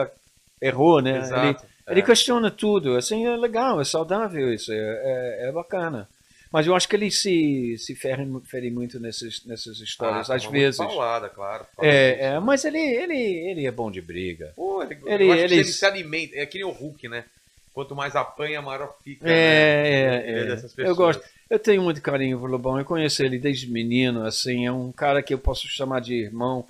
[0.61, 1.11] errou, né?
[1.11, 1.67] Ele, Exato.
[1.89, 2.03] ele é.
[2.05, 6.09] questiona tudo, assim, é legal, é saudável isso, é, é, é bacana.
[6.53, 10.45] Mas eu acho que ele se, se fere, fere muito nessas, nessas histórias, Ah, às
[10.45, 10.77] vezes.
[10.77, 11.65] Paulada, claro.
[11.81, 12.41] É, disso, é, né?
[12.41, 13.17] mas ele, ele,
[13.51, 14.53] ele é bom de briga.
[14.55, 16.37] Pô, ele, Ele- eu acho que ele- ele se alimenta.
[16.37, 17.25] É que nem o Hulk, né?
[17.73, 19.25] Quanto mais apanha, maior fica.
[19.25, 19.33] né?
[19.33, 20.45] É, Ele é, é.
[20.47, 20.97] dessas Eu pessoas.
[20.99, 21.23] gosto.
[21.49, 22.79] Eu tenho muito carinho por Lobão.
[22.79, 26.67] Eu conheço ele desde menino, assim, é um cara que eu posso chamar de irmão.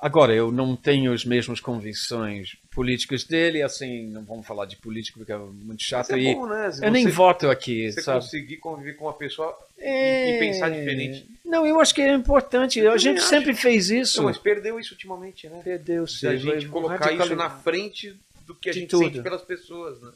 [0.00, 5.18] Agora, eu não tenho as mesmas convicções políticas dele, assim, não vamos falar de política
[5.18, 6.12] porque é muito Mas chato.
[6.12, 6.70] é bom, né?
[6.82, 8.20] Eu nem voto aqui, Você sabe?
[8.20, 11.28] conseguir conviver com uma pessoa É, e pensar diferente.
[11.44, 12.78] Não, eu acho que é importante.
[12.78, 13.28] Eu a gente acho.
[13.28, 14.18] sempre fez isso.
[14.18, 15.60] Não, mas perdeu isso ultimamente, né?
[15.62, 16.24] Perdeu-se.
[16.24, 18.16] Da gente colocar isso na frente
[18.46, 19.04] do que a gente tudo.
[19.04, 20.10] sente pelas pessoas, né?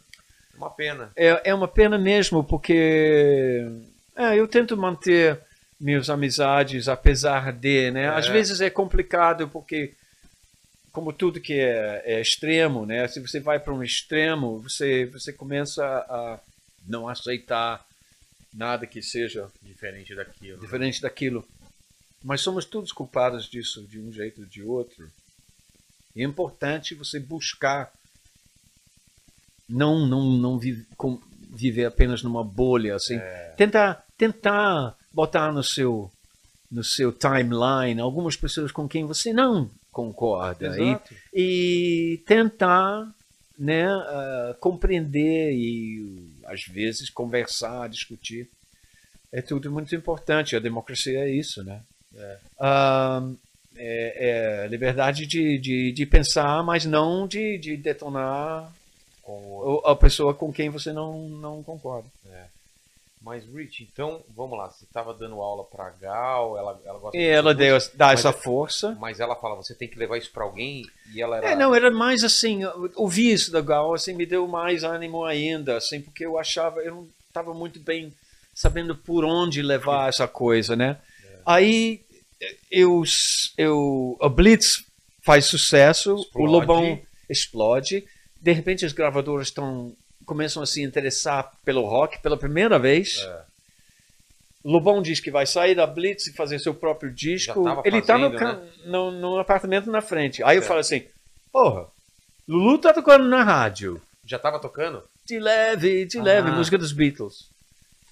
[0.55, 1.13] É uma pena.
[1.15, 3.67] É, é uma pena mesmo, porque
[4.17, 5.41] é, eu tento manter
[5.81, 8.09] minhas amizades, apesar de, né?
[8.09, 8.33] Às É.
[8.33, 9.95] vezes é complicado, porque,
[10.93, 13.07] como tudo que é, é extremo, né?
[13.09, 16.41] Se você vai para um extremo, você, você começa a
[16.87, 17.85] não aceitar
[18.53, 20.57] nada que seja Diferente daquilo.
[20.57, 20.63] né?
[20.63, 21.47] diferente daquilo.
[22.23, 25.11] Mas somos todos culpados disso, de um jeito ou de outro.
[26.17, 27.93] E é importante você buscar
[29.69, 31.21] não não não vi- com-
[31.51, 33.19] viver apenas numa bolha assim.
[33.57, 36.11] Tentar tentar botar no seu
[36.71, 40.67] no seu timeline algumas pessoas com quem você não concorda
[41.33, 43.09] e, e tentar
[43.57, 48.49] né, ah, compreender e às vezes conversar, discutir.
[49.33, 50.57] É tudo muito importante.
[50.57, 51.81] A democracia é isso, né?
[52.59, 53.23] Ah,
[53.77, 58.73] é, é liberdade de, de, de pensar, mas não de, de detonar
[59.25, 62.09] o- a pessoa com quem você não, não concorda.
[63.25, 64.69] Mas, Rich, então, vamos lá.
[64.69, 68.29] Você estava dando aula pra Gal, ela, ela gosta de ela deu, dá mas essa
[68.29, 68.95] é- força.
[69.01, 70.85] Mas ela fala, você tem que levar isso pra alguém
[71.15, 71.51] e ela era.
[71.53, 72.61] É, não, era mais assim,
[72.95, 76.95] ouvir isso da Gal, assim, me deu mais ânimo ainda, assim, porque eu achava, eu
[76.95, 78.13] não estava muito bem
[78.55, 80.99] sabendo por onde levar essa coisa, né?
[81.47, 82.03] Aí
[82.71, 83.03] eu,
[83.57, 84.85] eu, a Blitz
[85.23, 86.47] faz sucesso, Explode.
[86.47, 88.05] o Lobão explode,
[88.39, 93.19] de repente as gravadoras estão começam a se interessar pelo rock pela primeira vez.
[93.21, 93.43] É.
[94.65, 97.63] Lobão diz que vai sair da Blitz e fazer seu próprio disco.
[97.63, 98.69] Já tava Ele tá no, fazendo, né?
[98.87, 100.43] no, no apartamento na frente.
[100.43, 100.69] Aí eu Certo.
[100.69, 101.05] falo assim:
[101.53, 101.87] Porra,
[102.49, 104.01] Lulu tá tocando na rádio.
[104.25, 105.03] Já tava tocando?
[105.27, 106.53] De leve, de leve, Ah.
[106.53, 107.49] música dos Beatles.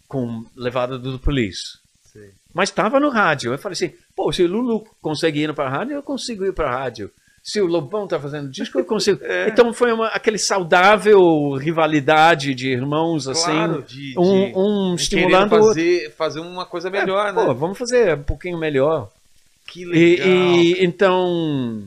[0.07, 1.79] Com levada do Police.
[2.13, 2.31] Sim.
[2.53, 3.53] Mas estava no rádio.
[3.55, 6.53] Eu falei assim: pô, se o Lulu consegue ir para a rádio, eu consigo ir
[6.53, 7.11] para a rádio.
[7.43, 9.19] Se o Lobão tá fazendo disco, eu consigo.
[9.25, 9.49] É.
[9.49, 13.43] Então foi uma, aquele saudável rivalidade de irmãos, assim.
[13.51, 15.83] Claro, de, de- um, um de estimulando querendo o outro.
[15.83, 17.45] fazer, fazer uma coisa melhor, É, né?
[17.45, 19.11] Pô, vamos fazer um pouquinho melhor.
[19.67, 20.27] que E, legal.
[20.29, 21.83] E, e então.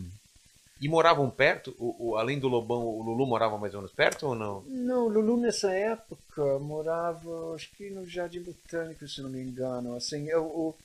[0.84, 1.74] moravam perto?
[1.80, 4.62] O, o- além do Lobão, o Lulu morava mais ou menos perto ou não?
[4.68, 9.96] Não, Lulu nessa época morava, acho que no Jardim Botânico, se não me engano.
[9.96, 10.76] Assim, eu, o,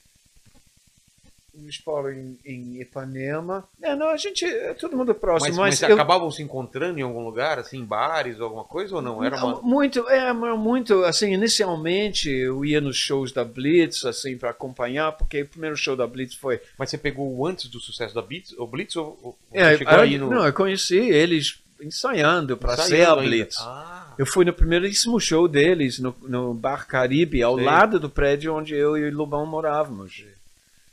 [1.54, 3.64] o Paulo em, em Ipanema.
[3.82, 6.98] É, não, a gente, é todo mundo próximo, Mas, mas, mas eu- acabavam se encontrando
[6.98, 9.22] em algum lugar, assim, em bares ou alguma coisa ou não?
[9.24, 9.60] Era uma...
[9.62, 15.42] Muito, é, muito, assim, inicialmente eu ia nos shows da Blitz, assim, para acompanhar, porque
[15.42, 16.60] o primeiro show da Blitz foi...
[16.78, 20.10] Mas você pegou antes do sucesso da Blitz, o Blitz ou ou É, chegou aí-
[20.12, 20.30] aí no...
[20.30, 23.16] Não, eu conheci eles ensaiando para ser a?
[23.16, 23.56] Blitz.
[23.60, 27.64] Ah, Eu fui no primeiríssimo show deles, no, no Bar Caribe, ao Sei.
[27.64, 30.24] lado do prédio onde eu e o Lobão morávamos.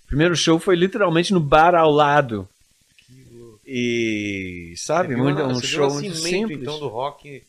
[0.08, 2.48] O primeiro show foi literalmente no bar ao lado.
[3.66, 6.62] E, sabe, viu muito, na- um você show muito simples.
[6.62, 7.44] então, do rock...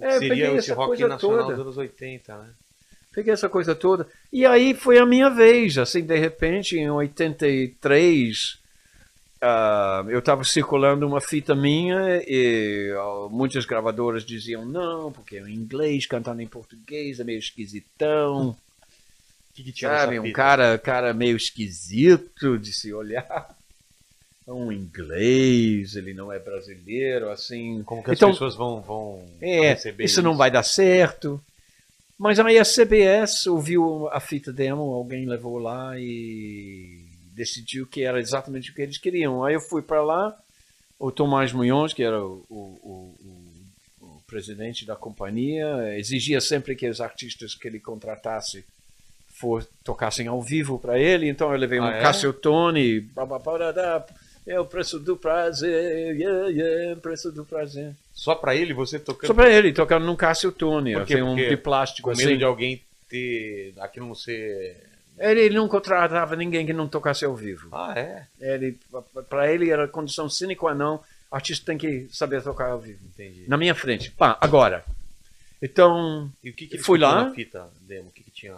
[0.00, 1.56] É, seria esse rock nacional toda.
[1.56, 2.50] dos anos 80, né?
[3.12, 4.06] Peguei essa coisa toda.
[4.32, 8.58] E aí foi a minha vez, assim, de repente, em 83,
[9.42, 15.40] ah, eu estava circulando uma fita minha e ah, muitas gravadoras diziam não, porque é
[15.40, 18.56] em inglês, cantando em português é meio esquisitão.
[19.62, 20.30] Que, que tinha Sabe, um fita?
[20.30, 23.56] cara, cara meio esquisito de se olhar.
[24.46, 27.84] É um inglês, ele não é brasileiro, assim.
[27.84, 31.40] Como que as Então, pessoas vão, vão É, receber isso não vai dar certo.
[32.18, 38.20] Mas aí a CBS ouviu a fita demo, alguém levou lá e decidiu que era
[38.20, 39.44] exatamente o que eles queriam.
[39.44, 40.36] Aí eu fui para lá,
[40.98, 43.14] o Tomás Munhoz, que era o- o-
[44.02, 48.64] o- o presidente da companhia, exigia sempre que os artistas que ele contratasse
[49.38, 51.28] for, tocassem ao vivo para ele.
[51.28, 52.00] Então eu levei um Ah, é?
[52.02, 53.40] Cássio Tone, babá,
[54.46, 57.94] é o preço do prazer, yeah, yeah, preço do prazer.
[58.14, 59.26] Só pra ele, você tocando...
[59.28, 61.14] Só pra ele, tocando num Cássio Tone, Por quê?
[61.14, 62.38] assim, um de plástico Com medo assim.
[62.38, 63.74] de alguém ter...
[63.78, 64.76] Aquilo não ser...
[65.18, 67.68] Ele, não contratava ninguém que não tocasse ao vivo.
[67.72, 68.24] Ah, é?
[68.40, 68.78] Ele,
[69.28, 70.98] para ele era condição sine qua non,
[71.30, 73.00] artista tem que saber tocar ao vivo.
[73.04, 73.44] Entendi.
[73.48, 74.10] Na minha frente.
[74.12, 74.84] Pá, agora.
[75.60, 77.24] Então, E o que, que Fui lá.
[77.24, 78.08] na fita demo?
[78.08, 78.54] O que, que tinha?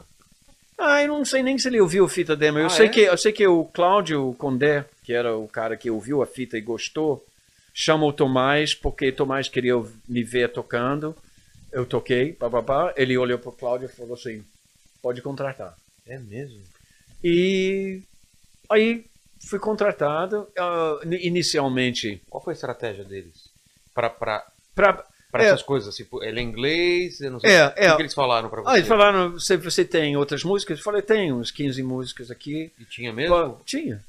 [0.80, 2.58] Ah, eu não sei nem se ele ouviu a fita demo.
[2.58, 2.88] Eu, Ah, sei, é?
[2.88, 6.56] que, eu sei que o Cláudio Condé, que era o cara que ouviu a fita
[6.56, 7.24] e gostou,
[7.74, 9.74] chama o Tomás, porque Tomás queria
[10.08, 11.14] me ver tocando.
[11.72, 12.92] Eu toquei, bababá.
[12.96, 14.42] Ele olhou pro Cláudio e falou assim,
[15.02, 15.76] pode contratar.
[16.06, 16.60] É mesmo?
[17.22, 18.00] E
[18.68, 19.04] aí
[19.48, 20.48] fui contratado.
[20.58, 23.48] ah, inicialmente Qual foi a estratégia deles?
[23.94, 24.46] Pra, pra,
[25.30, 25.46] para É.
[25.46, 27.50] essas coisas, pô, ele é inglês, eu não sei.
[27.52, 27.96] É, o que, é.
[27.96, 28.70] que eles falaram pra você?
[28.70, 30.78] Ah, eles falaram, você, você tem outras músicas?
[30.78, 32.72] Eu falei, tem uns 15 músicas aqui.
[32.78, 33.34] E tinha mesmo?
[33.34, 34.04] Pô, tinha.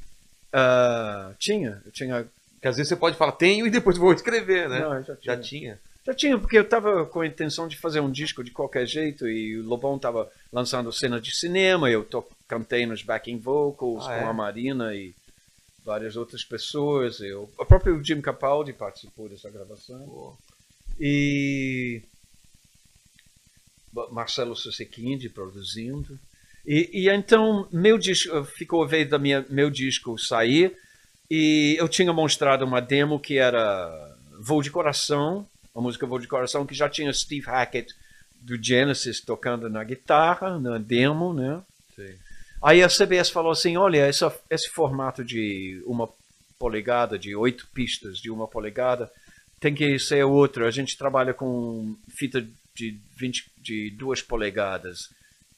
[0.52, 1.81] Ah, tinha.
[1.85, 2.27] Eu tinha.
[2.56, 4.80] Porque às vezes você pode falar, tenho, e depois vou escrever, né?
[4.80, 5.35] Não, já tinha.
[5.35, 5.80] Já tinha.
[6.03, 9.27] Já tinha, porque eu estava com a intenção de fazer um disco de qualquer jeito
[9.30, 11.91] e o Lobão estava lançando cena de cinema.
[11.91, 14.30] Eu to, cantei nos backing vocals Ah, com é?
[14.30, 15.14] a Marina e
[15.85, 17.19] várias outras pessoas.
[17.19, 19.99] Eu, o próprio Jim Capaldi participou dessa gravação.
[20.07, 20.35] Pô,
[20.99, 22.01] e
[24.11, 26.19] Marcelo Susequinde produzindo.
[26.65, 30.76] E, e então meu disco ficou a vez da minha meu disco sair
[31.30, 36.27] e eu tinha mostrado uma demo que era Voo de Coração, a música Voo de
[36.27, 37.93] Coração que já tinha Steve Hackett
[38.39, 41.61] do Genesis tocando na guitarra na demo, né?
[41.95, 42.18] sei.
[42.61, 46.07] Aí a CBS falou assim, olha, essa, esse formato de uma
[46.59, 49.11] polegada, de oito pistas de uma polegada,
[49.61, 50.65] tem que ser outro.
[50.65, 55.09] A gente trabalha com fita de, 20, de duas polegadas,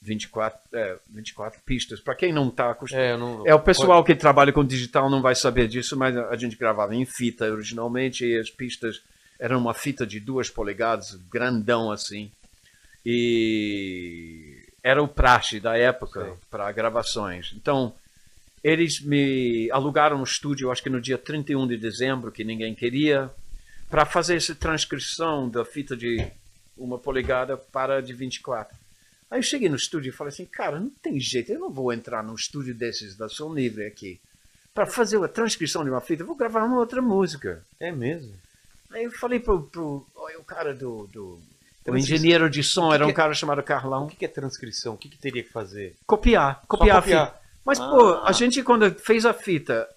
[0.01, 2.01] 24, é, 24 pistas.
[2.01, 3.05] Para quem não está acostumado...
[3.05, 6.35] É, não, É, o pessoal que trabalha com digital não vai saber disso, mas a
[6.35, 9.01] gente gravava em fita originalmente e as pistas
[9.39, 12.29] eram uma fita de duas polegadas, grandão assim.
[13.05, 17.53] E era o praxe da época para gravações.
[17.55, 17.93] Então,
[18.61, 23.31] eles me alugaram um estúdio, acho que no dia 31 de dezembro, que ninguém queria,
[23.93, 26.25] para fazer essa transcrição da fita de
[26.75, 28.75] uma polegada para de 24.
[29.29, 31.93] Aí eu cheguei no estúdio e falei assim, cara, não tem jeito, eu não vou
[31.93, 34.19] entrar num estúdio desses da Som Livre aqui
[34.73, 37.63] para fazer a transcrição de uma fita, eu vou gravar uma outra música.
[37.79, 38.33] É mesmo?
[38.89, 40.07] Aí eu falei pro, pro
[40.39, 41.39] o cara do, do
[41.85, 44.07] o engenheiro de som que era um que é- cara chamado O Carlão.
[44.07, 44.95] que que é transcrição?
[44.95, 45.95] O que, que teria que fazer?
[46.07, 47.21] Copiar, copiar, copiar.
[47.21, 47.41] a fita.
[47.63, 47.87] Mas, Ah.
[47.91, 49.87] pô, a gente quando fez a fita,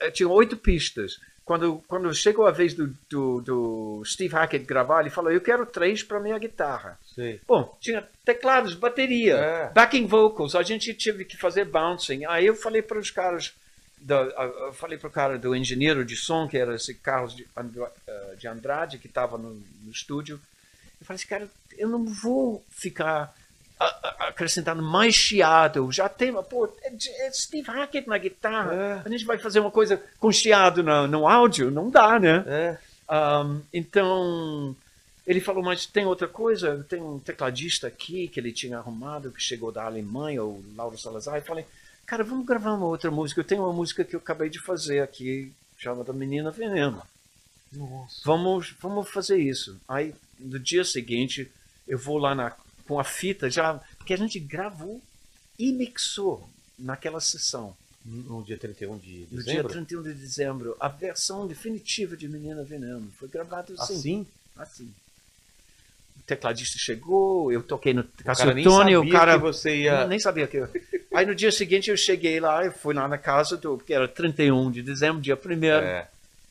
[0.00, 1.18] eh, tinha oito pistas.
[1.46, 5.64] Quando, quando chegou a vez do, do, do Steve Hackett gravar, ele falou, eu quero
[5.64, 6.98] três para minha guitarra.
[7.14, 7.40] Sei.
[7.46, 9.70] Bom, tinha teclados, bateria, É.
[9.72, 12.24] backing vocals, a gente tive que fazer bouncing.
[12.26, 13.54] Aí eu falei para os caras,
[14.00, 17.46] da, eu falei para o cara do engenheiro de som, que era esse Carlos de,
[18.08, 19.50] eh, de Andrade, que estava no,
[19.84, 20.40] no estúdio.
[21.00, 21.48] Eu falei assim, cara,
[21.78, 23.32] eu não vou ficar
[23.78, 25.90] acrescentando mais chiado.
[25.92, 26.92] Já tem, pô, é,
[27.26, 28.74] é Steve Hackett na guitarra.
[28.74, 29.02] É.
[29.04, 31.70] A gente vai fazer uma coisa com chiado no, no áudio?
[31.70, 32.44] Não dá, né?
[32.46, 32.78] É.
[33.08, 34.74] Um, então,
[35.26, 39.42] ele falou, mas tem outra coisa, tem um tecladista aqui que ele tinha arrumado, que
[39.42, 41.66] chegou da Alemanha, o Lauro Salazar, e falei,
[42.06, 43.40] cara, vamos gravar uma outra música.
[43.40, 47.02] Eu tenho uma música que eu acabei de fazer aqui, chamada Menina Veneno.
[47.72, 48.22] Nossa.
[48.24, 49.78] Vamos, vamos fazer isso.
[49.86, 51.50] Aí, no dia seguinte,
[51.86, 52.52] eu vou lá na,
[52.86, 55.02] com a fita, já, porque a gente gravou
[55.58, 56.48] e mixou
[56.78, 57.76] naquela sessão.
[58.04, 59.72] No dia 31 de No dia dezembro?
[59.72, 63.10] 31 de dezembro, a versão definitiva de Menina Veneno.
[63.18, 63.94] Foi gravado assim.
[63.94, 64.26] Assim?
[64.56, 64.94] Assim.
[66.16, 68.04] O tecladista chegou, eu toquei no
[68.34, 70.02] sabia o cara que você ia...
[70.02, 70.68] eu nem sabia que eu...
[71.12, 74.06] Aí no dia seguinte eu cheguei lá, eu fui lá na casa do, porque era
[74.06, 76.08] 31 de dezembro, dia 1 É.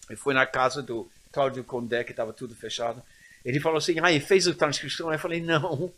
[0.10, 3.02] eu fui na casa do Cláudio Condé, que estava tudo fechado.
[3.46, 5.10] Ele falou assim, ah, e fez a transcrição?
[5.10, 5.92] Aí eu falei, não.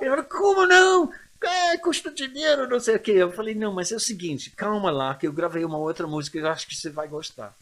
[0.00, 1.12] Ele falou, como não?
[1.42, 3.12] É, custa dinheiro, não sei o quê.
[3.12, 6.38] Eu falei, não, mas é o seguinte, calma lá, que eu gravei uma outra música
[6.38, 7.54] e eu acho que você vai gostar.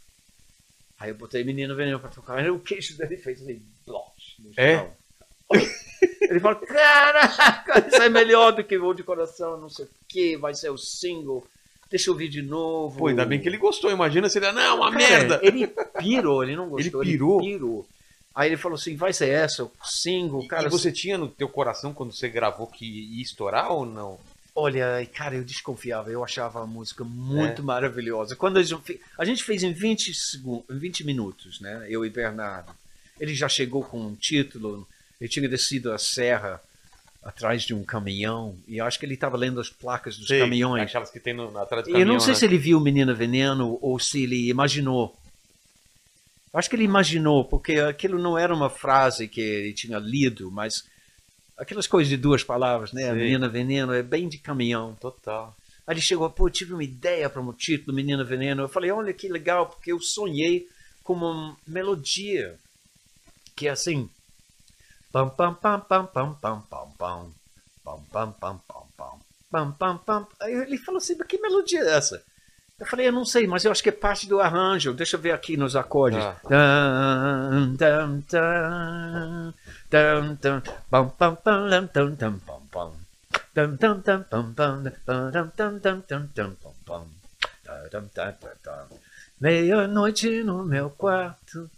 [0.98, 4.88] Aí eu botei Menino Veneno pra tocar, o queixo dele fez assim, bloch, no É?
[6.22, 10.38] Ele falou, caraca, isso é melhor do que Voo de Coração, não sei o quê,
[10.40, 11.46] vai ser o single,
[11.90, 12.98] deixa eu ouvir de novo.
[12.98, 13.90] Pô, ainda bem que ele gostou.
[13.90, 14.50] Imagina se ele...
[14.52, 15.40] Não, uma Cara, merda!
[15.42, 15.66] Ele
[15.98, 17.02] pirou, ele não gostou.
[17.02, 17.40] Ele pirou?
[17.40, 17.86] pirou.
[18.36, 20.66] Aí ele falou assim: vai ser essa, o single, cara.
[20.66, 24.20] e você tinha no teu coração quando você gravou que ia estourar ou não?
[24.54, 27.64] Olha, cara, eu desconfiava, eu achava a música muito É.
[27.64, 28.36] maravilhosa.
[28.36, 31.86] Quando a gente, a gente fez em 20, segundos, 20 minutos, né?
[31.88, 32.72] Eu e Bernardo.
[33.18, 34.86] Ele já chegou com um título,
[35.20, 36.60] ele tinha descido a serra
[37.22, 40.38] atrás de um caminhão, e eu acho que ele estava lendo as placas dos Sei,
[40.38, 40.82] caminhões.
[40.88, 42.38] Aquelas que tem no, atrás do Eu caminhão, não sei né?
[42.38, 45.14] se ele viu Menina Veneno ou se ele imaginou.
[46.52, 50.50] Eu Acho que ele imaginou, porque aquilo não era uma frase que ele tinha lido,
[50.50, 50.84] mas
[51.56, 53.02] aquelas coisas de duas palavras, né?
[53.02, 53.12] Sei.
[53.12, 54.94] Menina Veneno é bem de caminhão.
[55.00, 55.54] Total.
[55.86, 58.62] Aí ele chegou, pô, tive uma ideia para um título, Menina Veneno.
[58.62, 60.68] Eu falei, olha que legal, porque eu sonhei
[61.02, 62.58] com uma melodia
[63.54, 64.10] que é assim.
[65.12, 67.32] Pam, pam, pam, pam, pam, pam, pam, pam.
[67.84, 69.20] Pam, pam, pam, pam, pam.
[69.50, 70.26] Pam, pam, pam.
[70.40, 72.22] Aí ele falou assim, mas que melodia é essa?
[72.78, 74.92] Eu falei, eu não sei, mas eu acho que é parte do arranjo.
[74.92, 76.22] Deixa eu ver aqui nos acordes.
[76.22, 76.36] Tá.
[89.40, 91.70] Meia-noite no meu quarto.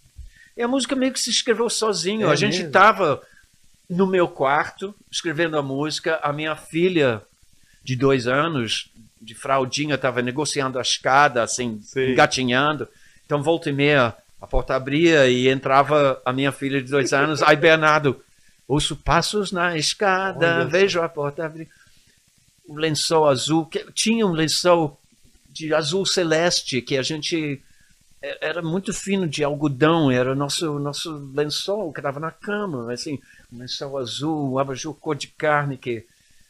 [0.57, 2.29] E a música meio que se escreveu sozinho.
[2.29, 2.67] É a gente mesmo?
[2.67, 3.23] estava
[3.89, 6.19] no meu quarto escrevendo a música.
[6.23, 7.23] A minha filha
[7.85, 12.13] de dois anos, de fraldinha, estava negociando a escada, assim, Sei.
[12.13, 12.89] engatinhando.
[13.27, 17.43] Então, volta e meia, a porta abria e entrava a minha filha de dois anos.
[17.43, 18.21] Aí, Bernardo,
[18.67, 21.69] ouço passos na escada, Olha vejo a porta abrir.
[22.67, 25.01] O lençol azul, que, tinha um lençol
[25.49, 27.63] de azul celeste que a gente
[28.23, 32.93] é- era muito fino de algodão, era o nosso nosso lençol que estava na cama,
[32.93, 33.19] assim,
[33.53, 36.05] um lençol azul, um abajur cor de carne que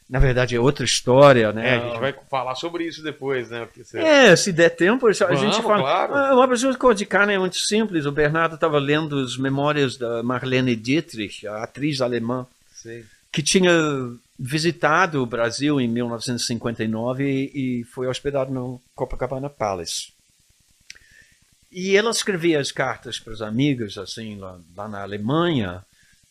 [0.09, 1.75] na verdade é outra história, né?
[1.75, 3.67] É, a gente vai falar sobre isso depois, né?
[3.77, 3.99] Você...
[3.99, 5.79] É, se der tempo, a Vamos, gente fala.
[5.79, 6.13] claro.
[6.15, 8.07] Ah, abajur cor de carne é muito simples.
[8.07, 13.05] O Bernardo estava lendo as memórias da Marlene Dietrich, a atriz alemã, Sei.
[13.31, 13.71] que tinha
[14.37, 20.11] visitado o Brasil em 1959 e, e foi hospedado no Copacabana Palace.
[21.71, 25.83] E ela escrevia as cartas para os amigos, assim, lá, lá na Alemanha,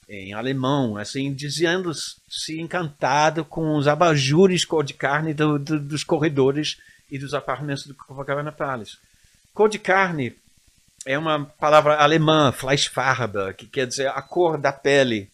[0.09, 6.79] em alemão, assim, dizendo-se encantado com os abajures cor de carne do- do- dos corredores
[7.11, 8.97] e dos apartamentos do Copacabana Palace.
[9.55, 10.35] Cor de carne
[11.05, 15.29] é uma palavra alemã, Fleischfarbe, que quer dizer a cor da pele.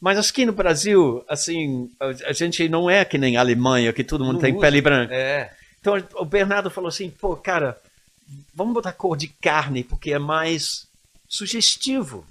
[0.00, 1.90] Mas aqui no Brasil, assim,
[2.28, 4.60] a, gente não é que nem a Alemanha, que todo mundo Não tem usa.
[4.60, 5.14] pele branca.
[5.14, 5.52] É.
[5.80, 7.80] Então o Bernardo falou assim, pô, cara,
[8.54, 10.86] vamos botar cor de carne, porque é mais
[11.28, 12.26] sugestivo.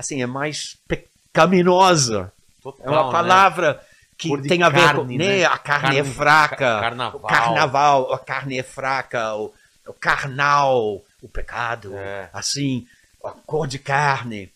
[0.00, 2.32] Assim, é mais pecaminosa.
[2.62, 3.12] Total, É uma né?
[3.12, 3.80] palavra
[4.18, 4.86] que Cor de tem a ver com.
[4.98, 5.26] carne, Né?
[5.38, 5.44] né?
[5.44, 6.56] A carne, é Carne- fraca.
[6.56, 7.20] ca- carnaval.
[7.20, 9.34] O carnaval, a carne é fraca.
[9.34, 9.52] O,
[9.86, 11.94] o carnal, o pecado.
[11.96, 12.28] É.
[12.32, 12.86] Assim,
[13.24, 14.50] a cor de carne.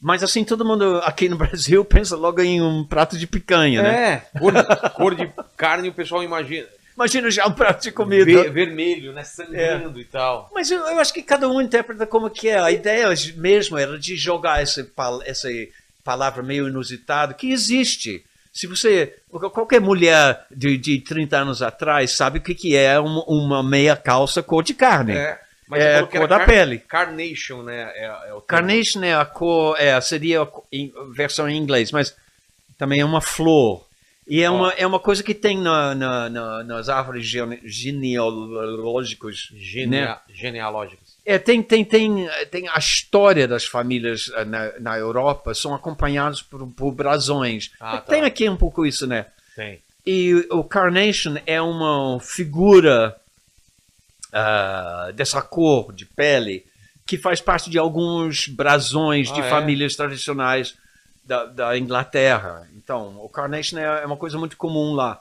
[0.00, 4.12] Mas assim, todo mundo aqui no Brasil pensa logo em um prato de picanha, né?
[4.34, 4.52] É, cor,
[4.94, 6.66] cor de carne o pessoal imagina.
[6.94, 8.24] Imagina já um prato de comida.
[8.24, 9.24] Ver- vermelho, né?
[9.24, 10.50] Sangrando e tal.
[10.54, 12.58] Mas eu, eu acho que cada um interpreta como que é.
[12.58, 14.86] A ideia mesmo era de jogar essa,
[15.24, 15.48] essa
[16.04, 18.24] palavra meio inusitada que existe.
[18.52, 19.16] Se você.
[19.30, 23.96] Qualquer mulher de, de 30 anos atrás sabe o que, que é uma, uma meia
[23.96, 25.12] calça cor de carne.
[25.14, 25.40] É,
[25.72, 26.78] É você a cor da pele.
[26.80, 27.90] Carnation, né?
[27.94, 28.42] É, é o.
[28.42, 30.48] Carnation é a cor, é, seria a
[31.10, 32.14] versão em inglês, mas
[32.76, 33.86] também é uma flor.
[34.26, 39.48] E é, uma, é uma coisa que tem na, na- na- nas árvores gene- genealógicas.
[39.56, 40.18] Genea- né?
[40.32, 41.16] Genealógicos.
[41.26, 46.40] É, tem, tem, tem, tem a história das famílias eh, na, na Europa, são acompanhados
[46.42, 47.70] por, por brasões.
[47.80, 48.12] Ah, tá.
[48.12, 49.26] Tem aqui um pouco isso, né?
[49.56, 49.80] Tem.
[50.06, 53.16] E o Carnation é uma figura
[54.32, 56.64] ah, dessa cor de pele
[57.06, 59.50] que faz parte de alguns brasões de Ah, é?
[59.50, 60.74] famílias tradicionais
[61.24, 62.68] da, da Inglaterra.
[62.82, 65.20] Então, o Carnation é, é uma coisa muito comum lá.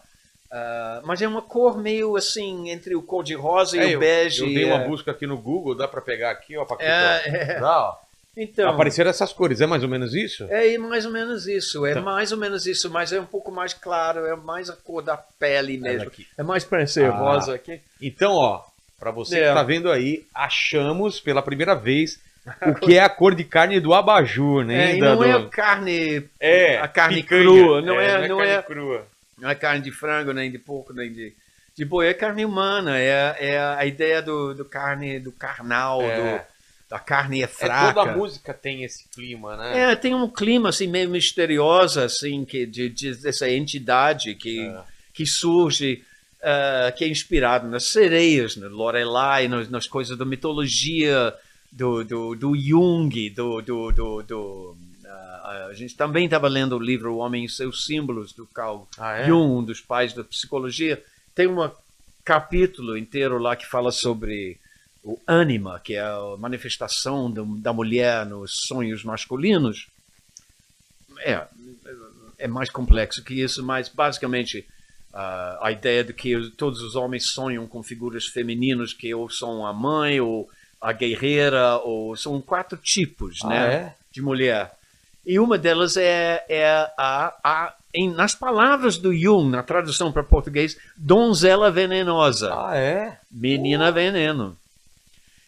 [0.52, 4.00] Ah, mas é uma cor meio assim, entre o cor de rosa É, e o
[4.00, 4.42] bege.
[4.42, 4.88] eu dei uma é.
[4.88, 6.90] busca aqui no Google, dá pra pegar aqui, ó, Paquito?
[6.90, 7.60] É, é.
[7.60, 7.96] Dá, ó.
[8.36, 10.46] Então, Apareceram essas cores, é mais ou menos isso?
[10.50, 12.04] é mais ou menos isso, é Então.
[12.04, 15.18] mais ou menos isso, mas é um pouco mais claro, é mais a cor da
[15.18, 16.10] pele mesmo.
[16.38, 17.16] É mais para ser Ah.
[17.16, 17.82] rosa aqui.
[18.02, 18.62] Então, ó,
[19.00, 19.48] pra você É.
[19.50, 22.20] que tá vendo aí, achamos pela primeira vez
[22.68, 24.94] o que é a cor de carne do abajur, né?
[24.94, 27.44] É, não é do- a carne, É, a carne picanha.
[27.44, 29.08] crua, não é, não não carne é, crua.
[29.38, 31.34] não é carne de frango, nem de porco, nem de,
[31.78, 36.16] de boi, é carne humana, é, é a ideia do, do carne, do carnal, É.
[36.40, 36.52] do,
[36.90, 37.94] da carne é É, fraca.
[37.94, 39.92] toda a música tem esse clima, né?
[39.92, 44.82] É, tem um clima assim meio misterioso assim que de, de- dessa entidade que É.
[45.14, 46.04] que surge
[46.44, 51.34] ah, que é inspirado nas sereias, no Lorelai, nas, nas coisas da mitologia
[51.72, 56.80] do, do, do Jung, do, do, do, do, ah, a gente também estava lendo o
[56.80, 59.26] livro O Homem e seus Símbolos do Carl Ah, é?
[59.28, 61.02] Jung, um dos pais da psicologia.
[61.34, 61.70] Tem um
[62.26, 64.58] capítulo inteiro lá que fala sobre
[65.04, 69.88] o ânima, que é a manifestação do- da mulher nos sonhos masculinos.
[71.20, 71.46] É,
[72.38, 74.66] é mais complexo que isso, mas basicamente
[75.14, 79.66] ah, a ideia de que todos os homens sonham com figuras femininas que ou são
[79.66, 80.50] a mãe ou
[80.82, 83.94] a guerreira ou são quatro tipos, Ah, né, é?
[84.12, 84.72] de mulher.
[85.26, 86.66] E uma delas é, é
[86.98, 93.18] a, a em, nas palavras do Jung, na tradução para português, donzela venenosa, Ah, é?
[93.32, 94.58] menina veneno.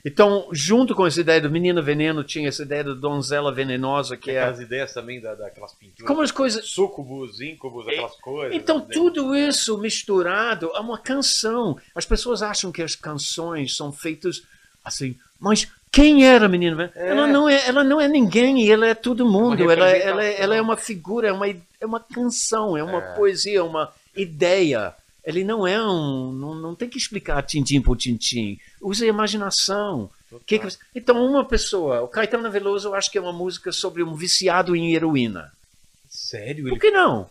[0.06, 4.32] Então, junto com essa ideia do menina veneno, tinha essa ideia da donzela venenosa, que
[4.32, 6.06] é aquelas ideias também da, daquelas pinturas.
[6.06, 8.54] como as coisas Sucubus, íncubus, aquelas coisas.
[8.54, 8.86] então, né?
[8.92, 11.78] tudo isso misturado é uma canção.
[11.96, 14.44] As pessoas acham que as canções são feitas
[14.84, 16.92] assim, mas quem era a menina?
[16.96, 17.10] É.
[17.10, 19.62] Ela, não é, ela não é ninguém, ela é todo mundo.
[19.72, 20.10] Ela, representação.
[20.10, 23.16] ela, é- ela é uma figura, é uma, é uma canção, é uma É.
[23.16, 24.94] poesia, é uma ideia.
[25.24, 26.32] Ele não é um.
[26.34, 28.60] Não, não tem que explicar tintim por tintim.
[28.82, 30.10] Use a imaginação.
[30.48, 34.02] Que que então, uma pessoa, o Caetano Veloso, eu acho que é uma música sobre
[34.04, 35.52] um viciado em heroína.
[36.10, 36.70] Sério?
[36.70, 37.30] Por que não?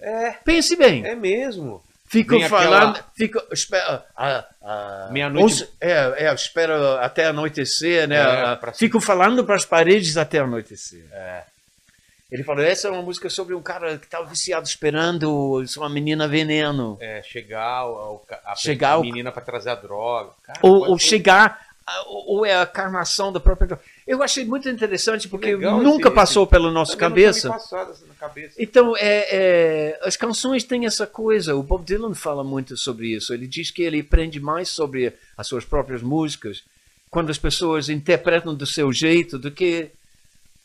[0.00, 1.04] É, Pense bem.
[1.04, 1.82] é mesmo.
[2.18, 8.06] Ficam Vem aquela- falando, ficam, espera, a, a, Meia-noite- onze- É, é, espera até anoitecer,
[8.08, 8.16] né?
[8.16, 11.04] É, A- pra- ficam falando para as paredes até anoitecer.
[11.12, 11.42] É.
[12.30, 16.26] Ele falou, essa é uma música sobre um cara que estava viciado esperando uma menina
[16.26, 16.96] veneno.
[17.00, 20.30] É, chegar ao- a, Chegar a ao- menina pra trazer a droga.
[20.42, 21.60] Cara, Ou, ou chegar,
[22.06, 23.78] ou ou é a carnação da própria.
[24.06, 27.54] Eu achei muito interessante porque legal nunca esse- passou pela nossa cabeça.
[27.54, 28.54] essa na cabeça.
[28.62, 31.54] Então, é, é, as canções têm essa coisa.
[31.54, 33.32] O Bob Dylan fala muito sobre isso.
[33.34, 36.62] Ele diz que ele aprende mais sobre as suas próprias músicas
[37.10, 39.90] quando as pessoas interpretam do seu jeito do que.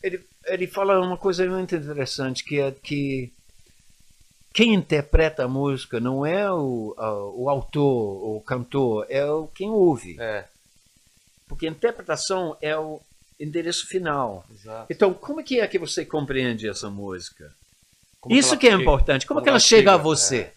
[0.01, 3.29] Ele, ele fala uma coisa muito interessante, que é que
[4.53, 9.69] quem interpreta a música não é o, a- o autor, o cantor, é o, quem
[9.69, 10.15] ouve.
[10.19, 10.45] É,
[11.49, 13.01] Porque a interpretação é o
[13.37, 14.45] endereço final.
[14.53, 14.85] exato.
[14.89, 17.51] Então, como é que é que você compreende essa música?
[18.21, 19.25] Como Isso ela que é chega- importante.
[19.25, 20.51] Como, como que ela ela chega a chega, você?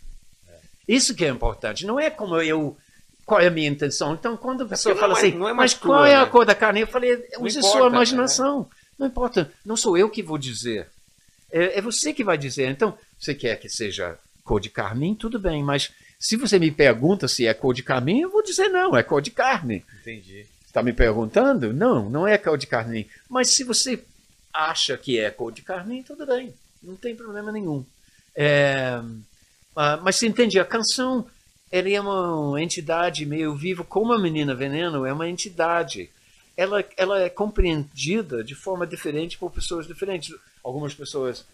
[0.87, 1.87] Isso que é importante.
[1.87, 2.77] Não é como eu.
[3.25, 4.15] Qual é a minha intenção?
[4.15, 6.31] Então, quando a pessoa porque fala é- assim, é mas qual tua, é a né?
[6.31, 6.81] cor da carne?
[6.81, 7.97] Eu falei, use importa, sua né?
[7.97, 8.69] imaginação.
[8.99, 9.51] Não importa.
[9.65, 10.89] Não sou eu que vou dizer.
[11.51, 12.69] É, é você que vai dizer.
[12.69, 15.15] Então, você quer que seja cor de carmim?
[15.15, 15.63] Tudo bem.
[15.63, 19.03] Mas se você me pergunta se é cor de carmim, eu vou dizer não, é
[19.05, 19.85] cor de carne.
[20.01, 20.45] Entendi.
[20.73, 21.71] Está me perguntando?
[21.71, 23.07] Não, não é cor de carmim.
[23.29, 24.03] Mas se você
[24.51, 26.55] acha que é cor de carmim, tudo bem.
[26.83, 27.85] Não tem problema nenhum.
[28.35, 28.99] É,
[29.77, 31.27] ah, mas você entende, a canção
[31.71, 36.09] ela é uma entidade meio viva, como a Menina Veneno é uma entidade.
[36.57, 40.35] ela, ela é compreendida de forma diferente por pessoas diferentes.
[40.65, 41.45] Algumas pessoas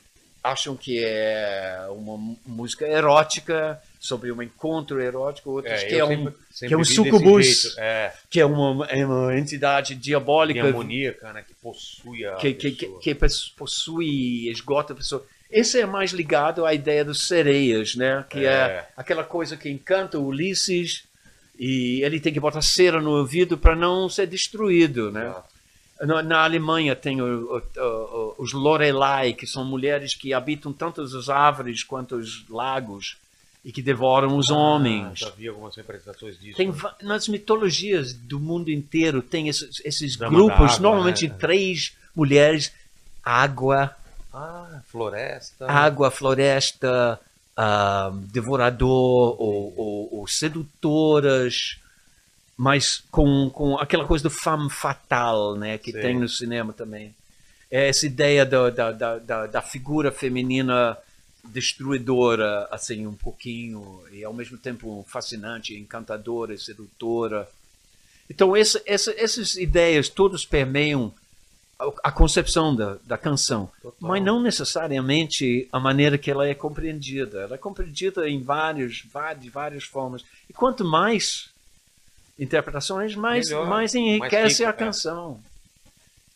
[0.45, 6.35] acham que é uma música erótica, sobre um encontro erótico, outras que, é um, sempre-
[6.51, 7.77] sempre que é um sucubus.
[7.79, 11.45] É, que é uma, é uma entidade diabólica demoníaca, né?
[11.47, 15.25] Que possui a que, que, que, que pos- possui, esgota a pessoa.
[15.51, 18.25] Esse é mais ligado à ideia dos sereias, né?
[18.29, 18.51] Que é.
[18.51, 18.89] É.
[18.97, 21.05] aquela coisa que encanta o Ulisses
[21.59, 25.35] e ele tem que botar cera no ouvido para não ser destruído, né?
[26.01, 31.01] Na, na Alemanha tem o- o- o- os Lorelei, que são mulheres que habitam tanto
[31.03, 33.17] as árvores quanto os lagos
[33.69, 35.09] e que devoram os homens.
[35.11, 36.57] Ah, já vi algumas representações disso.
[36.57, 36.75] Tem né?
[37.03, 41.35] nas mitologias do mundo inteiro tem esses, esses grupos, água, normalmente né?
[41.39, 42.73] três mulheres,
[43.23, 43.95] água,
[44.33, 45.71] Ah, floresta.
[45.71, 47.21] água, floresta,
[47.55, 51.77] ah, devorador ou, ou- ou sedutoras,
[52.57, 56.01] mas com, com aquela coisa do femme fatale, né, que Sim.
[56.01, 57.15] tem no cinema também.
[57.71, 60.97] É essa ideia da, da, da, da figura feminina
[61.45, 67.49] destruidora, assim, um pouquinho, e ao mesmo tempo fascinante, encantadora, sedutora.
[68.29, 71.13] Então, essa, essa, essas ideias todas permeiam
[71.79, 73.97] a, a concepção da, da canção, Total.
[74.01, 77.41] mas não necessariamente a maneira que ela é compreendida.
[77.41, 80.25] Ela é compreendida em vários, várias, de várias formas.
[80.49, 81.51] E quanto mais
[82.39, 85.41] interpretações, mais, Melhor, mais enriquece fica, a é.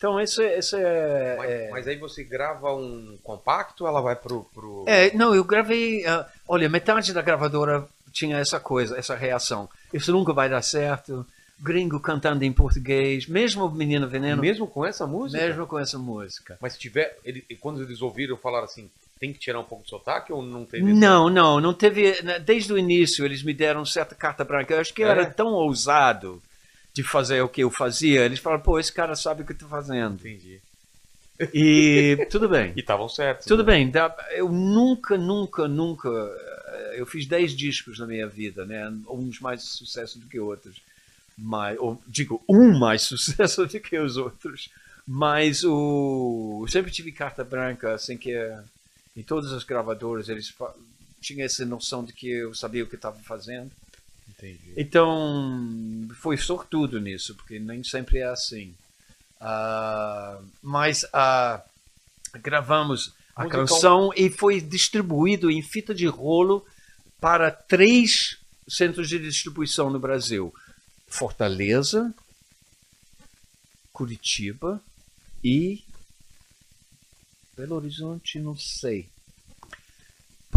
[0.02, 4.44] Então, esse, esse é, Mas, é- mas aí você grava um compacto ela vai pro.
[4.52, 4.82] pro...
[4.84, 6.04] é, não, eu gravei.
[6.04, 9.68] ah, olha, metade da gravadora tinha essa coisa, essa reação.
[9.94, 11.24] Isso nunca vai dar certo.
[11.60, 15.40] Gringo cantando em português, mesmo Menina Veneno, Mesmo com essa música?
[15.46, 16.58] mesmo com essa música.
[16.60, 17.16] Mas se tiver.
[17.24, 20.64] Ele, quando eles ouviram, falaram assim: tem que tirar um pouco de sotaque ou não
[20.64, 22.20] teve esse- Não, não, não teve.
[22.24, 24.74] né, Desde o início eles me deram certa carta branca.
[24.74, 25.12] Eu acho que eu É?
[25.12, 26.42] era tão ousado
[26.94, 28.24] de fazer o que eu fazia.
[28.24, 30.14] Eles falaram, pô, esse cara sabe o que está fazendo.
[30.14, 30.60] Entendi.
[31.52, 32.72] E tudo bem.
[32.76, 33.46] E estavam certos.
[33.46, 33.72] Tudo né?
[33.72, 33.92] bem,
[34.32, 36.08] eu nunca, nunca, nunca.
[36.08, 38.92] eh, Eu fiz 10 discos na minha vida, né?
[39.08, 40.76] Uns mais sucesso do que outros.
[41.36, 44.68] Mas, ou, digo, um mais sucesso do que os outros.
[45.06, 48.32] Mas o, eu sempre tive carta branca, assim que
[49.16, 50.54] em todas as gravadoras eles
[51.20, 53.70] tinham essa noção de que eu sabia o que estava fazendo.
[54.42, 54.72] Entendi.
[54.76, 58.74] Então, foi sortudo nisso, porque nem sempre é assim.
[59.40, 61.62] Ah, mas ah,
[62.34, 66.66] gravamos a Musical- canção e foi distribuído em fita de rolo
[67.20, 68.36] para três
[68.68, 70.52] centros de distribuição no Brasil:
[71.06, 72.12] Fortaleza,
[73.92, 74.82] Curitiba
[75.42, 75.84] e
[77.56, 79.08] Belo Horizonte, não sei.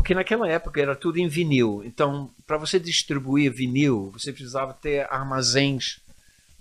[0.06, 1.82] Porque naquela época era tudo em vinil.
[1.84, 6.00] Então, para você distribuir vinil, você precisava ter armazéns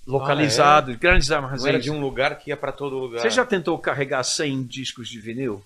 [0.07, 1.85] localizados, grandes Não era armazéns.
[1.85, 3.21] de um lugar que ia pra todo lugar.
[3.21, 5.63] Você já tentou carregar 100 discos de vinil?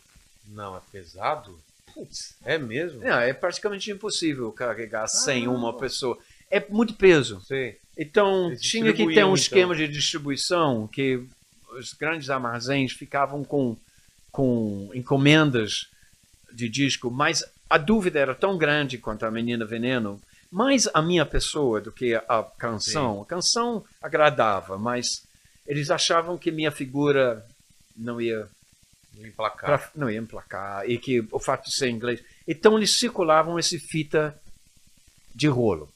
[0.49, 1.57] Não, é pesado?
[1.95, 2.99] Putz, é mesmo?
[2.99, 5.51] Não, é praticamente impossível carregar 100 Ah.
[5.51, 6.19] uma pessoa.
[6.51, 7.41] É muito peso.
[7.43, 7.79] Sei.
[7.97, 9.35] Então, tinha que ter um então.
[9.35, 11.23] esquema de distribuição que
[11.79, 13.77] os grandes armazéns ficavam com,
[14.33, 15.87] com encomendas
[16.53, 20.20] de disco, mas a dúvida era tão grande quanto a Menina Veneno,
[20.51, 23.23] mais a minha pessoa do que a canção.
[23.23, 25.27] A canção agradava, mas
[25.66, 27.45] eles achavam que minha figura
[27.97, 28.49] não ia
[29.16, 29.66] Emplacar.
[29.66, 32.23] pra, não ia emplacar e que o fato de ser inglês.
[32.47, 34.39] Então eles circulavam esse fita
[35.35, 35.89] de rolo.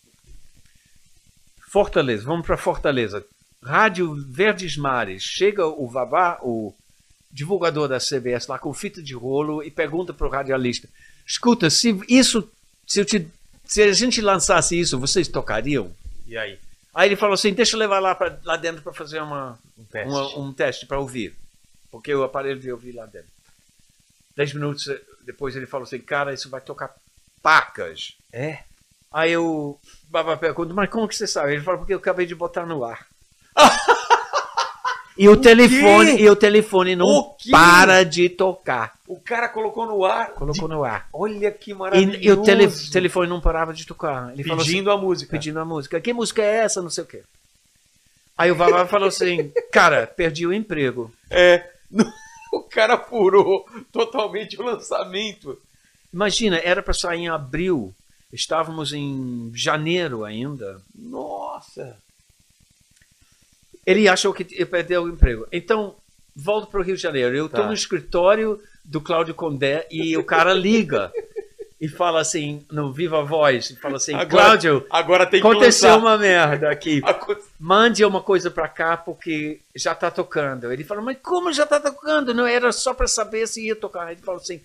[1.70, 3.24] Fortaleza, vamos para Fortaleza.
[3.62, 5.22] Rádio Verdes Mares.
[5.22, 6.74] Chega o Vavá, o
[7.30, 10.88] divulgador da CBS lá com fita de rolo e pergunta para o radialista:
[11.32, 12.48] escuta, se isso,
[12.86, 13.28] se, te-
[13.64, 15.90] se a gente lançasse isso, vocês tocariam?
[16.26, 16.58] E aí?
[16.94, 19.84] Aí ele falou assim: deixa eu levar lá, pra, lá dentro para fazer uma, Um
[19.84, 20.08] teste.
[20.10, 21.34] uma- um teste para ouvir.
[21.90, 23.28] Porque o aparelho de ouvir lá dentro.
[24.36, 24.86] Dez minutos
[25.24, 26.94] depois ele falou assim, cara, isso vai tocar
[27.42, 28.14] pacas.
[28.32, 28.58] É?
[29.12, 29.78] Aí eu
[30.08, 31.52] Baba pergunta, mas como que você sabe?
[31.52, 33.06] Ele falou, porque eu acabei de botar no ar.
[35.18, 38.94] e o, telefone, e o telefone não O para de tocar.
[39.06, 40.30] O cara colocou no ar.
[40.32, 41.08] Colocou no ar.
[41.12, 42.18] Olha que maravilhoso.
[42.18, 44.32] E, e o tele- telefone não parava de tocar.
[44.32, 45.30] Ele assim, Pedindo a música.
[45.30, 46.00] pedindo a música.
[46.00, 46.80] Que música é essa?
[46.80, 47.22] Não sei o quê.
[48.38, 51.12] Aí o Vavá falou assim, cara, perdi o emprego.
[51.30, 51.68] É.
[52.54, 55.58] O cara furou totalmente o lançamento.
[56.12, 57.94] Imagina, era para sair em abril.
[58.30, 60.78] Estávamos em janeiro ainda.
[60.94, 61.96] Nossa.
[63.86, 65.46] Ele achou que ia perder o emprego.
[65.52, 65.94] Então,
[66.34, 67.34] volto para o Rio de Janeiro.
[67.36, 67.66] Eu estou Tá.
[67.66, 71.12] no escritório do Cláudio Condé e o cara liga
[71.80, 76.00] e fala assim, no Viva Voz, fala assim, Agora- Cláudio, Agora tem aconteceu lançar.
[76.00, 77.00] uma merda aqui.
[77.58, 80.72] Mande uma coisa para cá porque já está tocando.
[80.72, 82.32] Ele falou, mas como já está tocando?
[82.32, 84.12] Não era só para saber se ia tocar.
[84.12, 84.60] Ele falou assim,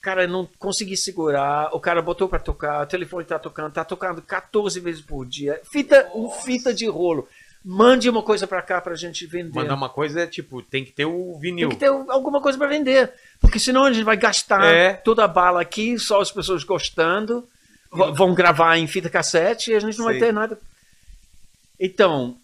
[0.00, 1.68] cara, não consegui segurar.
[1.72, 5.60] O cara botou para tocar, o telefone está tocando, está tocando 14 vezes por dia.
[5.70, 7.28] Fita, um fita de rolo.
[7.64, 9.54] Mande uma coisa para cá para a gente vender.
[9.54, 11.68] Mandar uma coisa é tipo, tem que ter o Tem vinil.
[11.68, 13.12] que ter alguma coisa para vender.
[13.40, 14.94] Porque senão a gente vai gastar É.
[14.94, 17.46] toda a bala aqui, só as pessoas gostando,
[17.92, 20.20] v- vão gravar em fita cassete e a gente não vai Sim.
[20.20, 20.58] ter nada.
[21.78, 22.36] Então,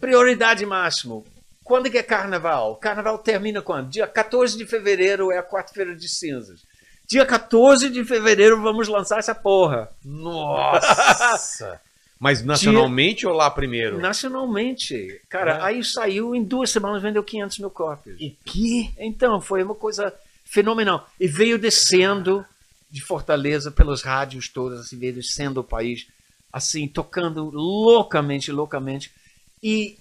[0.00, 1.24] prioridade máximo.
[1.64, 2.74] Quando que é carnaval?
[2.76, 3.88] Carnaval termina quando?
[3.90, 6.60] Dia 14 de fevereiro é a quarta-feira de cinzas.
[7.08, 9.88] Dia 14 de fevereiro vamos lançar essa porra.
[10.04, 11.80] Nossa!
[12.22, 13.98] Mas nacionalmente ou lá primeiro?
[13.98, 15.20] Nacionalmente.
[15.28, 15.62] Cara, É.
[15.62, 18.14] aí saiu em duas semanas, vendeu 500 mil cópias.
[18.14, 18.90] O quê?
[18.96, 21.10] Então, foi uma coisa fenomenal.
[21.18, 22.46] E veio descendo
[22.88, 26.06] de Fortaleza pelos rádios todos, assim, veio descendo o país,
[26.52, 29.10] assim, tocando loucamente, loucamente.
[29.60, 29.98] E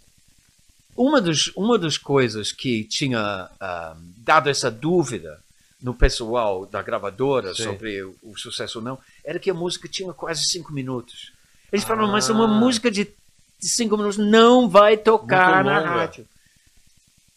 [0.96, 5.42] uma, dos, uma das coisas que tinha ah, dado essa dúvida
[5.82, 7.64] no pessoal da gravadora Sim.
[7.64, 11.31] sobre o, o sucesso ou não, era que a música tinha quase cinco minutos.
[11.72, 12.34] Eles falaram, mas Ah.
[12.34, 13.08] uma música de,
[13.60, 16.28] cinco minutos não vai tocar na rádio.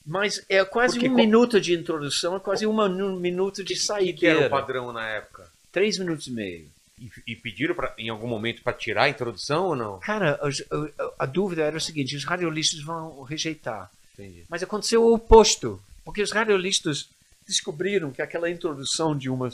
[0.06, 3.74] Mas é quase Porque um co- minuto de introdução, é quase uma- um minuto de
[3.76, 4.18] saída.
[4.18, 5.46] que era o padrão na época?
[5.72, 6.66] Três minutos e meio.
[7.00, 9.98] E, e pediram pra, em algum momento para tirar a introdução ou não?
[10.00, 13.90] Cara, a, a dúvida era o seguinte: os radiolistas vão rejeitar.
[14.12, 14.44] Entendi.
[14.48, 15.80] Mas aconteceu o oposto.
[16.04, 17.08] Porque os radiolistas
[17.48, 19.50] descobriram que aquela introdução de uma.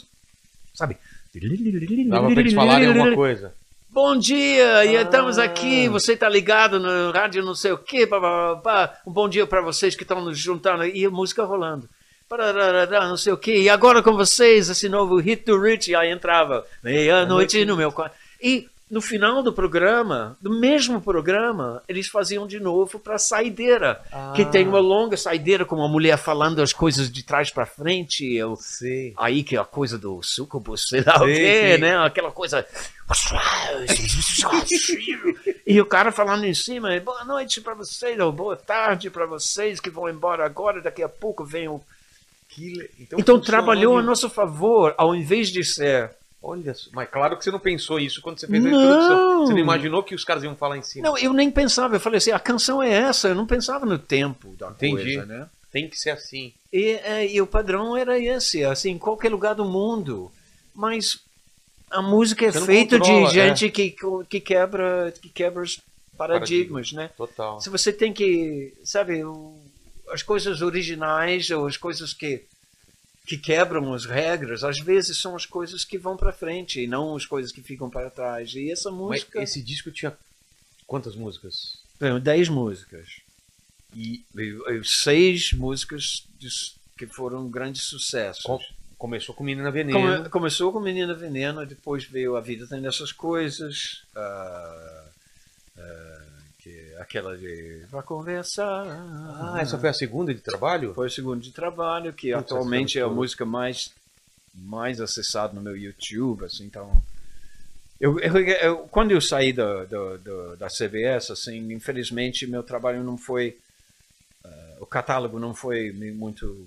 [0.75, 0.97] Sabe?
[2.09, 3.55] Dava pra eles falarem alguma coisa.
[3.93, 5.03] Bom dia, e Ah.
[5.03, 5.89] estamos aqui.
[5.89, 8.07] Você está ligado no rádio, não sei o quê.
[8.07, 9.01] pá, pá, pá.
[9.05, 10.85] Um bom dia para vocês que estão nos juntando.
[10.85, 11.89] E a música rolando.
[13.09, 13.63] Não sei o quê.
[13.63, 15.93] E agora com vocês, esse novo hit do Rich.
[15.97, 18.15] Aí entrava meia-noite no meu quarto.
[18.41, 24.03] E no final do programa, do mesmo programa, eles faziam de novo para saideira.
[24.35, 28.25] Que tem uma longa saideira com uma mulher falando as coisas de trás para frente.
[28.35, 29.15] Eu, Sei.
[29.17, 31.81] Aí que é a coisa do sucubo, sei lá o Sim, quê, sim.
[31.81, 31.97] né?
[31.99, 32.67] Aquela coisa.
[35.67, 39.81] e o cara falando em cima, boa noite pra vocês, ou boa tarde pra vocês
[39.81, 41.81] que vão embora agora, daqui a pouco vem o.
[42.99, 46.11] Então, funcionou trabalhou a nosso favor, ao invés de ser.
[46.43, 46.75] Olha.
[46.93, 48.83] Mas claro que você não pensou isso quando você fez a Não.
[48.83, 49.47] introdução.
[49.47, 51.07] Você não imaginou que os caras iam falar em cima.
[51.07, 53.99] Não, eu nem pensava, eu falei assim, a canção é essa, eu não pensava no
[53.99, 55.17] tempo da Entendi.
[55.17, 55.49] coisa, né?
[55.71, 56.53] Tem que ser assim.
[56.73, 60.33] E, é, e o padrão era esse, assim, em qualquer lugar do mundo.
[60.75, 61.21] Mas
[61.91, 63.95] a música é feita de gente que,
[64.29, 65.81] que, quebra, que quebra os
[66.17, 67.11] paradigmas, né?
[67.17, 67.61] Total.
[67.61, 69.23] Se você tem que, sabe,
[70.11, 72.43] as coisas originais ou as coisas que
[73.31, 77.15] que quebram as regras, às vezes são as coisas que vão para frente e não
[77.15, 78.53] as coisas que ficam para trás.
[78.57, 80.13] E essa Mas música, esse disco tinha
[80.85, 81.79] quantas músicas?
[82.21, 83.21] 10 músicas.
[83.95, 84.25] E,
[84.83, 86.25] seis músicas
[86.99, 88.43] que foram grandes sucessos.
[88.43, 88.59] Com-
[88.99, 89.99] Começou com Menina Veneno.
[89.99, 95.05] Come- começou com Menina Veneno, depois veio A Vida Tem Dessas Coisas, ah,
[95.79, 96.23] ah,
[96.71, 98.85] que aquela de Vai Conversar.
[98.87, 100.95] Ah, essa foi a segunda de trabalho?
[100.95, 103.93] Foi o segundo de trabalho, que Putz, atualmente é a música mais,
[104.55, 107.03] mais acessada no meu YouTube, assim, então...
[108.01, 113.03] Eu, eu- eu- quando eu saí da, da, da, da CBS, assim, infelizmente meu trabalho
[113.05, 113.59] não foi...
[114.45, 116.67] ah, o catálogo não foi muito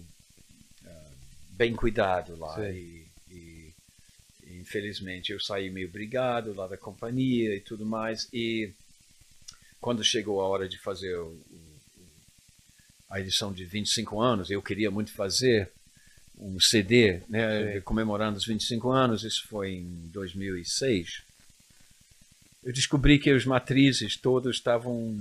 [0.85, 1.09] ah,
[1.51, 2.59] bem cuidado lá.
[2.69, 3.73] E, e,
[4.61, 8.27] infelizmente eu saí meio brigado lá da companhia e tudo mais.
[8.31, 8.71] E
[9.83, 11.13] quando chegou a hora de fazer
[13.09, 15.69] a edição de 25 anos, eu queria muito fazer
[16.39, 21.21] um CD, né, comemorando os 25 anos, isso foi em 2006.
[22.63, 25.13] Eu descobri que os matrizes todos estavam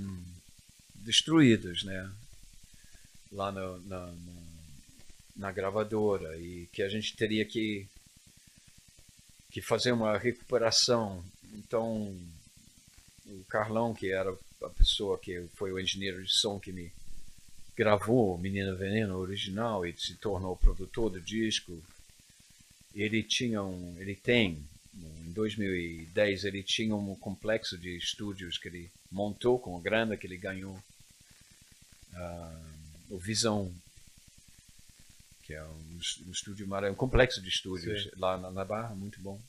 [0.94, 2.08] destruídos, né,
[3.32, 4.42] lá no- na, na,
[5.36, 7.84] na gravadora e que a gente teria que
[9.50, 11.22] que fazer uma recuperação.
[11.52, 12.16] Então,
[13.26, 14.34] o Carlão, que era
[14.64, 16.92] a pessoa que foi o engenheiro de som que me
[17.76, 21.82] gravou Menina Veneno original e se tornou produtor do disco,
[22.94, 24.62] ele tinha um, ele tem,
[24.94, 30.26] em 2010 ele tinha um complexo de estúdios que ele montou com a grana que
[30.26, 30.78] ele ganhou,
[32.14, 32.60] ah,
[33.08, 33.72] o Visão,
[35.42, 38.10] que é um, um estúdio maravilhoso, um complexo de estúdios Sim.
[38.16, 39.40] lá na, na Barra, muito bom.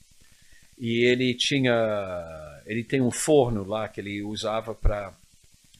[0.77, 5.13] E ele tinha, ele tem um forno lá que ele usava para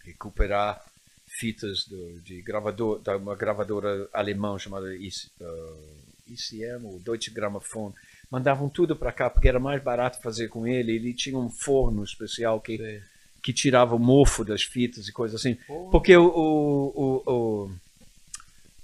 [0.05, 0.83] recuperar
[1.27, 5.97] fitas do, de gravador, da uma gravadora alemã chamada IC, uh,
[6.27, 7.91] ICM, ou Deutsche Grammophon.
[8.29, 10.93] Mandavam tudo para cá porque era mais barato fazer com ele.
[10.95, 13.01] Ele tinha um forno especial que Sei.
[13.41, 15.57] que tirava o mofo das fitas e coisas assim.
[15.91, 17.71] Porque o, o, o, o-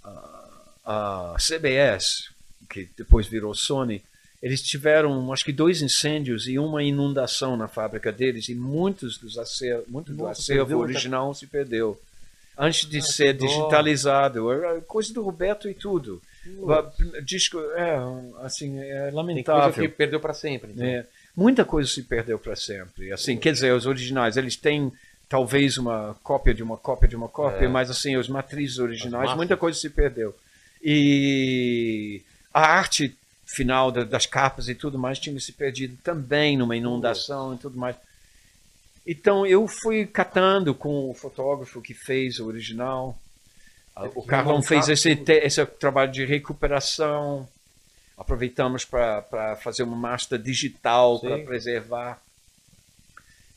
[0.03, 2.30] a, a CBS,
[2.69, 4.03] que depois virou Sony,
[4.41, 9.38] eles tiveram acho que dois incêndios e uma inundação na fábrica deles e muitos dos
[9.38, 11.99] acervo, muito do Nossa, acervo perdeu muita- original se perdeu.
[12.57, 14.45] Antes de Ah, ser digitalizado,
[14.88, 16.22] coisa do Roberto e tudo.
[17.24, 17.95] Disco, é,
[18.44, 19.74] assim, é Tem coisa lamentável.
[19.84, 20.72] que perdeu pra sempre.
[20.74, 20.86] então.
[20.86, 21.06] É,
[21.36, 23.11] muita coisa se perdeu para sempre.
[23.14, 24.91] Assim, quer dizer, os originais, eles têm
[25.30, 27.68] talvez uma cópia de uma cópia de uma cópia, É.
[27.70, 30.36] mas assim, os matrizes originais, muita coisa se perdeu.
[30.82, 32.22] E
[32.53, 33.16] a arte
[33.52, 37.78] final da- das capas e tudo mais tinha se perdido também numa inundação e tudo
[37.78, 37.96] mais.
[39.08, 43.18] Então eu fui catando com o fotógrafo que fez o original.
[43.96, 47.48] Ah, O Carlão fez esse, esse trabalho de recuperação.
[48.18, 52.22] Aproveitamos para fazer uma master digital para preservar.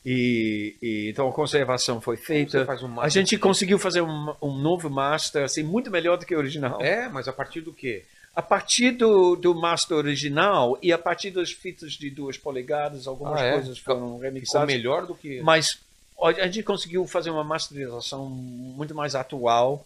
[0.05, 2.65] E, e então a conservação foi feita.
[2.83, 6.37] um A gente conseguiu fazer um, um novo master assim muito melhor do que o
[6.37, 6.81] original.
[6.81, 8.03] É, mas a partir do quê?
[8.35, 13.39] A partir do, do master original e a partir das fitas de duas polegadas, algumas
[13.39, 13.51] Ah, é?
[13.53, 14.67] coisas foram Ficou remixadas.
[14.67, 15.39] melhor do que.
[15.41, 15.77] Mas
[16.19, 19.85] a gente conseguiu fazer uma masterização muito mais atual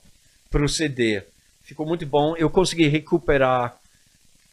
[0.49, 1.23] para o CD.
[1.63, 2.35] Ficou muito bom.
[2.37, 3.75] Eu consegui recuperar.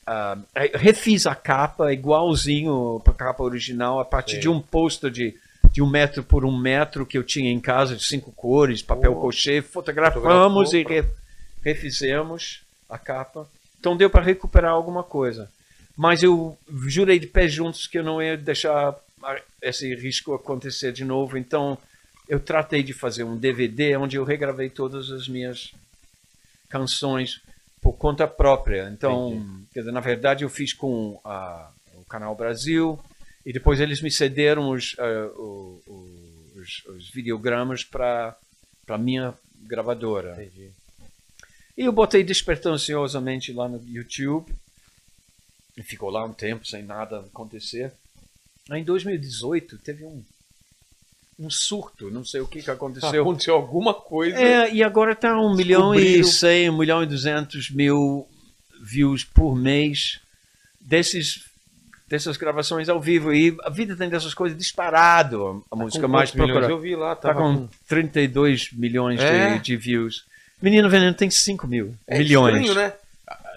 [0.07, 0.37] ah,
[0.75, 4.41] refiz a capa igualzinho para a capa original a partir Sim.
[4.41, 5.35] de um pôster de,
[5.71, 9.13] de um metro por um metro que eu tinha em casa, de cinco cores, papel
[9.17, 9.21] Oh.
[9.21, 9.63] crochê.
[9.63, 11.09] Fotografamos Fotografou e re-
[11.63, 13.49] refizemos a capa.
[13.85, 15.51] Então deu para recuperar alguma coisa.
[15.95, 16.57] Mas eu
[16.87, 18.97] jurei de pés juntos que eu não ia deixar
[19.61, 21.37] esse risco acontecer de novo.
[21.37, 21.77] Então
[22.27, 25.75] eu tratei de fazer um DVD onde eu regravei todas as minhas
[26.71, 27.43] canções
[27.83, 28.89] por conta própria.
[28.91, 29.45] Então,
[29.75, 32.99] quer dizer, na verdade, eu fiz com a- o Canal Brasil
[33.45, 34.97] e depois eles me cederam os,
[35.37, 35.83] o-
[36.57, 38.35] os, os videogramas para
[38.89, 40.43] a minha gravadora.
[40.43, 40.71] Entendi.
[41.77, 44.53] E eu botei despretensiosamente lá no YouTube.
[45.77, 47.93] E ficou lá um tempo sem nada acontecer.
[48.71, 50.23] Aí em 2018 teve um,
[51.39, 53.09] um surto, não sei o que, que aconteceu.
[53.23, 54.37] Aconteceu alguma coisa.
[54.39, 58.27] É, e agora está um milhão e cem, um milhão e duzentos mil
[58.81, 60.21] views por mês
[60.81, 61.45] desses,
[62.09, 63.33] dessas gravações ao vivo.
[63.35, 65.65] E a vida tem dessas coisas disparado.
[65.67, 66.73] A Tá música com mais procurada.
[66.73, 69.59] Eu vi lá, Tá tava com 32 milhões de- É?
[69.59, 70.25] de, views.
[70.61, 72.57] Menino Veneno tem 5 mil É milhões.
[72.65, 72.93] estranho, né?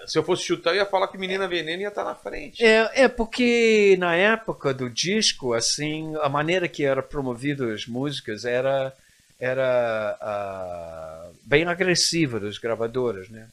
[0.06, 2.64] Se eu fosse chutar, eu ia falar que Menina Veneno ia estar na frente.
[2.64, 8.46] É, é porque na época do disco, assim, a maneira que era promovido as músicas
[8.46, 8.94] era
[9.40, 13.48] era ah, bem agressiva das gravadoras, né?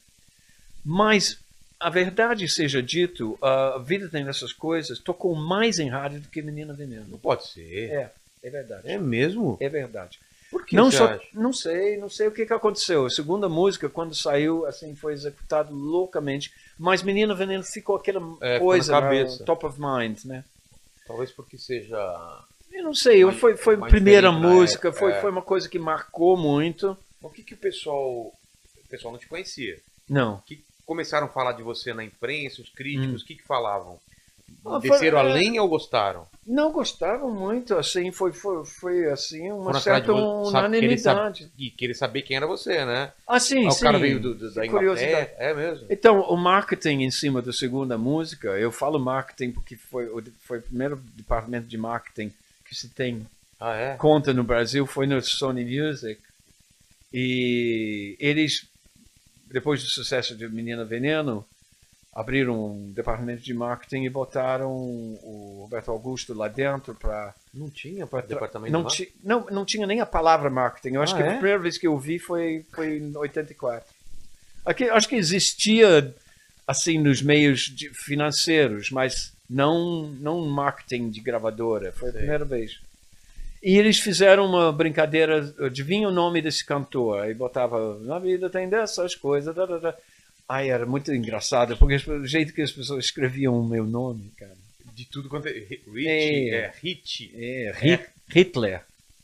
[0.83, 1.37] Mas
[1.79, 4.97] a verdade seja dito, a vida tem dessas coisas.
[4.97, 7.05] Tocou mais em rádio do que Menina Veneno.
[7.09, 7.91] Não pode ser.
[7.91, 8.11] É,
[8.43, 8.81] é verdade.
[8.85, 9.57] É mesmo?
[9.59, 10.19] É verdade.
[10.55, 11.21] Por que não só, acha?
[11.33, 13.05] não sei, não sei o que, que aconteceu.
[13.05, 16.53] A segunda música, quando saiu, assim, foi executado loucamente.
[16.79, 19.43] Mas Menina Veneno ficou aquela É, coisa na na cabeça.
[19.43, 20.45] top of mind, né?
[21.05, 21.97] Talvez porque seja.
[22.71, 25.21] Eu não sei, Mais- foi, foi a primeira música, foi, é.
[25.21, 26.97] foi uma coisa que marcou muito.
[27.21, 28.01] O que, que o pessoal.
[28.11, 29.77] O pessoal não te conhecia.
[30.09, 30.35] Não.
[30.35, 33.99] O que começaram a falar de você na imprensa, os críticos, o que, que falavam?
[34.65, 35.21] Ah, foi- Desceram é.
[35.21, 36.27] além ou gostaram?
[36.45, 40.85] Não gostavam muito, assim, foi, foi, foi assim, uma Foram certa de vo- sabe, querer
[40.87, 41.51] unanimidade.
[41.57, 43.11] E querer saber quem era você, né?
[43.27, 43.79] Ah, sim, Ah, sim.
[43.79, 44.65] o cara veio do, do- da.
[44.65, 45.31] Inglaterra.
[45.37, 45.87] É mesmo?
[45.89, 50.59] Então, o marketing em cima da segunda música, eu falo marketing porque foi o, foi
[50.59, 52.31] o primeiro departamento de marketing
[52.67, 53.25] que se tem
[53.59, 53.95] Ah, é?
[53.97, 56.19] conta no Brasil, foi no Sony Music.
[57.13, 58.67] E eles,
[59.47, 61.45] depois do sucesso de Menina Veneno,
[62.15, 68.07] abriram um departamento de marketing e botaram o Roberto Augusto lá dentro para Não tinha
[68.07, 70.95] Pra para departamento não, de não, não tinha nem a palavra marketing.
[70.95, 71.27] Eu acho Ah, que é?
[71.27, 73.93] a primeira vez que eu vi foi, foi em 84.
[74.65, 76.15] Aqui, acho que existia
[76.65, 81.91] assim nos meios financeiros, mas não não marketing de gravadora.
[81.91, 82.79] Foi a primeira vez.
[83.61, 87.23] E eles fizeram uma brincadeira, adivinha o nome desse cantor?
[87.23, 89.53] Aí botava, na vida tem dessas coisas.
[89.53, 89.95] Da, da, da.
[90.47, 94.53] Ai, era muito engraçado, porque o jeito que as pessoas escreviam o meu nome, cara.
[94.93, 95.51] De tudo quanto é.
[95.51, 96.49] Rich, É.
[96.55, 97.31] é, Hit.
[97.35, 98.81] É, Hit- Hitler.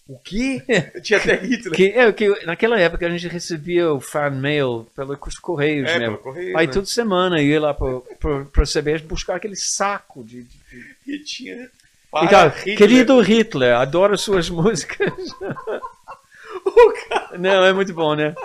[0.08, 0.62] O quê?
[1.02, 1.74] Tinha até Hitler.
[1.74, 6.18] Que, é, que naquela época a gente recebia o fan mail pelos correios É, mesmo.
[6.18, 6.74] pelo correio, Aí né?
[6.74, 10.44] toda semana eu ia lá para CBS buscar aquele saco de.
[10.44, 11.70] de- E tinha.
[12.14, 12.78] Então, Hitler.
[12.78, 15.14] querido Hitler, adoro suas músicas.
[17.40, 18.36] Não, é muito bom, né?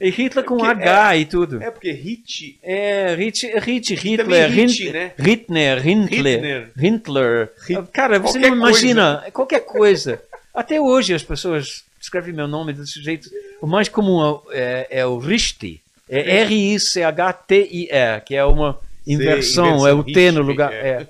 [0.00, 1.62] E Hitler com Que H e tudo.
[1.62, 2.58] É porque Hit.
[2.62, 5.12] É, Hit, Hit Hitler, Hit, Hint- né?
[5.18, 6.70] Hitler, Hitler.
[6.76, 7.52] Hitler.
[7.92, 10.22] Cara, você Qualquer não imagina, qualquer coisa.
[10.54, 13.28] Até hoje as pessoas escrevem meu nome desse jeito.
[13.60, 15.82] O mais comum é, é o Richti.
[16.08, 20.72] É R-I-C-H-T-I-R, que é uma inversão, é o T no lugar.
[20.72, 20.88] é.
[21.02, 21.06] É.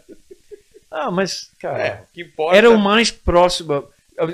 [0.91, 2.03] Ah, mas, cara, É,
[2.53, 3.85] era o mais próximo.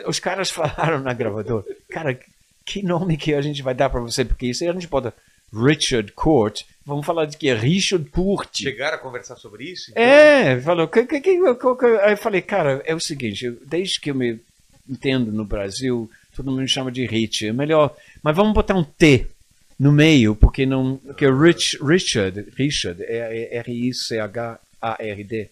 [0.07, 2.19] Os caras falaram na gravadora, cara,
[2.67, 4.25] que nome que a gente vai dar para você?
[4.25, 5.15] Porque isso a gente bota
[5.55, 6.63] Richard Court.
[6.85, 8.63] Vamos falar de que é Richard Court.
[8.63, 9.91] Chegaram a conversar sobre isso?
[9.93, 10.03] então?
[10.03, 10.89] É, falou.
[10.89, 14.15] Que, que, que, que- aí eu falei, cara, é o seguinte, eu- desde que eu
[14.15, 14.39] me
[14.89, 17.47] entendo no Brasil, todo mundo me chama de Rich.
[17.47, 17.95] É melhor.
[18.23, 19.27] Mas vamos botar um T
[19.79, 20.97] no meio, porque não.
[20.97, 25.51] Porque Rich, Richard, Richard, é é R-I-C-H-A-R-D.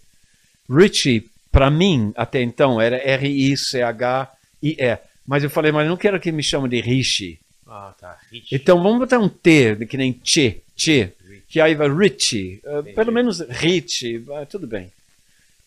[0.71, 4.99] Richie, para mim, até então, era R-I-C-H-I-E.
[5.27, 7.39] Mas eu falei, mas eu não quero que me chamem de Richie.
[7.67, 8.19] Ah, tá.
[8.31, 8.55] Rich.
[8.55, 11.13] Então vamos botar um T, que nem Che, Rich.
[11.49, 14.93] que aí vai Richie, uh, pelo menos Richie, vai, tudo bem.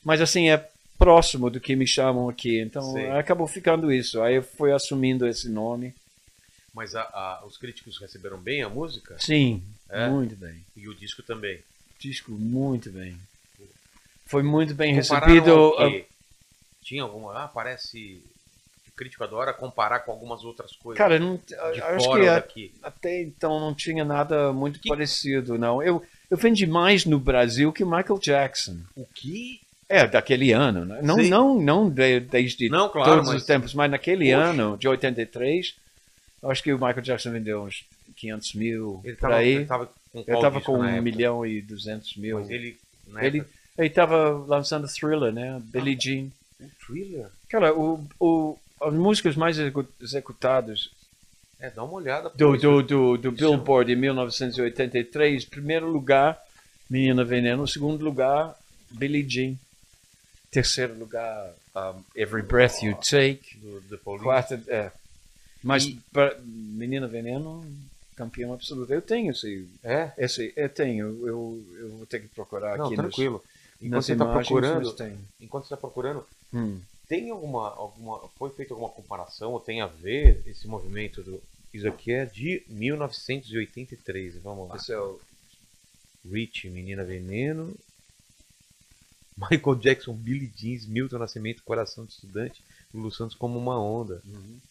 [0.03, 0.63] Mas assim, é
[0.99, 3.09] próximo do que me chamam aqui, então Sei.
[3.11, 4.21] acabou ficando isso.
[4.21, 5.93] Aí eu fui assumindo esse nome.
[6.73, 9.15] Mas a- a- os críticos receberam bem a música?
[9.19, 10.07] Sim, É?
[10.07, 10.55] muito bem.
[10.75, 11.59] E o disco também.
[11.99, 13.17] Disco muito bem.
[14.27, 15.69] Foi muito bem Compararam recebido.
[15.69, 16.05] uh, quê?
[16.83, 17.43] Tinha alguma...
[17.43, 18.21] Ah, parece...
[18.97, 20.97] Crítico adora comparar com algumas outras coisas.
[20.97, 22.71] Cara, não, de eu acho fora que daqui.
[22.83, 25.81] até então não tinha nada muito Que- parecido, não.
[25.83, 28.77] Eu, eu vendi mais no Brasil que Michael Jackson.
[28.95, 29.61] O que?
[29.87, 30.83] É, daquele ano.
[30.83, 30.99] né?
[31.01, 31.29] Não, Sim.
[31.29, 34.43] não, não de- desde Não, claro, todos mas- os tempos, mas naquele Poxa.
[34.43, 35.75] ano, de 83,
[36.43, 39.49] eu acho que o Michael Jackson vendeu uns 500 mil Ele por tava, aí.
[39.53, 41.01] ele tava com Eu estava com na 1 época?
[41.03, 42.39] milhão e 200 mil.
[42.39, 42.77] Mas ele...
[43.21, 43.43] Ele
[43.77, 45.61] ele estava lançando Thriller, né?
[45.65, 46.27] Billie Jean.
[46.59, 47.27] o Thriller?
[47.47, 50.89] Cara, o, o, as músicas mais execu- executadas
[51.59, 52.29] É, dá uma olhada.
[52.29, 56.41] do, do, do, do isso- Billboard em 1983, primeiro lugar,
[56.89, 58.55] Menina Veneno, segundo lugar,
[58.91, 59.55] Billie Jean,
[60.51, 64.91] terceiro lugar, um, Every Breath You Take, Do, do quarto, é.
[65.63, 67.65] Mas E- pra- Menina Veneno,
[68.15, 68.93] campeão absoluto.
[68.93, 70.11] Eu tenho esse, É?
[70.17, 73.43] esse eu tenho, eu, eu vou ter que procurar Não, aqui nos- tranquilo.
[73.81, 74.95] Enquanto você está imagens, procurando,
[75.41, 76.79] enquanto você tá procurando, Hum.
[77.07, 81.41] Tem alguma, alguma, foi feita alguma comparação ou tem a ver esse movimento do,
[81.73, 84.75] isso aqui é de 1983, vamos lá.
[84.75, 85.19] Esse é o
[86.29, 87.75] Rich, Menina Veneno,
[89.37, 92.63] Michael Jackson, Billy Jeans, Milton Nascimento, Coração de Estudante,
[92.93, 94.21] Lulu Santos como uma onda,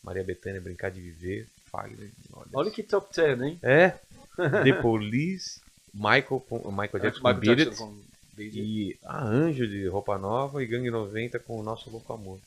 [0.03, 3.59] Maria Bethânia, Brincar de Viver, Fagner, olha, Olha que top 10, hein?
[3.63, 3.91] É,
[4.37, 5.61] The Police,
[5.95, 8.06] Michael, Michael Jackson com Beat Jackson
[8.43, 8.59] It.
[8.59, 12.39] e a Anjo de Roupa Nova e Gangue 90 com o Nosso Louco Amor.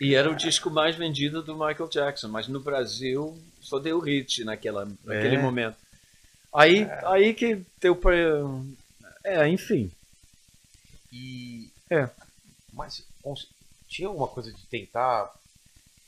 [0.00, 4.42] E era o disco mais vendido do Michael Jackson, mas no Brasil só deu hit
[4.44, 5.42] naquela, naquele É.
[5.42, 5.76] momento.
[6.54, 7.60] Aí, aí que
[8.00, 8.14] pra.
[9.22, 9.90] É, enfim.
[11.12, 11.68] E.
[11.90, 12.08] É.
[12.72, 13.04] Mas
[13.88, 15.30] tinha alguma coisa de tentar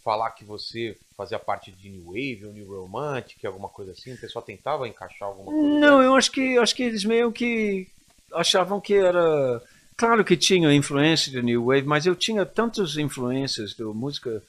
[0.02, 4.14] falar que você fazia parte de New Wave ou New Romantic, alguma coisa assim?
[4.14, 5.78] O pessoal tentava encaixar alguma coisa?
[5.78, 7.86] Não, eu acho que acho que eles meio que
[8.34, 9.60] achavam que era.
[9.96, 14.42] Claro que tinha influência do New Wave, mas eu tinha tantas influências do música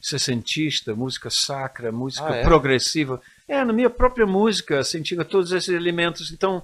[0.00, 2.42] sessentista, música sacra, música Ah, é?
[2.44, 3.20] progressiva.
[3.48, 6.30] É, na minha própria música, assim, tinha todos esses elementos.
[6.30, 6.62] Então,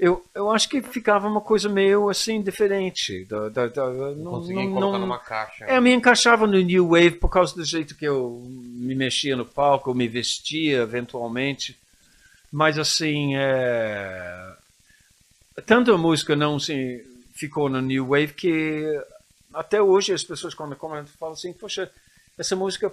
[0.00, 3.24] eu, eu acho que ficava uma coisa meio assim diferente.
[3.26, 5.64] Da, da, da- Não, não, conseguia não- colocar não- numa caixa.
[5.66, 9.36] é, eu me encaixava no New Wave por causa do jeito que eu me mexia
[9.36, 11.76] no palco, eu me vestia eventualmente.
[12.50, 14.52] Mas assim, é...
[15.64, 17.00] tanto a música não assim,
[17.34, 18.84] ficou no New Wave que
[19.54, 21.90] até hoje as pessoas quando comentam falam assim, poxa,
[22.36, 22.92] essa música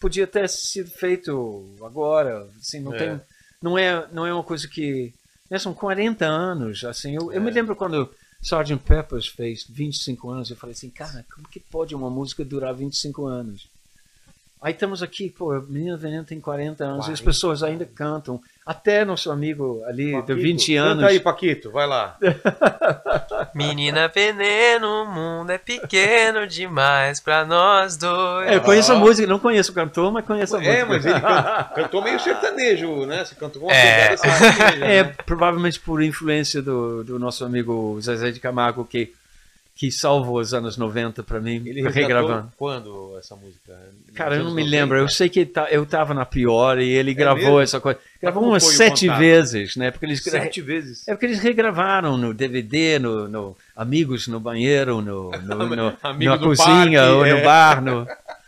[0.00, 2.98] podia ter sido feito agora, assim, não É.
[2.98, 3.20] tem,
[3.62, 5.12] não é, não é uma coisa que,
[5.50, 7.54] né, são 40 anos, assim, eu, eu me É.
[7.54, 8.76] lembro quando Sgt.
[8.84, 13.26] Peppers fez 25 anos, eu falei assim, cara, como que pode uma música durar 25
[13.26, 13.68] anos?
[14.60, 18.42] Aí estamos aqui, pô, Menina Veneno tem 40 anos e as 40 pessoas ainda cantam.
[18.70, 21.04] Até nosso amigo ali Paquito, de 20 canta anos.
[21.04, 22.18] aí, Paquito, vai lá.
[23.54, 28.46] Menina veneno, o mundo é pequeno demais pra nós dois.
[28.50, 30.76] É, eu conheço a música, não conheço o cantor, mas conheço a música.
[30.76, 33.24] É, mas ele can- cantou meio sertanejo, né?
[33.24, 34.16] Você cantou com uma É.
[34.16, 35.14] sertaneja, É, né?
[35.24, 39.12] provavelmente por influência do, do nosso amigo Zezé de Camargo, que,
[39.78, 42.50] que salvou os anos 90 para mim, Ele regravando.
[42.56, 43.78] quando essa música?
[44.12, 44.70] Cara, eu não me 90?
[44.76, 44.98] lembro.
[44.98, 47.60] Eu sei que tá- eu tava na pior e ele gravou mesmo?
[47.60, 48.00] essa coisa.
[48.20, 49.92] Gravou como umas sete vezes, né?
[49.92, 51.06] Porque eles Sete vezes.
[51.06, 55.96] É porque eles regravaram no DVD, no, no Amigos no banheiro, no, no, no-
[56.26, 57.34] na cozinha, parque, ou é.
[57.38, 58.04] no bar, no,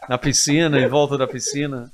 [0.09, 1.93] na piscina, em volta da piscina.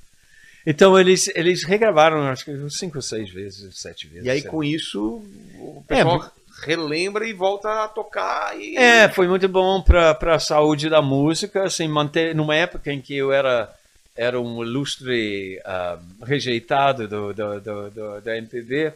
[0.66, 4.24] Então eles, eles regravaram, acho que cinco ou seis vezes, sete vezes.
[4.24, 5.22] E aí com isso
[5.58, 8.76] o É, pessoal relembra e volta a tocar e.
[8.76, 13.16] É, foi muito bom para a saúde da música, assim, manter numa época em que
[13.16, 13.74] eu era
[14.16, 18.94] era um ilustre ah, rejeitado do, do, do, do, da MPB,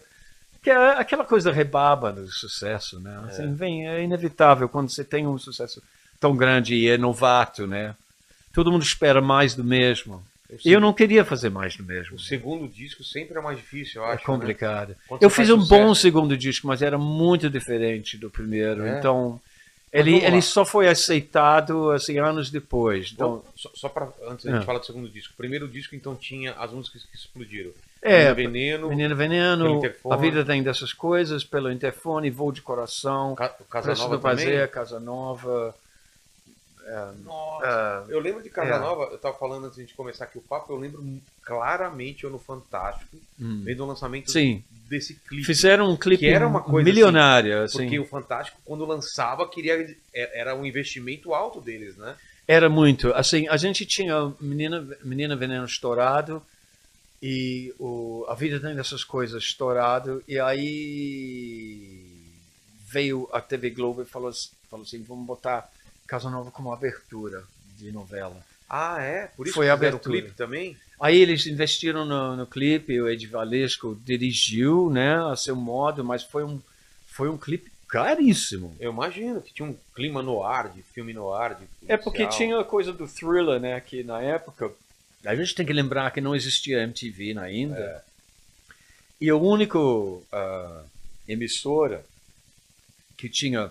[0.62, 3.20] que é aquela coisa rebaba do sucesso, né?
[3.28, 5.82] Assim, vem, é inevitável quando você tem um sucesso
[6.18, 7.94] tão grande e é novato, né?
[8.52, 10.24] Todo mundo espera mais do mesmo.
[10.64, 12.16] E eu não queria fazer mais do mesmo.
[12.16, 14.18] O segundo disco sempre é mais difícil, eu É acho.
[14.18, 14.26] né?
[14.26, 14.96] complicado.
[15.08, 18.84] Quando Eu fiz um sucesso- bom segundo disco, mas era muito diferente do primeiro.
[18.84, 18.98] É?
[18.98, 19.40] Então,
[19.92, 23.10] Mas ele, ele só foi aceitado assim, anos depois.
[23.12, 24.66] Então, Então, só, só para antes da gente Ah.
[24.66, 25.32] falar do segundo disco.
[25.34, 27.70] O primeiro disco, então, tinha as músicas que explodiram.
[28.02, 29.82] É, Veneno, Menino Veneno.
[30.10, 34.22] A Vida Tem Dessas Coisas, pelo interfone, Voo de Coração, Ca- Casa Nova do.
[34.22, 35.74] Prazer, Casa Nova.
[37.24, 37.66] Nossa.
[37.66, 38.78] ah, Eu lembro de Casa É.
[38.78, 42.24] Nova, eu tava falando antes de a gente começar aqui o papo, eu lembro claramente
[42.24, 43.62] eu no Fantástico, hum.
[43.64, 45.44] vendo o lançamento Sim, desse clipe.
[45.44, 47.62] fizeram um clipe Que era uma coisa milionário.
[47.62, 52.16] Assim, Porque o Fantástico, quando lançava, queria é- era um investimento alto deles, né?
[52.46, 53.12] Era muito.
[53.14, 56.42] Assim, a gente tinha Menina, Menina Veneno estourado
[57.22, 60.22] e o, A Vida Tem Dessas Coisas estourado.
[60.26, 62.06] E aí
[62.88, 65.70] veio a TV Globo e falou, assim- falou assim: vamos botar
[66.10, 67.44] Casa Nova como abertura
[67.78, 68.36] de novela.
[68.68, 69.28] Ah, é?
[69.28, 70.20] Por isso Foi que a fizeram o abertura.
[70.20, 70.76] clipe também?
[71.00, 76.24] Aí eles investiram no, no clipe, o Ed Valesco dirigiu, né, a seu modo, mas
[76.24, 76.60] foi um,
[77.06, 78.76] foi um clipe caríssimo.
[78.80, 81.54] Eu imagino que tinha um clima no ar, de filme no ar.
[81.54, 83.80] De É porque tinha a coisa do thriller, né?
[83.80, 84.72] Que na época.
[85.24, 88.04] A gente tem que lembrar que não existia MTV ainda.
[89.20, 89.78] E a única
[90.32, 90.82] ah,
[91.28, 92.04] emissora
[93.16, 93.70] que tinha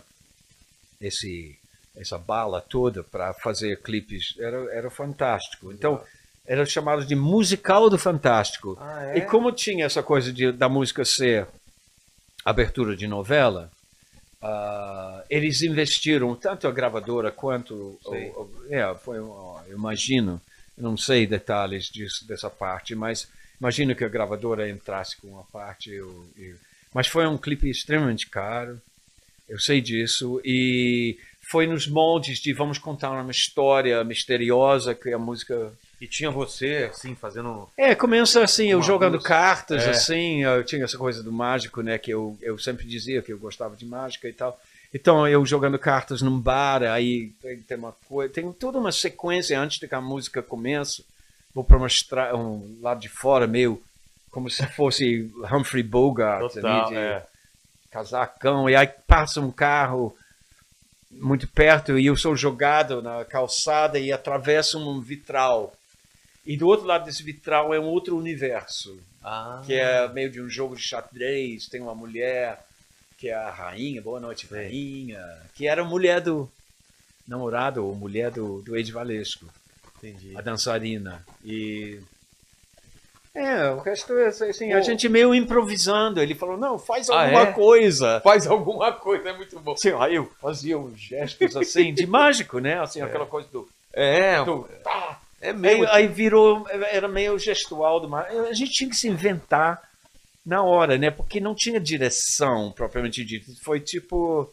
[1.02, 1.59] esse,
[2.00, 5.72] essa bala toda para fazer clipes era, era Fantástico.
[5.72, 6.02] Então,
[6.46, 8.78] era chamado de musical do Fantástico.
[8.80, 9.18] Ah, é?
[9.18, 11.46] E como tinha essa coisa de, da música ser
[12.44, 13.70] abertura de novela,
[14.42, 18.00] ah, eles investiram, tanto a gravadora quanto.
[18.06, 20.42] o- o- é, foi, eu imagino,
[20.78, 23.28] eu não sei detalhes disso, dessa parte, mas
[23.60, 25.92] imagino que a gravadora entrasse com uma parte.
[25.92, 26.56] eu- eu-
[26.94, 28.82] mas foi um clipe extremamente caro,
[29.48, 31.20] eu sei disso, e
[31.50, 36.90] foi nos moldes de vamos contar uma história misteriosa que a música E tinha você,
[36.92, 37.68] assim, fazendo.
[37.76, 39.24] é, começa assim, eu jogando luz.
[39.24, 39.90] cartas, É.
[39.90, 43.38] assim, eu tinha essa coisa do mágico, né, que eu, eu sempre dizia que eu
[43.40, 44.60] gostava de mágica e tal.
[44.94, 47.32] Então, eu jogando cartas num bar, aí
[47.68, 51.04] tem, uma coisa, tem toda uma sequência antes de que a música comece.
[51.54, 53.82] Vou para uma estra- um lado de fora, meio
[54.32, 57.24] como se fosse Humphrey Bogart, Total, ali, de é.
[57.92, 60.16] casacão, e aí passa um carro
[61.12, 65.74] muito perto e eu sou jogado na calçada e atravesso um vitral.
[66.46, 70.42] E do outro lado desse vitral é um outro universo, Ah, que é meio de
[70.42, 72.64] um jogo de xadrez, tem uma mulher
[73.18, 75.22] que é a rainha, boa noite rainha,
[75.54, 76.50] que era a mulher do
[77.28, 79.46] namorado ou mulher do, do Ed Valesco,
[79.98, 80.36] entendi.
[80.38, 81.24] a dançarina.
[81.44, 82.00] E
[83.36, 84.84] é, o resto é assim, a Pô.
[84.84, 86.22] gente meio improvisando.
[86.22, 87.52] Ele falou, não, faz Ah, alguma é?
[87.52, 88.20] coisa.
[88.22, 89.74] Faz alguma coisa, é muito bom.
[89.74, 92.80] Assim, aí eu fazia uns gestos assim, de mágico, né?
[92.80, 93.68] Assim, aquela coisa do.
[93.94, 95.20] É, do tá.
[95.42, 95.88] é Aí, mesmo.
[95.90, 98.40] aí virou, era meio gestual do mágico.
[98.48, 99.82] A gente tinha que se inventar
[100.46, 101.12] na hora, né?
[101.12, 103.52] Porque não tinha direção propriamente dita.
[103.64, 104.52] Foi tipo.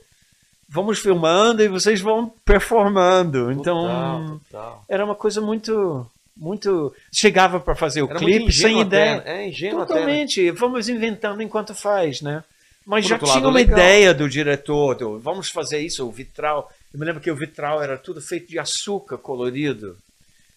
[0.69, 3.53] Vamos filmando e vocês vão performando.
[3.53, 4.85] Então, Total, total.
[4.89, 6.05] era uma coisa muito.
[6.37, 6.95] Muito.
[7.13, 9.17] Chegava para fazer o Era clipe sem ideia.
[9.17, 9.43] até, né?
[9.45, 10.01] É ingênuo até, né?
[10.01, 10.51] Totalmente.
[10.51, 12.45] Vamos inventando enquanto faz, né?
[12.85, 13.79] Mas Por já tinha lado, uma legal.
[13.79, 16.71] ideia do diretor, do, vamos fazer isso, o vitral.
[16.93, 19.97] Eu me lembro que o vitral era tudo feito de açúcar colorido.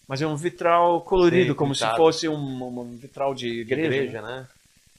[0.06, 1.96] Mas é um vitral colorido, Sei, como se pintado.
[1.96, 3.86] fosse um, um- vitral de De igreja.
[3.94, 4.28] igreja, né?
[4.40, 4.46] né?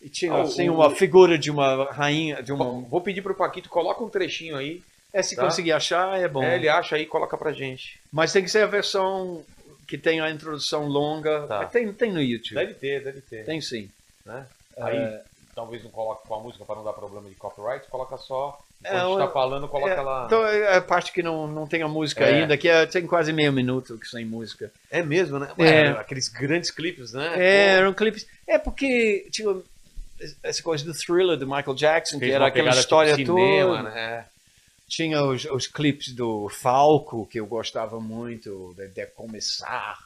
[0.02, 2.66] E tinha Ah, assim o- uma figura de uma rainha, de uma...
[2.66, 4.82] Vou- Vou pedir pro Paquito, coloca um trechinho aí.
[5.14, 5.44] É, se tá.
[5.44, 6.42] conseguir achar, é bom.
[6.42, 8.00] É, ele acha aí, coloca pra gente.
[8.12, 9.44] Mas tem que ser a versão
[9.92, 11.42] que tem a introdução longa.
[11.48, 11.66] Tá.
[11.66, 12.56] Tem, tem no YouTube.
[12.56, 13.44] Deve ter, deve ter.
[13.46, 13.90] Tem sim.
[14.26, 14.46] Né?
[14.78, 15.20] É, Aí,
[15.54, 18.58] talvez não coloque com a música para não dar problema de copyright, coloca só.
[18.82, 20.24] Quando É, a gente eu- tá falando, coloca é, lá.
[20.26, 22.42] então, é a parte que não, não tem a música É.
[22.42, 24.72] ainda, que é- tem quase meio minuto que sem música.
[24.90, 25.50] É mesmo, né?
[25.60, 25.88] É.
[25.90, 27.34] Aqueles grandes clipes, né?
[27.38, 28.26] É, eram clipes.
[28.48, 29.56] É porque tinha
[30.42, 33.78] essa coisa do thriller do Michael Jackson, fez que era aquela pegada história tipo cinema,
[33.78, 33.90] toda.
[33.90, 34.26] né?
[34.94, 39.98] Tinha os, os clipes do Falco, que eu gostava muito, de, de Começar,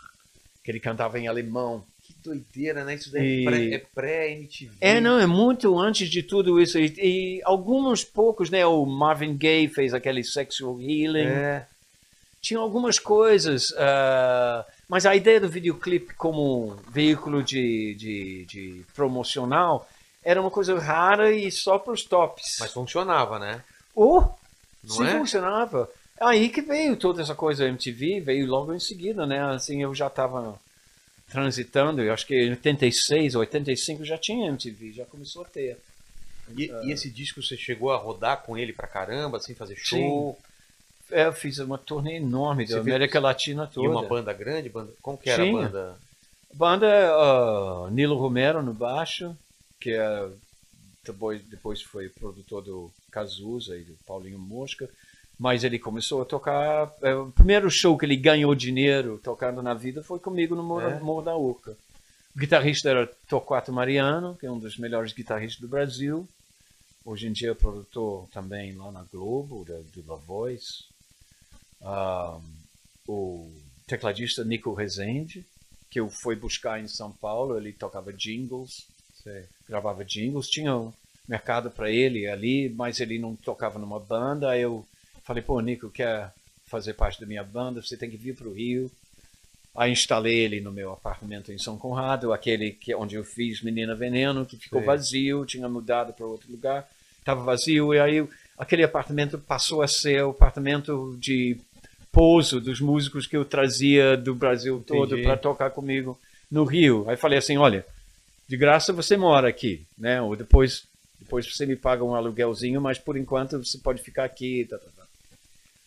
[0.63, 1.83] que ele cantava em alemão.
[2.03, 2.93] Que doideira, né?
[2.93, 4.71] Isso daí E- é pré- é pré-MTV.
[4.79, 6.77] É, não, é muito antes de tudo isso.
[6.77, 8.63] E, e alguns poucos, né?
[8.63, 11.29] O Marvin Gaye fez aquele Sexual Healing.
[11.29, 11.65] É.
[12.39, 19.89] Tinha algumas coisas, ah, mas a ideia do videoclipe como veículo de, de, de promocional
[20.23, 22.57] era uma coisa rara e só para os tops.
[22.59, 23.63] Mas funcionava, né?
[23.95, 24.25] Oh,
[24.87, 25.17] Não sim, é?
[25.19, 25.89] funcionava.
[26.19, 29.41] Aí que veio toda essa coisa MTV, veio logo em seguida, né?
[29.53, 30.59] Assim, eu já estava
[31.29, 35.77] transitando, eu acho que em 86, 85 já tinha MTV, já começou a ter.
[36.55, 39.83] E, e esse disco você chegou a rodar com ele pra caramba, assim, fazer Sim.
[39.83, 40.39] show?
[41.11, 43.85] É, eu fiz uma turnê enorme da Você fez- América Latina toda.
[43.85, 44.69] E uma banda grande?
[44.69, 44.91] Banda...
[45.01, 45.61] Como que era a Tinha.
[45.61, 45.97] banda?
[46.53, 49.35] Banda ah, Nilo Romero no baixo,
[49.79, 50.29] que é,
[51.03, 54.89] depois, depois foi produtor do Cazuza e do Paulinho Mosca.
[55.39, 56.93] Mas ele começou a tocar.
[57.01, 61.21] é, o primeiro show que ele ganhou dinheiro tocando na vida foi comigo no Morro,
[61.21, 61.23] É?
[61.23, 61.71] Da Urca.
[62.35, 66.27] O guitarrista era Torquato Mariano, que é um dos melhores guitarristas do Brasil.
[67.05, 70.83] Hoje em dia é produtor também lá na Globo, da, do La Voice.
[71.81, 72.37] Ah,
[73.07, 73.49] o
[73.87, 75.45] tecladista Nico Rezende,
[75.89, 78.87] que eu fui buscar em São Paulo, ele tocava jingles,
[79.67, 80.91] gravava jingles, tinha um
[81.27, 84.51] mercado para ele ali, mas ele não tocava numa banda.
[84.51, 84.85] Aí eu
[85.23, 86.31] falei, pô, Nico, quer
[86.65, 87.81] fazer parte da minha banda?
[87.81, 88.91] Você tem que vir para o Rio.
[89.75, 93.93] Aí instalei ele no meu apartamento em São Conrado, aquele que onde eu fiz Menina
[93.93, 94.85] Veneno, que ficou Sim.
[94.85, 96.89] vazio, tinha mudado para outro lugar,
[97.19, 98.25] estava vazio e aí
[98.57, 101.57] aquele apartamento passou a ser o apartamento de
[102.09, 106.17] pouso dos músicos que eu trazia do Brasil todo para tocar comigo
[106.49, 107.03] no Rio.
[107.09, 107.85] Aí falei assim, olha,
[108.47, 110.21] de graça você mora aqui, né?
[110.21, 110.85] Ou depois
[111.35, 114.87] depois você me paga um aluguelzinho, mas por enquanto você pode ficar aqui, tá, tá,
[114.95, 115.03] tá.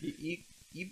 [0.01, 0.91] E, e- e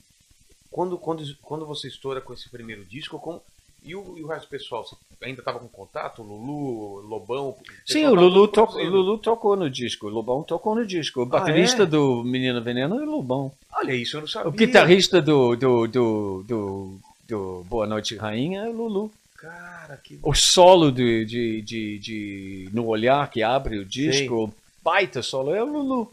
[0.71, 3.41] quando, quando, quando você estoura com esse primeiro disco,
[3.83, 4.83] e, o, e o resto do pessoal?
[4.83, 6.23] Você ainda estava com contato?
[6.23, 7.55] Lulu, Lobão?
[7.85, 8.95] Sim, o Lulu, tudo to produzindo.
[8.97, 11.19] Lulu tocou no disco, o Lobão tocou no disco.
[11.19, 11.85] O Ah, baterista é?
[11.85, 13.51] do Menina Veneno é o Lobão.
[13.71, 14.49] Olha isso, eu não sabia.
[14.49, 19.11] O guitarrista do, do, do, do, do Boa Noite Rainha é o Lulu.
[19.37, 20.19] Cara, que...
[20.23, 24.53] O solo de, de, de, de No Olhar, que abre o disco, o
[24.83, 26.11] baita solo, é o Lulu.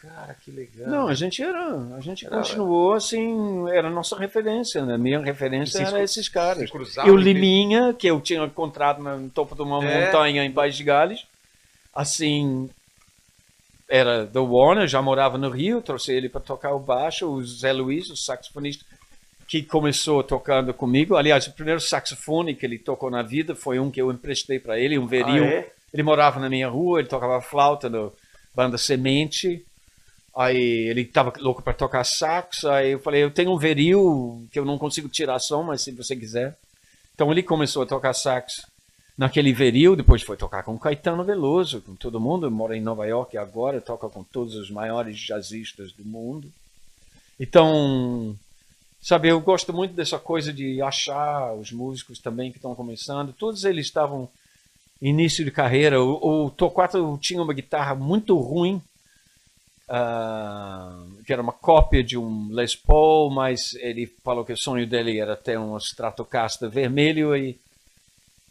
[0.00, 0.88] Cara, que legal.
[0.88, 4.96] Não, a gente era, a gente Era- continuou assim, era a nossa referência, né?
[4.98, 6.68] Minha referência era cru- esses caras.
[7.04, 10.06] E o Liminha, que eu tinha encontrado no topo de uma É.
[10.06, 11.24] montanha em País de Gales,
[11.94, 12.68] assim,
[13.88, 17.72] era do Warner, já morava no Rio, trouxe ele para tocar o baixo, o Zé
[17.72, 18.84] Luiz, o saxofonista,
[19.52, 21.14] que começou tocando comigo.
[21.14, 24.80] Aliás, o primeiro saxofone que ele tocou na vida foi um que eu emprestei para
[24.80, 25.44] ele, um veril.
[25.44, 25.72] Ah, é?
[25.92, 28.10] Ele morava na minha rua, ele tocava flauta no
[28.54, 29.62] banda Semente.
[30.34, 32.64] Aí ele estava louco para tocar sax.
[32.64, 35.92] Aí eu falei, eu tenho um veril que eu não consigo tirar som, mas se
[35.92, 36.56] você quiser.
[37.14, 38.62] Então ele começou a tocar sax
[39.18, 42.50] naquele veril, depois foi tocar com Caetano Veloso, com todo mundo.
[42.50, 46.50] Mora em Nova York agora, toca com todos os maiores jazzistas do mundo.
[47.38, 48.34] Então,
[49.02, 53.32] sabe, eu gosto muito dessa coisa de achar os músicos também que estão começando.
[53.32, 54.28] Todos eles estavam
[55.00, 56.00] início de carreira.
[56.00, 58.80] O, o Torquato tinha uma guitarra muito ruim,
[59.88, 64.86] ah, que era uma cópia de um Les Paul, mas ele falou que o sonho
[64.86, 67.58] dele era ter um Stratocaster vermelho e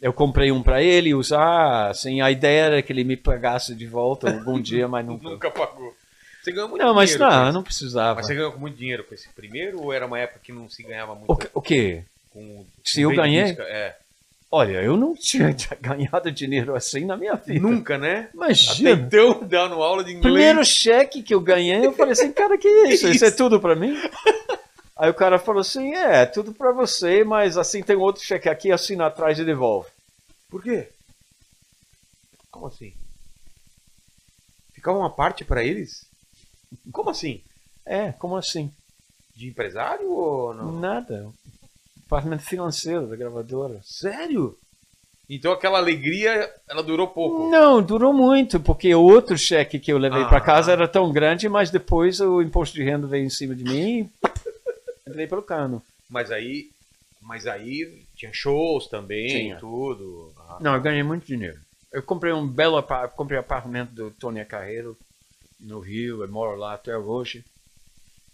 [0.02, 1.88] eu comprei um para ele usar.
[1.88, 5.30] Assim, a ideia era que ele me pagasse de volta algum dia, mas nunca.
[5.30, 5.94] Nunca pagou.
[6.42, 7.52] Você ganhou muito Não, mas dinheiro não, esse.
[7.54, 8.14] não precisava.
[8.16, 10.82] Mas você ganhou muito dinheiro com esse primeiro ou era uma época que não se
[10.82, 12.02] ganhava muito O, que- o quê?
[12.30, 13.56] com Se com eu venda de ganhei?
[13.60, 13.96] É.
[14.50, 17.60] Olha, eu não tinha ganhado dinheiro assim na minha vida.
[17.60, 18.28] Nunca, né?
[18.28, 18.90] Até Imagina.
[18.90, 20.22] então, dando aula de inglês.
[20.22, 23.08] Primeiro cheque que eu ganhei, eu falei assim, cara, que é isso?
[23.08, 23.96] Isso é tudo pra mim?
[24.96, 28.70] Aí o cara falou assim, é, tudo pra você, mas assim tem outro cheque aqui,
[28.70, 29.88] assina atrás e devolve.
[30.50, 30.88] Por quê?
[32.50, 32.92] Como assim?
[34.74, 36.04] Ficava uma parte pra eles?
[36.92, 37.40] Como assim?
[37.84, 38.70] É, como assim?
[39.34, 40.72] De empresário ou não?
[40.72, 41.28] Nada.
[41.96, 43.80] Departamento financeiro da gravadora.
[43.84, 44.56] Sério?
[45.28, 47.48] Então aquela alegria, ela durou pouco.
[47.48, 50.28] Não, durou muito, porque o outro cheque que eu levei Ah.
[50.28, 53.64] pra casa era tão grande, mas depois o imposto de renda veio em cima de
[53.64, 54.10] mim
[55.06, 55.82] e entrei pelo cano.
[56.10, 56.70] Mas aí,
[57.22, 59.56] mas aí tinha shows também, Tinha.
[59.56, 60.32] tudo.
[60.38, 61.58] Ah, Não, eu ganhei muito dinheiro.
[61.90, 62.82] Eu comprei um belo
[63.16, 64.96] comprei apartamento do Tony Carreiro
[65.62, 67.44] no Rio, eu moro lá até hoje.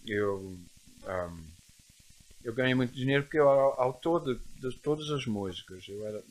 [0.05, 0.57] Eu,
[1.05, 1.43] ahm,
[2.43, 5.85] eu ganhei muito dinheiro porque eu era autor de, de todas as músicas.
[5.87, 6.23] Eu era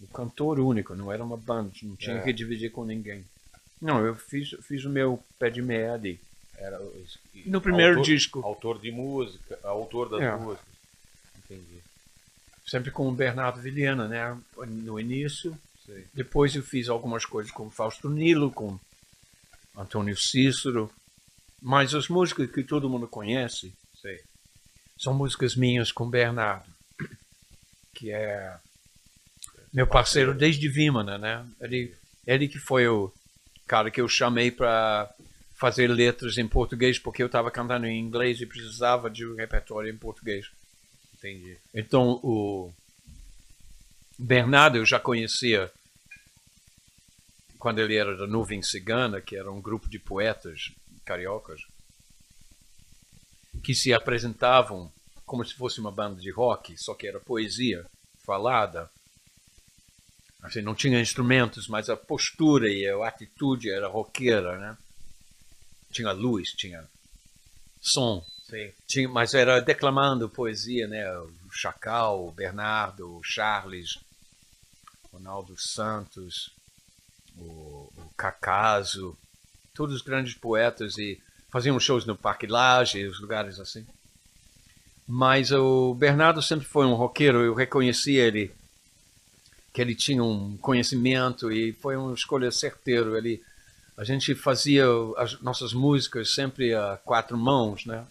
[0.00, 2.22] o cantor único, não era uma banda, não tinha É.
[2.22, 3.24] que dividir com ninguém.
[3.80, 6.20] Não, eu fiz, fiz o meu pé de meia ali.
[6.56, 6.78] Era
[7.46, 8.40] No primeiro autor, disco.
[8.40, 10.36] Autor de música, autor das É.
[10.36, 10.74] músicas.
[11.38, 11.80] Entendi.
[12.66, 14.40] Sempre com o Bernardo Vilhena, né?
[14.66, 15.56] No início.
[15.84, 16.06] Sei.
[16.14, 18.78] Depois eu fiz algumas coisas com Fausto Nilo, com
[19.76, 20.90] Antônio Cícero.
[21.60, 24.20] Mas as músicas que todo mundo conhece Sei.
[24.98, 26.70] são músicas minhas com Bernardo,
[27.94, 28.56] que é
[29.72, 31.46] meu parceiro desde Vimana, né?
[31.60, 31.94] Ele
[32.26, 33.12] Ele que foi o
[33.66, 35.12] cara que eu chamei para
[35.54, 39.90] fazer letras em português, porque eu estava cantando em inglês e precisava de um repertório
[39.90, 40.46] em português.
[41.16, 41.56] Entendi.
[41.72, 42.70] Então, o
[44.18, 45.70] Bernardo eu já conhecia
[47.64, 50.70] quando ele era da Nuvem Cigana, que era um grupo de poetas
[51.02, 51.62] cariocas
[53.62, 54.92] que se apresentavam
[55.24, 57.86] como se fosse uma banda de rock, só que era poesia
[58.22, 58.90] falada.
[60.42, 64.76] Assim, não tinha instrumentos, mas a postura e a atitude era roqueira, né?
[65.90, 66.86] Tinha luz, tinha
[67.80, 68.74] som, Sim.
[68.86, 71.10] tinha, mas era declamando poesia, né?
[71.18, 73.98] O Chacal, o Bernardo, o Charles,
[75.10, 76.52] Ronaldo Santos,
[77.38, 79.16] o, o Cacaso,
[79.74, 81.20] todos os grandes poetas e
[81.50, 83.86] faziam shows no Parque Lage, os lugares assim.
[85.06, 88.50] Mas o Bernardo sempre foi um roqueiro, eu reconheci ele
[89.74, 93.18] que ele tinha um conhecimento e foi uma escolha certeira.
[93.18, 93.42] Ele,
[93.96, 94.84] a gente fazia
[95.16, 98.06] as nossas músicas sempre a quatro mãos, né?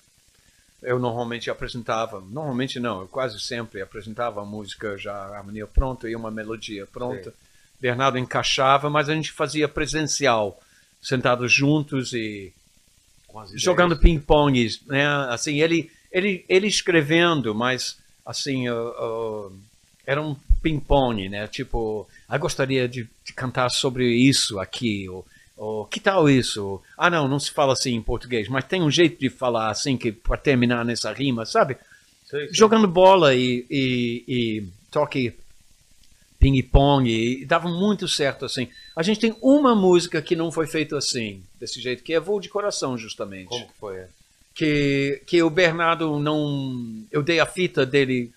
[0.81, 6.09] Eu normalmente apresentava, normalmente não, eu quase sempre apresentava a música já a harmonia pronta
[6.09, 7.31] e uma melodia pronta.
[7.31, 7.37] Sim.
[7.83, 10.57] Bernardo encaixava, mas a gente fazia presencial,
[11.01, 12.53] sentados juntos e
[13.55, 15.05] jogando ping-pong, né?
[15.27, 19.59] Assim, ele, ele, ele escrevendo, mas assim, uh, uh,
[20.07, 21.45] era um ping-pong, né?
[21.47, 25.27] Tipo, eu gostaria de, de cantar sobre isso aqui, ou,
[25.57, 26.81] ou que tal isso?
[26.97, 29.97] Ah, não, não se fala assim em português, mas tem um jeito de falar assim
[29.97, 31.75] que para terminar nessa rima, sabe?
[32.29, 32.53] Sei, sei.
[32.53, 35.33] Jogando bola e, e, e toque
[36.43, 38.67] ping-pong e dava muito certo assim.
[38.95, 42.41] A gente tem uma música que não foi feita assim, desse jeito, que é Voo
[42.41, 44.03] de Coração, justamente Como que foi?
[44.53, 47.03] que, que o Bernardo não.
[47.11, 48.31] Eu dei a fita dele,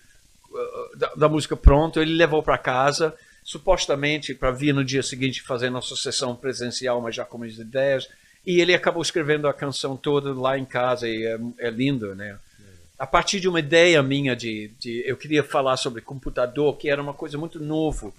[0.49, 3.13] uh, da, da música pronto, ele levou para casa,
[3.43, 8.09] supostamente para vir no dia seguinte fazer nossa sessão presencial, mas já com as ideias.
[8.45, 12.37] E ele acabou escrevendo a canção toda lá em casa, e é, é lindo, né?
[12.99, 15.03] A partir de uma ideia minha de, de.
[15.05, 18.13] Eu queria falar sobre computador, que era uma coisa muito novo.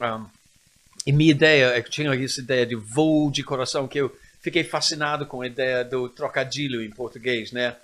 [0.00, 0.24] Um,
[1.06, 5.26] e minha ideia, eu tinha essa ideia de voo de coração, que eu fiquei fascinado
[5.26, 7.76] com a ideia do trocadilho em português, né?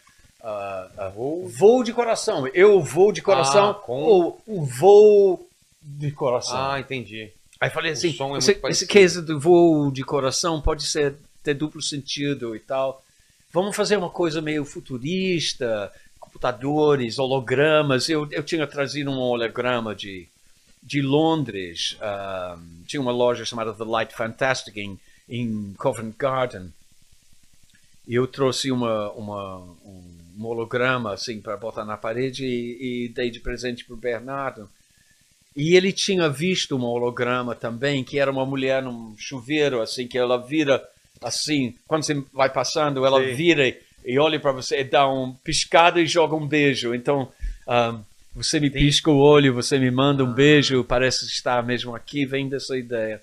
[0.43, 1.09] Ah, ah,
[1.49, 2.47] voo de coração.
[2.49, 5.49] Eu vou de coração Ah, com- ou um voo
[5.83, 6.57] de coração.
[6.57, 7.33] Ah, entendi.
[7.61, 11.83] Aí falei assim, é esse, esse caso do voo de coração pode ser ter duplo
[11.83, 13.03] sentido e tal.
[13.51, 18.09] Vamos fazer uma coisa meio futurista, computadores, hologramas.
[18.09, 20.29] Eu, eu tinha trazido um holograma de,
[20.83, 21.97] de Londres.
[22.01, 26.73] ah, tinha uma loja chamada The Light Fantastic em, em Covent Garden.
[28.07, 33.09] E eu trouxe uma, uma, um, um holograma assim para botar na parede e, e
[33.09, 34.69] dei de presente para o Bernardo.
[35.57, 40.17] E ele tinha visto um holograma também, que era uma mulher num chuveiro, assim, que
[40.17, 40.83] ela vira
[41.23, 43.35] assim, quando você vai passando, ela Sim.
[43.35, 46.95] vira e, olha para você, dá um piscada e joga um beijo.
[46.95, 47.31] Então,
[47.67, 47.99] ah,
[48.35, 52.49] você me pisca o olho, você me manda um beijo, parece estar mesmo aqui, vem
[52.49, 53.21] dessa ideia.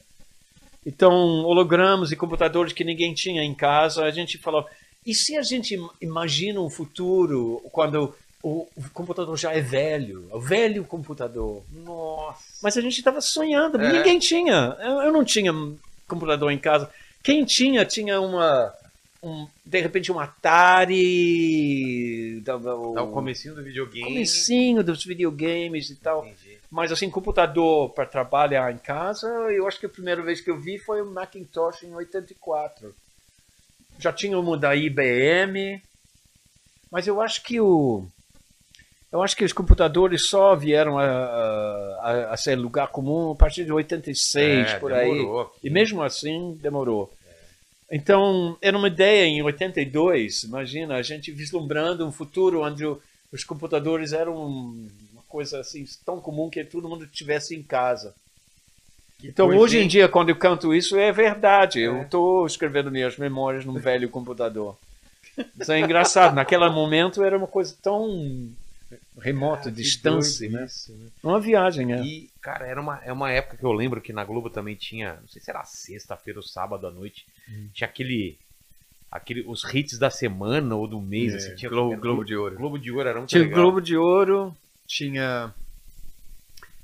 [0.85, 1.11] Então,
[1.43, 4.65] hologramas e computadores que ninguém tinha em casa, a gente falou,
[5.05, 8.13] e se a gente im- imagina um futuro quando
[8.43, 11.63] o, o computador já é velho, o velho computador?
[11.71, 12.37] Nossa.
[12.61, 13.93] Mas a gente estava sonhando, É.
[13.93, 14.75] ninguém tinha.
[14.79, 15.51] Eu, eu não tinha
[16.07, 16.87] computador em casa.
[17.25, 18.71] Quem tinha, tinha uma.
[19.23, 21.63] Um, de repente, um Atari.
[22.47, 24.05] O, o comecinho do videogame.
[24.05, 26.23] comecinho dos videogames e tal.
[26.23, 26.59] Entendi.
[26.69, 30.59] Mas assim, computador para trabalhar em casa, eu acho que a primeira vez que eu
[30.59, 32.93] vi foi o Macintosh em 84.
[33.97, 35.81] Já tinha uma da IBM,
[36.91, 38.05] mas eu acho que o
[39.15, 43.63] eu acho que os computadores só vieram a, a, a ser lugar comum a partir
[43.63, 45.09] de 86 É, por aí.
[45.09, 45.55] demorou.
[45.63, 47.09] E mesmo assim demorou.
[47.91, 52.83] Então, era uma ideia em 82, imagina, a gente vislumbrando um futuro onde
[53.31, 58.15] os computadores eram uma coisa assim tão comum que todo mundo tivesse em casa.
[59.23, 61.79] Então, coisa, hoje em dia, quando eu canto isso, é verdade.
[61.79, 62.01] Eu É.
[62.03, 64.75] estou escrevendo minhas memórias num velho computador.
[65.59, 66.33] Isso é engraçado.
[66.35, 68.49] Naquele momento era uma coisa tão
[69.19, 70.65] remota, Que distância, né?
[70.65, 71.07] isso, né?
[71.23, 72.01] Uma viagem, é.
[72.03, 75.13] E, cara, era uma, é uma época que eu lembro que na Globo também tinha,
[75.21, 77.67] não sei se era sexta-feira ou sábado à noite, Hum.
[77.73, 78.37] tinha aquele,
[79.11, 82.35] aquele, os hits da semana ou do mês, É, assim, tinha Globo- era- Globo de
[82.35, 82.55] Ouro.
[82.57, 83.61] Globo de Ouro era muito Tinha o legal.
[83.63, 84.55] Globo de Ouro,
[84.87, 85.53] tinha.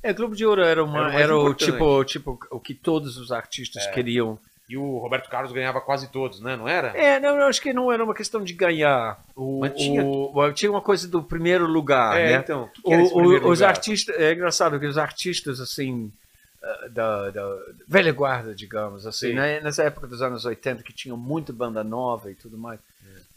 [0.03, 3.17] É, Globo de Ouro era, uma, Era o era, o tipo, tipo o que todos
[3.17, 3.91] os artistas É.
[3.91, 4.37] queriam.
[4.67, 6.55] E o Roberto Carlos ganhava quase todos, né?
[6.55, 6.97] Não era?
[6.97, 9.21] É, não, eu acho que não era uma questão de ganhar.
[9.35, 12.37] O, Mas tinha- o- tinha uma coisa do primeiro lugar, É, né?
[12.41, 12.63] então.
[12.63, 13.69] o que que O- era esse o- primeiro os lugar?
[13.69, 16.09] artistas, é engraçado que os artistas assim
[16.89, 17.57] da, da
[17.87, 19.33] velha guarda, digamos, assim, Sim.
[19.33, 19.59] né?
[19.61, 22.79] nessa época dos anos 80 que tinha muita banda nova e tudo mais.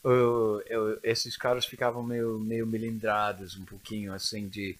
[0.04, 4.76] eu- eu- esses caras ficavam meio, meio melindrados um pouquinho, assim, de...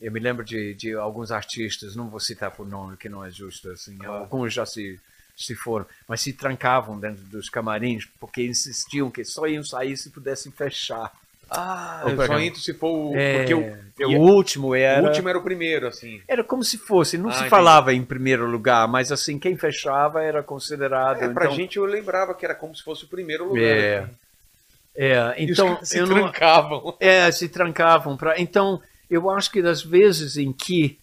[0.00, 3.30] Eu me lembro de, de alguns artistas, não vou citar por nome, que não é
[3.30, 4.14] justo, assim, Claro.
[4.24, 4.98] alguns já se,
[5.36, 10.08] se foram, mas se trancavam dentro dos camarins porque insistiam que só iam sair se
[10.10, 11.12] pudessem fechar.
[11.50, 13.16] Ah, O eu só entro se for o.
[13.16, 15.02] É, Porque o, o e- último era...
[15.02, 16.20] o último era o primeiro, assim.
[16.26, 17.50] Era como se fosse, não Ah, se entendi.
[17.50, 21.22] falava em primeiro lugar, mas assim, quem fechava era considerado.
[21.22, 23.62] É, pra então, gente eu lembrava que era como se fosse o primeiro lugar.
[23.62, 23.98] É.
[23.98, 24.10] assim.
[24.96, 26.96] é, então se eu não, trancavam.
[27.00, 28.40] é, se trancavam para.
[28.40, 28.80] Então,
[29.10, 30.98] eu acho que das vezes em que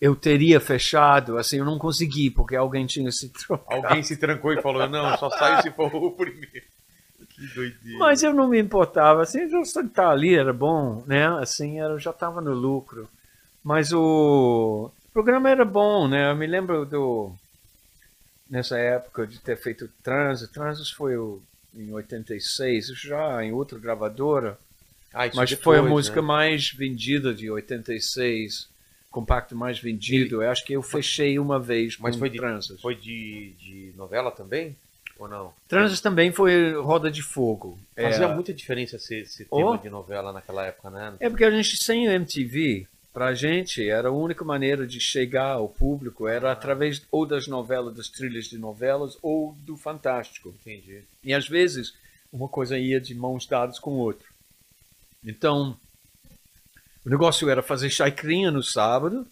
[0.00, 3.86] eu teria fechado, assim, eu não consegui, porque alguém tinha se trocado.
[3.86, 6.66] Alguém se trancou e falou: não, só saiu se for o primeiro.
[7.36, 7.98] Que doideira.
[7.98, 11.26] Mas eu não me importava, assim, eu só estar ali era bom, né?
[11.38, 13.08] Assim, era, eu já estava no lucro.
[13.62, 16.30] Mas o programa era bom, né?
[16.30, 17.32] Eu me lembro do
[18.48, 20.52] nessa época de ter feito Transit.
[20.52, 21.42] Transit foi o,
[21.74, 24.58] em 86, já em outra gravadora,
[25.12, 26.26] Ah, mas depois, foi a música né?
[26.26, 28.68] mais vendida de 86,
[29.10, 30.42] compacto mais vendido.
[30.42, 32.80] Eu acho que eu fechei uma vez com Mas foi de, Transit.
[32.80, 34.76] foi de, de novela também?
[35.18, 35.52] Ou não?
[35.68, 37.78] Transit também foi Roda de Fogo.
[37.94, 38.34] Fazia É.
[38.34, 39.56] muita diferença esse, esse Oh.
[39.56, 41.14] tema de novela naquela época, né?
[41.20, 45.52] É porque a gente sem o MTV, pra gente era a única maneira de chegar
[45.52, 50.54] ao público era através ou das novelas, das trilhas de novelas ou do Fantástico.
[50.60, 51.02] Entendi.
[51.24, 51.94] E às vezes
[52.32, 54.26] uma coisa ia de mãos dadas com outra.
[55.24, 55.74] Então,
[57.04, 59.26] o negócio era fazer chacrinha no sábado,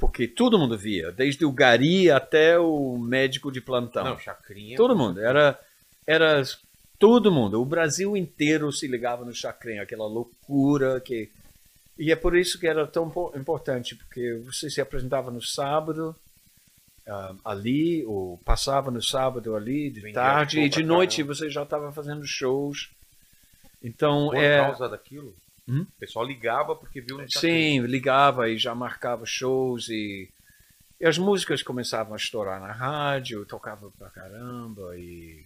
[0.00, 4.02] porque todo mundo via, desde o gari até o médico de plantão.
[4.02, 4.76] Não, Chacrinha.
[4.76, 5.20] Todo mundo.
[5.20, 5.60] Era,
[6.06, 6.42] era
[6.98, 7.60] todo mundo.
[7.60, 11.30] O Brasil inteiro se ligava no Chacrinha, aquela loucura que.
[11.98, 16.16] E é por isso que era tão po- importante, porque você se apresentava no sábado
[17.06, 21.34] ah, ali, ou passava no sábado ali, de Vendia tarde, e de noite caramba.
[21.34, 22.88] você já estava fazendo shows.
[23.82, 24.58] Então, Por é.
[24.60, 25.34] causa daquilo?
[25.70, 25.82] Hum?
[25.82, 27.82] O pessoal ligava porque viu no Chacrinha.
[27.82, 30.28] Sim, ligava e já marcava shows e,
[31.00, 35.44] e as músicas começavam a estourar na rádio, tocava pra caramba e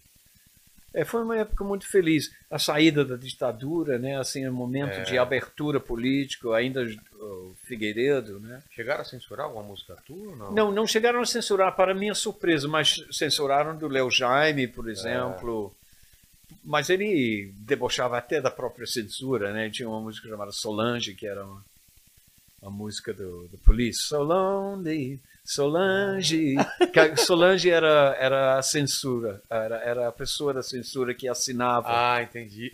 [0.95, 2.33] é, foi uma época muito feliz.
[2.49, 5.03] A saída da ditadura, né, assim, um momento É.
[5.03, 6.87] de abertura político, ainda
[7.19, 8.63] o Figueiredo, né?
[8.71, 10.53] Chegaram a censurar alguma música tua não?
[10.53, 15.75] Não, não chegaram a censurar, para minha surpresa, mas censuraram do Léo Jaime, por exemplo.
[16.65, 19.69] Mas ele debochava até da própria censura, né?
[19.69, 21.63] Tinha uma música chamada Solange, que era uma,
[22.63, 24.03] uma música do, do Police.
[24.03, 26.55] So lonely, Solange.
[26.93, 31.89] Que a Solange era, era a censura, era, era a pessoa da censura que assinava.
[31.91, 32.73] Ah, entendi.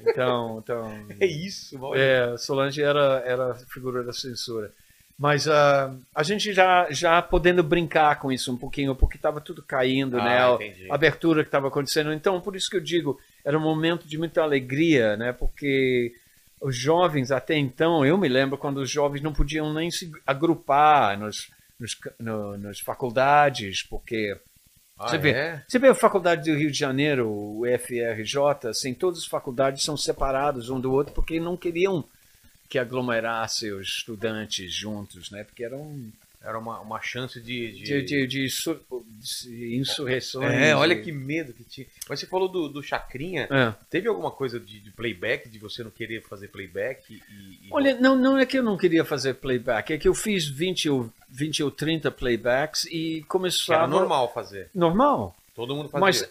[0.00, 4.72] Então, então É isso, é, Solange era, era a figura da censura.
[5.18, 9.62] Mas ah, a gente já, já podendo brincar com isso um pouquinho, porque estava tudo
[9.62, 10.38] caindo, né?
[10.38, 10.88] Ah, A- entendi.
[10.90, 12.12] A abertura que estava acontecendo.
[12.12, 15.32] Então, por isso que eu digo, era um momento de muita alegria, né?
[15.32, 16.12] Porque
[16.60, 21.18] os jovens, até então, eu me lembro quando os jovens não podiam nem se agrupar
[21.18, 24.36] nos, nos, no- nas faculdades, porque
[24.98, 25.62] Ah, você vê, é?
[25.66, 29.96] você vê a faculdade do Rio de Janeiro, o FRJ, assim, todas as faculdades são
[29.96, 32.04] separadas um do outro porque não queriam
[32.68, 35.44] que aglomerasse os estudantes juntos, né?
[35.44, 36.12] Porque eram
[36.42, 37.72] Era uma, uma chance de.
[37.72, 38.48] de- de, de, de
[39.48, 40.52] de insurreições.
[40.52, 41.86] É, olha que medo que tinha.
[42.08, 43.48] Mas você falou do, do Chacrinha.
[43.50, 43.74] É.
[43.90, 47.12] Teve alguma coisa de, de playback, de você não querer fazer playback?
[47.12, 47.16] E,
[47.66, 50.46] e- Olha, não, não é que eu não queria fazer playback, é que eu fiz
[50.46, 53.86] 20 ou, 20 ou 30 playbacks e que era começava...
[53.88, 54.70] normal fazer.
[54.74, 55.36] Normal.
[55.54, 56.00] Todo mundo fazia.
[56.00, 56.28] Mas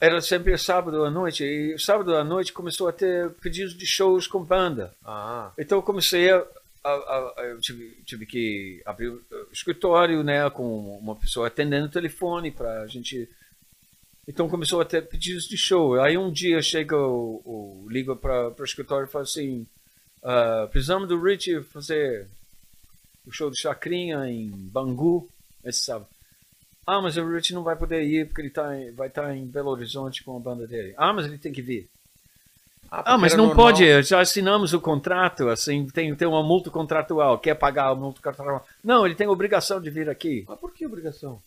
[0.00, 4.26] era sempre sábado à noite, e sábado à noite começou a ter pedidos de shows
[4.26, 4.92] com banda.
[5.04, 6.44] Ah, Então eu comecei a.
[6.84, 11.90] a- a- eu tive, tive que abrir o escritório, né, com uma pessoa atendendo o
[11.90, 13.28] telefone para a gente.
[14.28, 16.00] Então começou a ter pedidos de show.
[16.00, 19.66] Aí um dia chega o, o liga para o escritório e fala assim:
[20.22, 22.26] ah, precisamos do Richie fazer
[23.26, 25.28] o show do Chacrinha em Bangu
[25.64, 26.08] esse sábado.
[26.86, 29.44] Ah, mas o Richie não vai poder ir porque ele tá em- vai estar em
[29.44, 30.94] Belo Horizonte com a banda dele.
[30.96, 31.88] Ah, mas ele tem que vir.
[32.88, 33.66] Ah, porque mas não normal.
[33.66, 38.20] pode, já assinamos o contrato, assim, tem, tem uma multa contratual, quer pagar a multa
[38.22, 38.64] contratual.
[38.84, 40.44] Não, ele tem obrigação de vir aqui.
[40.46, 41.42] Mas por que obrigação?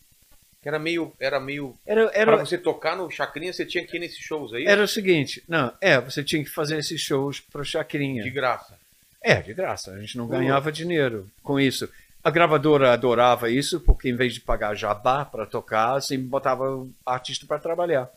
[0.62, 1.10] Que era meio.
[1.18, 1.74] Era meio.
[1.86, 4.66] Era, Pra era, você tocar no Chacrinha, você tinha que ir nesses shows aí?
[4.66, 8.22] era o seguinte, não, é, você tinha que fazer esses shows pro Chacrinha.
[8.22, 8.78] De graça.
[9.22, 11.88] É, de graça, a gente não ganhava dinheiro com isso.
[12.22, 16.90] A gravadora adorava isso, porque em vez de pagar jabá para tocar, assim, botava o
[17.04, 18.10] artista para trabalhar.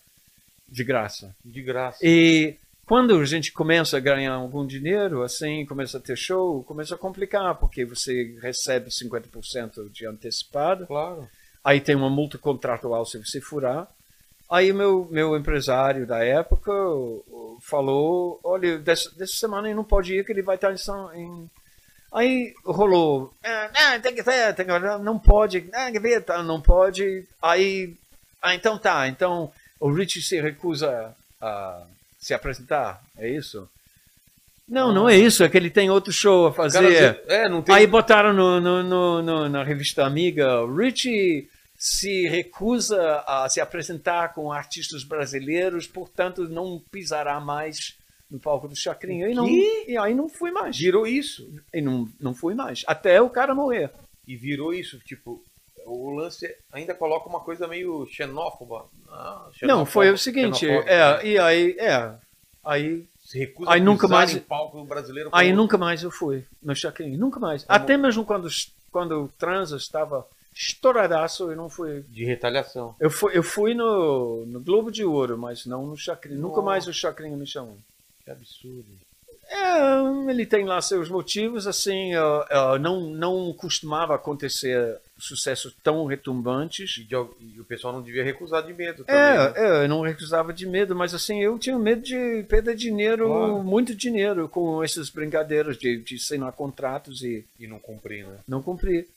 [0.67, 1.33] De graça.
[1.43, 1.99] De graça.
[2.01, 2.55] E
[2.85, 6.97] quando a gente começa a ganhar algum dinheiro, assim, começa a ter show, começa a
[6.97, 11.29] complicar, porque você recebe 50% de antecipado, Claro.
[11.63, 13.87] aí tem uma multa contratual se você furar.
[14.49, 16.71] Aí meu, meu empresário da época
[17.61, 21.13] falou, olha, dessa, dessa semana ele não pode ir, que ele vai estar em São...
[21.13, 21.49] Em...
[22.13, 26.61] Aí rolou, ah, ah, tem que ter, tem que não pode, ah, ver, tá, não
[26.61, 27.25] pode.
[27.41, 27.95] Aí,
[28.41, 31.83] ah, então tá, então o Richie se recusa a
[32.19, 33.67] se apresentar, é isso?
[34.69, 37.21] Não, não é isso, é que ele tem outro show a Cara, fazer.
[37.27, 37.75] é, não tem.
[37.75, 44.33] Aí botaram no, no, no- no- na revista Amiga, Richie se recusa a se apresentar
[44.33, 47.93] com artistas brasileiros, portanto não pisará mais
[48.33, 49.29] no palco do Chacrinha.
[49.29, 50.75] E, não, e aí não fui mais.
[50.75, 51.47] Virou isso.
[51.71, 52.83] E não, não fui mais.
[52.87, 53.91] Até o cara morrer.
[54.27, 55.41] E virou isso, tipo.
[55.85, 58.85] O lance ainda coloca uma coisa meio xenófoba.
[59.09, 60.77] Ah, Não, foi o seguinte, é,
[61.17, 61.25] né?
[61.27, 62.13] e aí, é,
[62.63, 65.29] aí, Se recusa aí a nunca mais- em palco brasileiro.
[65.33, 67.65] aí como- nunca mais eu fui no Chacrinha, nunca mais.
[67.65, 68.47] Como- Até mesmo quando,
[68.93, 72.03] quando o Transa estava estouradaço, eu não fui.
[72.07, 72.95] De retaliação.
[72.97, 76.39] Eu fui, eu fui no, no Globo de Ouro, mas não no Chacrinha.
[76.39, 77.77] Nunca mais o Chacrinha me chamou.
[78.25, 78.85] Que absurdo.
[79.49, 82.11] É, ele tem lá seus motivos, assim,
[82.79, 86.97] não, não costumava acontecer sucessos tão retumbantes.
[86.97, 89.21] E, de e o pessoal não devia recusar de medo também.
[89.21, 89.53] né?
[89.55, 93.27] É, é, eu não recusava de medo, mas assim, eu tinha medo de perder dinheiro,
[93.27, 93.63] Claro.
[93.63, 98.37] muito dinheiro, com essas brincadeiras de, de assinar contratos e E não cumprir, né?
[98.47, 99.07] não cumprir.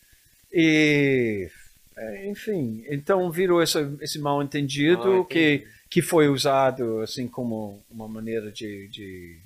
[0.52, 1.48] E,
[1.96, 5.66] é, enfim, então virou essa, esse mal entendido Ah, que.
[5.90, 9.38] Que foi usado assim como uma maneira de, de,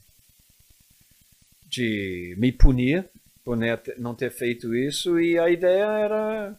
[1.66, 3.08] de me punir
[3.44, 6.56] por ne- não ter feito isso e a ideia era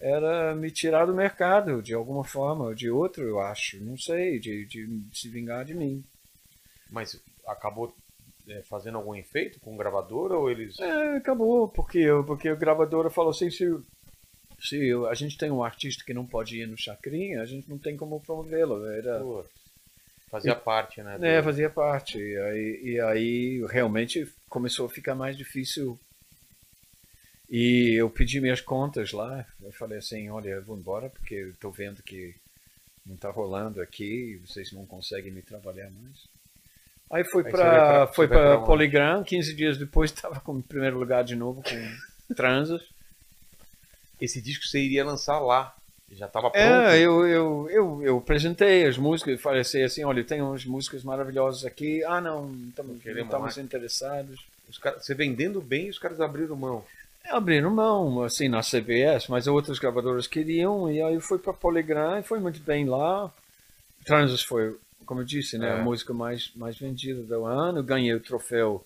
[0.00, 4.38] era me tirar do mercado de alguma forma ou de outro, eu acho, não sei,
[4.38, 6.04] de, de se vingar de mim.
[6.90, 7.94] Mas acabou
[8.46, 10.78] é, fazendo algum efeito com gravadora ou eles.
[10.78, 13.64] É, acabou, porque, porque a gravadora falou assim, se,
[14.64, 17.78] se a gente tem um artista que não pode ir no Chacrinha, a gente não
[17.78, 18.86] tem como promovê-lo.
[18.86, 19.44] Era, Pô,
[20.30, 21.18] fazia parte, né?
[21.18, 22.18] do- é, fazia parte.
[22.18, 25.98] E aí, e aí realmente começou a ficar mais difícil.
[27.50, 29.46] E eu pedi minhas contas lá.
[29.62, 32.34] Eu falei assim, olha, eu vou embora porque eu estou vendo que
[33.04, 36.16] não está rolando aqui, vocês não conseguem me trabalhar mais.
[37.10, 38.66] Aí foi para foi para onde?
[38.66, 41.98] Polygram, 15 dias depois estava com primeiro lugar de novo com
[42.34, 42.82] Transas.
[44.20, 45.74] Esse disco você iria lançar lá.
[46.12, 46.64] Já tava pronto.
[46.64, 51.02] É, eu, eu, eu, eu apresentei as músicas e falei assim, olha, tenho umas músicas
[51.02, 52.04] maravilhosas aqui.
[52.04, 54.40] Ah, não, não estamos, não estamos interessados.
[54.68, 56.84] Os você vendendo bem, os caras abriram mão.
[57.30, 62.22] Abriram mão, assim, na CBS, mas outras gravadoras queriam, e aí foi para Polygram e
[62.22, 63.32] foi muito bem lá.
[64.04, 64.76] Transas foi,
[65.06, 65.80] como eu disse, né, É.
[65.80, 67.82] a música mais, mais vendida do ano.
[67.82, 68.84] Ganhei o troféu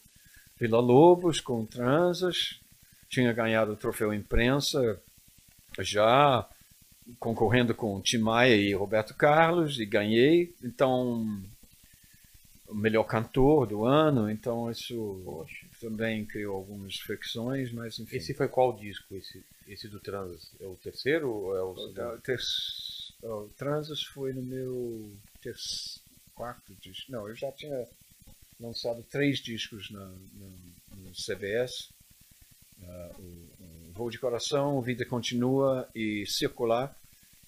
[0.59, 2.61] Vila Lobos com Transas.
[3.09, 5.01] Tinha ganhado o troféu imprensa
[5.83, 6.49] já
[7.19, 10.55] concorrendo com Tim Maia e Roberto Carlos e ganhei.
[10.63, 11.43] Então,
[12.69, 14.31] o melhor cantor do ano.
[14.31, 15.47] Então, isso
[15.81, 18.17] também criou algumas fricções, mas enfim.
[18.17, 19.15] Esse foi qual disco?
[19.15, 20.51] Esse, esse do Transas?
[20.61, 22.21] É o terceiro ou é o segundo?
[22.23, 22.39] ter-
[23.23, 25.11] o Transas foi no meu
[25.43, 25.57] ter-
[26.35, 27.11] quarto disco.
[27.11, 27.87] Não, eu já tinha
[28.61, 31.89] lançado três discos na, na- no CBS.
[32.83, 33.49] Ah, o,
[33.99, 36.95] o Voo de Coração, Vida Continua e Circular.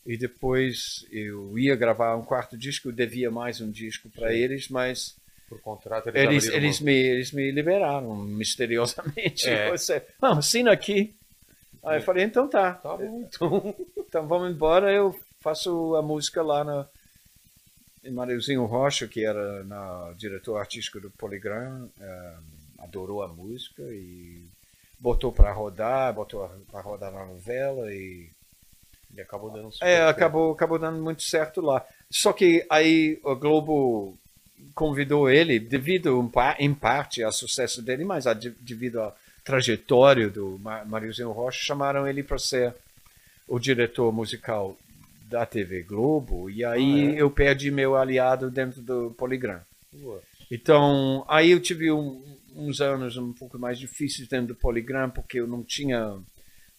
[0.05, 4.69] E depois eu ia gravar um quarto disco, eu devia mais um disco para eles,
[4.69, 5.17] mas
[5.49, 9.49] Por contrato, eles, eles, eles, me, eles me liberaram misteriosamente.
[9.49, 9.71] É.
[9.77, 11.15] Você, não, assina aqui.
[11.85, 12.75] Aí eu falei, então tá.
[12.75, 13.75] Tá bom, então.
[13.97, 16.89] Então vamos embora, eu faço a música lá na
[18.03, 22.37] em Mareuzinho Rocha, que era na, diretor artístico do Polygram, eh,
[22.79, 24.49] adorou a música e
[25.01, 28.29] botou para rodar, botou para rodar na novela e
[29.15, 30.11] E acabou dando super é, certo.
[30.11, 31.85] acabou, acabou dando muito certo lá.
[32.11, 34.17] Só que aí o Globo
[34.75, 39.13] convidou ele, devido em parte ao sucesso dele, mas a- devido à
[39.43, 42.75] trajetória do Ma- Mariozinho Rocha, chamaram ele para ser
[43.49, 44.77] o diretor musical
[45.29, 47.23] da TV Globo, e aí Ah, é?
[47.23, 49.61] eu perdi meu aliado dentro do Polygram.
[50.03, 50.19] Pô,
[50.51, 52.23] Então, aí eu tive um-
[52.55, 56.19] uns anos um pouco mais difíceis dentro do Polygram, porque eu não tinha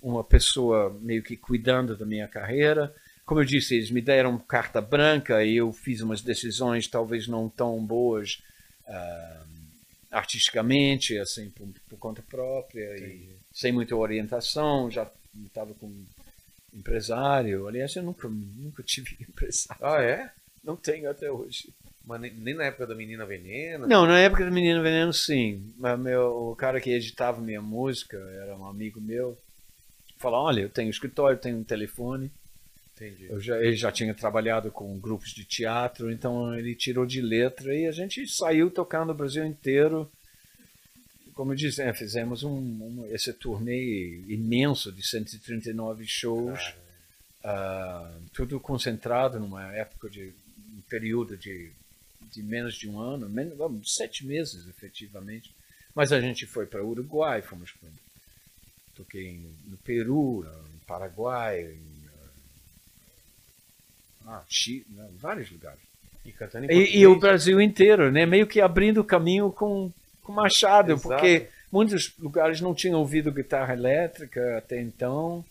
[0.02, 2.94] uma pessoa meio que cuidando da minha carreira.
[3.26, 7.48] Como eu disse, eles me deram carta branca e eu fiz umas decisões talvez não
[7.48, 8.44] tão boas
[8.88, 9.44] ah,
[10.12, 14.92] artisticamente, assim, por, por conta própria e sem muita orientação.
[14.92, 15.10] Já
[15.46, 15.90] estava com
[16.74, 17.68] empresário.
[17.68, 19.86] Aliás, eu nunca, nunca tive empresário.
[19.86, 20.30] Ah, é?
[20.64, 21.70] Não tenho até hoje.
[22.06, 23.88] Mas nem, na época da Menina Veneno?
[23.88, 25.72] Não, na época do Menino Veneno, sim.
[25.78, 29.38] Mas meu, o cara que editava minha música era um amigo meu.
[30.18, 32.32] Falou: Olha, eu tenho escritório, tenho um telefone.
[32.96, 33.26] Entendi.
[33.30, 37.74] Eu já, ele já tinha trabalhado com grupos de teatro, então ele tirou de letra
[37.76, 40.12] e a gente saiu tocando o Brasil inteiro.
[41.34, 46.60] Como eu disse, é, fizemos um, um- esse turnê imenso de 139 shows,
[47.44, 50.34] ah, tudo concentrado numa época de
[50.76, 51.72] um período de,
[52.32, 55.54] de menos de um ano, menos, vamos, sete meses efetivamente.
[55.94, 57.90] Mas a gente foi para Uruguai, fomos para
[58.96, 62.02] toquei no Peru, no Paraguai, em
[64.28, 65.80] ah, Chile, né, vários lugares.
[66.24, 66.34] E
[66.70, 68.26] E, e o Brasil inteiro, né?
[68.26, 71.08] Meio que abrindo o caminho com, com Machado, Exato.
[71.08, 75.44] porque muitos lugares não tinham ouvido guitarra elétrica até então.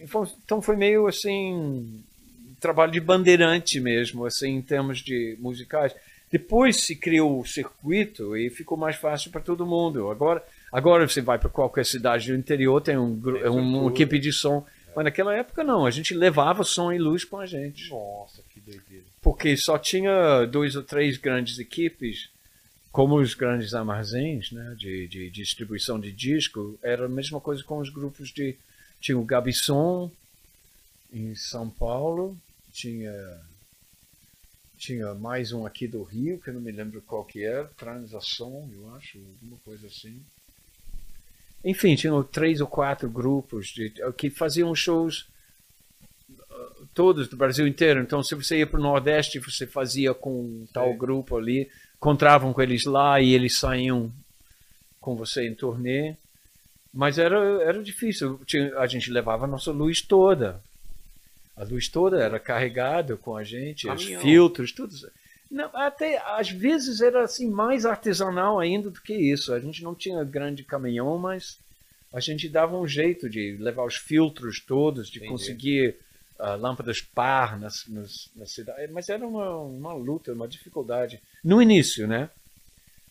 [0.00, 2.02] Então- então foi meio assim
[2.62, 5.94] trabalho de bandeirante mesmo, assim em termos de musicais.
[6.30, 10.08] Depois se criou o circuito e ficou mais fácil para todo mundo.
[10.10, 10.42] Agora,
[10.72, 14.32] agora você vai para qualquer cidade do interior tem um, Tem um, uma equipe de
[14.32, 14.64] som.
[14.96, 18.60] Mas naquela época não, a gente levava som e luz com a gente Nossa, que
[18.60, 19.04] doideira.
[19.22, 22.28] porque só tinha dois ou três grandes equipes,
[22.90, 27.78] como os grandes armazéns né, de, de distribuição de disco, era a mesma coisa com
[27.78, 28.54] os grupos de.
[29.00, 30.10] Tinha o Gabisson
[31.12, 32.36] em São Paulo,
[32.72, 33.40] tinha,
[34.76, 38.68] tinha mais um aqui do Rio, que eu não me lembro qual que era, Transação,
[38.72, 40.20] eu acho, alguma coisa assim.
[41.64, 45.26] Enfim, tinham três ou quatro grupos de, que faziam shows
[46.94, 48.00] todos do Brasil inteiro.
[48.00, 50.98] Então, se você ia para o Nordeste, você fazia com tal Sim.
[50.98, 54.12] grupo ali, encontravam com eles lá e eles saíam
[55.00, 56.16] com você em turnê.
[56.92, 58.40] Mas era, era difícil.
[58.76, 60.60] A gente levava a nossa luz toda.
[61.56, 64.18] A luz toda era carregada com a gente, Caminhão.
[64.18, 64.94] os filtros, tudo.
[65.50, 69.52] Não, até às vezes era assim mais artesanal ainda do que isso.
[69.52, 71.58] A gente não tinha grande caminhão, mas
[72.12, 75.30] a gente dava um jeito de levar os filtros todos, de Entendi.
[75.30, 75.96] conseguir
[76.38, 78.90] ah, lâmpadas par nas, nas, na cidade.
[78.92, 81.20] Mas era uma, uma luta, uma dificuldade.
[81.44, 82.30] No início, né?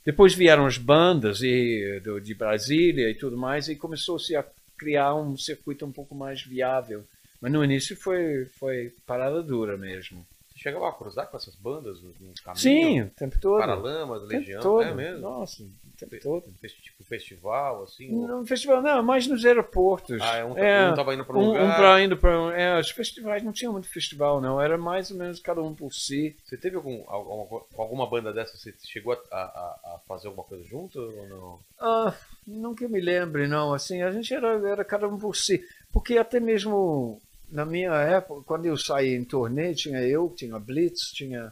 [0.03, 4.43] Depois vieram as bandas e, do, de Brasília e tudo mais, e começou-se a
[4.77, 7.05] criar um circuito um pouco mais viável.
[7.41, 10.25] Mas no início foi, foi parada dura mesmo.
[10.51, 12.13] Você chegava a cruzar com essas bandas no,
[12.43, 12.55] caminho?
[12.61, 13.57] Sim, o tempo todo.
[13.59, 14.83] Paralamas, Legião, todo.
[14.83, 15.21] é mesmo?
[15.21, 16.53] Nossa, o tempo todo.
[16.61, 18.13] Fes- Tipo festival, assim?
[18.13, 20.21] ou- No festival, não, mais nos aeroportos.
[20.21, 21.75] Ah, um, é, um tava indo para um um, um lugar.
[21.77, 25.39] pra indo para é, os festivais não tinha muito festival não era mais ou menos
[25.39, 29.95] cada um por si Você teve algum, alguma, alguma banda dessa, você chegou a, a-
[29.95, 31.59] a fazer alguma coisa junto ou não?
[31.79, 32.13] ah,
[32.47, 35.61] não que eu me lembre não assim a gente era, era cada um por si
[35.91, 37.21] porque até mesmo
[37.51, 41.51] na minha época quando eu saí em turnê tinha eu tinha Blitz tinha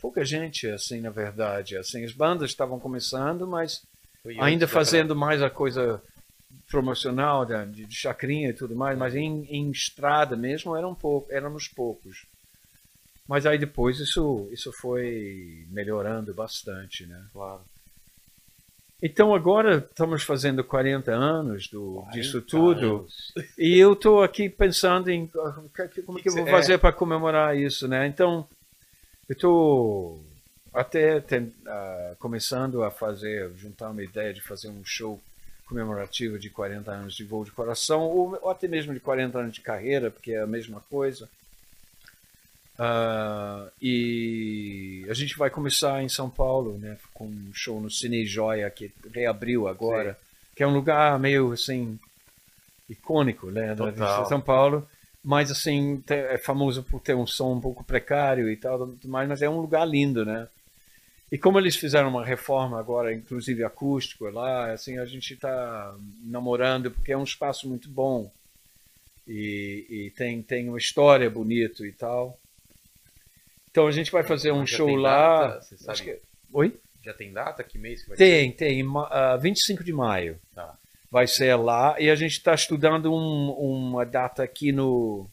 [0.00, 3.82] pouca gente assim na verdade assim as bandas estavam começando mas
[4.38, 6.02] ainda fazendo mais a coisa
[6.70, 11.68] promocional de, de chacrinha e tudo mais, mas em, em estrada mesmo eram pouco, éramos
[11.68, 12.26] poucos.
[13.26, 17.26] Mas aí depois isso, isso foi melhorando bastante, né?
[17.32, 17.62] Claro.
[19.02, 23.32] Então agora estamos fazendo 40 anos do, disso 40 tudo anos.
[23.58, 26.78] e eu estou aqui pensando em ah, que- como Que que eu vou cê- fazer
[26.78, 28.06] para comemorar isso, né?
[28.06, 28.46] Então
[29.28, 30.22] eu estou
[30.74, 35.18] até ten- ah, começando a fazer, juntar uma ideia de fazer um show
[35.66, 39.54] comemorativo de 40 anos de voo de coração ou, ou até mesmo de 40 anos
[39.54, 41.28] de carreira, porque é a mesma coisa.
[42.82, 48.24] Ah, e a gente vai começar em São Paulo, né, com um show no Cine
[48.24, 50.18] Joia que reabriu agora,
[50.56, 52.00] que é um lugar meio assim
[52.88, 54.22] icônico, né, da Total.
[54.22, 54.88] de São Paulo,
[55.22, 59.48] mas assim é famoso por ter um som um pouco precário e tal, mas é
[59.50, 60.48] um lugar lindo, né?
[61.30, 65.94] E como eles fizeram uma reforma agora, inclusive acústico lá, assim a gente está
[66.24, 68.32] namorando porque é um espaço muito bom
[69.28, 72.38] e, e tem tem uma história bonito e tal.
[73.70, 75.46] Então a gente vai fazer um Já show tem lá.
[75.48, 75.66] data?
[75.88, 76.18] Acho que-
[76.52, 76.76] Oi?
[77.04, 77.62] Já tem data?
[77.64, 78.24] Que mês que vai ser?
[78.24, 78.84] Tem, tem.
[79.10, 80.38] ah, 25 de maio.
[80.54, 80.74] Tá.
[81.10, 81.96] Vai ser lá.
[81.98, 85.26] E a gente está estudando um- uma data aqui no,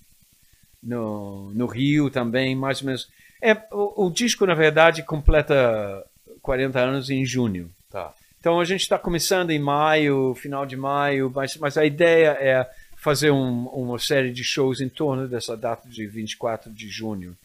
[0.82, 3.10] no, no Rio também, mais ou menos.
[3.42, 6.06] É, o, o disco, na verdade, completa
[6.42, 7.72] 40 anos em junho.
[7.90, 8.14] Tá.
[8.40, 12.70] Então a gente está começando em maio, final de maio, mas, mas a ideia é
[12.96, 17.36] fazer um- uma série de shows em torno dessa data de 24 de junho.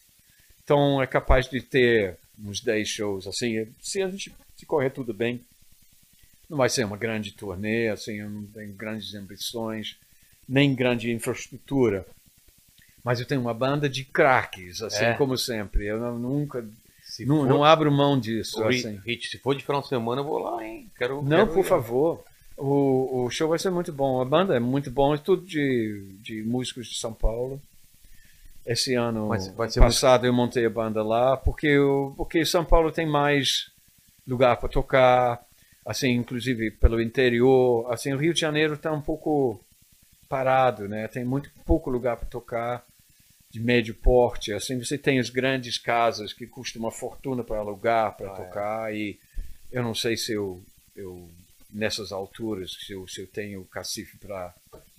[0.63, 5.13] Então é capaz de ter uns 10 shows, assim, se a gente se correr tudo
[5.13, 5.41] bem.
[6.49, 9.97] Não vai ser uma grande turnê, assim, eu não tenho grandes ambições,
[10.47, 12.05] nem grande infraestrutura.
[13.03, 15.13] Mas eu tenho uma banda de craques, assim É.
[15.15, 15.85] como sempre.
[15.85, 16.65] Eu não- nunca,
[17.03, 18.63] Se não, for- não abro mão disso.
[18.63, 18.99] Assim.
[19.05, 20.89] Hit, se for de final de semana, eu vou lá, hein?
[20.97, 21.67] Quero, Não, quero por ir.
[21.67, 22.23] favor.
[22.55, 24.21] O, o show vai ser muito bom.
[24.21, 25.13] A banda é muito bom.
[25.13, 27.59] É tudo de, de músicos de São Paulo.
[28.65, 29.27] Esse ano
[29.81, 33.69] passado eu montei a banda lá porque, eu, porque São Paulo tem mais
[34.27, 35.43] lugar para tocar.
[35.85, 37.91] Assim, inclusive pelo interior.
[37.91, 39.59] Assim, o Rio de Janeiro está um pouco
[40.29, 41.07] parado, né?
[41.09, 42.85] Tem muito pouco lugar para tocar
[43.51, 44.53] de médio porte.
[44.53, 48.35] Assim, você tem as grandes casas que custam uma fortuna para alugar, para Ah, é.
[48.35, 48.95] tocar.
[48.95, 49.19] E
[49.73, 50.63] eu não sei se eu,
[50.95, 51.29] eu
[51.69, 54.53] nessas alturas, se eu, se eu tenho cacife para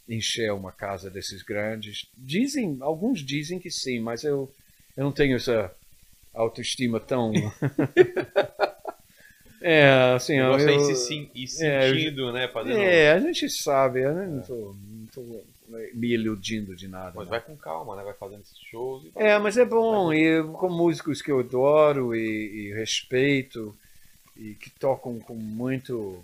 [0.09, 2.07] encher uma casa desses grandes.
[2.17, 4.51] Dizem, alguns dizem que sim, mas eu,
[4.97, 5.75] eu não tenho essa
[6.35, 7.33] autoestima tão.
[9.61, 12.49] é, assim, Eu gosto eu- se sim- ir é, sentindo, né?
[12.49, 12.79] Fazendo...
[12.79, 14.77] é, a gente sabe, eu não estou
[15.95, 17.13] me iludindo de nada.
[17.15, 17.31] Mas né?
[17.31, 18.03] vai com calma, né?
[18.03, 19.05] Vai fazendo esses shows.
[19.05, 23.75] E É, mas é bom, e com músicos que eu adoro e, e respeito,
[24.37, 26.23] e que tocam com muito,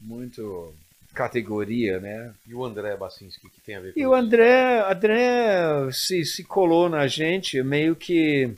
[0.00, 0.74] muito
[1.14, 2.34] categoria, né?
[2.46, 4.14] E o André Bacinski, que tem a ver com E o?
[4.14, 8.50] André, André se, se colou na gente, meio que,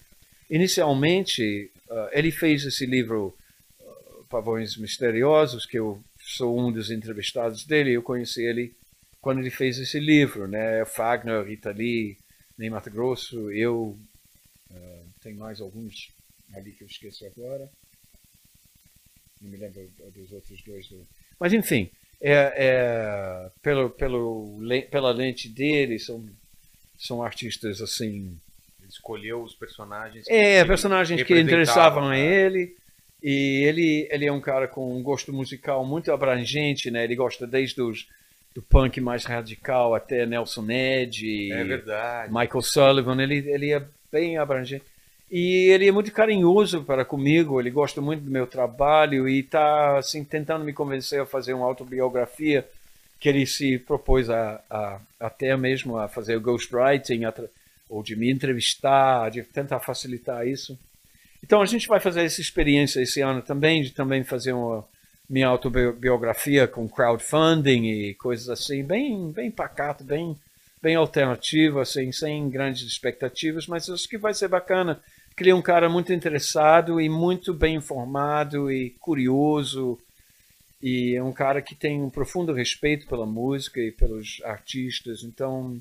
[0.48, 3.34] inicialmente, ah, ele fez esse livro
[3.80, 3.84] ah,
[4.30, 8.72] Pavões Misteriosos, que eu sou um dos entrevistados dele, eu conheci ele
[9.20, 10.84] quando ele fez esse livro, né?
[10.84, 12.16] Fagner, Rita Lee,
[12.58, 13.96] Ney Mato Grosso, eu,
[14.72, 16.10] ah, tem mais alguns
[16.54, 17.68] ali que eu esqueço agora,
[19.40, 20.86] não me lembro dos outros dois.
[20.88, 21.06] do-
[21.38, 21.90] Mas enfim,
[22.26, 24.58] é, é, pelo, pelo,
[24.90, 26.24] pela lente dele, são,
[26.98, 28.34] são artistas assim.
[28.80, 30.24] Ele escolheu os personagens.
[30.28, 32.20] É, personagens que interessavam a né?
[32.20, 32.74] ele.
[33.22, 37.04] E ele, ele é um cara com um gosto musical muito abrangente, né?
[37.04, 38.08] Ele gosta desde os,
[38.54, 42.32] do punk mais radical até Nelson Ned, É verdade.
[42.32, 43.22] Michael Sullivan.
[43.22, 44.84] Ele, ele é bem abrangente.
[45.30, 49.98] E ele é muito carinhoso para comigo, ele gosta muito do meu trabalho e está
[49.98, 52.66] assim, tentando me convencer a fazer uma autobiografia
[53.18, 57.50] que ele se propôs a, a, até mesmo a fazer o ghostwriting, atra-
[57.88, 60.78] ou de me entrevistar, de tentar facilitar isso.
[61.42, 64.84] Então a gente vai fazer essa experiência esse ano também, de também fazer uma
[65.28, 70.36] minha autobiografia com crowdfunding e coisas assim, bem, bem pacato, bem,
[70.84, 75.00] bem alternativo, assim, sem grandes expectativas, mas acho que vai ser bacana.
[75.42, 79.98] é um cara muito interessado e muito bem informado e curioso
[80.82, 85.80] e é um cara que tem um profundo respeito pela música e pelos artistas, então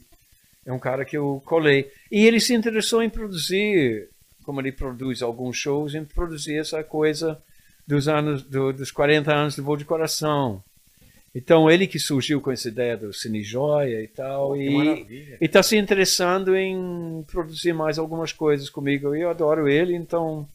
[0.65, 1.91] é um cara que eu colei.
[2.09, 4.07] E ele se interessou em produzir,
[4.45, 7.38] como ele produz alguns shows, em produzir essa coisa
[7.85, 10.64] dos anos do, dos 40 anos do Voo de Coração.
[11.36, 15.64] Então ele que surgiu com essa ideia do Cine Joia e tal, Que e está
[15.64, 19.16] se interessando em produzir mais algumas coisas comigo.
[19.16, 20.48] E eu adoro ele, então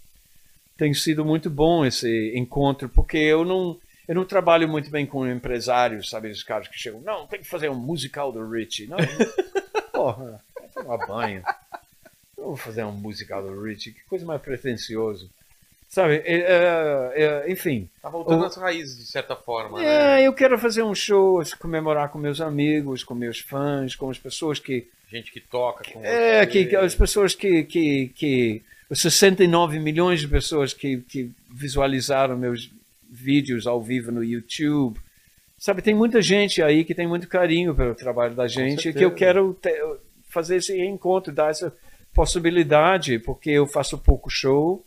[0.77, 3.77] tem sido muito bom esse encontro, porque eu não
[4.07, 7.47] eu não trabalho muito bem com empresários, sabe, os caras que chegam, não, tem que
[7.47, 8.87] fazer um musical do Richie.
[8.87, 8.97] Não,
[9.93, 11.43] porra, vai tomar banho.
[12.39, 15.29] Eu vou fazer um musical do Richie, que coisa mais pretensioso.
[15.89, 17.12] Sabe, é, é,
[17.47, 20.20] é, enfim, Tá voltando O- às raízes, de certa forma, né?
[20.23, 24.18] é, eu quero fazer um show, comemorar com meus amigos, com meus fãs, com as
[24.18, 26.67] pessoas que Gente que toca com é, você.
[26.67, 32.70] que, as pessoas que, que, que os 69 milhões de pessoas que, que visualizaram meus
[33.10, 35.00] vídeos ao vivo no YouTube.
[35.57, 39.02] Sabe, tem muita gente aí que tem muito carinho pelo trabalho da gente e que
[39.02, 39.75] eu quero te-
[40.28, 41.75] fazer esse encontro, dar essa
[42.15, 44.84] possibilidade, porque eu faço pouco show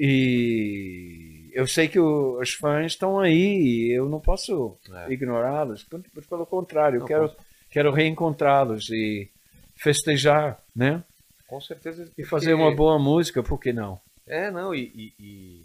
[0.00, 5.12] e eu sei que o- os fãs estão aí e eu não posso É.
[5.12, 5.86] ignorá-los.
[6.28, 7.32] Pelo contrário, eu quero,
[7.70, 9.30] quero reencontrá-los e
[9.76, 11.02] festejar, né?
[11.46, 12.02] Com certeza.
[12.04, 14.00] E porque- fazer uma boa música, por que não?
[14.26, 15.64] É, não, e, e- e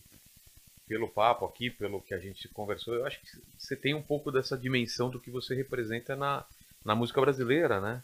[0.87, 4.31] pelo papo aqui, pelo que a gente conversou, eu acho que você tem um pouco
[4.31, 6.43] dessa dimensão do que você representa na,
[6.83, 8.01] na música brasileira, né?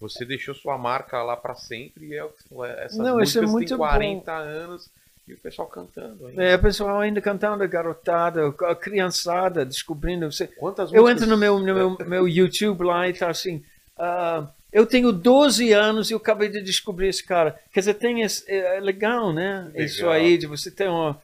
[0.00, 3.68] Você deixou sua marca lá pra sempre e é, falou, essas Não, é músicas muito
[3.68, 3.84] têm bom.
[3.84, 4.90] 40 anos
[5.26, 6.42] e o pessoal cantando ainda.
[6.42, 10.30] É, o pessoal ainda cantando, a garotada, a criançada descobrindo.
[10.30, 10.46] Você...
[10.46, 13.62] Quantas Eu músicas- entro no meu, no meu, meu YouTube lá e tá assim.
[13.98, 17.58] ah, eu tenho 12 anos e eu acabei de descobrir esse cara.
[17.72, 19.64] Quer dizer, tem esse, é, é legal, né?
[19.68, 19.86] Legal.
[19.86, 21.16] Isso aí, de você ter uma,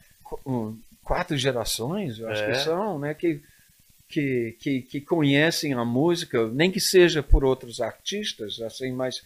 [0.47, 2.53] um- quatro gerações, eu acho É.
[2.53, 3.13] que são, né?
[3.13, 3.41] Que,
[4.09, 9.21] que, que, que conhecem a música, nem que seja por outros artistas, assim, mas,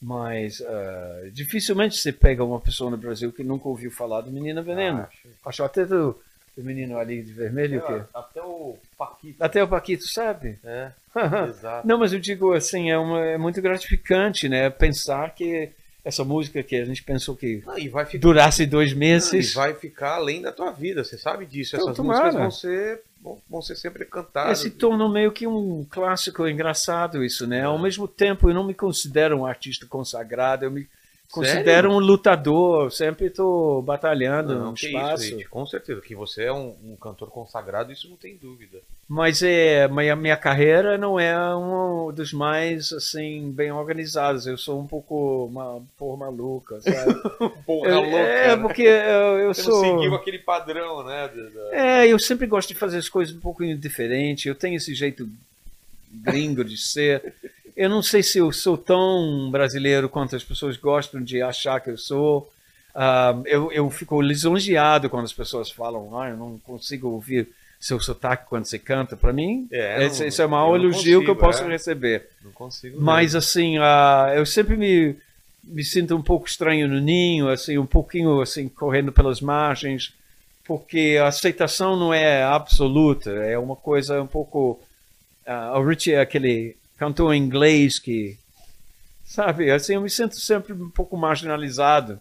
[0.00, 4.62] mas ah, dificilmente você pega uma pessoa no Brasil que nunca ouviu falar do Menina
[4.62, 5.00] Veneno.
[5.08, 5.28] Acho.
[5.44, 6.18] Acho até do,
[6.56, 8.02] O menino ali de vermelho, o quê?
[8.14, 9.42] Até o Paquito.
[9.44, 10.58] Até o Paquito sabe.
[10.64, 10.90] É,
[11.48, 11.86] exato.
[11.86, 14.68] Não, mas eu digo assim, é, uma- é muito gratificante, né?
[14.70, 15.70] Pensar que
[16.04, 18.18] essa música que a gente pensou que Não, e ficar.
[18.18, 21.76] durasse dois E meses, vai ficar além da tua vida, você sabe disso.
[21.76, 22.24] Então, Essas tomara.
[22.24, 24.58] músicas vão ser, vão, vão ser sempre cantadas.
[24.60, 27.62] se tornou meio que um clássico engraçado isso, né?
[27.64, 30.88] Ao mesmo tempo, eu não me considero um artista consagrado, eu me
[31.30, 35.24] considero um lutador, sempre estou batalhando Não, no espaço.
[35.24, 36.00] isso, com certeza.
[36.00, 38.78] Que você é um, um cantor consagrado, isso não tem dúvida.
[39.08, 44.46] Mas é, mas a minha carreira não é um dos mais assim bem organizados.
[44.46, 47.18] Eu sou um pouco uma porra maluca, sabe?
[47.64, 48.18] Porra, Eu- louca.
[48.18, 48.62] é né?
[48.62, 49.80] porque eu, eu Você sou.
[49.82, 51.26] seguiu aquele padrão, né?
[51.28, 54.46] da- É, eu sempre gosto de fazer as coisas um pouco diferente.
[54.46, 55.26] Eu tenho esse jeito
[56.12, 57.32] gringo de ser.
[57.74, 61.88] Eu não sei se eu sou tão brasileiro quanto as pessoas gostam de achar que
[61.90, 62.52] eu sou.
[62.94, 67.48] Ah, eu, eu fico lisonjeado quando as pessoas falam, ah, eu não consigo ouvir
[67.80, 69.16] seu sotaque quando você canta.
[69.16, 71.68] Para mim, É, esse, não- esse é o maior elogio que eu consigo, posso é.
[71.68, 72.28] receber.
[72.44, 73.00] Não consigo.
[73.00, 75.16] Mas assim, ah, eu sempre me,
[75.62, 80.12] me sinto um pouco estranho no ninho, assim, um pouquinho assim correndo pelas margens,
[80.64, 84.80] porque a aceitação não é absoluta, é uma coisa um pouco.
[85.46, 88.36] ah, o Richie é aquele cantor inglês que,
[89.24, 92.20] sabe, assim, eu me sinto sempre um pouco marginalizado.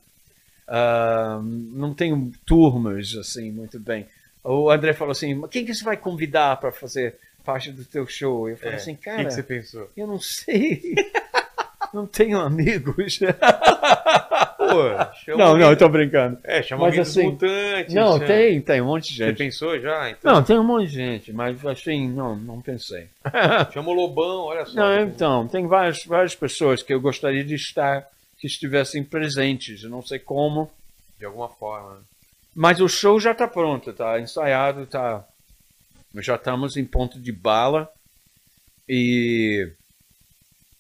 [0.68, 4.06] Ah, não tenho turmas assim muito bem.
[4.50, 8.06] O André falou assim: "Mas quem que você vai convidar para fazer parte do teu
[8.08, 8.48] show?
[8.50, 8.78] Eu falei É.
[8.78, 9.18] assim, cara.
[9.18, 9.90] que, que você pensou?
[9.96, 10.96] Eu não sei.
[11.94, 13.20] não tenho amigos.
[14.58, 16.38] Pô, não, não, eu tô brincando.
[16.44, 17.94] É, chama Mas assim, mutantes.
[17.94, 19.38] Não, chama- tem, tem um monte de Você gente.
[19.38, 20.10] pensou já?
[20.10, 23.08] Então, Não, tem um monte de gente, mas assim, não, não pensei.
[23.74, 24.76] Chama o Lobão, olha só.
[24.76, 29.90] Não, então, tem várias, várias pessoas que eu gostaria de estar, que estivessem presentes, eu
[29.90, 30.70] não sei como,
[31.18, 32.02] De alguma forma.
[32.58, 35.24] Mas o show já está pronto, tá ensaiado, tá.
[36.16, 37.88] Já estamos em ponto de bala
[38.90, 39.72] e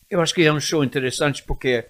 [0.09, 1.85] eu acho que é um show interessante porque,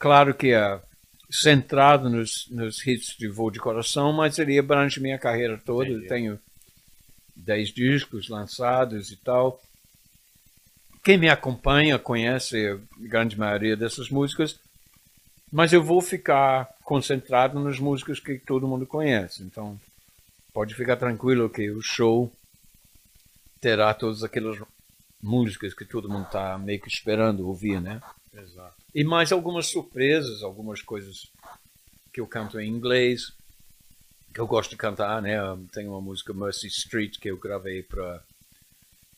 [0.00, 0.82] claro que é
[1.30, 5.88] centrado nos, nos hits de Voo de Coração, mas ele abrange minha carreira toda.
[5.88, 6.36] Eu tenho
[7.36, 9.62] 10 discos lançados e tal.
[11.04, 14.58] Quem me acompanha conhece a grande maioria dessas músicas,
[15.52, 19.44] mas eu vou ficar concentrado nas músicas que todo mundo conhece.
[19.44, 19.80] Então,
[20.52, 22.32] pode ficar tranquilo que o show
[23.60, 24.60] terá todas aquelas
[25.22, 28.02] músicas que todo mundo está meio que esperando ouvir, né?
[28.34, 28.74] Exato.
[28.92, 31.30] E mais algumas surpresas, algumas coisas
[32.12, 33.32] que eu canto em inglês,
[34.34, 35.36] que eu gosto de cantar, né?
[35.72, 38.20] Tem uma música Mercy Street que eu gravei para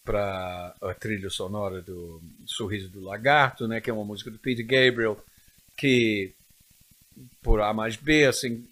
[0.05, 3.81] para a trilha sonora do Sorriso do Lagarto, né?
[3.81, 5.18] Que é uma música do Peter Gabriel,
[5.75, 6.34] que
[7.42, 8.66] por A mais B, assim,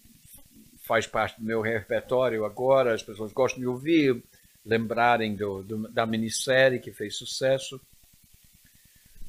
[0.83, 4.21] faz parte do meu repertório agora, as pessoas gostam de ouvir,
[4.65, 7.79] lembrarem do, do- da minissérie que fez sucesso.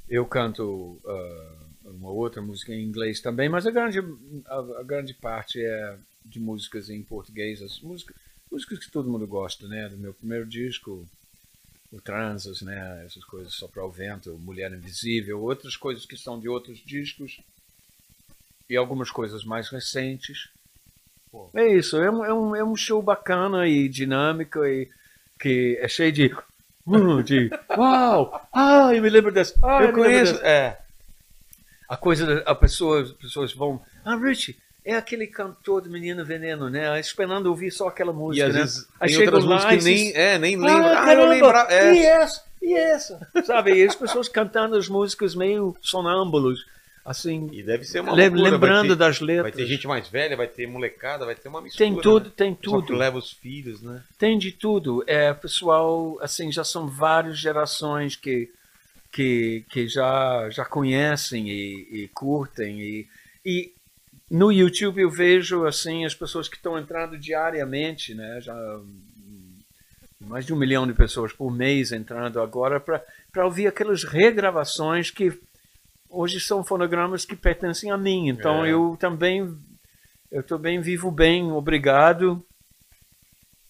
[0.08, 3.98] Eu canto ah, uma outra música em inglês também, mas a grande,
[4.46, 8.14] a, a grande parte é de músicas em português, as músicas,
[8.50, 9.88] músicas que todo mundo gosta, né?
[9.88, 11.08] Do meu primeiro disco,
[11.90, 13.04] o Transas, né?
[13.06, 17.40] Essas coisas só para o vento, Mulher Invisível, outras coisas que são de outros discos
[18.68, 20.48] e algumas coisas mais recentes.
[21.30, 21.50] Pô.
[21.54, 24.88] É isso, é um, é, um, é um show bacana e dinâmico e
[25.40, 26.34] que é cheio de.
[26.86, 28.48] hum, de uau!
[28.52, 29.54] Ah, eu me lembro dessa.
[29.62, 30.32] Ah, eu lembro conheço.
[30.34, 30.78] dessa." É.
[31.88, 33.82] A coisa, a pessoa, as pessoas vão.
[34.04, 36.98] Ah, Rich, é aquele cantor do Menino Veneno, né?
[36.98, 38.60] Esperando ouvir só aquela E música, às né?
[38.60, 40.86] vezes Aí chega outras lá músicas que e nem, é, nem lembro.
[40.86, 41.70] Ah, Ah, eu lembrar.
[41.70, 41.94] É.
[41.94, 42.44] E essa?
[42.62, 43.28] E essa?
[43.44, 43.74] Sabe?
[43.74, 46.64] E as pessoas cantando as músicas meio sonâmbulos,
[47.04, 49.54] assim, E deve ser uma loucura, vai lembrando ter- das Vai letras.
[49.56, 51.84] ter gente mais velha, vai ter molecada, vai ter uma mistura.
[51.90, 52.32] Tem tudo, né?
[52.36, 52.98] tem Pessoal que tudo.
[52.98, 54.02] leva os filhos, né?
[54.18, 55.02] Tem de tudo.
[55.06, 58.50] É, pessoal, assim, já são várias gerações que,
[59.10, 62.80] que, que já, já conhecem e, e curtem.
[62.80, 63.08] E,
[63.44, 63.72] e
[64.30, 68.40] no YouTube eu vejo, assim, as pessoas que estão entrando diariamente, né?
[68.40, 69.58] Já hum,
[70.26, 75.32] mais de um milhão de pessoas por mês entrando agora para ouvir aquelas regravações que
[76.12, 78.28] hoje são fonogramas que pertencem a mim.
[78.28, 78.70] Então É.
[78.72, 79.56] eu também
[80.30, 82.44] eu também vivo bem, obrigado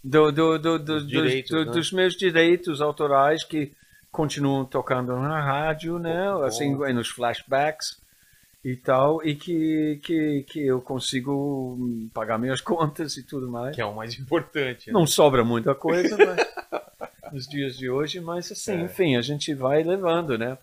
[0.05, 1.73] do, do, do, do- Dos direitos, né?
[1.73, 3.73] dos meus direitos autorais que
[4.11, 6.31] continuam tocando na rádio, né?
[6.33, 6.43] Bom.
[6.43, 8.01] Assim, nos flashbacks
[8.65, 13.75] e tal, e que, que, que eu consigo hum, pagar minhas contas e tudo mais.
[13.75, 14.87] Que é o mais importante.
[14.89, 14.93] né?
[14.93, 16.47] Não sobra muita coisa, mas
[17.33, 18.83] nos dias de hoje, mas assim, É.
[18.83, 20.57] enfim, a gente vai levando, né?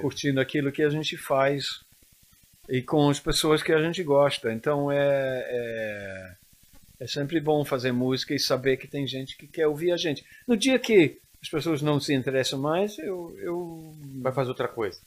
[0.00, 1.80] Curtindo aquilo que a gente faz
[2.68, 4.52] e com as pessoas que a gente gosta.
[4.52, 4.98] Então é,
[5.48, 6.32] é,
[7.00, 10.24] É sempre bom fazer música e saber que tem gente que quer ouvir a gente.
[10.46, 13.36] No dia que as pessoas não se interessam mais, eu.
[13.40, 14.98] eu Vai fazer outra coisa.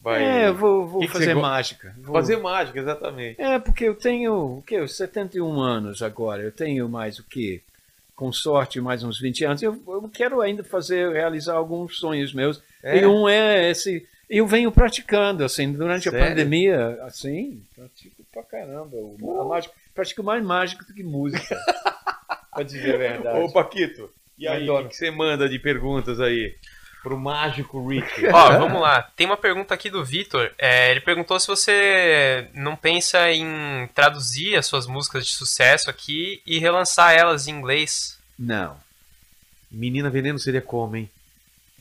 [0.00, 1.94] Vai é, eu vou, vou Que que fazer mágica.
[1.98, 3.40] Vou- fazer mágica, exatamente.
[3.40, 4.80] É, porque eu tenho, o quê?
[4.80, 6.42] Os 71 anos agora.
[6.42, 7.62] Eu tenho mais o quê?
[8.22, 9.62] Com sorte, mais uns 20 anos.
[9.64, 12.62] Eu, eu quero ainda fazer, realizar alguns sonhos meus.
[12.80, 12.98] É?
[12.98, 14.06] E um é esse.
[14.30, 16.24] Eu venho praticando, assim, durante Sério?
[16.24, 18.96] a pandemia, assim, pratico pra caramba.
[18.96, 21.58] A mágica, pratico mais mágica do que música.
[22.54, 23.40] pra dizer a verdade.
[23.40, 26.54] Ô, Paquito, e aí, o que você manda de perguntas aí
[27.02, 28.26] pro mágico Rich?
[28.32, 29.02] Ó, vamos lá.
[29.16, 30.50] Tem uma pergunta aqui do Vitor.
[30.56, 36.40] É, ele perguntou se você não pensa em traduzir as suas músicas de sucesso aqui
[36.46, 38.18] e relançar elas em inglês.
[38.38, 38.76] Não.
[39.70, 41.10] Menina Veneno seria como, hein?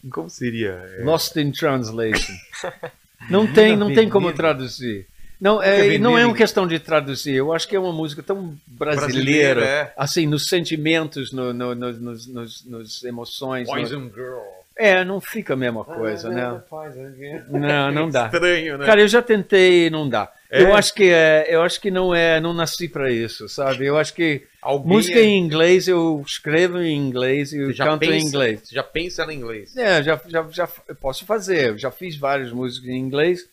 [0.10, 0.72] Como seria?
[0.98, 2.34] É, Lost in Translation.
[3.30, 5.06] Não tem, não tem como traduzir.
[5.42, 7.34] Não, é é, não é em- uma questão de traduzir.
[7.34, 9.94] Eu acho que é uma música tão brasileira, Brasileira, é.
[9.98, 13.68] assim, nos sentimentos, no, no, no, nos, nos, nos emoções.
[13.68, 14.38] no- Poison Girl.
[14.78, 16.62] É, não fica a mesma coisa, né?
[16.70, 17.40] Poison Girl.
[17.50, 18.26] Não, não dá.
[18.28, 18.86] Estranho, né?
[18.86, 20.32] Cara, eu já tentei e não dá.
[20.50, 20.62] É?
[20.64, 23.86] Eu acho que é, eu acho que não é, não nasci para isso, sabe?
[23.86, 27.86] Eu acho que Alguém música é- em inglês eu escrevo em inglês e eu já
[27.86, 28.62] canto em pensa- inglês.
[28.64, 29.76] Você já pensa no inglês.
[29.78, 31.70] É, já, já, já eu posso fazer.
[31.70, 33.48] Eu já fiz várias músicas em inglês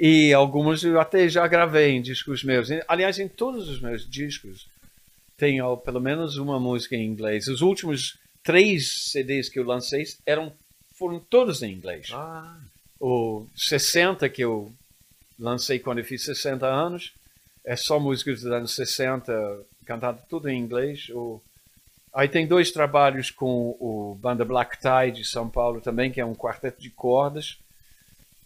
[0.00, 2.68] e algumas eu até já gravei em discos meus.
[2.88, 4.66] Aliás, em todos os meus discos
[5.36, 7.48] tem ó, pelo menos uma música em inglês.
[7.48, 10.52] Os últimos três CDs que eu lancei eram
[10.94, 12.08] foram todos em inglês.
[12.12, 12.58] Ah,
[12.98, 14.72] O 60 que eu
[15.38, 17.12] lancei quando eu fiz 60 anos
[17.64, 19.32] é só músicas dos anos 60
[19.84, 21.08] cantado tudo em inglês.
[21.10, 21.42] O,
[22.14, 26.24] aí tem dois trabalhos com o banda Black Tie de São Paulo também, que é
[26.24, 27.58] um quarteto de cordas,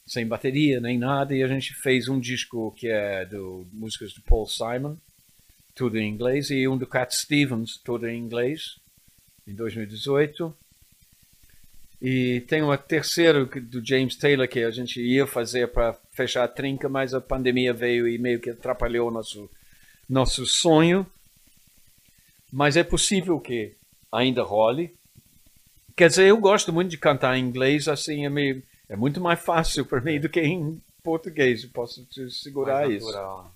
[0.07, 4.21] sem bateria nem nada, e a gente fez um disco que é do músicas do
[4.23, 4.97] Paul Simon,
[5.75, 8.79] tudo em inglês, e um do Cat Stevens, tudo em inglês,
[9.47, 10.55] em 2018.
[12.01, 16.49] E tem uma terceira do James Taylor que a gente ia fazer para fechar a
[16.49, 19.49] trinca, mas a pandemia veio e meio que atrapalhou nosso
[20.09, 21.07] nosso sonho.
[22.53, 23.75] Mas é possível que
[24.13, 24.95] ainda role.
[25.97, 29.41] Quer dizer, eu gosto muito de cantar em inglês, assim é meio é muito mais
[29.41, 31.65] fácil para mim do que em português.
[31.65, 33.51] Eu posso te segurar mais isso.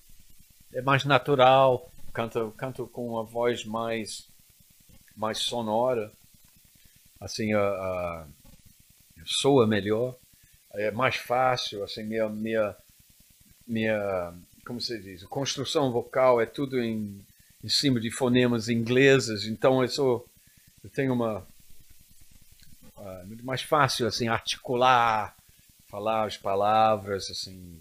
[0.73, 4.28] é mais natural, canto, canto com uma voz mais,
[5.16, 6.12] mais sonora,
[7.20, 8.26] assim, a, a,
[9.24, 10.16] soa melhor,
[10.74, 12.76] é mais fácil, assim, minha, minha,
[13.66, 14.34] minha,
[14.66, 17.24] como se diz, a construção vocal é tudo em,
[17.62, 20.26] em cima de fonemas ingleses, então eu sou,
[20.84, 21.47] eu tenho uma,
[23.01, 25.35] ah, muito mais fácil, assim, articular,
[25.89, 27.78] falar as palavras, assim,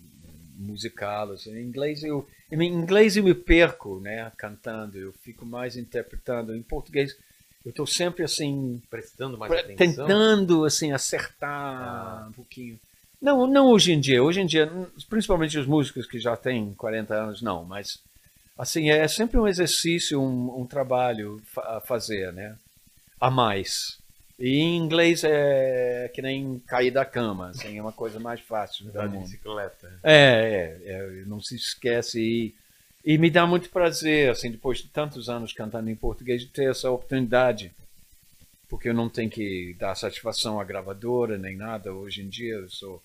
[0.58, 5.78] musical, assim, em inglês eu, em inglês eu me perco, né, cantando, eu fico mais
[5.78, 7.16] interpretando, em português
[7.68, 9.76] eu estou sempre assim Prestando mais atenção.
[9.76, 12.80] tentando assim acertar um pouquinho.
[13.22, 14.24] Não, não hoje em dia.
[14.24, 14.72] Hoje em dia,
[15.10, 17.66] principalmente os músicos que já têm 40 anos, não.
[17.66, 18.00] Mas
[18.58, 22.56] assim é sempre um exercício, um, um trabalho a fazer, né?
[23.20, 24.00] A mais.
[24.40, 28.88] E em inglês é que nem cair da cama, assim, é uma coisa mais fácil.
[28.90, 30.00] Andar de bicicleta.
[30.04, 32.56] É, é, é, não se esquece e,
[33.04, 36.70] e me dá muito prazer, assim, depois de tantos anos cantando em português, de ter
[36.70, 37.72] essa oportunidade,
[38.70, 41.92] porque eu não tenho que dar satisfação à gravadora nem nada.
[41.92, 43.02] Hoje em dia eu sou,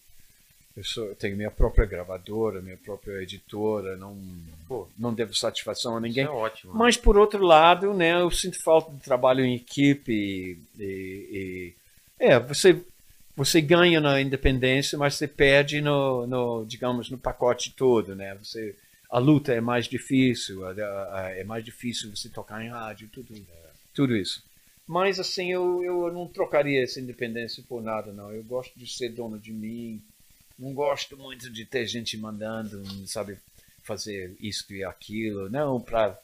[0.77, 4.17] eu sou, eu tenho minha própria gravadora, minha própria editora, não,
[4.67, 6.25] pô, não devo satisfação a ninguém.
[6.25, 6.75] Isso é ótimo.
[6.75, 11.75] Mas por outro lado, né, eu sinto falta do trabalho em equipe e, e-
[12.19, 12.81] é, você
[13.35, 18.35] você ganha na independência, mas você perde no, no digamos no pacote todo, né?
[18.37, 18.75] Você
[19.11, 23.35] a luta é mais difícil, é mais difícil você tocar em rádio, tudo
[23.95, 24.43] tudo isso.
[24.87, 28.33] Mas assim, eu, eu não trocaria essa independência por nada, não.
[28.33, 30.03] Eu gosto de ser dono de mim.
[30.63, 33.37] Não gosto muito de ter gente mandando, sabe,
[33.83, 35.51] fazer isso e aquilo.
[35.51, 36.17] Não, para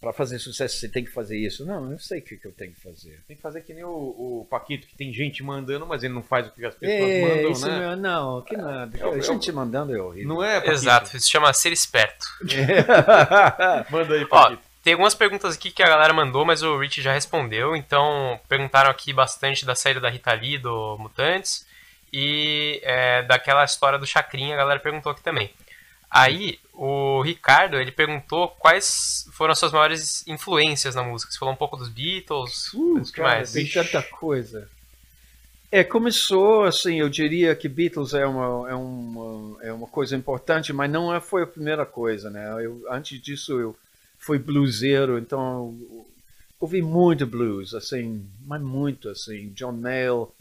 [0.00, 1.66] para fazer sucesso você tem que fazer isso.
[1.66, 3.20] Não, eu sei o que, que eu tenho que fazer.
[3.26, 6.22] Tem que fazer que nem o, o Paquito, que tem gente mandando, mas ele não
[6.22, 7.96] faz o que as pessoas É, mandam, isso né?
[7.96, 7.96] não,
[8.36, 8.96] não, que nada.
[8.96, 10.28] É o- é gente mandando é horrível.
[10.28, 10.72] Não é, Paquito?
[10.72, 12.24] Exato, isso se chama ser esperto.
[13.90, 14.62] Manda aí, Ó, Paquito.
[14.84, 17.74] tem algumas perguntas aqui que a galera mandou, mas o Rich já respondeu.
[17.74, 21.66] Então, perguntaram aqui bastante da saída da Rita Lee, do Mutantes,
[22.12, 25.52] e é, daquela história do Chacrinha, a galera perguntou aqui também.
[26.10, 31.30] Aí, o Ricardo, ele perguntou quais foram as suas maiores influências na música.
[31.30, 33.52] Você falou um pouco dos Beatles, Uh, que cara, mais?
[33.52, 34.68] tem tanta coisa.
[35.70, 40.72] É, começou assim, eu diria que Beatles é uma, é uma, é uma coisa importante,
[40.72, 42.64] mas não é, foi a primeira coisa, né?
[42.64, 43.76] Eu, antes disso, eu
[44.18, 45.78] foi bluseiro, então
[46.58, 49.50] ouvi muito blues, assim, mas muito assim.
[49.50, 50.34] John Mayall,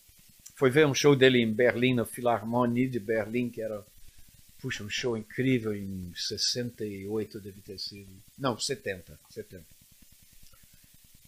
[0.57, 3.85] foi ver um show dele em Berlim, na Philharmonie de Berlim, que era,
[4.59, 8.09] puxa, um show incrível em 68 deve ter sido.
[8.39, 9.63] Não, 70, 70.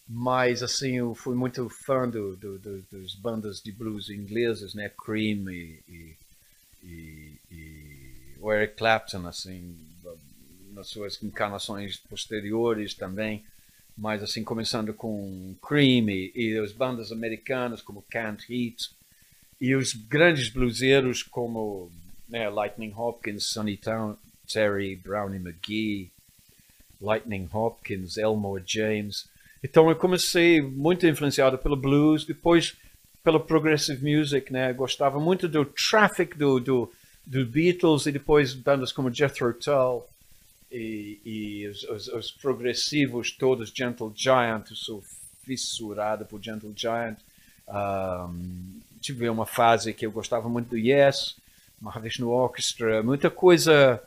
[0.08, 4.92] Mas, assim, eu fui muito fã do, do, do, dos bandas de blues ingleses, né?
[5.06, 6.16] Cream e, e,
[6.84, 9.78] e, e o Eric Clapton, assim,
[10.74, 13.46] nas suas encarnações posteriores também.
[13.96, 18.98] Mas, assim, começando com Cream e, e as bandas americanas como Can't Heat.
[19.60, 21.92] E os grandes bluseiros como
[22.28, 24.16] né, Lightning Hopkins, Sonny Town,
[24.52, 26.10] Terry, Brownie McGee,
[27.02, 29.28] Lightning Hopkins, Elmore James
[29.64, 32.76] então eu comecei muito influenciado pelo blues, depois
[33.24, 34.72] pelo progressive music, né?
[34.74, 36.92] Gostava muito do traffic do, do,
[37.26, 40.08] do Beatles e depois bandas como Jethro Tull
[40.72, 45.04] e, e os, os, os, progressivos todos, Gentle Giant, eu sou
[45.44, 47.18] fissurado por Gentle Giant.
[47.68, 51.36] Um, tive uma fase que eu gostava muito do Yes,
[52.20, 54.02] no Orchestra, muita coisa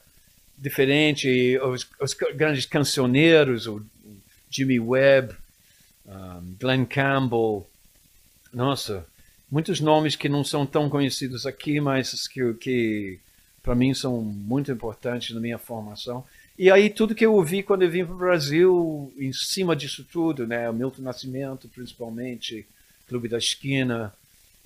[0.58, 3.82] diferente, os, os grandes cancioneiros, o
[4.50, 5.34] Jimmy Webb,
[6.06, 7.66] um, Glenn Campbell,
[8.52, 9.06] nossa,
[9.50, 13.18] muitos nomes que não são tão conhecidos aqui, mas que, que
[13.62, 16.24] para mim são muito importantes na minha formação.
[16.58, 20.04] E aí tudo que eu ouvi quando eu vim para o Brasil, em cima disso
[20.04, 22.66] tudo, né, Milton Nascimento principalmente,
[23.08, 24.12] Clube da Esquina,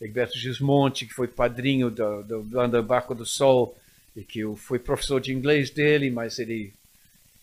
[0.01, 3.77] Egberto Gismonte, que foi padrinho da, da banda Barco do Sol,
[4.15, 6.73] e que eu fui professor de inglês dele, mas ele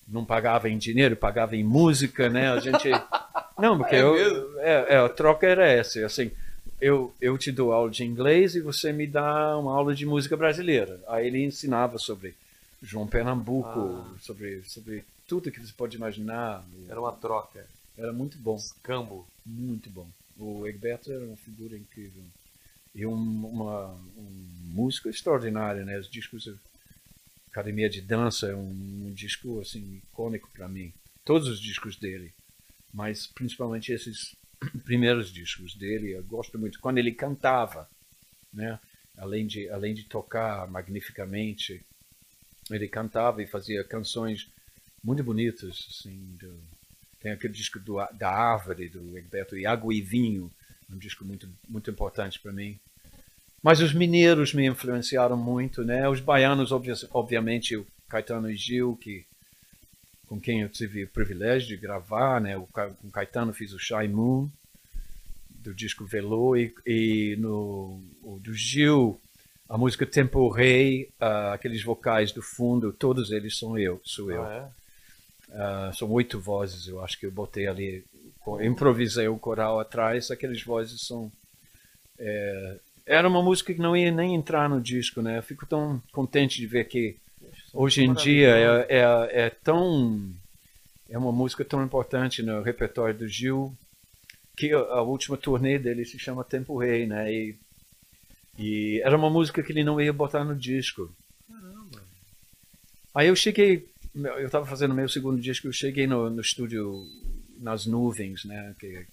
[0.08, 2.52] não pagava em dinheiro, pagava em música, né?
[2.52, 2.90] A gente
[3.58, 6.32] Não, porque é eu, é, é, a troca era essa, assim,
[6.82, 10.36] eu, eu te dou aula de inglês e você me dá uma aula de música
[10.36, 11.00] brasileira.
[11.08, 12.36] Aí ele ensinava sobre
[12.82, 14.16] João Pernambuco, ah.
[14.22, 16.64] sobre, sobre tudo que você pode imaginar.
[16.90, 17.66] Era uma troca.
[17.98, 18.60] Era muito bom.
[18.82, 19.26] Cambo.
[19.46, 20.08] Muito bom.
[20.38, 22.24] O Egberto era uma figura incrível.
[22.96, 25.98] E um, uma, um músico extraordinário, né?
[25.98, 26.50] Os discos
[27.50, 30.94] Academia de Dança é um, um disco assim icônico para mim.
[31.24, 32.34] Todos os discos dele
[32.94, 34.36] mas principalmente esses
[34.86, 37.90] primeiros discos dele, eu gosto muito quando ele cantava,
[38.54, 38.80] né?
[39.18, 41.84] Além de além de tocar magnificamente,
[42.70, 44.50] ele cantava e fazia canções
[45.04, 46.38] muito bonitas, assim.
[46.40, 46.62] Do,
[47.20, 50.52] tem aquele disco do, da Árvore do Egberto Água e Vinho,
[50.94, 52.80] um disco muito muito importante para mim.
[53.62, 56.08] Mas os mineiros me influenciaram muito, né?
[56.10, 56.72] Os baianos,
[57.12, 59.26] obviamente, o Caetano e Gil, que
[60.28, 62.58] com quem eu tive o privilégio de gravar, né?
[62.58, 64.50] O, com Caetano fiz o Shy Moon,
[65.50, 69.20] do disco Velô, e, e no o, do Gil,
[69.70, 74.44] a música Tempo Rei, uh, aqueles vocais do fundo, todos eles são eu, sou eu.
[74.44, 74.72] Ah,
[75.50, 75.90] é?
[75.90, 78.04] uh, são oito vozes, eu acho que eu botei ali,
[78.62, 81.32] improvisei o coral atrás, aqueles vozes são...
[82.20, 85.38] É, era uma música que não ia nem entrar no disco, né?
[85.38, 87.18] Eu fico tão contente de ver que
[87.74, 90.32] hoje em dia é, é, é, tão
[91.10, 93.76] é uma música tão importante no repertório do Gil
[94.56, 97.34] que a, última turnê dele se chama Tempo Rei, né?
[97.34, 97.56] E,
[98.58, 101.14] e era uma música que ele não ia botar no disco.
[101.48, 102.02] Caramba.
[103.14, 107.06] Aí eu cheguei, eu estava fazendo meu segundo disco, eu cheguei no, no estúdio
[107.64, 108.76] nas nuvens, né?
[108.80, 109.06] Que,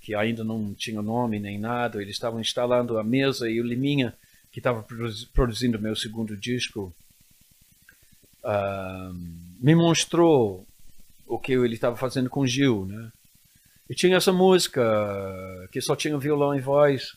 [0.00, 2.00] que ainda não tinha nome nem nada.
[2.00, 4.14] Eles estavam instalando a mesa e o Liminha,
[4.52, 4.86] que estava
[5.32, 6.94] produzindo meu segundo disco,
[8.44, 9.12] uh,
[9.58, 10.64] me mostrou
[11.26, 13.10] o que ele estava fazendo com Gil, né?
[13.88, 14.82] E tinha essa música
[15.72, 17.16] que só tinha violão e voz.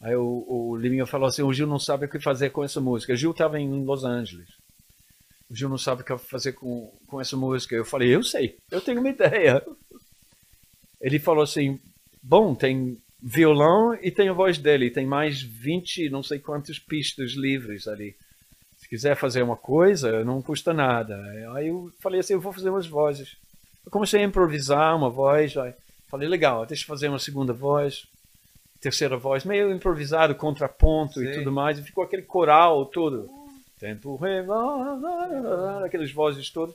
[0.00, 2.80] Aí o, o Liminha falou assim, o Gil não sabe o que fazer com essa
[2.80, 3.12] música.
[3.12, 4.48] O Gil estava em Los Angeles.
[5.50, 7.74] O Gil não sabe o que fazer com, com essa música.
[7.74, 9.64] Eu falei, eu sei, eu tenho uma ideia.
[11.00, 11.78] Ele falou assim,
[12.22, 14.90] bom, tem violão e tem a voz dele.
[14.90, 18.14] Tem mais 20, não sei quantas pistas livres ali
[18.88, 21.16] quiser fazer uma coisa, não custa nada.
[21.54, 23.36] Aí eu falei assim, eu vou fazer umas vozes.
[23.84, 25.74] Eu comecei a improvisar uma voz, aí
[26.10, 28.06] falei, legal, deixa eu fazer uma segunda voz,
[28.80, 31.26] terceira voz, meio improvisado, contraponto Sim.
[31.26, 33.28] e tudo mais, e ficou aquele coral todo.
[33.78, 34.18] Tempo
[35.84, 36.74] aquelas vozes todas.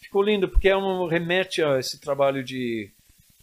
[0.00, 2.90] Ficou lindo, porque é um remete a esse trabalho de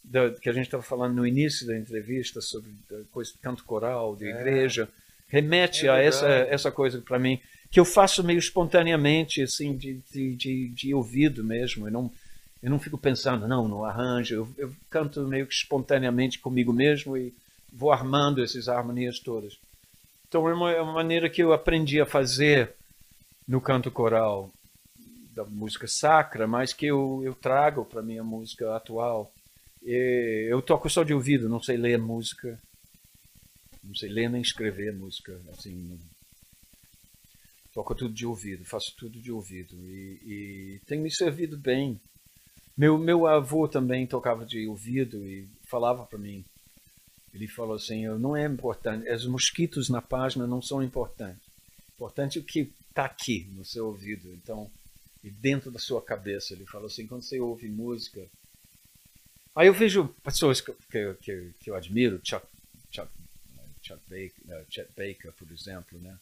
[0.04, 2.72] da, que a gente estava falando no início da entrevista sobre
[3.12, 4.30] coisa de canto coral, de é.
[4.30, 4.90] igreja,
[5.28, 7.40] remete é a essa, essa coisa para mim
[7.72, 11.88] que eu faço meio espontaneamente, assim, de, de, de, de ouvido mesmo.
[11.88, 12.12] Eu não,
[12.62, 14.36] eu não fico pensando, não, no arranjo.
[14.36, 17.34] Eu, eu canto meio que espontaneamente comigo mesmo e
[17.72, 19.58] vou armando essas harmonias todas.
[20.28, 22.76] Então é uma, é uma maneira que eu aprendi a fazer
[23.48, 24.52] no canto coral
[25.34, 29.32] da música sacra, mas que eu, eu trago para minha música atual.
[29.84, 32.60] E eu toco só de ouvido, não sei ler música,
[33.84, 36.00] não sei ler nem escrever música, assim,
[37.74, 40.20] toco tudo de ouvido, faço tudo de ouvido e,
[40.76, 42.00] e tem me servido bem.
[42.78, 46.44] Meu meu avô também tocava de ouvido e falava para mim.
[47.34, 51.44] Ele falou assim, "Eu- não é importante, os mosquitos na página não são importantes.
[51.96, 54.70] Importante é o que está aqui no seu ouvido, então
[55.24, 56.54] e dentro da sua cabeça.
[56.54, 58.28] Ele falou assim, quando você ouve música,
[59.56, 60.74] aí eu vejo pessoas que,
[61.22, 62.46] que, que, eu admiro, Chuck,
[62.92, 63.10] Chuck,
[63.82, 66.18] Chuck Baker, eh, Chet Baker, por exemplo, né?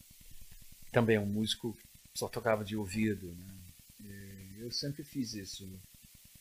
[0.92, 3.56] Também é um músico que só tocava de ouvido, né?
[4.60, 5.68] Eu sempre fiz isso.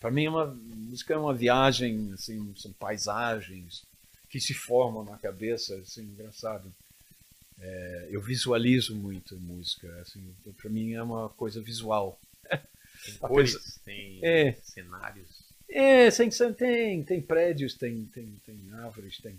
[0.01, 3.85] Para mim, uma música é uma viagem, assim, são paisagens
[4.29, 6.73] que se formam na cabeça, assim, engraçado.
[7.61, 10.23] É, eu visualizo muito música, assim,
[10.57, 12.19] para mim é uma coisa visual.
[13.05, 14.53] Tem cores, tem É.
[14.63, 15.29] cenários.
[15.69, 19.37] É, tem, tem, tem prédios, tem, tem, tem árvores, tem.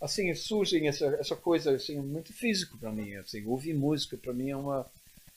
[0.00, 3.14] Assim, surgem essa, essa coisa assim, muito físico para mim.
[3.16, 4.86] Assim, ouvir música para mim é uma,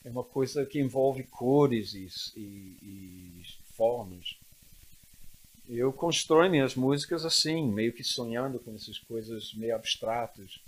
[0.04, 3.42] é uma coisa que envolve cores e, e, e
[3.76, 4.36] formas.
[5.68, 10.60] Eu constrói minhas músicas assim, meio que sonhando com essas coisas meio abstratas.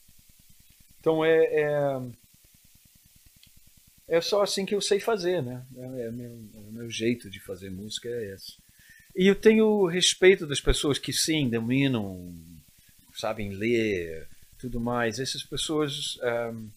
[1.00, 2.00] Então é, é,
[4.08, 5.62] é só assim que eu sei fazer, né?
[5.76, 8.54] É, é meu, é o meu jeito de fazer música é esse.
[9.16, 12.34] E eu tenho respeito das pessoas que sim, dominam,
[13.14, 14.28] sabem ler,
[14.58, 15.18] tudo mais.
[15.20, 16.68] Essas pessoas ahm,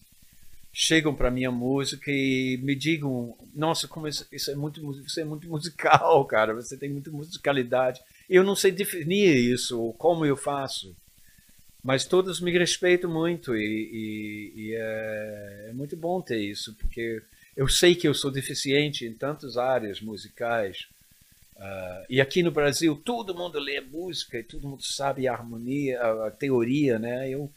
[0.72, 5.22] chegam para minha música e me digam: Nossa, como isso, isso é muito, mu- você
[5.22, 6.54] é muito musical, cara.
[6.54, 8.00] Você tem muita musicalidade.
[8.28, 10.96] Eu não sei definir isso, ou como eu faço.
[11.82, 17.20] Mas todos me respeitam muito e, e- e é, é muito bom ter isso, porque
[17.56, 20.86] eu sei que eu sou deficiente em tantas áreas musicais.
[21.58, 26.00] Ah, e aqui no Brasil todo mundo lê música e todo mundo sabe a harmonia,
[26.00, 27.28] a, a teoria, né?
[27.30, 27.50] Eu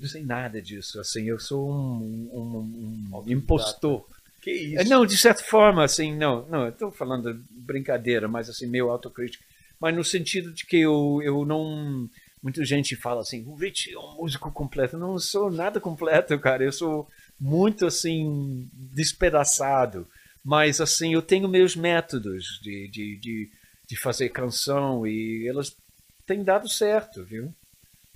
[0.00, 1.00] não sei nada disso.
[1.00, 4.06] Assim, eu sou um, um- um impostor.
[4.40, 4.90] Que É, isso?
[4.90, 9.44] Não, de certa forma, assim, não, não, estou falando brincadeira, mas assim, meio autocrítico.
[9.80, 12.08] Mas no sentido de que eu, eu não.
[12.42, 14.98] Muita gente fala assim, o Rich é um músico completo.
[14.98, 16.64] Não sou nada completo, cara.
[16.64, 20.08] Eu sou muito, assim, despedaçado.
[20.44, 23.50] Mas, assim, eu tenho meus métodos de, de, de,
[23.88, 25.76] de fazer canção e elas
[26.26, 27.54] têm dado certo, viu?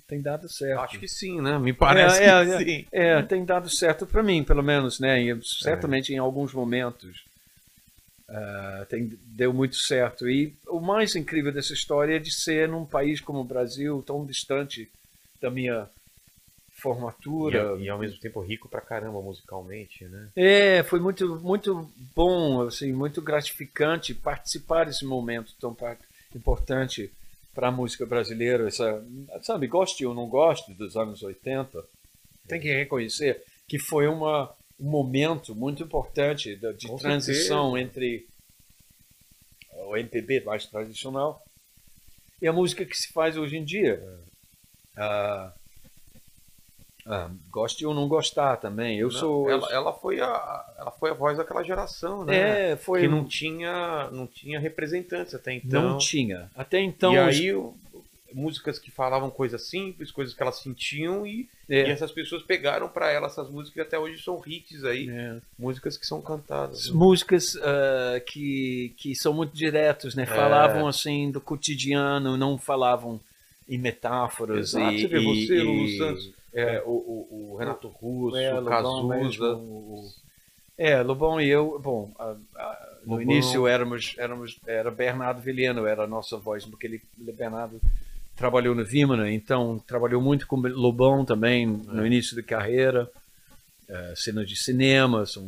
[0.05, 0.81] Tem dado certo.
[0.81, 1.57] Acho que sim, né?
[1.57, 2.85] Me parece É, que é, sim.
[2.91, 5.21] É, tem dado certo para mim, pelo menos, né?
[5.21, 7.26] E certamente em alguns momentos
[8.29, 10.29] ah, tem, deu muito certo.
[10.29, 14.25] E o mais incrível dessa história é de ser num país como o Brasil, tão
[14.25, 14.89] distante
[15.41, 15.87] da minha
[16.77, 17.77] E, formatura.
[17.79, 20.29] e ao mesmo tempo rico pra caramba musicalmente, né?
[20.35, 25.75] É, foi muito, muito bom, assim, muito gratificante participar desse momento tão
[26.35, 27.11] importante
[27.55, 28.67] para a música brasileira.
[28.67, 29.03] Essa,
[29.41, 31.83] sabe, goste ou não goste dos anos 80,
[32.47, 37.87] tem que reconhecer que foi uma, um momento muito importante de Com transição certeza.
[37.87, 38.27] entre
[39.85, 41.41] o MPB mais tradicional
[42.41, 44.01] e a música que se faz hoje em dia.
[44.95, 45.53] Ah,
[47.05, 48.99] ah, goste ou não gostar também.
[48.99, 49.49] Eu Não, sou.
[49.49, 52.71] eu ela, ela foi a, ela foi a voz daquela geração, né?
[52.71, 53.01] É, foi.
[53.01, 55.81] Que não tinha, não tinha representantes até então.
[55.81, 56.51] Não tinha.
[56.55, 57.13] Até então.
[57.13, 57.73] e aí, o-
[58.37, 62.87] músicas que falavam coisas simples, coisas que elas sentiam e, é, e essas pessoas pegaram
[62.87, 65.37] pra ela essas músicas e até hoje são hits aí, é.
[65.57, 66.87] músicas que são cantadas.
[66.87, 66.93] né?
[66.95, 70.25] músicas ah, que, que são muito diretos, né?
[70.27, 73.19] Falavam assim do cotidiano, não falavam
[73.67, 74.69] em metáforas.
[74.75, 78.53] Exato, e, você vê e- você, e- Santos, é, o, o- o Renato Russo, É,
[78.59, 79.55] o Cazuza.
[79.55, 79.59] o-
[80.05, 80.11] o-
[80.77, 83.21] É, Lobão e eu, bom, a- a- no Lobão.
[83.23, 87.81] início éramos, éramos, era Bernardo Vilhena, era a nossa voz, porque ele, Bernardo
[88.37, 92.07] trabalhou no Vimana, então trabalhou muito com Lobão também no É.
[92.07, 93.11] início da carreira,
[93.89, 95.45] eh, cena de cinema, são,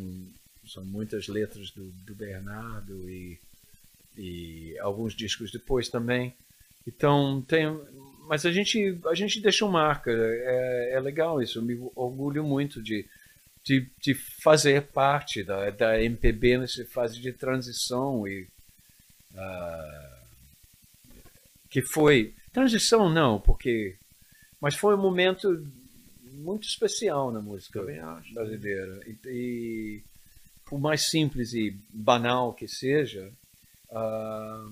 [0.68, 3.40] são muitas letras do, do Bernardo e,
[4.18, 6.34] e alguns discos depois também.
[6.88, 7.66] Então tem,
[8.27, 12.82] mas a gente a gente deixou marca, é, é legal isso, eu me orgulho muito
[12.82, 13.06] de
[13.64, 18.48] de, de fazer parte da, da MPB nessa fase de transição e
[19.35, 20.19] ah,
[21.69, 23.95] que foi transição não porque
[24.61, 25.66] mas foi um momento
[26.34, 27.82] muito especial na música
[28.34, 30.03] brasileira e, e
[30.66, 33.32] por mais simples e banal que seja
[33.92, 34.69] ah,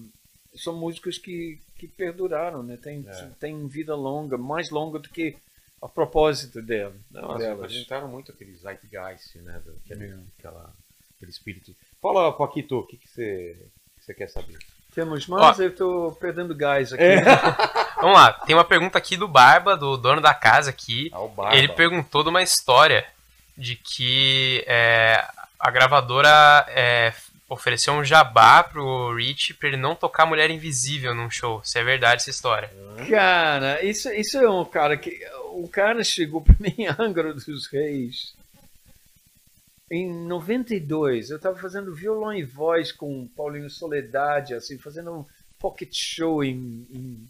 [0.55, 3.29] são músicas que, que perduraram né tem É.
[3.39, 5.35] tem vida longa mais longa do que
[5.81, 7.59] a propósito dela Não, elas delas.
[7.61, 9.61] representaram muito aquele zeitgeist, né?
[9.85, 10.19] Aquela, É.
[10.39, 10.73] aquela
[11.15, 11.75] aquele espírito.
[12.01, 13.55] Fala, Paquito, o que, que, você,
[13.97, 14.57] que você quer saber?
[14.97, 15.59] Temos mais?
[15.59, 15.61] Ó.
[15.61, 17.03] Eu tô perdendo gás aqui.
[17.03, 17.21] É.
[18.01, 21.11] Vamos lá, tem uma pergunta aqui do Barba, do dono da casa aqui.
[21.13, 21.55] Ah, Barba.
[21.55, 23.05] Ele perguntou de uma história
[23.55, 25.23] de que é,
[25.59, 27.13] a gravadora é,
[27.47, 31.61] ofereceu um jabá pro Rich pra ele não tocar Mulher Invisível num show.
[31.63, 32.71] Se é verdade essa história.
[33.07, 35.15] Cara, isso, isso é um cara que.
[35.51, 38.33] O cara chegou pra mim Angra dos Reis
[39.89, 41.29] em 92.
[41.29, 45.25] Eu tava fazendo violão e voz com Paulinho Soledade, assim, fazendo um
[45.59, 47.29] pocket show em, em,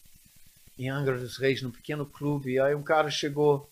[0.79, 2.59] em Angra dos Reis, num pequeno clube.
[2.59, 3.69] Aí um cara chegou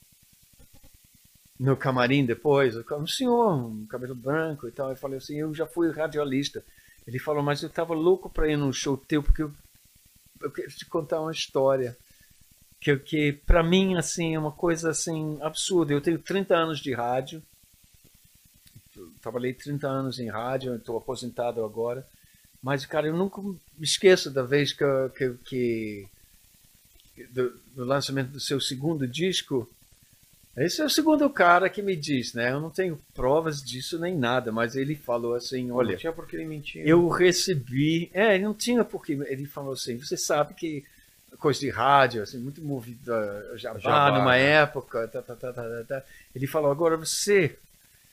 [1.60, 4.90] no camarim depois, um senhor, um cabelo branco e tal.
[4.90, 6.64] Eu falei assim: Eu já fui radialista.
[7.08, 9.52] Ele falou, mas eu tava louco pra ir num show teu, porque eu,
[10.42, 11.96] eu quero te contar uma história
[12.80, 15.94] que, que para mim assim é uma coisa assim absurda.
[15.94, 17.42] Eu tenho 30 anos de rádio.
[18.96, 22.06] Eu trabalhei 30 anos em rádio, estou aposentado agora.
[22.62, 24.84] Mas cara, eu nunca me esqueço da vez que,
[25.18, 26.08] que, que
[27.32, 29.70] do, do lançamento do seu segundo disco.
[30.58, 32.52] Esse é o segundo cara que me diz, né?
[32.54, 36.26] Eu não tenho provas disso nem nada, mas ele falou assim, olha, Não tinha por
[36.26, 36.88] que ele mentir.
[36.88, 38.10] eu recebi.
[38.14, 39.14] É, não tinha porque.
[39.28, 40.86] Ele falou assim: você sabe que
[41.40, 44.44] coisa de rádio, assim, muito movida jabá, Jabá, numa né?
[44.62, 45.06] época.
[45.10, 46.04] Tá, tá, tá, tá, tá, tá.
[46.34, 47.58] Ele falou: agora você,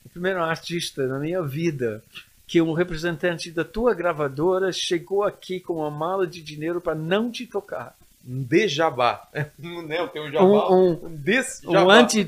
[0.04, 2.02] o primeiro artista na minha vida
[2.46, 7.30] que um representante da tua gravadora chegou aqui com uma mala de dinheiro para não
[7.30, 7.96] te tocar.
[8.28, 9.26] Um de jabá.
[9.58, 10.44] Não é, tem um jabá.
[10.70, 11.94] Um- um- desse Um jabá.
[11.94, 12.22] anti É,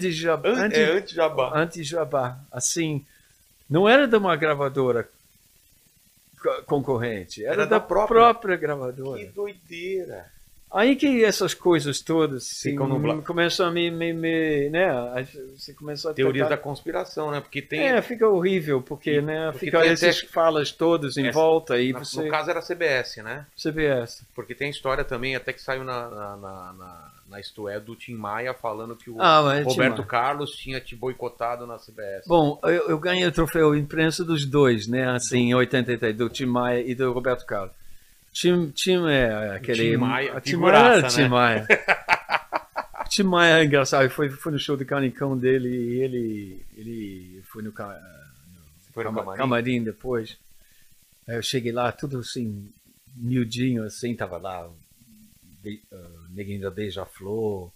[0.97, 1.53] anti-jabá.
[1.55, 2.39] anti-jabá.
[2.51, 3.05] Assim,
[3.69, 5.09] não era de uma gravadora
[6.43, 8.21] co- concorrente, era, Era da, da própria.
[8.23, 8.57] própria.
[8.57, 9.21] gravadora.
[9.21, 10.33] Que doideira.
[10.75, 15.25] Aí que essas coisas todas assim, Ficam começam a me, me, me- né?
[15.57, 17.41] Você começou a Teorias da tentar- conspiração, né?
[17.41, 17.81] Porque tem.
[17.81, 21.93] É, fica horrível, porque, né, porque fica essas até- falas todas em Essa- volta e
[21.93, 22.25] na- você...
[22.25, 23.47] No caso era a CBS, né?
[23.57, 24.27] CBS.
[24.35, 27.95] Porque tem história também, até que saiu na, na, na, na, na Isto É, do
[27.95, 30.03] Tim Maia falando que o Ah, Tim Roberto.
[30.05, 32.27] Carlos tinha te boicotado na CBS.
[32.27, 36.47] Bom, eu, eu ganhei o troféu imprensa dos dois, né, assim, em 83, do Tim
[36.47, 37.73] Maia e do Roberto Carlos.
[38.35, 39.93] Tim, Tim é aquele...
[39.93, 41.09] Tim Maia, Tim Maia, né?
[41.09, 41.67] Tim Maia.
[43.09, 47.63] Tim Maia é engraçado, foi, foi no show do Canicão dele e ele, ele foi
[47.63, 47.97] no, ca-
[48.93, 49.39] Foi no cama- camarim?
[49.39, 50.37] camarim depois.
[51.29, 52.69] Aí eu cheguei lá, tudo assim,
[53.15, 54.69] miudinho, assim, tava lá,
[55.63, 57.71] be, uh, neguinho da Beija-Flor,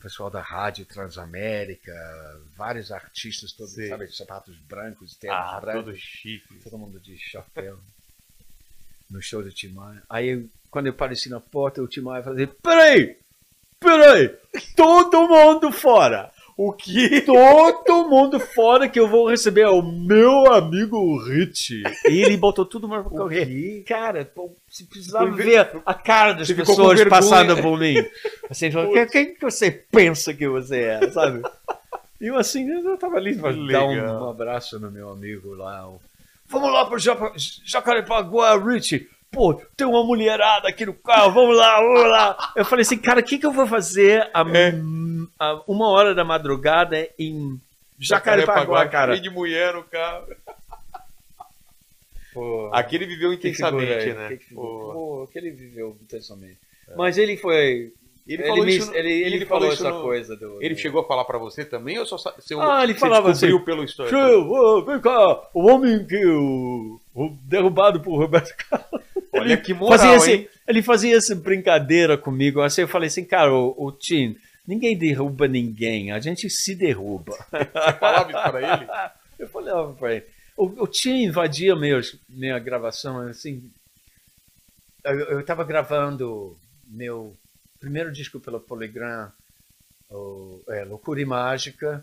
[0.00, 1.92] pessoal da Rádio Transamérica,
[2.56, 3.88] vários artistas, todos, Sim.
[3.88, 6.54] sabe, sapatos brancos, ternos Ah, brancos, todo chique.
[6.62, 7.78] todo mundo de chapéu,
[9.14, 10.02] no show do Tim Maia.
[10.10, 13.16] Aí, eu- quando eu apareci na porta, o Tim Maia fazia, peraí,
[13.80, 14.30] peraí,
[14.76, 16.30] todo mundo fora!
[16.56, 17.20] O que?
[17.26, 21.82] todo mundo fora que eu vou receber o meu amigo Rich.
[22.08, 23.82] E ele botou tudo mais pra correr.
[23.84, 24.30] Cara,
[24.68, 27.96] você precisava ver a cara das pessoas passando por mim.
[28.48, 31.42] Assim, quem, quem que você pensa que você é, sabe?
[32.20, 33.90] E eu assim, eu tava ali pra dar um,
[34.24, 35.88] um abraço no meu amigo lá.
[35.88, 36.00] o-
[36.54, 36.98] Vamos lá pro
[37.64, 39.08] Jacarepaguá, Rich.
[39.28, 42.52] Pô, tem uma mulherada aqui no carro, vamos lá, vamos lá.
[42.54, 44.72] Eu falei assim, cara, o que, que eu vou fazer a, É.
[45.40, 47.60] a uma hora da madrugada em
[47.98, 49.18] Jacarepaguá, cara?
[49.20, 50.26] De mulher no carro.
[52.32, 54.28] Pô, Aqui ele viveu que figura intensamente, aí, né?
[54.28, 54.54] que que?
[54.54, 54.92] Pô.
[54.92, 56.58] Pô, que ele viveu intensamente.
[56.96, 57.92] Mas ele foi...
[58.26, 58.94] Ele, Ele, falou me- isso.
[58.94, 60.62] ele, ele ele falou, isso essa no- coisa do...
[60.62, 63.56] Ele chegou a falar pra você também ou só você, Ah, ele você falava descobriu
[63.58, 63.82] assim, pelo
[64.50, 69.02] ô, vem cá, o homem que o, o derrubado por Roberto Carlos.
[69.32, 72.62] Olha que moral, fazia esse- Ele fazia essa brincadeira comigo.
[72.62, 74.36] Assim, eu falei assim, cara, o, o Tim,
[74.66, 77.36] ninguém derruba ninguém, a gente se derruba.
[77.52, 78.86] Você falava isso pra ele?
[79.36, 80.24] Eu falava pra ele.
[80.56, 83.62] O, o Tim invadia meus, minha gravação, assim.
[85.04, 86.56] Eu estava gravando
[86.88, 87.36] meu
[87.84, 89.30] primeiro disco pela Polygram,
[90.10, 92.02] o, é, Loucura e Mágica,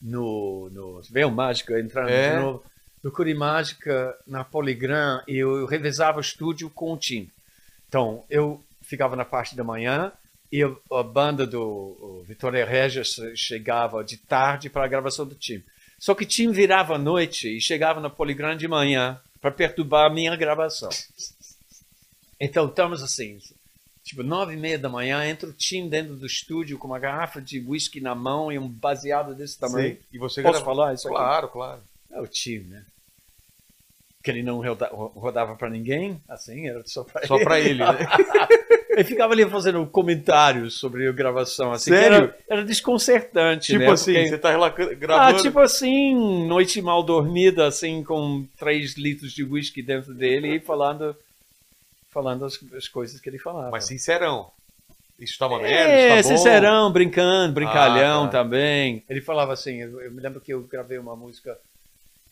[0.00, 2.36] no, no Veio Mágica entrando É.
[2.36, 2.64] de novo.
[3.04, 7.30] Loucura e Mágica na Polygram, e eu, eu revezava o estúdio com o Tim.
[7.86, 10.10] Então, eu ficava na parte da manhã
[10.50, 15.62] e a, banda do Vitória Regis chegava de tarde para a gravação do Tim.
[15.98, 20.06] Só que o Tim virava à noite e chegava na Polygram de manhã para perturbar
[20.06, 20.88] a minha gravação.
[22.38, 23.38] Então, estamos assim,
[24.06, 27.42] tipo, nove e meia da manhã, entra o Tim dentro do estúdio com uma garrafa
[27.42, 29.96] de whisky na mão e um baseado desse tamanho.
[29.96, 29.98] Sim.
[30.12, 31.16] E você Posso grava- falar isso aqui?
[31.16, 31.80] Claro, claro.
[32.12, 32.84] É o Tim, né?
[34.22, 37.44] Que ele não roda- rodava para ninguém, assim, era só para Só ele.
[37.44, 37.86] pra ele, né?
[38.96, 42.16] Ele ficava ali fazendo comentários sobre a gravação, assim, Sério?
[42.16, 43.90] era, era desconcertante, Tipo né?
[43.90, 45.42] assim, Porque- você tá Ah, gravando.
[45.42, 51.14] tipo assim, noite mal dormida, assim, com três litros de whisky dentro dele e falando,
[52.16, 53.70] falando as, as coisas que ele falava.
[53.70, 54.50] Mas sincerão.
[55.18, 56.38] Isso tá uma merda, É, isso tá bom.
[56.38, 58.42] sincerão, brincando, brincalhão Ah, tá.
[58.42, 59.04] também.
[59.06, 61.58] Ele falava assim, eu, eu me lembro que eu gravei uma música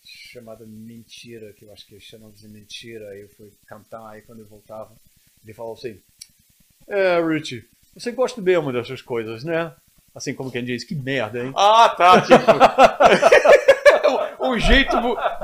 [0.02, 4.38] chamada Mentira, que eu acho que chamam de Mentira, aí eu fui cantar, aí quando
[4.40, 4.90] eu voltava,
[5.44, 6.00] ele falou assim,
[6.88, 7.64] é, Richie,
[7.94, 9.70] você gosta mesmo dessas coisas, né?
[10.14, 11.52] Assim como quem diz, que merda, hein?
[11.54, 12.34] Ah, tá, tipo.
[14.54, 14.96] um jeito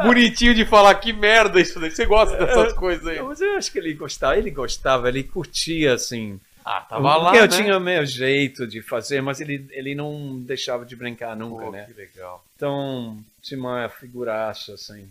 [0.02, 1.90] bonitinho de falar que merda isso daí.
[1.90, 3.20] Você gosta dessas coisas aí.
[3.22, 6.40] Mas eu acho que ele gostava, ele gostava, ele curtia, assim.
[6.64, 7.24] Ah, tava lá.
[7.24, 7.48] Porque eu né?
[7.48, 11.84] tinha meu jeito de fazer, mas ele, ele não deixava de brincar nunca, Pô, né?
[11.86, 12.44] que legal.
[12.56, 15.08] Então, tinha uma figuraça, assim.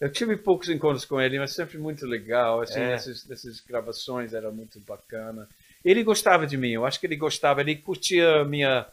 [0.00, 2.60] Eu tive poucos encontros com ele, mas sempre muito legal.
[2.60, 2.92] Assim, É.
[2.92, 5.48] essas, essas gravações era muito bacana.
[5.84, 8.86] Ele gostava de mim, eu acho que ele gostava, ele curtia minha,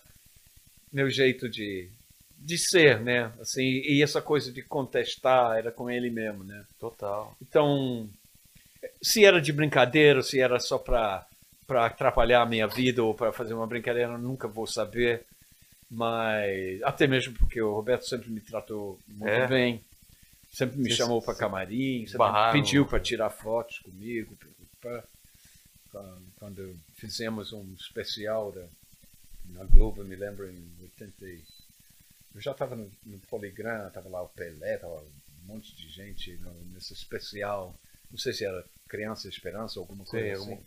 [0.91, 1.87] meu jeito de,
[2.43, 3.31] de ser, né?
[3.39, 6.65] Assim, e essa coisa de contestar era com ele mesmo, né?
[6.79, 7.35] Total.
[7.41, 8.09] Então,
[9.01, 11.25] se era de brincadeira, se era só para
[11.67, 15.23] para atrapalhar a minha vida ou para fazer uma brincadeira, eu nunca vou saber.
[15.89, 19.47] Mas até mesmo porque o Roberto sempre me tratou muito É.
[19.47, 19.81] bem,
[20.51, 24.37] sempre me chamou para camarim, sempre barraram- pediu para tirar fotos comigo.
[24.81, 25.03] pá,
[25.93, 26.17] pá.
[26.39, 28.65] Quando fizemos um especial da,
[29.49, 31.25] na Globo, me lembro em 80.
[32.33, 36.33] Eu já estava no, no Poligram, estava lá o Pelé, estava um monte de gente
[36.37, 37.75] no- nesse especial.
[38.09, 40.51] Não sei se era Criança Esperança ou alguma coisa Sei, assim.
[40.51, 40.63] algum-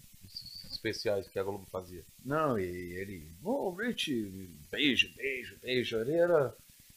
[0.71, 2.03] especiais que a Globo fazia.
[2.25, 4.13] Não, e ele, ô Rich,
[4.71, 5.97] beijo, beijo, beijo.
[6.01, 6.55] Ele era,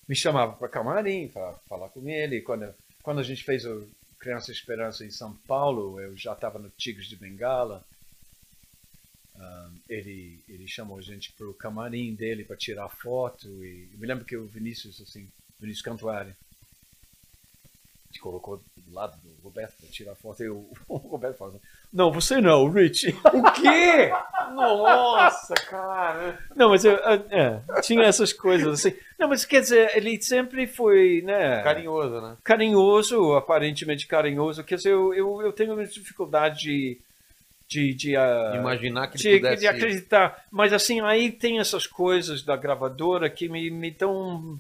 [0.08, 2.42] me chamava para camarim para falar com ele.
[2.42, 2.74] Quando,
[3.04, 3.88] quando a gente fez o
[4.20, 7.86] Criança Esperança em São Paulo, eu já estava no Tigres de Bengala.
[9.40, 13.48] Ah, ele, ele chamou a gente para o camarim dele para tirar foto.
[13.64, 15.28] E eu me lembro que o Vinícius, assim,
[15.60, 16.36] Vinícius Cantuária,
[18.12, 20.42] te colocou do lado do Roberto para tirar foto.
[20.44, 23.10] E o, o Roberto falou: Não, você não, o Rich.
[23.10, 24.12] O quê?
[24.56, 26.40] Nossa, cara.
[26.56, 28.98] Não, mas eu, eu- é, tinha essas coisas assim.
[29.20, 31.62] Não, mas quer dizer, ele sempre foi, né?
[31.64, 32.38] Carinhoso, né?
[32.44, 34.64] Carinhoso, aparentemente carinhoso.
[34.64, 36.98] Quer dizer, eu, eu, eu tenho dificuldade de.
[37.68, 39.62] De, de, ah, Imaginar que de, pudesse...
[39.62, 40.46] de acreditar.
[40.50, 44.60] Mas assim, aí tem essas coisas da gravadora que me, me dão.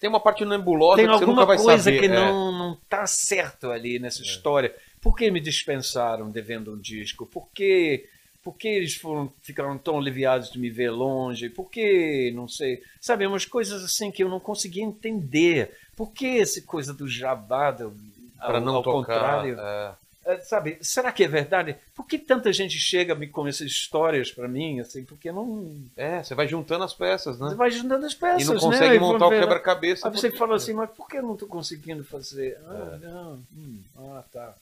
[0.00, 1.98] Tem uma parte nebulosa Tem que você nunca alguma vai coisa saber.
[1.98, 2.08] que é.
[2.08, 4.74] não, não tá certo ali nessa história.
[5.00, 7.26] Por que me dispensaram devendo um disco?
[7.26, 8.06] Por que,
[8.42, 11.48] por que eles foram, ficaram tão aliviados de me ver longe?
[11.48, 15.76] Por que, não sei, sabe, umas coisas assim que eu não conseguia entender.
[15.96, 17.94] Por que essa coisa do jabá, do,
[18.38, 19.14] ao, não ao tocar.
[19.14, 19.58] contrário?
[19.58, 20.03] é.
[20.26, 21.76] É, sabe, será que é verdade?
[21.94, 25.76] Por que tanta gente chega me com essas histórias para mim, assim, porque não...
[25.96, 27.54] É, você vai juntando as peças, Você né?
[27.56, 28.60] vai juntando as peças, E não né?
[28.60, 30.08] consegue vão montar o ver- quebra-cabeça.
[30.08, 32.58] Aí você porque- fala assim, mas por que eu não estou conseguindo fazer?
[32.66, 33.06] Ah, É.
[33.06, 33.42] não.
[33.54, 34.54] Hum, ah, tá.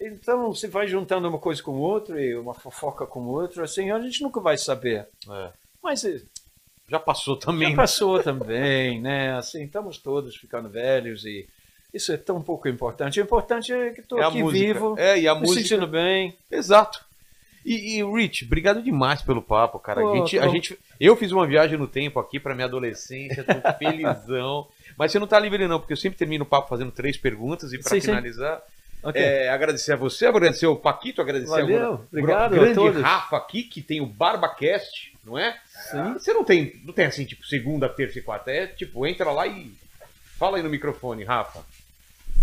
[0.00, 3.98] Então, você vai juntando uma coisa com outra e uma fofoca com outra, assim, a
[4.00, 5.06] gente nunca vai saber.
[5.28, 5.50] É.
[5.82, 6.20] Mas eh,
[6.88, 7.70] Já passou também.
[7.70, 9.34] já passou também, né?
[9.36, 11.48] Assim, estamos todos ficando velhos e
[11.92, 13.20] isso é tão pouco importante.
[13.20, 14.64] O importante é que estou É a aqui música.
[14.66, 15.60] vivo, É, e a me música.
[15.60, 16.36] sentindo bem.
[16.50, 17.04] Exato.
[17.64, 20.00] E, e, Rich, obrigado demais pelo papo, cara.
[20.00, 23.42] Pô, a gente, a gente, eu fiz uma viagem no tempo aqui pra minha adolescência,
[23.42, 24.68] tô felizão.
[24.96, 27.72] Mas você não tá livre não, porque eu sempre termino o papo fazendo três perguntas
[27.72, 28.00] e sim.
[28.00, 28.62] finalizar,
[29.02, 29.20] Ok.
[29.20, 33.02] é, agradecer a você, agradecer o Paquito, agradecer Valeu, agora obrigado o a grande todos.
[33.02, 35.56] Rafa aqui, que tem o BarbaCast, não é?
[35.90, 36.12] Sim.
[36.14, 39.46] Você não tem, não tem assim, tipo, segunda, terça e quarta, é tipo, entra lá
[39.46, 39.72] e
[40.38, 41.60] fala aí no microfone, Rafa.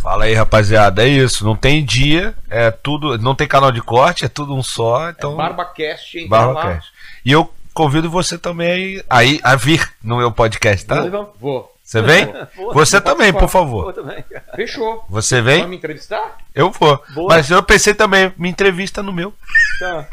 [0.01, 1.03] Fala aí, rapaziada.
[1.03, 1.45] É isso.
[1.45, 3.17] Não tem dia, é tudo.
[3.17, 5.09] Não tem canal de corte, é tudo um só.
[5.09, 6.53] Então, BarbaCast, entra lá.
[6.53, 6.91] BarbaCast.
[7.23, 11.01] E eu convido você também aí a vir no meu podcast, tá?
[11.01, 11.30] Vamos.
[11.39, 11.73] Vou.
[11.83, 12.33] Você vem?
[12.55, 13.93] Vou, Você vou também, por vou favor.
[13.93, 14.23] também.
[14.55, 15.03] Fechou.
[15.09, 15.67] Você Vai vem?
[15.67, 16.38] me entrevistar?
[16.55, 17.01] Eu vou.
[17.13, 17.27] Boa.
[17.35, 19.33] Mas eu pensei também, me entrevista no meu.
[19.80, 20.07] Tá.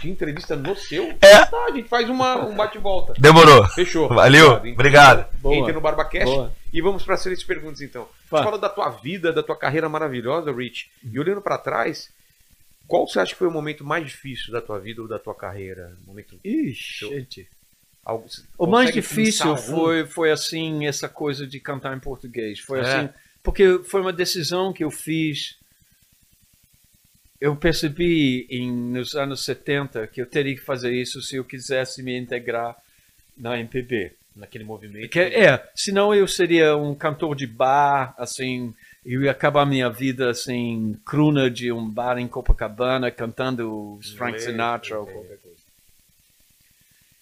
[0.00, 1.16] De entrevista no seu?
[1.20, 1.44] É.
[1.44, 3.14] Tá, a gente faz uma, um bate-volta.
[3.18, 3.66] Demorou.
[3.68, 4.08] Fechou.
[4.08, 5.26] Valeu, obrigado.
[5.40, 5.56] Boa.
[5.56, 6.52] Entre no BarbaCast Boa.
[6.72, 8.08] E vamos para as três perguntas então.
[8.24, 10.90] Você fala da tua vida, da tua carreira maravilhosa, Rich.
[11.02, 12.10] E olhando para trás,
[12.86, 15.34] qual você acha que foi o momento mais difícil da tua vida ou da tua
[15.34, 15.96] carreira?
[16.04, 17.48] Um momento Ixi, gente.
[18.04, 22.58] algo, O mais difícil foi, foi assim, essa coisa de cantar em português.
[22.60, 22.82] Foi É.
[22.82, 23.08] assim,
[23.42, 25.56] porque foi uma decisão que eu fiz.
[27.40, 32.02] Eu percebi em, nos anos 70 que eu teria que fazer isso se eu quisesse
[32.02, 32.76] me integrar
[33.36, 34.12] na MPB.
[34.38, 35.10] Naquele movimento.
[35.10, 40.30] Que, é, senão eu seria um cantor de bar, assim, eu ia acabar minha vida
[40.30, 45.58] assim, cruna de um bar em Copacabana, cantando Frank Sinatra ou qualquer coisa.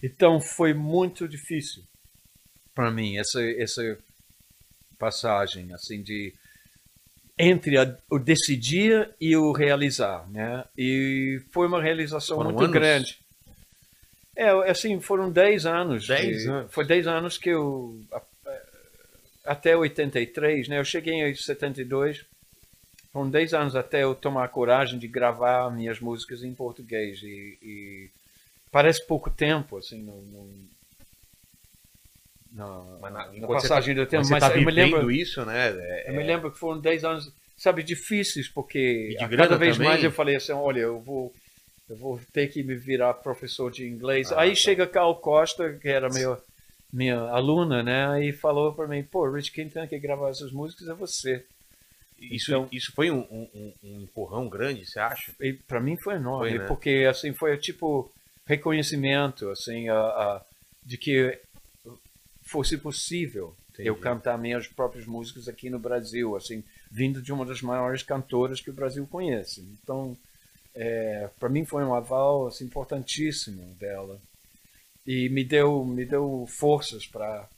[0.03, 1.83] Então foi muito difícil
[2.75, 3.99] para mim essa essa
[4.99, 6.33] passagem assim de
[7.39, 10.65] entre a- o decidir e o realizar, né?
[10.77, 12.73] E foi uma realização Foram muito anos?
[12.73, 13.19] grande.
[14.37, 16.07] É, assim, foram 10 anos.
[16.07, 16.71] Dez de- anos.
[16.73, 17.99] Foi 10 anos que eu
[19.45, 20.79] até 83, né?
[20.79, 22.25] Eu cheguei em 72.
[23.13, 27.57] Foram 10 anos até eu tomar a coragem de gravar minhas músicas em português e,
[27.63, 28.11] e
[28.71, 30.67] parece pouco tempo, assim, no, no-
[32.53, 32.67] na,
[33.01, 34.23] Mas na- na passagem tá, do tempo.
[34.23, 35.69] mas Mas tá eu me lembro, isso, né?
[35.69, 39.89] É- eu me lembro que foram 10 anos, sabe, difíceis, porque cada vez também?
[39.89, 41.33] mais eu falei assim, olha, eu vou,
[41.89, 44.33] eu vou ter que me virar professor de inglês.
[44.33, 44.55] Ah, Aí tá.
[44.57, 46.41] chega Carl Costa, que era meu,
[46.93, 50.89] minha aluna, né, e falou para mim, pô, Rich, quem tem que gravar essas músicas
[50.89, 51.45] é você.
[52.19, 55.33] Isso, Então- isso foi um, um- um- empurrão grande, você acha?
[55.69, 56.67] Para mim foi enorme, Foi, né?
[56.67, 58.11] porque assim foi tipo
[58.47, 60.43] reconhecimento, assim, a, a-
[60.85, 61.39] de que
[62.43, 63.89] fosse possível Entendi.
[63.89, 68.61] eu cantar minhas próprias músicas aqui no Brasil, assim, vindo de uma das maiores cantoras
[68.61, 69.61] que o Brasil conhece.
[69.83, 70.17] Então,
[71.39, 74.21] para mim foi um aval assim, importantíssimo dela
[75.07, 77.49] e me deu me deu forças para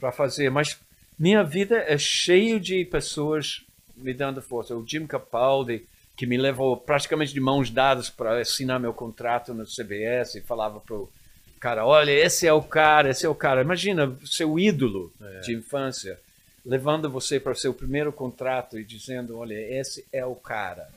[0.00, 0.50] para fazer.
[0.50, 0.78] Mas
[1.18, 3.64] minha vida é cheio de pessoas
[3.96, 4.74] me dando força.
[4.74, 5.86] O Jim Capaldi
[6.16, 10.80] que me levou praticamente de mãos dadas para assinar meu contrato no CBS e falava
[10.80, 11.10] pro
[11.58, 13.62] cara, olha, esse é o cara, esse é o cara.
[13.62, 15.12] Imagina seu ídolo
[15.42, 16.18] de infância
[16.64, 20.88] levando você para o seu primeiro contrato e dizendo, olha, esse é o cara.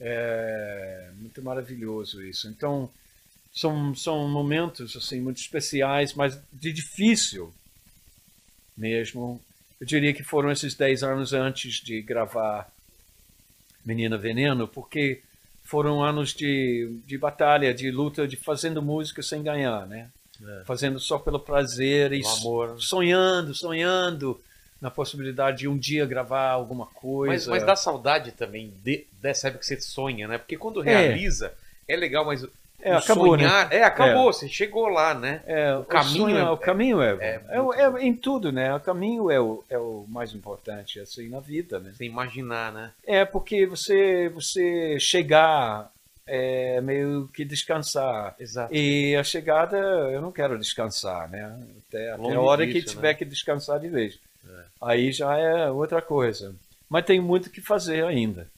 [0.00, 2.48] É muito maravilhoso isso.
[2.48, 2.90] Então,
[3.52, 7.52] são, são momentos assim muito especiais, mas de difícil
[8.76, 9.40] mesmo.
[9.80, 12.70] Eu diria que foram esses 10 anos antes de gravar
[13.84, 15.22] Menina Veneno, porque
[15.64, 20.10] foram anos de, de batalha, de luta, de fazendo música sem ganhar, né?
[20.42, 20.64] É.
[20.64, 22.22] Fazendo só pelo prazer e
[22.78, 24.40] sonhando, sonhando
[24.80, 27.50] na possibilidade de um dia gravar alguma Mas, coisa.
[27.50, 30.38] mas dá saudade também de- dessa época que você sonha, né?
[30.38, 30.86] Porque quando É.
[30.86, 31.52] realiza,
[31.86, 32.46] é, legal, mas
[32.82, 33.46] É, acabou, né?
[33.46, 33.72] sonhar...
[33.72, 35.42] É, acabou, você chegou lá, né?
[35.46, 38.74] É, o caminho caminho é- é, o caminho é, é é, é em tudo, né?
[38.74, 41.92] O caminho é o, é o mais importante assim na vida, né?
[41.94, 42.92] Você imaginar, né?
[43.04, 45.90] É porque você você chegar
[46.26, 48.34] é meio que descansar.
[48.38, 48.72] Exato.
[48.74, 51.58] E a chegada, eu não quero descansar, né?
[51.88, 53.14] Até, até a hora que tiver né?
[53.14, 54.18] que descansar de vez.
[54.80, 56.54] Aí já é outra coisa.
[56.88, 58.48] Mas tem muito o que fazer ainda.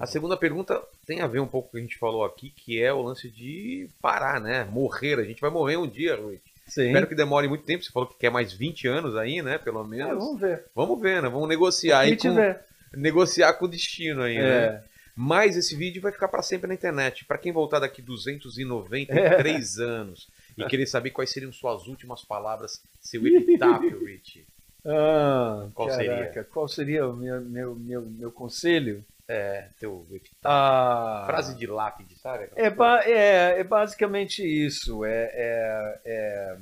[0.00, 2.50] A segunda pergunta tem a ver um pouco com o que a gente falou aqui,
[2.50, 4.64] que é o lance de parar, né?
[4.64, 5.20] Morrer.
[5.20, 6.40] A gente vai morrer um dia, Rui.
[6.66, 6.86] Sim.
[6.86, 7.84] Espero que demore muito tempo.
[7.84, 9.56] Você falou que quer mais 20 anos aí, né?
[9.56, 10.18] Pelo É, menos.
[10.24, 10.64] vamos ver.
[10.74, 11.28] Vamos ver, né?
[11.28, 12.66] Vamos negociar aí com, tiver.
[12.92, 14.64] negociar com o destino aí, né?
[14.64, 14.82] É.
[15.14, 17.24] Mas esse vídeo vai ficar para sempre na internet.
[17.24, 20.28] Para quem voltar daqui 293 anos
[20.58, 24.44] e querer saber quais seriam suas últimas palavras, seu epitáfio, Rich.
[24.86, 29.04] Ah, Qual caraca, Qual seria o meu, meu, meu, meu conselho?
[29.26, 30.06] É, teu.
[30.44, 32.50] Ah, Frase de lápide, sabe?
[32.56, 35.04] É, ba- é, é basicamente isso.
[35.04, 36.56] É, é, é,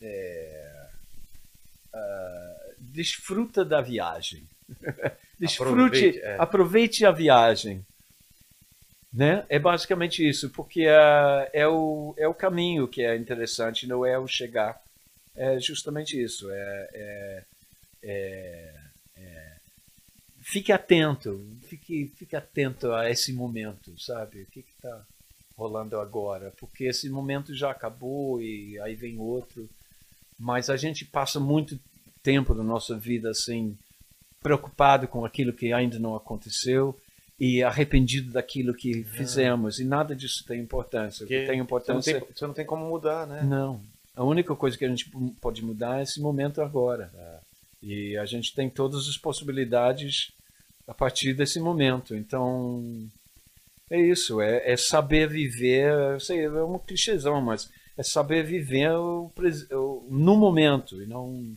[0.00, 0.86] é,
[1.94, 4.44] ah, desfruta da viagem.
[5.38, 6.36] Desfrute, Aproveite, é.
[6.38, 7.84] aproveite a viagem.
[9.12, 9.44] Né?
[9.48, 14.18] É basicamente isso, porque ah, é, o, é o caminho que é interessante, não é
[14.18, 14.80] o chegar.
[15.36, 16.50] É justamente isso.
[16.50, 17.42] É, é,
[18.02, 18.74] é,
[19.16, 19.56] é,
[20.40, 24.42] fique atento, fique, fique atento a esse momento, sabe?
[24.42, 25.04] O que está
[25.56, 26.52] rolando agora?
[26.58, 29.68] Porque esse momento já acabou e aí vem outro.
[30.38, 31.78] Mas a gente passa muito
[32.22, 33.76] tempo da nossa vida assim,
[34.42, 36.98] preocupado com aquilo que ainda não aconteceu
[37.38, 39.78] e arrependido daquilo que fizemos.
[39.78, 41.24] E nada disso tem importância.
[41.24, 43.42] O que tem Você não importância tem, você não tem como mudar, né?
[43.42, 43.80] não.
[44.16, 47.10] A única coisa que a gente pode mudar é esse momento agora.
[47.82, 50.32] E a gente tem todas as possibilidades
[50.88, 52.16] a partir desse momento.
[52.16, 53.06] Então,
[53.90, 54.40] é isso.
[54.40, 55.92] É, é saber viver.
[56.14, 59.30] Eu sei, é um clichêzão, mas é saber viver o,
[59.72, 61.54] o- no momento e não,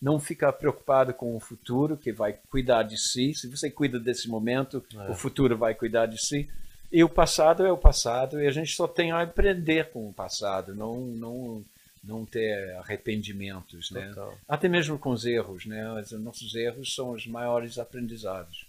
[0.00, 3.34] não ficar preocupado com o futuro, que vai cuidar de si.
[3.34, 6.48] Se você cuida desse momento, o futuro vai cuidar de si.
[6.90, 10.12] E o passado é o passado e a gente só tem a aprender com o
[10.12, 11.62] passado, não não
[12.08, 14.08] não ter arrependimentos, né?
[14.08, 14.36] Total.
[14.48, 15.92] Até mesmo com os erros, né?
[16.00, 18.66] Os nossos erros são os maiores aprendizados.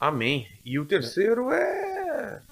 [0.00, 0.48] Amém.
[0.64, 2.42] E o terceiro é.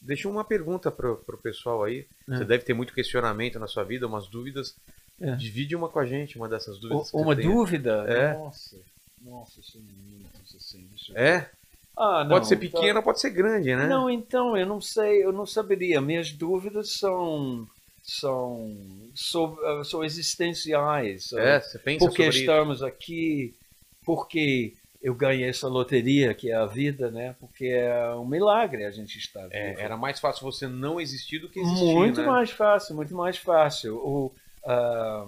[0.00, 2.06] Deixa uma pergunta pro, pro pessoal aí.
[2.28, 4.76] Você deve ter muito questionamento na sua vida, umas dúvidas.
[5.20, 5.34] É.
[5.36, 7.10] Divide uma com a gente, uma dessas dúvidas.
[7.10, 8.04] que Uma dúvida?
[8.08, 8.34] É.
[8.34, 8.76] Nossa.
[9.20, 10.88] Nossa, são muitos assim.
[11.14, 11.46] É?
[11.96, 13.86] Ah, não, Pode ser então- pequena, pode ser grande, né?
[13.86, 16.00] Não, então, eu não sei, eu não saberia.
[16.00, 17.68] Minhas dúvidas são
[18.02, 18.76] são
[19.14, 21.32] sobre, ah, são existenciais.
[21.32, 22.40] É, você pensa Por que sobre isso.
[22.40, 23.54] estamos aqui?
[24.04, 27.34] Por que eu ganhei essa loteria que é a vida, né?
[27.40, 29.54] Porque é um milagre a gente estar vivo.
[29.54, 32.26] É, era mais fácil você não existir do que existir, muito né?
[32.26, 33.96] mais fácil, muito mais fácil.
[33.96, 34.32] O,
[34.64, 35.26] ah,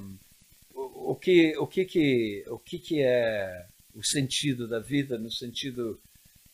[0.74, 5.30] o, o que o que que o que que é o sentido da vida no
[5.30, 5.98] sentido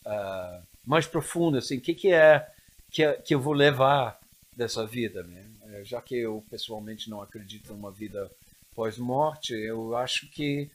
[0.07, 2.47] ah, mais profundo, assim, o que que é
[2.91, 4.19] que, é- que eu vou levar
[4.57, 5.45] dessa vida, né?
[5.73, 8.31] Eh, Já que eu pessoalmente não acredito numa vida
[8.75, 10.69] pós-morte, eu acho que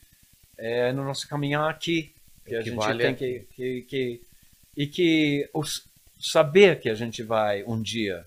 [0.57, 2.13] é no nosso caminhar aqui
[2.45, 4.21] que a que gente vale tem é- que, que, que
[4.77, 5.83] e que os,
[6.19, 8.25] saber que a gente vai um dia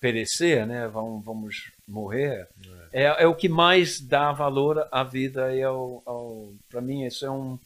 [0.00, 0.86] perecer, né?
[0.88, 2.48] Vamos, vamos morrer,
[2.92, 3.04] é.
[3.22, 7.30] É, o que mais dá valor à vida e ao, ao para mim isso é
[7.30, 7.58] um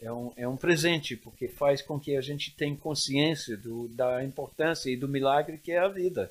[0.00, 4.22] é um, é um presente porque faz com que a gente tenha consciência do, da
[4.22, 6.30] importância e do milagre que é a vida.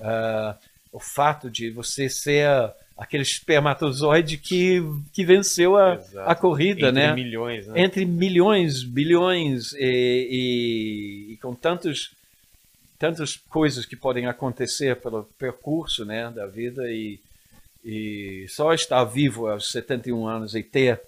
[0.00, 0.56] Ah,
[0.92, 2.48] o fato de você ser
[2.96, 6.30] aquele espermatozoide que, que venceu a, Exato.
[6.30, 7.14] a corrida, Entre né?
[7.14, 7.80] milhões, né?
[7.82, 12.10] entre milhões, bilhões e, e- e com tantos
[12.98, 17.18] tantas coisas que podem acontecer pelo percurso, né, da vida e,
[17.82, 21.00] e só estar vivo aos 71 anos e ter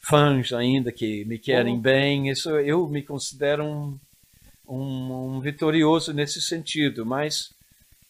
[0.00, 1.80] fãs ainda que me querem Uhum.
[1.80, 3.98] bem, isso eu me considero um,
[4.66, 7.50] um, um vitorioso nesse sentido, mas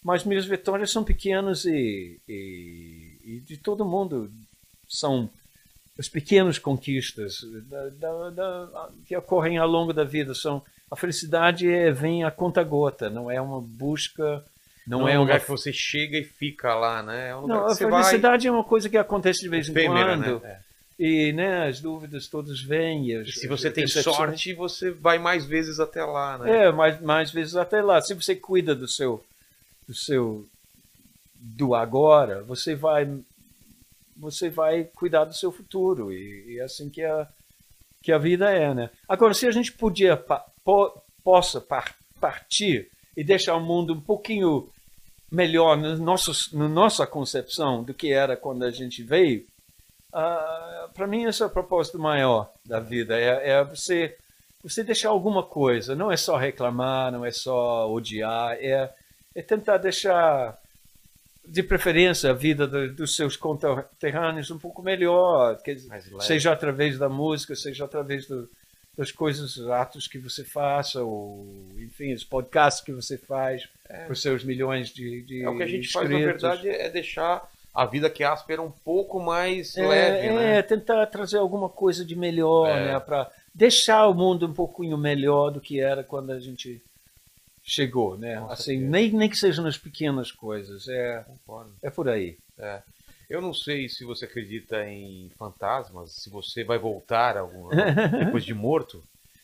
[0.09, 4.31] mas minhas vitórias são pequenas e, e, e de todo mundo
[4.89, 5.29] são
[5.99, 7.35] as pequenas conquistas
[7.69, 12.31] da- da- da- que ocorrem ao longo da vida são a felicidade é, vem a
[12.31, 14.43] conta gota não é uma busca
[14.87, 17.29] não, Não, é é um uma lugar que você chega e fica lá, né?
[17.29, 18.03] É um não, a você vai...
[18.03, 20.49] felicidade é uma coisa que acontece de vez em efêmera, quando né?
[20.49, 20.59] É.
[20.99, 24.91] e né as dúvidas todas vêm e, as, E se você as tem sorte, você
[24.91, 26.65] vai mais vezes até lá, né?
[26.69, 29.23] é mais mais vezes até lá se você cuida do seu
[29.89, 30.47] do seu
[31.35, 33.09] do agora você vai
[34.17, 37.27] você vai cuidar do seu futuro e, e é assim que a
[38.03, 38.91] que a vida é né?
[39.09, 44.69] Agora se a gente podia po, possa par, partir e deixar o mundo um pouquinho
[45.31, 49.47] melhor no nosso no nossa concepção do que era quando a gente veio
[50.95, 54.17] para mim esse é o propósito maior da vida é, é você
[54.63, 58.91] você deixar alguma coisa não é só reclamar não é só odiar é
[59.35, 60.59] é tentar deixar
[61.47, 65.91] de preferência a vida do- dos seus conterrâneos um pouco melhor dizer,
[66.21, 68.49] seja através da música seja através do,
[68.97, 71.47] das coisas os atos que você faça ou
[71.79, 73.67] enfim os podcasts que você faz
[74.07, 76.43] com os seus milhões de, de É o que a gente faz, na inscritos.
[76.43, 80.63] verdade, é deixar a vida que é áspera um pouco mais É, leve, é, né?
[80.63, 82.93] tentar trazer alguma coisa de melhor, É.
[82.93, 83.01] né?
[83.01, 86.83] Para deixar o mundo um pouquinho melhor do que era quando a gente
[87.69, 88.37] chegou, né?
[88.41, 88.91] Com assim, certeza.
[88.91, 90.89] nem, nem que sejam nas pequenas coisas.
[90.89, 91.71] É, Concordo.
[91.83, 92.37] é por aí.
[92.59, 92.81] É.
[93.29, 97.69] Eu não sei se você acredita em fantasmas, se você vai voltar algum,
[98.25, 99.03] depois de morto.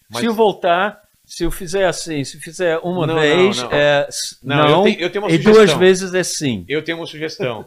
[0.09, 0.21] Mas...
[0.21, 3.77] Se eu voltar, se eu fizer assim, se fizer uma Não, vez, não, não.
[3.77, 4.09] é
[4.43, 5.53] não, eu tenho- eu tenho uma e sugestão.
[5.53, 6.65] duas vezes é sim.
[6.67, 7.67] Eu tenho uma sugestão.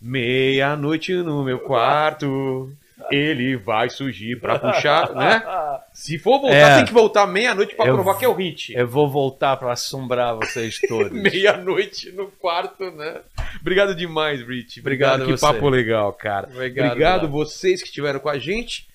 [0.00, 2.72] Meia-noite no meu quarto,
[3.10, 5.42] ele vai surgir pra puxar, né?
[5.92, 6.76] Se for voltar, É.
[6.76, 8.72] tem que voltar meia-noite pra Eu- provar que é o hit.
[8.74, 11.10] Eu vou voltar para assombrar vocês todos.
[11.12, 13.20] Meia-noite no quarto, né?
[13.60, 14.80] Obrigado demais, Rich.
[14.80, 15.46] Obrigado que a você.
[15.46, 16.48] papo legal, cara.
[16.52, 18.86] Obrigado, Obrigado vocês que estiveram com a gente.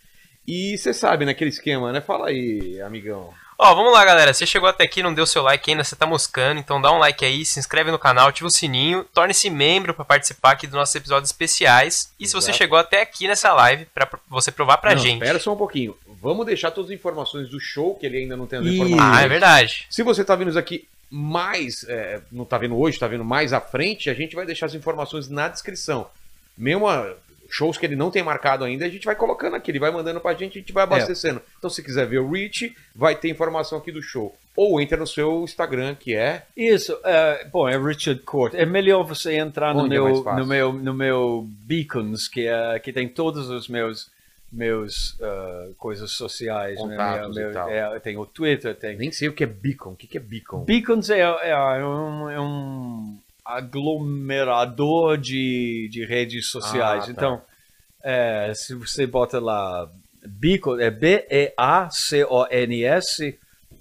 [0.47, 2.01] E você sabe, naquele esquema, né?
[2.01, 3.29] Fala aí, amigão.
[3.65, 4.33] Ó, vamos lá, galera.
[4.33, 6.97] Você chegou até aqui, não deu seu like ainda, você tá moscando, então dá um
[6.97, 10.75] like aí, se inscreve no canal, ativa o sininho, torne-se membro pra participar aqui dos
[10.75, 12.11] nossos episódios especiais.
[12.19, 12.57] E se você Exato.
[12.57, 15.21] chegou até aqui nessa live, pra você provar pra Não, gente.
[15.21, 15.95] Espera só um pouquinho.
[16.21, 18.99] Vamos deixar todas as informações do show, que ele ainda não tem as informações.
[19.01, 19.87] Ah, é verdade.
[19.89, 23.61] Se você tá isso aqui mais, é, não tá vendo hoje, tá vendo mais à
[23.61, 26.09] frente, a gente vai deixar as informações na descrição.
[26.57, 27.13] Mesmo a-
[27.53, 30.19] shows que ele não tem marcado ainda, a gente vai colocando aqui, ele vai mandando
[30.19, 31.39] pra gente, a gente vai abastecendo.
[31.59, 34.35] Então se quiser ver o Rich, vai ter informação aqui do show.
[34.55, 38.55] Ou entra no seu Instagram, que é Isso, é, bom, é Richard Court.
[38.55, 42.91] É melhor você entrar no é meu, no meu, no meu Beacons, que é que
[42.91, 44.11] tem todos os meus
[44.51, 46.95] meus ah, coisas sociais, né?
[46.95, 47.69] Contatos Meu- e tal.
[47.69, 49.91] é, tem o Twitter, tem nem sei o que é Beacon.
[49.91, 50.63] O que, que é Beacon?
[50.63, 57.03] Beacons é, é, é um, é um aglomerador de, de redes sociais.
[57.03, 57.11] Ah, tá.
[57.11, 57.41] Então,
[58.03, 59.89] é, se você bota lá
[60.25, 61.53] Beacon, é B-E-A-C-O-N-S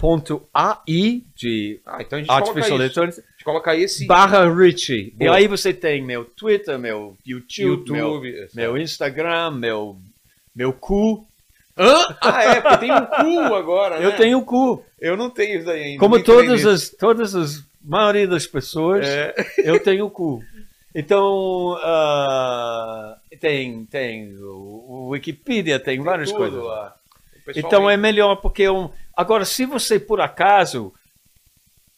[0.02, 2.82] ponto AI de Ah, então Artificial.
[2.82, 5.14] Intelligence coloca esse barra Richie.
[5.20, 8.48] E aí você tem meu Twitter, meu YouTube, meu, YouTube.
[8.54, 9.96] meu Instagram, meu,
[10.54, 11.26] meu cu,
[11.78, 12.16] Hã?
[12.20, 14.04] Ah, é, porque tem um cu agora, né?
[14.04, 14.84] Eu tenho o cu.
[15.00, 16.00] Eu não tenho isso daí ainda.
[16.00, 19.34] Como todas as, todas as maioria das pessoas, É.
[19.64, 20.42] eu tenho o cu.
[20.94, 26.62] Então, ah, tem, tem o, Wikipedia, tem, várias tudo coisas.
[26.62, 26.94] lá.
[27.56, 30.92] Então é melhor porque um, agora se você por acaso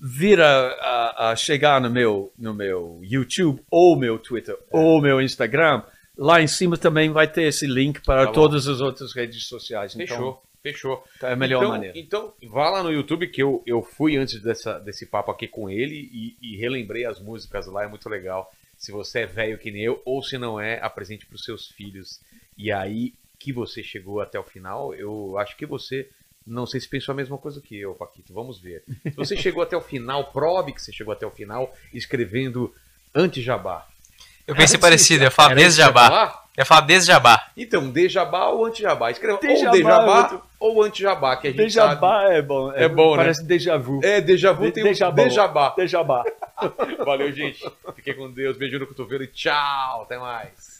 [0.01, 4.59] vir a, a- chegar no meu no meu YouTube ou meu Twitter É.
[4.77, 5.83] ou meu Instagram,
[6.17, 9.93] lá em cima também vai ter esse link para Tá todas as outras redes sociais.
[9.93, 11.05] Fechou, fechou.
[11.17, 11.99] Então, é a melhor então, maneira.
[11.99, 15.69] Então, vá lá no YouTube que eu, eu fui antes dessa, desse papo aqui com
[15.69, 18.51] ele e, e relembrei as músicas lá, é muito legal.
[18.79, 21.69] Se você é velho que nem eu, ou se não é, apresente para os seus
[21.69, 22.19] filhos.
[22.57, 26.09] E aí que você chegou até o final, eu acho que você,
[26.47, 28.85] não sei se pensou a mesma coisa que eu, Paquito, vamos ver.
[29.03, 32.75] Se você chegou até o final, prove que você chegou até o final escrevendo
[33.15, 33.87] anti-jabá.
[34.47, 36.45] Eu pensei parecido, eu ia falar desde jabá.
[36.57, 37.51] ia falar desde jabá.
[37.57, 39.11] Então, Dejabá ou anti-jabá?
[39.11, 42.35] Escreva ou Dejabá é muito- ou anti-jabá, que a gente Déjà sabe.
[42.35, 42.73] é bom.
[42.73, 43.17] É bom, né?
[43.25, 44.01] Parece déjà vu.
[44.03, 45.13] É, déjà vu De- tem déjà um.
[45.15, 45.71] Dejabá.
[45.71, 45.77] Vu.
[47.05, 47.63] Valeu, gente.
[47.95, 48.57] Fiquem com Deus.
[48.57, 50.03] Beijo no cotovelo e tchau.
[50.03, 50.74] Até mais.